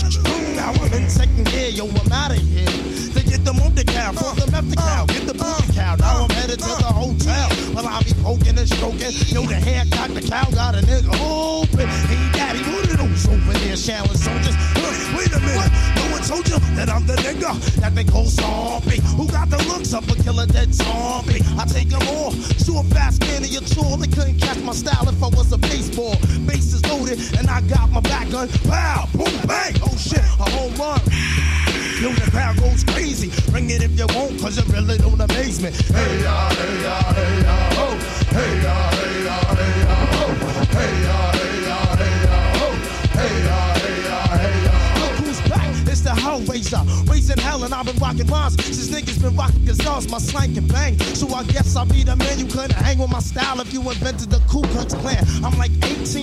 Now 0.52 0.72
I'm 0.76 0.92
in 0.92 1.08
second 1.08 1.46
gear, 1.46 1.70
yo, 1.70 1.88
I'm 1.88 2.12
out 2.12 2.32
of 2.32 2.36
here. 2.36 2.68
To 3.14 3.20
get 3.24 3.44
them 3.44 3.58
on 3.60 3.74
the 3.74 3.84
cow, 3.84 4.12
for 4.12 4.36
the 4.36 4.50
meth 4.52 4.76
cow, 4.76 5.06
get 5.06 5.24
the 5.26 5.32
booty 5.32 5.72
cow. 5.72 5.96
Now 5.96 6.24
I'm 6.24 6.30
headed 6.36 6.58
to 6.58 6.72
the 6.84 6.92
hotel. 6.92 7.48
Well, 7.74 7.86
I'll 7.86 8.04
be 8.04 8.12
poking 8.20 8.58
and 8.58 8.68
stroking. 8.68 9.12
Yo, 9.32 9.48
the 9.48 9.56
haircut, 9.56 10.12
the 10.12 10.20
cow 10.20 10.44
got 10.50 10.74
a 10.74 10.82
nigga 10.84 11.14
open. 11.16 11.88
Hey, 11.88 12.20
daddy, 12.36 12.60
what 12.68 12.92
are 12.92 13.00
those 13.00 13.26
over 13.26 13.52
there, 13.64 13.80
Shaolin 13.80 14.16
soldiers? 14.20 14.56
Wait 15.16 15.32
a 15.32 15.40
minute. 15.40 15.72
One 15.96 15.99
told 16.26 16.48
you 16.48 16.58
that 16.76 16.88
I'm 16.88 17.06
the 17.06 17.16
nigga 17.16 17.52
that 17.80 17.94
they 17.94 18.04
call 18.04 18.26
zombie. 18.26 19.00
Who 19.16 19.26
got 19.28 19.48
the 19.50 19.58
looks 19.68 19.92
of 19.94 20.08
a 20.10 20.14
killer 20.22 20.46
dead 20.46 20.74
zombie? 20.74 21.40
I 21.58 21.64
take 21.66 21.88
them 21.88 22.02
all. 22.08 22.32
Short, 22.60 22.86
fast, 22.86 23.22
skinny, 23.22 23.48
your 23.48 23.62
tall. 23.62 23.96
They 23.96 24.08
couldn't 24.08 24.38
catch 24.38 24.58
my 24.58 24.72
style 24.72 25.08
if 25.08 25.22
I 25.22 25.28
was 25.28 25.52
a 25.52 25.58
baseball. 25.58 26.16
Base 26.46 26.72
is 26.72 26.84
loaded, 26.86 27.18
and 27.38 27.48
I 27.48 27.60
got 27.62 27.90
my 27.90 28.00
back 28.00 28.30
gun. 28.30 28.48
Pow, 28.68 29.08
boom, 29.12 29.34
bang. 29.46 29.74
Oh 29.82 29.96
shit, 29.96 30.24
a 30.38 30.46
home 30.56 30.74
run. 30.76 31.00
Yo, 32.00 32.08
the 32.12 32.30
crowd 32.30 32.56
goes 32.58 32.84
crazy. 32.84 33.30
Ring 33.52 33.68
it 33.70 33.82
if 33.82 33.92
you 33.98 34.06
want, 34.16 34.40
cause 34.40 34.56
it 34.58 34.66
really 34.68 34.98
don't 34.98 35.20
amaze 35.20 35.62
me. 35.62 35.70
Hey, 35.70 36.22
ya, 36.22 36.48
hey, 36.48 36.82
ya, 36.82 36.96
hey, 37.12 37.42
ya, 37.42 37.56
oh. 37.84 37.94
Hey, 38.30 38.62
ya, 38.62 38.90
hey, 38.90 39.24
ya, 39.24 39.36
hey, 39.54 39.80
ya, 39.82 39.89
back. 46.14 46.24
It's 46.24 46.70
the 46.70 46.76
Hellraiser. 46.76 47.08
Raising 47.08 47.38
hell, 47.38 47.64
and 47.64 47.74
I've 47.74 47.86
been 47.86 47.96
rocking 47.96 48.26
rhymes 48.26 48.62
since 48.64 48.88
niggas 48.88 49.09
been 49.20 49.36
rocking 49.36 49.64
guitars. 49.64 50.08
My 50.10 50.18
slang 50.18 50.54
can 50.54 50.66
bang. 50.66 50.98
So 51.14 51.28
I 51.34 51.44
guess 51.44 51.76
I'll 51.76 51.86
be 51.86 52.02
the 52.02 52.16
man 52.16 52.38
you 52.38 52.46
couldn't 52.46 52.72
hang 52.72 52.98
with 52.98 53.10
my 53.10 53.20
style 53.20 53.60
if 53.60 53.72
you 53.72 53.80
invented 53.82 54.30
the 54.30 54.40
Ku 54.48 54.62
Klux 54.72 54.94
Klan. 54.94 55.22
I'm 55.44 55.56
like 55.58 55.72
AT&T. 55.82 56.20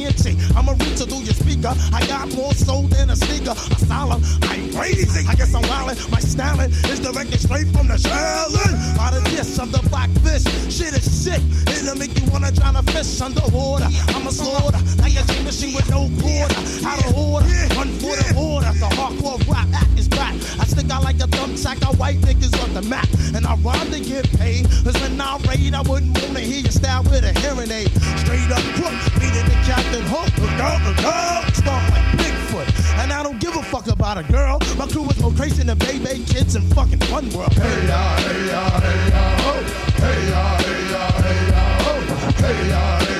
I'm 0.55 0.67
a 0.67 0.73
reacher 0.73 1.07
through 1.07 1.23
your 1.23 1.37
speaker. 1.37 1.73
I 1.93 2.05
got 2.07 2.33
more 2.33 2.53
soul 2.53 2.83
than 2.83 3.09
a 3.09 3.15
sneaker. 3.15 3.51
A 3.51 3.77
style, 3.77 4.11
I'm 4.13 4.73
crazy. 4.73 5.27
I 5.27 5.35
guess 5.35 5.53
I'm 5.53 5.63
wildin'. 5.63 6.11
My 6.11 6.19
styling 6.19 6.71
is 6.71 6.99
directed 6.99 7.39
straight 7.39 7.67
from 7.69 7.87
the 7.87 7.97
shellin'. 7.97 8.75
Out 8.99 9.13
of 9.13 9.23
this 9.25 9.59
of 9.59 9.71
the 9.71 9.81
blackfish. 9.89 10.43
Shit 10.73 10.93
is 10.97 11.05
sick. 11.05 11.41
It'll 11.67 11.97
make 11.97 12.17
you 12.19 12.29
wanna 12.31 12.51
drown 12.51 12.75
a 12.75 12.83
fish 12.83 13.21
underwater. 13.21 13.87
I'm 14.15 14.25
a 14.27 14.31
slaughter. 14.31 14.79
Like 14.97 15.15
a 15.15 15.23
dream 15.27 15.45
machine 15.45 15.75
with 15.75 15.89
no 15.89 16.09
quarter. 16.21 16.59
Out 16.85 17.05
of 17.05 17.17
order. 17.17 17.45
One 17.77 17.91
for 18.01 18.15
the 18.17 18.33
order. 18.37 18.71
The 18.77 18.89
hardcore 18.97 19.39
rap 19.47 19.67
act 19.73 19.97
is 19.97 20.07
back. 20.07 20.33
I 20.59 20.65
stick 20.65 20.89
out 20.89 21.03
like 21.03 21.17
a 21.17 21.27
thumbtack. 21.27 21.83
I 21.85 21.91
white 21.97 22.17
niggas 22.21 22.53
on 22.63 22.73
the 22.73 22.86
map. 22.87 23.07
And 23.35 23.45
I 23.45 23.55
rhyme 23.55 23.91
to 23.91 23.99
get 23.99 24.29
paid. 24.37 24.65
Cause 24.83 24.99
when 25.01 25.19
I 25.19 25.37
raid, 25.47 25.73
I 25.73 25.81
wouldn't 25.81 26.17
wanna 26.23 26.39
hear 26.39 26.61
your 26.61 26.71
style 26.71 27.03
with 27.03 27.23
a 27.23 27.33
hearing 27.39 27.71
aid. 27.71 27.91
Straight 28.23 28.49
up 28.51 28.63
crook. 28.75 28.95
Beating 29.19 29.45
the 29.45 29.57
Captain 29.67 30.03
Hook. 30.07 30.29
Look 30.37 30.59
out. 30.59 31.55
Stomp 31.55 31.89
like 31.91 32.07
Bigfoot. 32.19 32.67
And 33.01 33.11
I 33.13 33.23
don't 33.23 33.39
give 33.39 33.55
a 33.55 33.63
fuck 33.63 33.87
about 33.87 34.17
a 34.17 34.23
girl. 34.23 34.59
My 34.77 34.87
crew 34.87 35.09
is 35.09 35.19
more 35.21 35.31
crazy 35.31 35.63
than 35.63 35.77
baby 35.77 36.23
kids 36.25 36.55
in 36.55 36.63
fucking 36.73 36.99
fun 37.11 37.29
world. 37.31 37.53
Hey 37.53 37.87
ya, 37.87 38.15
hey 38.17 38.47
ya, 38.47 38.79
hey 38.79 39.09
ya, 39.09 39.37
oh. 39.39 39.61
Hey 40.03 40.29
ya, 40.29 40.57
hey 40.57 40.91
ya, 40.91 41.03
hey 41.25 41.41
ya, 41.51 41.77
oh. 41.81 41.97
Hey 42.41 42.69
ya, 42.69 42.99
hey 42.99 43.16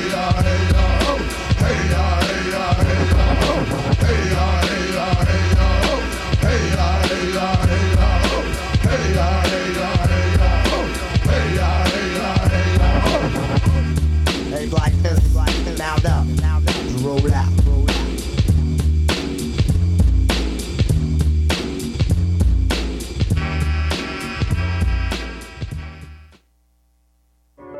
up, 17.34 17.66
roll 17.66 17.90
out, 17.90 17.90
roll 17.90 17.90
out. 17.90 19.18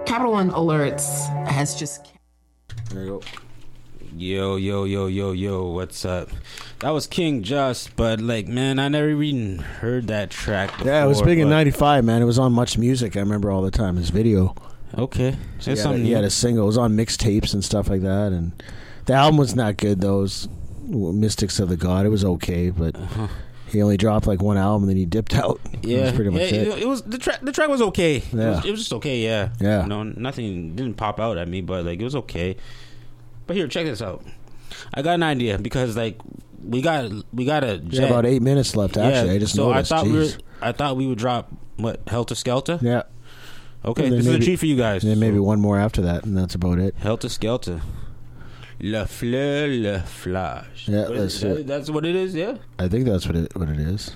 Capital 0.06 0.32
One 0.32 0.52
Alerts 0.52 1.28
has 1.48 1.76
just 1.76 2.08
There 2.92 3.04
you 3.04 3.10
go. 3.10 3.22
Yo, 4.16 4.56
yo, 4.56 4.86
yo, 4.86 5.06
yo, 5.08 5.32
yo, 5.32 5.66
what's 5.68 6.04
up? 6.04 6.30
That 6.80 6.90
was 6.90 7.06
King 7.06 7.44
Just, 7.44 7.96
but 7.96 8.20
like, 8.20 8.48
man, 8.48 8.80
I 8.80 8.88
never 8.88 9.10
even 9.10 9.60
heard 9.60 10.08
that 10.08 10.32
track. 10.32 10.72
Before, 10.72 10.88
Yeah, 10.92 11.04
it 11.04 11.08
was 11.08 11.22
big 11.22 11.38
in 11.38 11.48
but- 11.48 11.52
'95, 11.52 12.04
man. 12.06 12.22
It 12.22 12.26
was 12.26 12.40
on 12.40 12.52
Much 12.54 12.78
Music. 12.80 13.16
I 13.16 13.20
remember 13.20 13.52
all 13.52 13.62
the 13.62 13.70
time. 13.72 13.96
His 13.98 14.10
video. 14.10 14.56
Okay, 14.98 15.32
so 15.60 15.66
There's 15.66 15.66
he, 15.66 15.70
had 15.70 15.78
a, 15.78 15.82
something 15.82 16.06
he 16.06 16.12
had 16.14 16.24
a 16.24 16.30
single. 16.32 16.64
It 16.64 16.68
was 16.68 16.78
on 16.78 16.96
mixtapes 16.96 17.54
and 17.54 17.64
stuff 17.64 17.90
like 17.90 18.02
that. 18.02 18.32
And 18.32 18.64
the 19.08 19.14
album 19.14 19.38
was 19.38 19.56
not 19.56 19.78
good. 19.78 20.00
Those 20.02 20.48
Mystics 20.84 21.60
of 21.60 21.68
the 21.70 21.76
God. 21.78 22.06
It 22.06 22.10
was 22.10 22.24
okay, 22.24 22.70
but 22.70 22.96
he 23.70 23.82
only 23.82 23.98
dropped 23.98 24.26
like 24.28 24.42
one 24.42 24.56
album 24.58 24.84
and 24.84 24.90
then 24.90 24.98
he 24.98 25.06
dipped 25.06 25.34
out. 25.36 25.60
Uh-huh. 25.78 25.78
Yeah, 25.84 26.02
was 26.06 26.12
pretty 26.14 26.30
much 26.32 26.42
yeah, 26.52 26.60
it. 26.60 26.68
it. 26.68 26.82
it 26.84 26.88
was 26.88 27.02
the 27.04 27.18
track. 27.18 27.40
The 27.42 27.52
track 27.52 27.70
was 27.70 27.82
okay. 27.82 28.18
It, 28.18 28.34
Yeah. 28.34 28.50
was, 28.58 28.66
it 28.66 28.72
was 28.72 28.80
just 28.82 28.94
okay. 28.94 29.20
Yeah, 29.20 29.50
Yeah. 29.60 29.86
No, 29.86 30.04
nothing 30.04 30.76
didn't 30.76 30.96
pop 30.96 31.20
out 31.20 31.38
at 31.38 31.48
me, 31.48 31.62
but 31.62 31.86
like 31.86 32.00
it 32.00 32.04
was 32.04 32.16
okay. 32.16 32.58
But 33.46 33.56
here, 33.56 33.68
check 33.68 33.86
this 33.86 34.02
out. 34.02 34.24
I 34.94 35.02
got 35.02 35.16
an 35.16 35.24
idea 35.24 35.58
because 35.58 35.96
like 35.96 36.20
we 36.64 36.82
got 36.82 37.12
we 37.34 37.46
got 37.46 37.64
a 37.64 37.82
Yeah, 37.90 38.04
about 38.06 38.26
eight 38.26 38.42
minutes 38.42 38.76
left. 38.76 38.98
Actually, 38.98 39.36
I 39.36 39.40
just 39.40 39.56
so 39.56 39.72
noticed. 39.72 39.92
I 39.92 39.98
thought 39.98 40.06
we 40.08 40.14
were 40.14 40.28
I 40.62 40.72
thought 40.74 40.98
we 40.98 41.08
would 41.08 41.18
drop 41.18 41.52
what 41.78 42.04
Heltah 42.06 42.36
Skeltah. 42.36 42.82
Yeah. 42.82 43.04
Okay, 43.86 44.10
this 44.10 44.22
is 44.22 44.28
a 44.28 44.32
maybe- 44.32 44.46
treat 44.46 44.56
for 44.60 44.66
you 44.66 44.76
guys. 44.76 45.04
And 45.04 45.12
then 45.12 45.20
maybe 45.20 45.40
one 45.40 45.60
more 45.62 45.78
after 45.80 46.02
that, 46.02 46.26
and 46.26 46.38
that's 46.38 46.56
about 46.56 46.80
it. 46.80 46.98
Heltah 47.00 47.30
Skeltah. 47.30 47.82
La 48.80 49.06
fleur, 49.08 49.68
le 49.68 50.00
flash. 50.00 50.88
Yeah, 50.88 51.08
What 51.10 51.18
is 51.18 51.42
that's 51.42 51.44
it? 51.44 51.60
it. 51.62 51.68
That's 51.68 51.90
what 51.90 52.06
it 52.06 52.16
is. 52.16 52.36
Yeah. 52.36 52.58
I 52.78 52.88
think 52.88 53.06
that's 53.06 53.26
what 53.26 53.36
it 53.36 53.56
what 53.56 53.70
it 53.70 53.80
is. 53.80 54.12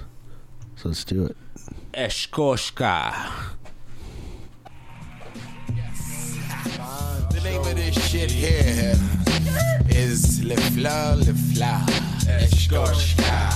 So 0.75 0.89
let's 0.89 1.03
do 1.03 1.25
it. 1.25 1.35
Eshkoshka. 1.93 3.13
The 7.31 7.41
name 7.43 7.61
of 7.61 7.75
this 7.75 8.09
shit 8.09 8.29
here 8.31 8.93
is 9.89 10.43
Le 10.43 10.55
Fleur 10.57 11.15
Le 11.17 11.33
Fleur. 11.33 11.81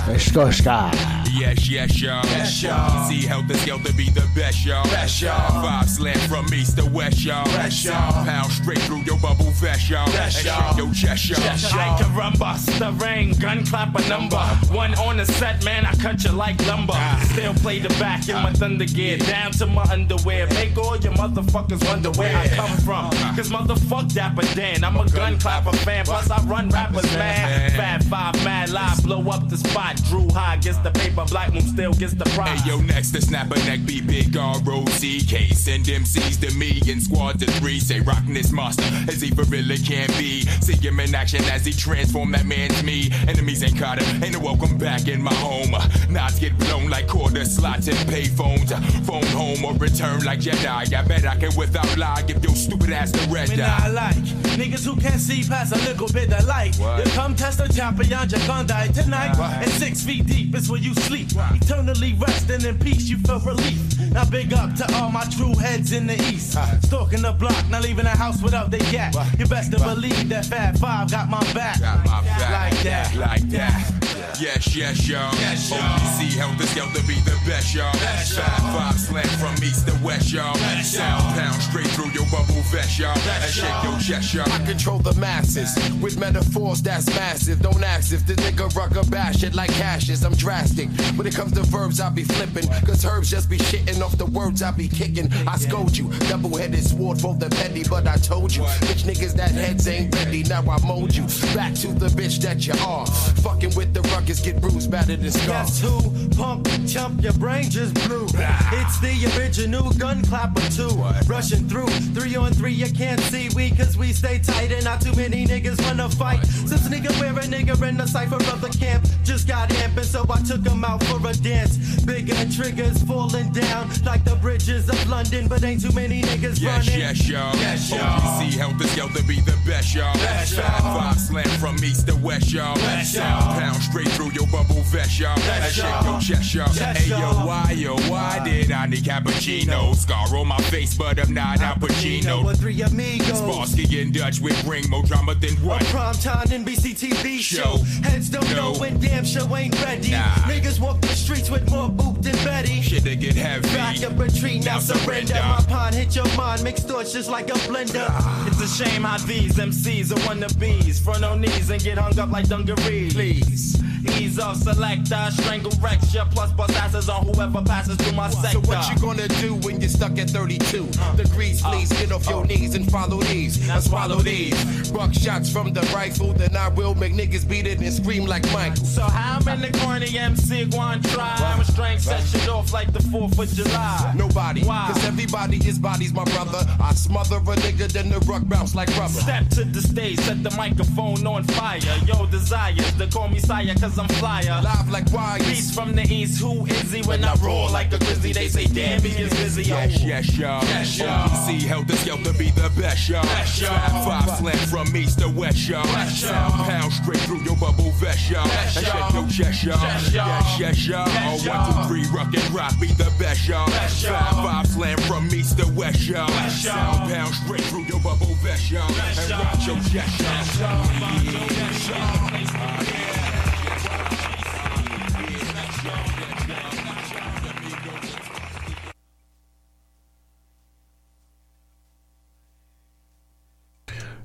Eshkoshka. 0.07 1.25
Yes, 1.37 1.69
yes, 1.69 2.01
y'all. 2.01 2.23
Yes, 2.25 2.63
y'all. 2.63 3.09
See 3.09 3.27
Heltah 3.27 3.57
Skeltah 3.57 3.95
be 3.97 4.09
the 4.09 4.25
best, 4.33 4.65
y'all. 4.65 4.83
Best, 4.85 5.21
y'all. 5.21 5.61
Five 5.61 5.89
slam 5.89 6.17
from 6.29 6.45
east 6.53 6.77
to 6.77 6.85
west, 6.85 7.25
y'all. 7.25 7.43
Best, 7.45 7.83
y'all. 7.83 8.23
Pound 8.23 8.51
straight 8.51 8.79
through 8.79 9.01
your 9.01 9.17
bubble 9.19 9.51
vest, 9.51 9.89
y'all. 9.89 10.05
Best, 10.07 10.45
y'all. 10.45 10.77
your 10.77 10.93
chest, 10.93 11.29
y'all. 11.29 11.39
I 11.39 11.97
can 11.99 12.15
run 12.15 12.33
bust 12.37 12.67
the 12.79 12.91
rain, 12.93 13.33
gun 13.33 13.65
clap 13.65 13.95
a 13.95 14.07
number. 14.07 14.37
One 14.71 14.93
on 14.95 15.17
the 15.17 15.25
set, 15.25 15.63
man, 15.65 15.85
I 15.85 15.93
cut 15.95 16.23
you 16.23 16.31
like 16.31 16.65
lumber. 16.67 16.93
Ah. 16.95 17.29
Still 17.33 17.53
play 17.55 17.79
the 17.79 17.89
back 17.99 18.29
in 18.29 18.35
my 18.35 18.51
ah. 18.51 18.53
thunder 18.53 18.85
gear, 18.85 19.17
down 19.17 19.51
to 19.53 19.65
my 19.65 19.83
underwear. 19.83 20.47
Make 20.47 20.77
all 20.77 20.97
your 20.97 21.13
motherfuckers 21.13 21.83
wonder 21.85 22.11
where 22.11 22.35
I 22.35 22.47
come 22.49 22.77
from. 22.77 23.09
Ah. 23.13 23.33
Cause 23.35 23.49
motherfuck 23.49 24.13
Dapper 24.13 24.45
Dan, 24.55 24.83
I'm 24.83 24.95
a 24.97 25.07
gun 25.09 25.39
clapper 25.39 25.75
fan. 25.77 26.05
Plus 26.05 26.29
I 26.29 26.41
run 26.45 26.69
rappers, 26.69 27.11
man. 27.13 27.71
Fat 27.71 28.03
five, 28.03 28.35
mad 28.43 28.64
live, 28.71 29.03
blow 29.03 29.21
up 29.29 29.49
the 29.49 29.57
spot. 29.57 29.95
Drew 30.09 30.27
high 30.31 30.57
gets 30.57 30.77
the 30.79 30.91
paper, 30.91 31.25
black 31.29 31.53
moon 31.53 31.63
still 31.63 31.93
gets 31.93 32.13
the 32.13 32.25
prize. 32.25 32.61
Hey, 32.61 32.71
yo, 32.71 32.81
next 32.81 33.11
to 33.11 33.21
snap 33.21 33.51
a 33.51 33.59
neck, 33.65 33.85
be 33.85 34.01
big 34.01 34.35
R-O-C-K. 34.35 35.49
Send 35.49 35.85
MCs 35.85 36.39
to 36.41 36.55
me 36.57 36.81
and 36.91 37.01
squad 37.01 37.39
to 37.39 37.45
three. 37.59 37.79
Say, 37.79 37.99
rockin' 38.01 38.33
this 38.33 38.51
monster 38.51 38.83
as 39.07 39.21
he 39.21 39.31
for 39.31 39.43
really 39.43 39.77
can 39.77 40.07
be. 40.17 40.41
See 40.61 40.75
him 40.75 40.99
in 40.99 41.13
action 41.15 41.43
as 41.45 41.65
he 41.65 41.73
transform 41.73 42.31
that 42.31 42.45
man's 42.45 42.83
me. 42.83 43.09
Enemies 43.27 43.63
ain't 43.63 43.77
caught 43.77 44.01
him, 44.01 44.23
ain't 44.23 44.33
no 44.33 44.39
welcome 44.39 44.77
back 44.77 45.07
in 45.07 45.21
my 45.21 45.33
home. 45.35 45.71
Knots 46.09 46.39
get 46.39 46.57
blown 46.57 46.89
like 46.89 47.07
quarter 47.07 47.45
slots 47.45 47.87
and 47.87 47.97
pay 48.09 48.25
phones. 48.25 48.71
Phone 49.05 49.25
home 49.27 49.63
or 49.65 49.73
return 49.73 50.23
like 50.23 50.39
Jedi. 50.39 50.93
I 50.93 51.07
bet 51.07 51.25
I 51.25 51.35
can 51.35 51.55
without 51.57 51.97
lie 51.97 52.23
give 52.23 52.43
your 52.43 52.55
stupid 52.55 52.91
ass 52.91 53.11
the 53.11 53.27
red 53.31 53.49
not 53.57 53.81
eye. 53.81 53.87
like 53.89 54.15
niggas 54.57 54.85
who 54.85 54.95
can't 54.99 55.19
see 55.19 55.43
past 55.43 55.73
a 55.73 55.77
little 55.89 56.07
bit 56.07 56.31
of 56.33 56.45
light. 56.45 56.75
What? 56.77 57.05
You 57.05 57.11
come 57.11 57.35
test 57.35 57.57
the 57.59 57.67
champion, 57.67 58.27
die 58.45 58.87
tonight. 58.87 59.37
And 59.39 59.71
six 59.71 60.03
feet 60.03 60.25
deep 60.27 60.55
is 60.55 60.69
where 60.69 60.79
you 60.79 60.93
sleep. 60.93 61.27
Eternally 61.53 62.13
resting 62.19 62.67
in 62.67 62.77
peace, 62.77 63.09
you 63.09 63.17
feel 63.19 63.39
relief. 63.39 63.79
Now 64.11 64.25
big 64.25 64.53
up 64.53 64.75
to 64.75 64.95
all 64.95 65.11
my 65.11 65.25
true 65.25 65.55
heads 65.55 65.91
in 65.91 66.07
the 66.07 66.15
east. 66.31 66.57
Stalking 66.83 67.21
the 67.21 67.31
block, 67.31 67.69
not 67.69 67.83
leaving 67.83 68.05
the 68.05 68.11
house 68.11 68.41
without 68.41 68.71
the 68.71 68.79
yak. 68.91 69.13
You 69.37 69.45
best 69.45 69.71
to 69.71 69.79
believe 69.79 70.29
that 70.29 70.45
Fat 70.45 70.77
Five 70.77 71.11
got 71.11 71.29
my 71.29 71.41
back. 71.53 71.79
Got 71.79 72.05
my 72.05 72.21
back. 72.21 72.73
Like 72.73 72.83
that. 72.83 73.15
Like 73.15 73.49
that. 73.49 74.04
Yes, 74.39 74.75
yes, 74.75 75.07
y'all. 75.07 75.33
Yes, 75.35 75.69
y'all. 75.69 75.79
OGC 75.79 76.35
Heltah 76.35 76.67
Skeltah 76.67 77.07
be 77.07 77.15
the 77.21 77.37
best, 77.45 77.73
y'all. 77.73 77.93
Five, 77.93 78.57
five 78.75 78.99
slant 78.99 79.29
from 79.39 79.53
east 79.63 79.87
to 79.87 79.97
west, 80.03 80.31
y'all. 80.33 80.55
Sound 80.83 81.23
pound 81.35 81.61
straight 81.61 81.87
through 81.87 82.11
your 82.11 82.25
bubble 82.25 82.61
vest, 82.71 82.99
y'all. 82.99 83.17
And 83.17 83.53
shake 83.53 83.83
your 83.83 83.97
chest, 83.99 84.33
y'all. 84.33 84.51
I 84.51 84.59
control 84.65 84.99
the 84.99 85.13
masses 85.15 85.73
with 86.01 86.19
metaphors 86.19 86.81
that's 86.81 87.07
massive. 87.07 87.61
Don't 87.61 87.83
ask 87.83 88.13
if 88.13 88.25
the 88.25 88.33
nigga 88.33 88.73
rucker 88.75 89.03
bash 89.09 89.43
it 89.43 89.53
like 89.55 89.71
cashes. 89.71 90.23
I'm 90.23 90.33
drastic. 90.33 90.89
When 91.15 91.27
it 91.27 91.35
comes 91.35 91.53
to 91.53 91.63
verbs, 91.63 92.01
I 92.01 92.09
be 92.09 92.23
flipping. 92.23 92.67
Cause 92.85 93.05
herbs 93.05 93.29
just 93.29 93.49
be 93.49 93.57
shitting 93.57 94.01
off 94.01 94.17
the 94.17 94.25
words 94.25 94.61
I 94.61 94.71
be 94.71 94.87
kicking. 94.87 95.31
I 95.47 95.57
scold 95.57 95.95
you. 95.97 96.09
Double 96.27 96.57
headed 96.57 96.83
sword 96.83 97.21
for 97.21 97.33
the 97.35 97.49
petty, 97.49 97.83
but 97.89 98.07
I 98.07 98.17
told 98.17 98.53
you. 98.55 98.63
Bitch 98.63 99.03
niggas 99.03 99.33
that 99.35 99.51
heads 99.51 99.87
ain't 99.87 100.13
ready. 100.15 100.43
Now 100.43 100.63
I 100.69 100.85
mold 100.85 101.15
you. 101.15 101.23
Back 101.53 101.73
to 101.75 101.87
the 101.87 102.07
bitch 102.07 102.39
that 102.41 102.67
you 102.67 102.73
are. 102.85 103.05
Fucking 103.05 103.75
with 103.75 103.93
the 103.93 104.01
ruckus, 104.15 104.39
get 104.39 104.61
bruised, 104.61 104.89
battered 104.89 105.19
and 105.19 105.33
scarred. 105.33 105.67
Guess 105.67 105.81
who? 105.81 106.29
Pump, 106.35 106.67
chump, 106.87 107.21
your 107.21 107.33
brain 107.33 107.69
just 107.69 107.93
blew. 108.07 108.25
It's 108.25 108.99
the 108.99 109.13
original 109.37 109.91
gun 109.93 110.21
clapper 110.23 110.61
too. 110.71 110.89
Rushing 111.27 111.67
through, 111.67 111.87
three 112.15 112.35
on 112.35 112.51
three, 112.53 112.71
you 112.73 112.91
can't 112.91 113.19
see 113.21 113.49
we 113.55 113.71
cause 113.71 113.97
we 113.97 114.13
stay 114.13 114.39
tight 114.39 114.71
and 114.71 114.83
not 114.85 115.01
too 115.01 115.13
many 115.15 115.45
niggas 115.45 115.81
wanna 115.85 116.09
fight. 116.09 116.45
Since 116.45 116.87
nigga 116.87 117.11
wear 117.19 117.31
a 117.31 117.43
nigga 117.43 117.75
in 117.87 117.97
the 117.97 118.07
cipher 118.07 118.35
of 118.35 118.61
the 118.61 118.69
camp 118.69 119.05
just 119.23 119.47
got 119.47 119.69
amping, 119.69 120.03
so 120.05 120.25
I 120.29 120.41
took 120.43 120.65
him 120.65 120.83
out 120.85 121.03
for 121.03 121.17
a 121.27 121.33
dance. 121.33 121.77
Bigger 122.05 122.35
triggers 122.51 123.01
falling 123.03 123.51
down 123.51 123.89
like 124.05 124.23
the 124.23 124.35
bridges 124.35 124.87
of 124.89 125.09
London, 125.09 125.47
but 125.47 125.63
ain't 125.63 125.81
too 125.81 125.91
many 125.93 126.21
niggas 126.21 126.61
Yes, 126.61 126.87
running. 126.87 126.99
yes, 126.99 127.27
y'all. 127.27 127.55
Yes, 127.57 127.89
y'all. 127.89 127.99
OGC 127.99 128.51
Heltah 128.57 128.87
Skeltah 128.93 129.27
be 129.27 129.41
the 129.41 129.57
best, 129.65 129.93
y'all. 129.95 130.13
Best, 130.15 130.55
y'all. 130.55 130.63
five 130.81 131.19
slant 131.19 131.49
from 131.59 131.75
east 131.83 132.07
to 132.07 132.15
west, 132.17 132.51
y'all. 132.53 132.75
Best, 132.75 133.15
y'all. 133.15 133.59
pound 133.59 133.81
straight 133.81 134.04
through 134.09 134.31
your 134.31 134.47
bubble 134.47 134.81
vest, 134.83 135.19
y'all. 135.19 135.35
Shake 135.37 135.77
y'all. 135.77 136.03
your 136.11 136.21
chest, 136.21 136.53
y'all. 136.53 136.67
Hey, 136.69 137.09
yo, 137.09 137.17
why, 137.45 137.71
yo, 137.75 137.95
why 138.09 138.41
did 138.43 138.71
I 138.71 138.85
need 138.87 139.03
cappuccino? 139.03 139.95
Scar 139.95 140.27
on 140.35 140.47
my 140.47 140.57
face, 140.63 140.95
but 140.95 141.19
I'm 141.19 141.33
not 141.33 141.61
Al 141.61 141.75
Pacino. 141.75 142.45
With 142.45 142.59
three 142.59 142.81
amigos. 142.81 143.41
Sparsky 143.41 144.01
and 144.01 144.13
Dutch 144.13 144.39
with 144.39 144.61
bring 144.65 144.89
more 144.89 145.03
drama 145.03 145.35
than 145.35 145.53
what? 145.57 145.81
A 145.81 145.85
prime 145.85 146.13
time 146.15 146.47
NBC 146.47 146.93
TV 146.95 147.39
show. 147.39 147.77
Heads 148.07 148.29
don't 148.29 148.49
No. 148.51 148.73
know 148.73 148.79
when 148.79 148.99
damn 148.99 149.25
show 149.25 149.53
ain't 149.55 149.79
ready. 149.83 150.11
Nah. 150.11 150.23
Niggas 150.47 150.79
walk 150.79 151.01
the 151.01 151.07
streets 151.09 151.49
with 151.49 151.69
more 151.69 151.89
boot 151.89 152.21
than 152.21 152.35
Betty. 152.45 152.81
Shit, 152.81 153.03
they 153.03 153.15
get 153.15 153.35
heavy. 153.35 153.67
Back 153.73 154.03
up 154.03 154.17
retreat, 154.17 154.63
now 154.65 154.75
Now 154.75 154.79
surrender. 154.79 155.33
surrender. 155.33 155.33
My 155.35 155.65
pond 155.67 155.95
hit 155.95 156.15
your 156.15 156.27
mind, 156.35 156.63
mix 156.63 156.81
thoughts 156.81 157.11
just 157.13 157.29
like 157.29 157.49
a 157.49 157.53
blender. 157.67 158.05
Ah. 158.09 158.45
It's 158.47 158.61
a 158.61 158.67
shame 158.83 159.03
how 159.03 159.17
these 159.25 159.57
MCs 159.57 160.11
are 160.11 160.19
wannabes. 160.27 160.99
Front 161.01 161.23
on 161.23 161.41
knees 161.41 161.69
and 161.69 161.81
get 161.81 161.97
hung 161.97 162.17
up 162.19 162.31
like 162.31 162.47
dungarees. 162.47 163.13
Please. 163.13 163.81
Ease 164.11 164.39
off, 164.39 164.57
selector, 164.57 165.27
strangle 165.31 165.71
Rex, 165.81 166.13
ya, 166.13 166.25
plus 166.25 166.51
bust 166.53 166.75
asses 166.75 167.09
on 167.09 167.25
whoever 167.25 167.61
passes 167.61 167.97
through 167.97 168.13
my 168.13 168.29
sector. 168.29 168.61
So 168.61 168.69
what 168.69 168.89
you 168.89 168.99
gonna 168.99 169.27
do 169.27 169.55
when 169.55 169.81
you're 169.81 169.89
stuck 169.89 170.17
at 170.17 170.29
32 170.29 170.87
degrees? 171.15 171.63
Uh. 171.63 171.71
Please 171.71 171.89
get 171.89 172.11
off 172.11 172.27
your 172.29 172.43
uh. 172.43 172.47
knees 172.47 172.75
and 172.75 172.89
follow 172.91 173.21
these. 173.21 173.67
Now 173.67 173.79
swallow 173.79 174.17
these. 174.17 174.91
Buck 174.91 175.13
shots 175.13 175.51
from 175.51 175.73
the 175.73 175.81
rifle, 175.93 176.33
then 176.33 176.55
I 176.55 176.69
will 176.69 176.95
make 176.95 177.13
niggas 177.13 177.47
beat 177.47 177.67
it 177.67 177.79
and 177.79 177.93
scream 177.93 178.25
like 178.25 178.43
Michael. 178.51 178.85
So 178.85 179.01
how 179.01 179.39
many 179.45 179.69
the 179.69 179.77
corny 179.79 180.17
MC 180.17 180.65
going 180.65 181.01
try? 181.01 181.35
I'm 181.39 181.61
a 181.61 181.65
strength 181.65 182.03
set 182.03 182.23
shit 182.23 182.47
off 182.49 182.71
like 182.73 182.93
the 182.93 182.99
4th 182.99 183.37
of 183.39 183.49
July. 183.53 184.13
Nobody, 184.15 184.63
Why? 184.63 184.91
cause 184.91 185.05
everybody 185.05 185.57
is 185.57 185.79
bodies, 185.79 186.13
my 186.13 186.23
brother. 186.25 186.65
I 186.79 186.93
smother 186.93 187.37
a 187.37 187.55
nigga, 187.55 187.91
then 187.91 188.09
the 188.09 188.19
ruck 188.21 188.43
bounce 188.45 188.75
like 188.75 188.89
rubber. 188.97 189.13
Step 189.13 189.49
to 189.49 189.65
the 189.65 189.81
stage, 189.81 190.19
set 190.19 190.43
the 190.43 190.51
microphone 190.51 191.25
on 191.27 191.43
fire. 191.43 191.79
Yo, 192.05 192.25
desires 192.27 192.93
to 192.97 193.07
call 193.07 193.27
me 193.27 193.39
sire, 193.39 193.73
cause 193.79 193.94
I'm 193.97 194.07
flyer. 194.09 194.61
Live 194.61 194.89
like 194.89 195.11
wires. 195.11 195.45
Beast 195.45 195.73
from 195.73 195.93
the 195.93 196.03
east, 196.03 196.41
who 196.41 196.65
is 196.65 196.91
he? 196.91 197.01
When 197.03 197.23
I 197.23 197.33
roar 197.35 197.69
like 197.69 197.93
a 197.93 197.99
grizzly, 197.99 198.33
they 198.33 198.47
say, 198.47 198.65
damn, 198.65 199.01
he 199.01 199.21
is 199.23 199.29
busy. 199.31 199.63
Yes, 199.63 200.03
yes, 200.03 200.37
y'all. 200.37 200.63
Yes, 200.63 200.97
y'all. 200.97 201.29
OGC 201.29 201.59
Heltah 201.59 201.95
Skeltah 202.03 202.37
be 202.37 202.49
the 202.51 202.69
best, 202.79 203.07
y'all. 203.07 203.23
Best, 203.23 203.61
y'all. 203.61 203.69
Five, 203.69 204.25
five 204.25 204.37
slant 204.39 204.59
from 204.69 204.95
east 204.95 205.19
to 205.19 205.29
west, 205.29 205.69
y'all. 205.69 205.85
Sound 206.07 206.53
pound 206.53 206.91
straight 206.91 207.19
through 207.21 207.43
your 207.43 207.55
bubble 207.55 207.91
vest, 207.91 208.29
y'all. 208.29 208.47
Y'all. 208.47 208.67
shake 208.67 209.13
your 209.13 209.27
chest, 209.27 209.63
y'all. 209.63 209.79
Yes. 210.11 210.59
Yes, 210.59 210.87
y'all. 210.87 211.05
Best, 211.05 211.45
y'all. 211.45 211.87
three, 211.87 212.05
rock 212.13 212.33
and 212.33 212.51
rock 212.53 212.77
be 212.79 212.87
the 212.87 213.11
best, 213.17 213.47
y'all. 213.47 213.69
Five, 213.69 214.35
five 214.43 214.67
slant 214.67 214.99
from 215.03 215.27
east 215.33 215.57
to 215.59 215.67
west, 215.71 216.07
y'all. 216.07 216.27
Sound 216.49 217.11
pound 217.11 217.33
straight 217.33 217.63
through 217.65 217.85
your 217.85 218.01
bubble 218.01 218.35
vest, 218.43 218.69
y'all. 218.71 218.91
And 218.91 219.29
rock 219.31 219.65
your 219.65 219.79
chest, 219.83 220.59
y'all. 220.59 220.85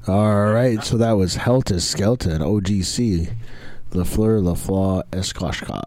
All 0.09 0.47
right, 0.53 0.83
so 0.83 0.97
that 0.97 1.13
was 1.13 1.37
Heltah 1.37 1.75
Skeltah 1.75 2.41
OGC, 2.41 3.33
Le 3.93 4.05
Fleur, 4.05 4.41
La 4.41 4.55
Flaw, 4.55 5.03
Eshkoshka. 5.13 5.83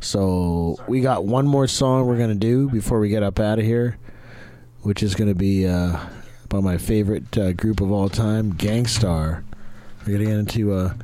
So 0.00 0.76
we 0.88 1.00
got 1.00 1.24
one 1.24 1.46
more 1.46 1.66
song 1.66 2.06
we're 2.06 2.16
gonna 2.16 2.34
do 2.34 2.70
before 2.70 3.00
we 3.00 3.08
get 3.08 3.22
up 3.22 3.40
out 3.40 3.58
of 3.58 3.64
here, 3.64 3.98
which 4.82 5.02
is 5.02 5.14
gonna 5.14 5.34
be 5.34 5.66
uh, 5.66 5.98
by 6.48 6.60
my 6.60 6.78
favorite 6.78 7.36
uh, 7.36 7.52
group 7.52 7.80
of 7.80 7.92
all 7.92 8.08
time, 8.08 8.52
Gang 8.52 8.86
Starr. 8.86 9.44
We're 10.06 10.12
gonna 10.14 10.24
get 10.24 10.38
into 10.38 10.72
uh, 10.72 10.94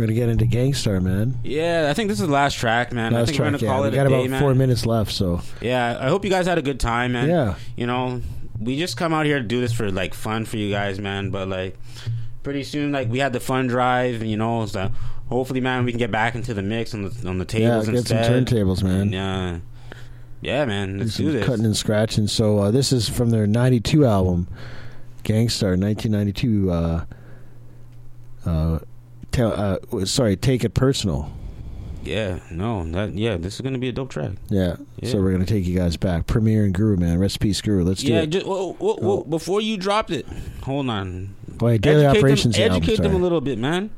we're 0.00 0.06
gonna 0.06 0.18
get 0.18 0.28
into 0.30 0.46
Gang 0.46 0.72
Starr, 0.72 1.00
man. 1.00 1.38
Yeah, 1.44 1.88
I 1.90 1.94
think 1.94 2.08
this 2.08 2.20
is 2.20 2.26
the 2.26 2.32
last 2.32 2.54
track, 2.56 2.90
man. 2.92 3.14
I 3.14 3.24
think 3.24 3.36
track, 3.36 3.52
we're 3.52 3.58
gonna 3.58 3.64
yeah. 3.64 3.68
call 3.68 3.82
we 3.82 3.88
it 3.88 3.94
got 3.94 4.06
a 4.06 4.08
about 4.08 4.22
day, 4.22 4.28
man. 4.28 4.40
four 4.40 4.54
minutes 4.54 4.86
left, 4.86 5.12
so 5.12 5.42
Yeah, 5.60 5.98
I 6.00 6.08
hope 6.08 6.24
you 6.24 6.30
guys 6.30 6.46
had 6.46 6.56
a 6.56 6.62
good 6.62 6.80
time, 6.80 7.12
man. 7.12 7.28
Yeah. 7.28 7.56
You 7.76 7.86
know, 7.86 8.22
we 8.58 8.78
just 8.78 8.96
come 8.96 9.12
out 9.12 9.26
here 9.26 9.38
to 9.38 9.44
do 9.44 9.60
this 9.60 9.74
for 9.74 9.90
like 9.90 10.14
fun 10.14 10.46
for 10.46 10.56
you 10.56 10.70
guys, 10.70 10.98
man. 10.98 11.30
But 11.30 11.48
like, 11.48 11.76
pretty 12.42 12.64
soon, 12.64 12.92
like 12.92 13.10
we 13.10 13.18
had 13.18 13.34
the 13.34 13.40
fun 13.40 13.66
drive, 13.66 14.22
and 14.22 14.30
you 14.30 14.38
know. 14.38 14.64
So 14.64 14.90
hopefully, 15.28 15.60
man, 15.60 15.84
we 15.84 15.92
can 15.92 15.98
get 15.98 16.10
back 16.10 16.34
into 16.34 16.54
the 16.54 16.62
mix 16.62 16.94
on 16.94 17.02
the 17.02 17.28
on 17.28 17.36
the 17.36 17.44
tables 17.44 17.86
yeah, 17.86 17.92
get 17.92 18.06
some 18.06 18.18
turntables, 18.18 18.82
man. 18.82 19.12
Yeah, 19.12 19.58
yeah, 20.40 20.64
man. 20.64 20.98
Let's 20.98 21.16
some 21.16 21.26
do 21.26 21.32
this. 21.32 21.44
cutting 21.44 21.66
and 21.66 21.76
scratching. 21.76 22.26
So 22.26 22.58
uh, 22.58 22.70
this 22.70 22.90
is 22.90 23.06
from 23.06 23.28
their 23.30 23.46
'92 23.46 24.06
album, 24.06 24.48
Gang 25.24 25.50
Starr, 25.50 25.76
1992. 25.76 26.70
Uh, 26.70 27.04
uh, 28.46 28.78
tell, 29.32 29.52
uh, 29.52 30.04
sorry, 30.06 30.36
take 30.36 30.64
it 30.64 30.74
personal. 30.74 31.32
Yeah, 32.02 32.40
no, 32.50 32.84
that 32.92 33.14
yeah, 33.14 33.36
this 33.36 33.56
is 33.56 33.60
gonna 33.60 33.78
be 33.78 33.88
a 33.88 33.92
dope 33.92 34.10
track. 34.10 34.32
Yeah. 34.48 34.76
Yeah. 34.96 35.10
So 35.10 35.20
we're 35.20 35.32
gonna 35.32 35.44
take 35.44 35.66
you 35.66 35.76
guys 35.76 35.96
back. 35.96 36.26
Premier 36.26 36.64
and 36.64 36.72
Guru, 36.72 36.96
man. 36.96 37.18
Recipe 37.18 37.52
Guru. 37.52 37.84
Let's 37.84 38.02
do 38.02 38.12
yeah, 38.12 38.22
it. 38.22 38.28
just 38.28 38.46
whoa, 38.46 38.72
whoa, 38.74 38.96
whoa, 38.96 39.24
before 39.24 39.60
you 39.60 39.76
dropped 39.76 40.10
it, 40.10 40.26
hold 40.62 40.88
on. 40.88 41.34
Wait, 41.60 41.82
Daily 41.82 42.06
educate 42.06 42.18
Operations 42.18 42.56
Them, 42.56 42.70
album, 42.70 42.82
educate 42.82 43.02
them 43.02 43.14
a 43.14 43.18
little 43.18 43.40
bit, 43.40 43.58
man. 43.58 43.90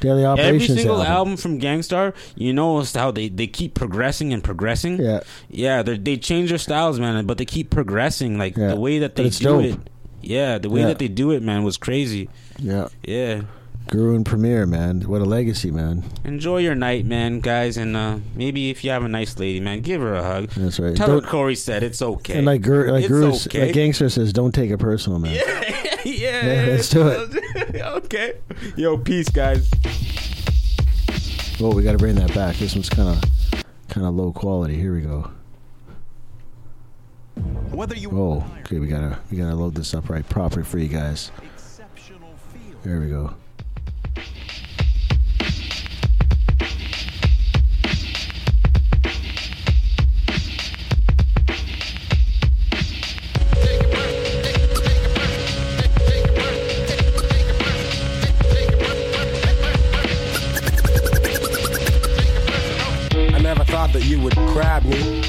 Daily 0.00 0.24
operations. 0.24 0.70
Every 0.70 0.76
single 0.82 1.02
album. 1.02 1.12
album. 1.12 1.36
from 1.36 1.58
Gang 1.58 1.82
Starr, 1.82 2.14
you 2.36 2.52
know 2.52 2.80
how 2.82 3.10
they, 3.10 3.28
they 3.28 3.48
keep 3.48 3.74
progressing 3.74 4.32
and 4.32 4.44
progressing. 4.44 5.00
Yeah. 5.00 5.20
yeah. 5.50 5.82
They 5.82 5.98
they 5.98 6.16
change 6.16 6.50
their 6.50 6.58
styles, 6.58 7.00
man, 7.00 7.26
but 7.26 7.38
they 7.38 7.44
keep 7.44 7.70
progressing. 7.70 8.38
Like 8.38 8.56
Yeah. 8.56 8.68
the 8.68 8.80
way 8.80 9.00
that 9.00 9.16
they 9.16 9.28
do 9.30 9.44
dope. 9.44 9.64
it. 9.64 9.80
Yeah, 10.22 10.58
the 10.58 10.70
way 10.70 10.82
Yeah. 10.82 10.86
that 10.88 10.98
they 11.00 11.08
do 11.08 11.32
it, 11.32 11.42
man, 11.42 11.64
was 11.64 11.76
crazy. 11.76 12.28
Yeah. 12.58 12.88
Yeah. 13.02 13.42
Guru 13.88 14.14
and 14.16 14.26
Premier, 14.26 14.66
man. 14.66 15.00
What 15.02 15.22
a 15.22 15.24
legacy, 15.24 15.70
man. 15.70 16.04
Enjoy 16.24 16.58
your 16.58 16.74
night, 16.74 17.06
man, 17.06 17.40
guys, 17.40 17.78
and 17.78 17.96
uh, 17.96 18.18
maybe 18.34 18.68
if 18.68 18.84
you 18.84 18.90
have 18.90 19.02
a 19.02 19.08
nice 19.08 19.38
lady, 19.38 19.60
man, 19.60 19.80
give 19.80 20.02
her 20.02 20.14
a 20.14 20.22
hug. 20.22 20.50
That's 20.50 20.78
right. 20.78 20.94
Tell 20.94 21.08
her 21.08 21.20
Don't- 21.20 21.26
Corey 21.30 21.54
said 21.54 21.82
it's 21.82 22.02
okay. 22.02 22.36
And 22.36 22.46
like 22.46 22.60
Guru, 22.60 22.92
like 22.92 23.08
Guru, 23.08 23.32
okay. 23.46 23.66
like 23.66 23.74
Gang 23.74 23.94
Starr 23.94 24.10
says, 24.10 24.32
don't 24.34 24.52
take 24.52 24.70
it 24.70 24.76
personal, 24.78 25.18
man. 25.18 25.34
yeah, 25.34 25.94
Yeah, 26.04 26.64
let's 26.68 26.90
do 26.90 27.08
it. 27.08 27.74
okay. 27.82 28.34
Yo, 28.76 28.98
peace, 28.98 29.30
guys. 29.30 29.70
Well, 31.58 31.72
we 31.72 31.82
got 31.82 31.92
to 31.92 31.98
bring 31.98 32.14
that 32.16 32.34
back. 32.34 32.56
This 32.56 32.74
one's 32.74 32.90
kind 32.90 33.08
of, 33.08 33.64
kind 33.88 34.06
of 34.06 34.14
low 34.14 34.32
quality. 34.32 34.76
Here 34.76 34.94
we 34.94 35.00
go. 35.00 35.30
Whether 37.70 37.96
you 37.96 38.10
Oh, 38.12 38.44
okay. 38.60 38.78
We 38.80 38.86
gotta, 38.88 39.18
we 39.30 39.38
gotta 39.38 39.54
load 39.54 39.74
this 39.74 39.94
up 39.94 40.10
right 40.10 40.28
proper 40.28 40.62
for 40.64 40.78
you 40.78 40.88
guys. 40.88 41.30
There 42.84 43.00
we 43.00 43.08
go. 43.08 43.34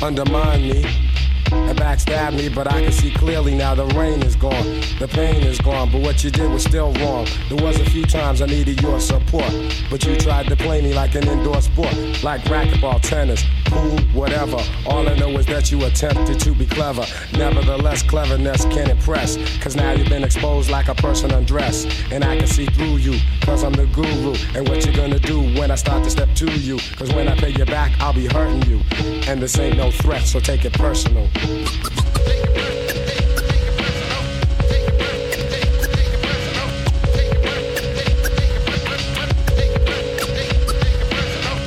Undermine 0.01 0.61
me, 0.61 1.08
and 1.51 1.77
backstab 1.77 2.35
me, 2.35 2.49
but 2.49 2.71
I 2.71 2.81
can 2.81 2.91
see 2.91 3.11
clearly 3.11 3.55
now 3.55 3.75
the 3.75 3.85
rain 3.87 4.21
is 4.21 4.35
gone, 4.35 4.65
the 4.99 5.07
pain 5.07 5.43
is 5.43 5.59
gone, 5.59 5.91
but 5.91 6.01
what 6.01 6.23
you 6.23 6.31
did 6.31 6.51
was 6.51 6.63
still 6.63 6.93
wrong. 6.93 7.27
There 7.49 7.63
was 7.63 7.79
a 7.79 7.85
few 7.85 8.03
times 8.03 8.41
I 8.41 8.45
needed 8.45 8.81
your 8.81 8.99
support, 8.99 9.51
but 9.89 10.05
you 10.05 10.15
tried 10.17 10.47
to 10.47 10.55
play 10.55 10.81
me 10.81 10.93
like 10.93 11.15
an 11.15 11.27
indoor 11.27 11.61
sport, 11.61 11.93
like 12.23 12.41
racquetball, 12.43 13.01
tennis, 13.01 13.43
pool, 13.65 13.99
whatever. 14.13 14.57
All 14.85 15.07
I 15.07 15.15
know 15.15 15.29
is 15.37 15.45
that 15.47 15.71
you 15.71 15.83
attempted 15.85 16.39
to 16.39 16.51
be 16.51 16.65
clever. 16.65 17.05
Nevertheless, 17.37 18.03
cleverness 18.03 18.65
can 18.65 18.89
impress, 18.89 19.37
cause 19.59 19.75
now 19.75 19.91
you've 19.91 20.09
been 20.09 20.23
exposed 20.23 20.69
like 20.69 20.87
a 20.87 20.95
person 20.95 21.31
undressed, 21.31 21.87
and 22.11 22.23
I 22.23 22.37
can 22.37 22.47
see 22.47 22.65
through 22.67 22.97
you, 22.97 23.19
cause 23.41 23.63
I'm 23.63 23.73
the 23.73 23.85
guru, 23.87 24.35
and 24.55 24.67
what 24.67 24.85
you 24.85 24.93
gonna 24.93 25.19
do 25.19 25.41
when 25.59 25.71
I 25.71 25.75
start 25.75 26.03
to 26.03 26.09
step 26.09 26.33
to 26.35 26.51
you, 26.51 26.77
cause 26.95 27.11
when 27.13 27.27
I 27.27 27.35
pay 27.35 27.49
you 27.49 27.65
back, 27.65 27.91
I'll 27.99 28.13
be 28.13 28.27
hurting 28.27 28.63
you, 28.69 28.81
and 29.27 29.41
this 29.41 29.57
ain't 29.59 29.77
no 29.77 29.91
threat, 29.91 30.23
so 30.23 30.39
take 30.39 30.65
it 30.65 30.73
personal. 30.73 31.27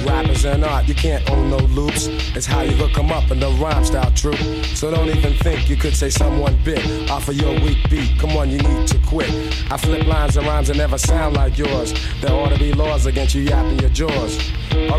Rappers 0.04 0.44
and 0.44 0.64
art, 0.64 0.88
you 0.88 0.94
can't 0.94 1.28
own 1.30 1.50
no 1.50 1.56
loops. 1.58 2.08
It's 2.34 2.46
how 2.46 2.62
you 2.62 2.72
hook 2.72 2.98
'em 2.98 3.10
up 3.12 3.30
and 3.30 3.40
the 3.40 3.48
rhyme 3.62 3.84
style 3.84 4.10
true. 4.12 4.36
So 4.74 4.90
don't 4.90 5.08
even 5.08 5.34
think 5.34 5.68
you 5.68 5.76
could 5.76 5.94
say 5.94 6.10
someone 6.10 6.56
bit 6.64 6.84
off 7.10 7.28
of 7.28 7.36
your 7.36 7.54
weak 7.60 7.78
beat. 7.90 8.18
Come 8.18 8.36
on, 8.36 8.50
you 8.50 8.58
need 8.58 8.86
to 8.88 8.98
quit. 8.98 9.30
I 9.70 9.76
flip 9.76 10.06
lines 10.06 10.36
and 10.36 10.46
rhymes 10.46 10.68
that 10.68 10.76
never 10.76 10.98
sound 10.98 11.36
like 11.36 11.56
yours. 11.58 11.94
There 12.20 12.32
ought 12.32 12.50
to 12.50 12.58
be 12.58 12.72
laws 12.72 13.06
against 13.06 13.34
you 13.34 13.42
yapping 13.42 13.78
your 13.78 13.90
jaws. 13.90 14.38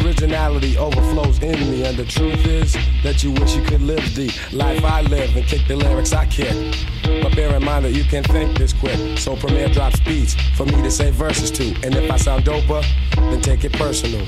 Originality 0.01 0.77
overflows 0.77 1.41
in 1.41 1.59
me, 1.71 1.85
and 1.85 1.97
the 1.97 2.05
truth 2.05 2.45
is 2.45 2.73
that 3.03 3.23
you 3.23 3.31
wish 3.31 3.55
you 3.55 3.63
could 3.63 3.81
live 3.81 4.03
the 4.15 4.31
life 4.51 4.83
I 4.83 5.01
live 5.01 5.35
and 5.35 5.45
kick 5.45 5.67
the 5.67 5.75
lyrics 5.75 6.13
I 6.13 6.25
kick. 6.25 6.75
But 7.03 7.35
bear 7.35 7.55
in 7.55 7.63
mind 7.63 7.85
that 7.85 7.91
you 7.91 8.03
can 8.03 8.23
think 8.23 8.57
this 8.57 8.73
quick. 8.73 9.17
So 9.17 9.35
Premier 9.35 9.69
drops 9.69 9.99
beats 10.01 10.35
for 10.55 10.65
me 10.65 10.81
to 10.81 10.91
say 10.91 11.11
verses 11.11 11.51
to. 11.51 11.63
And 11.83 11.95
if 11.95 12.11
I 12.11 12.17
sound 12.17 12.45
doper, 12.45 12.83
then 13.15 13.41
take 13.41 13.63
it 13.63 13.73
personal. 13.73 14.25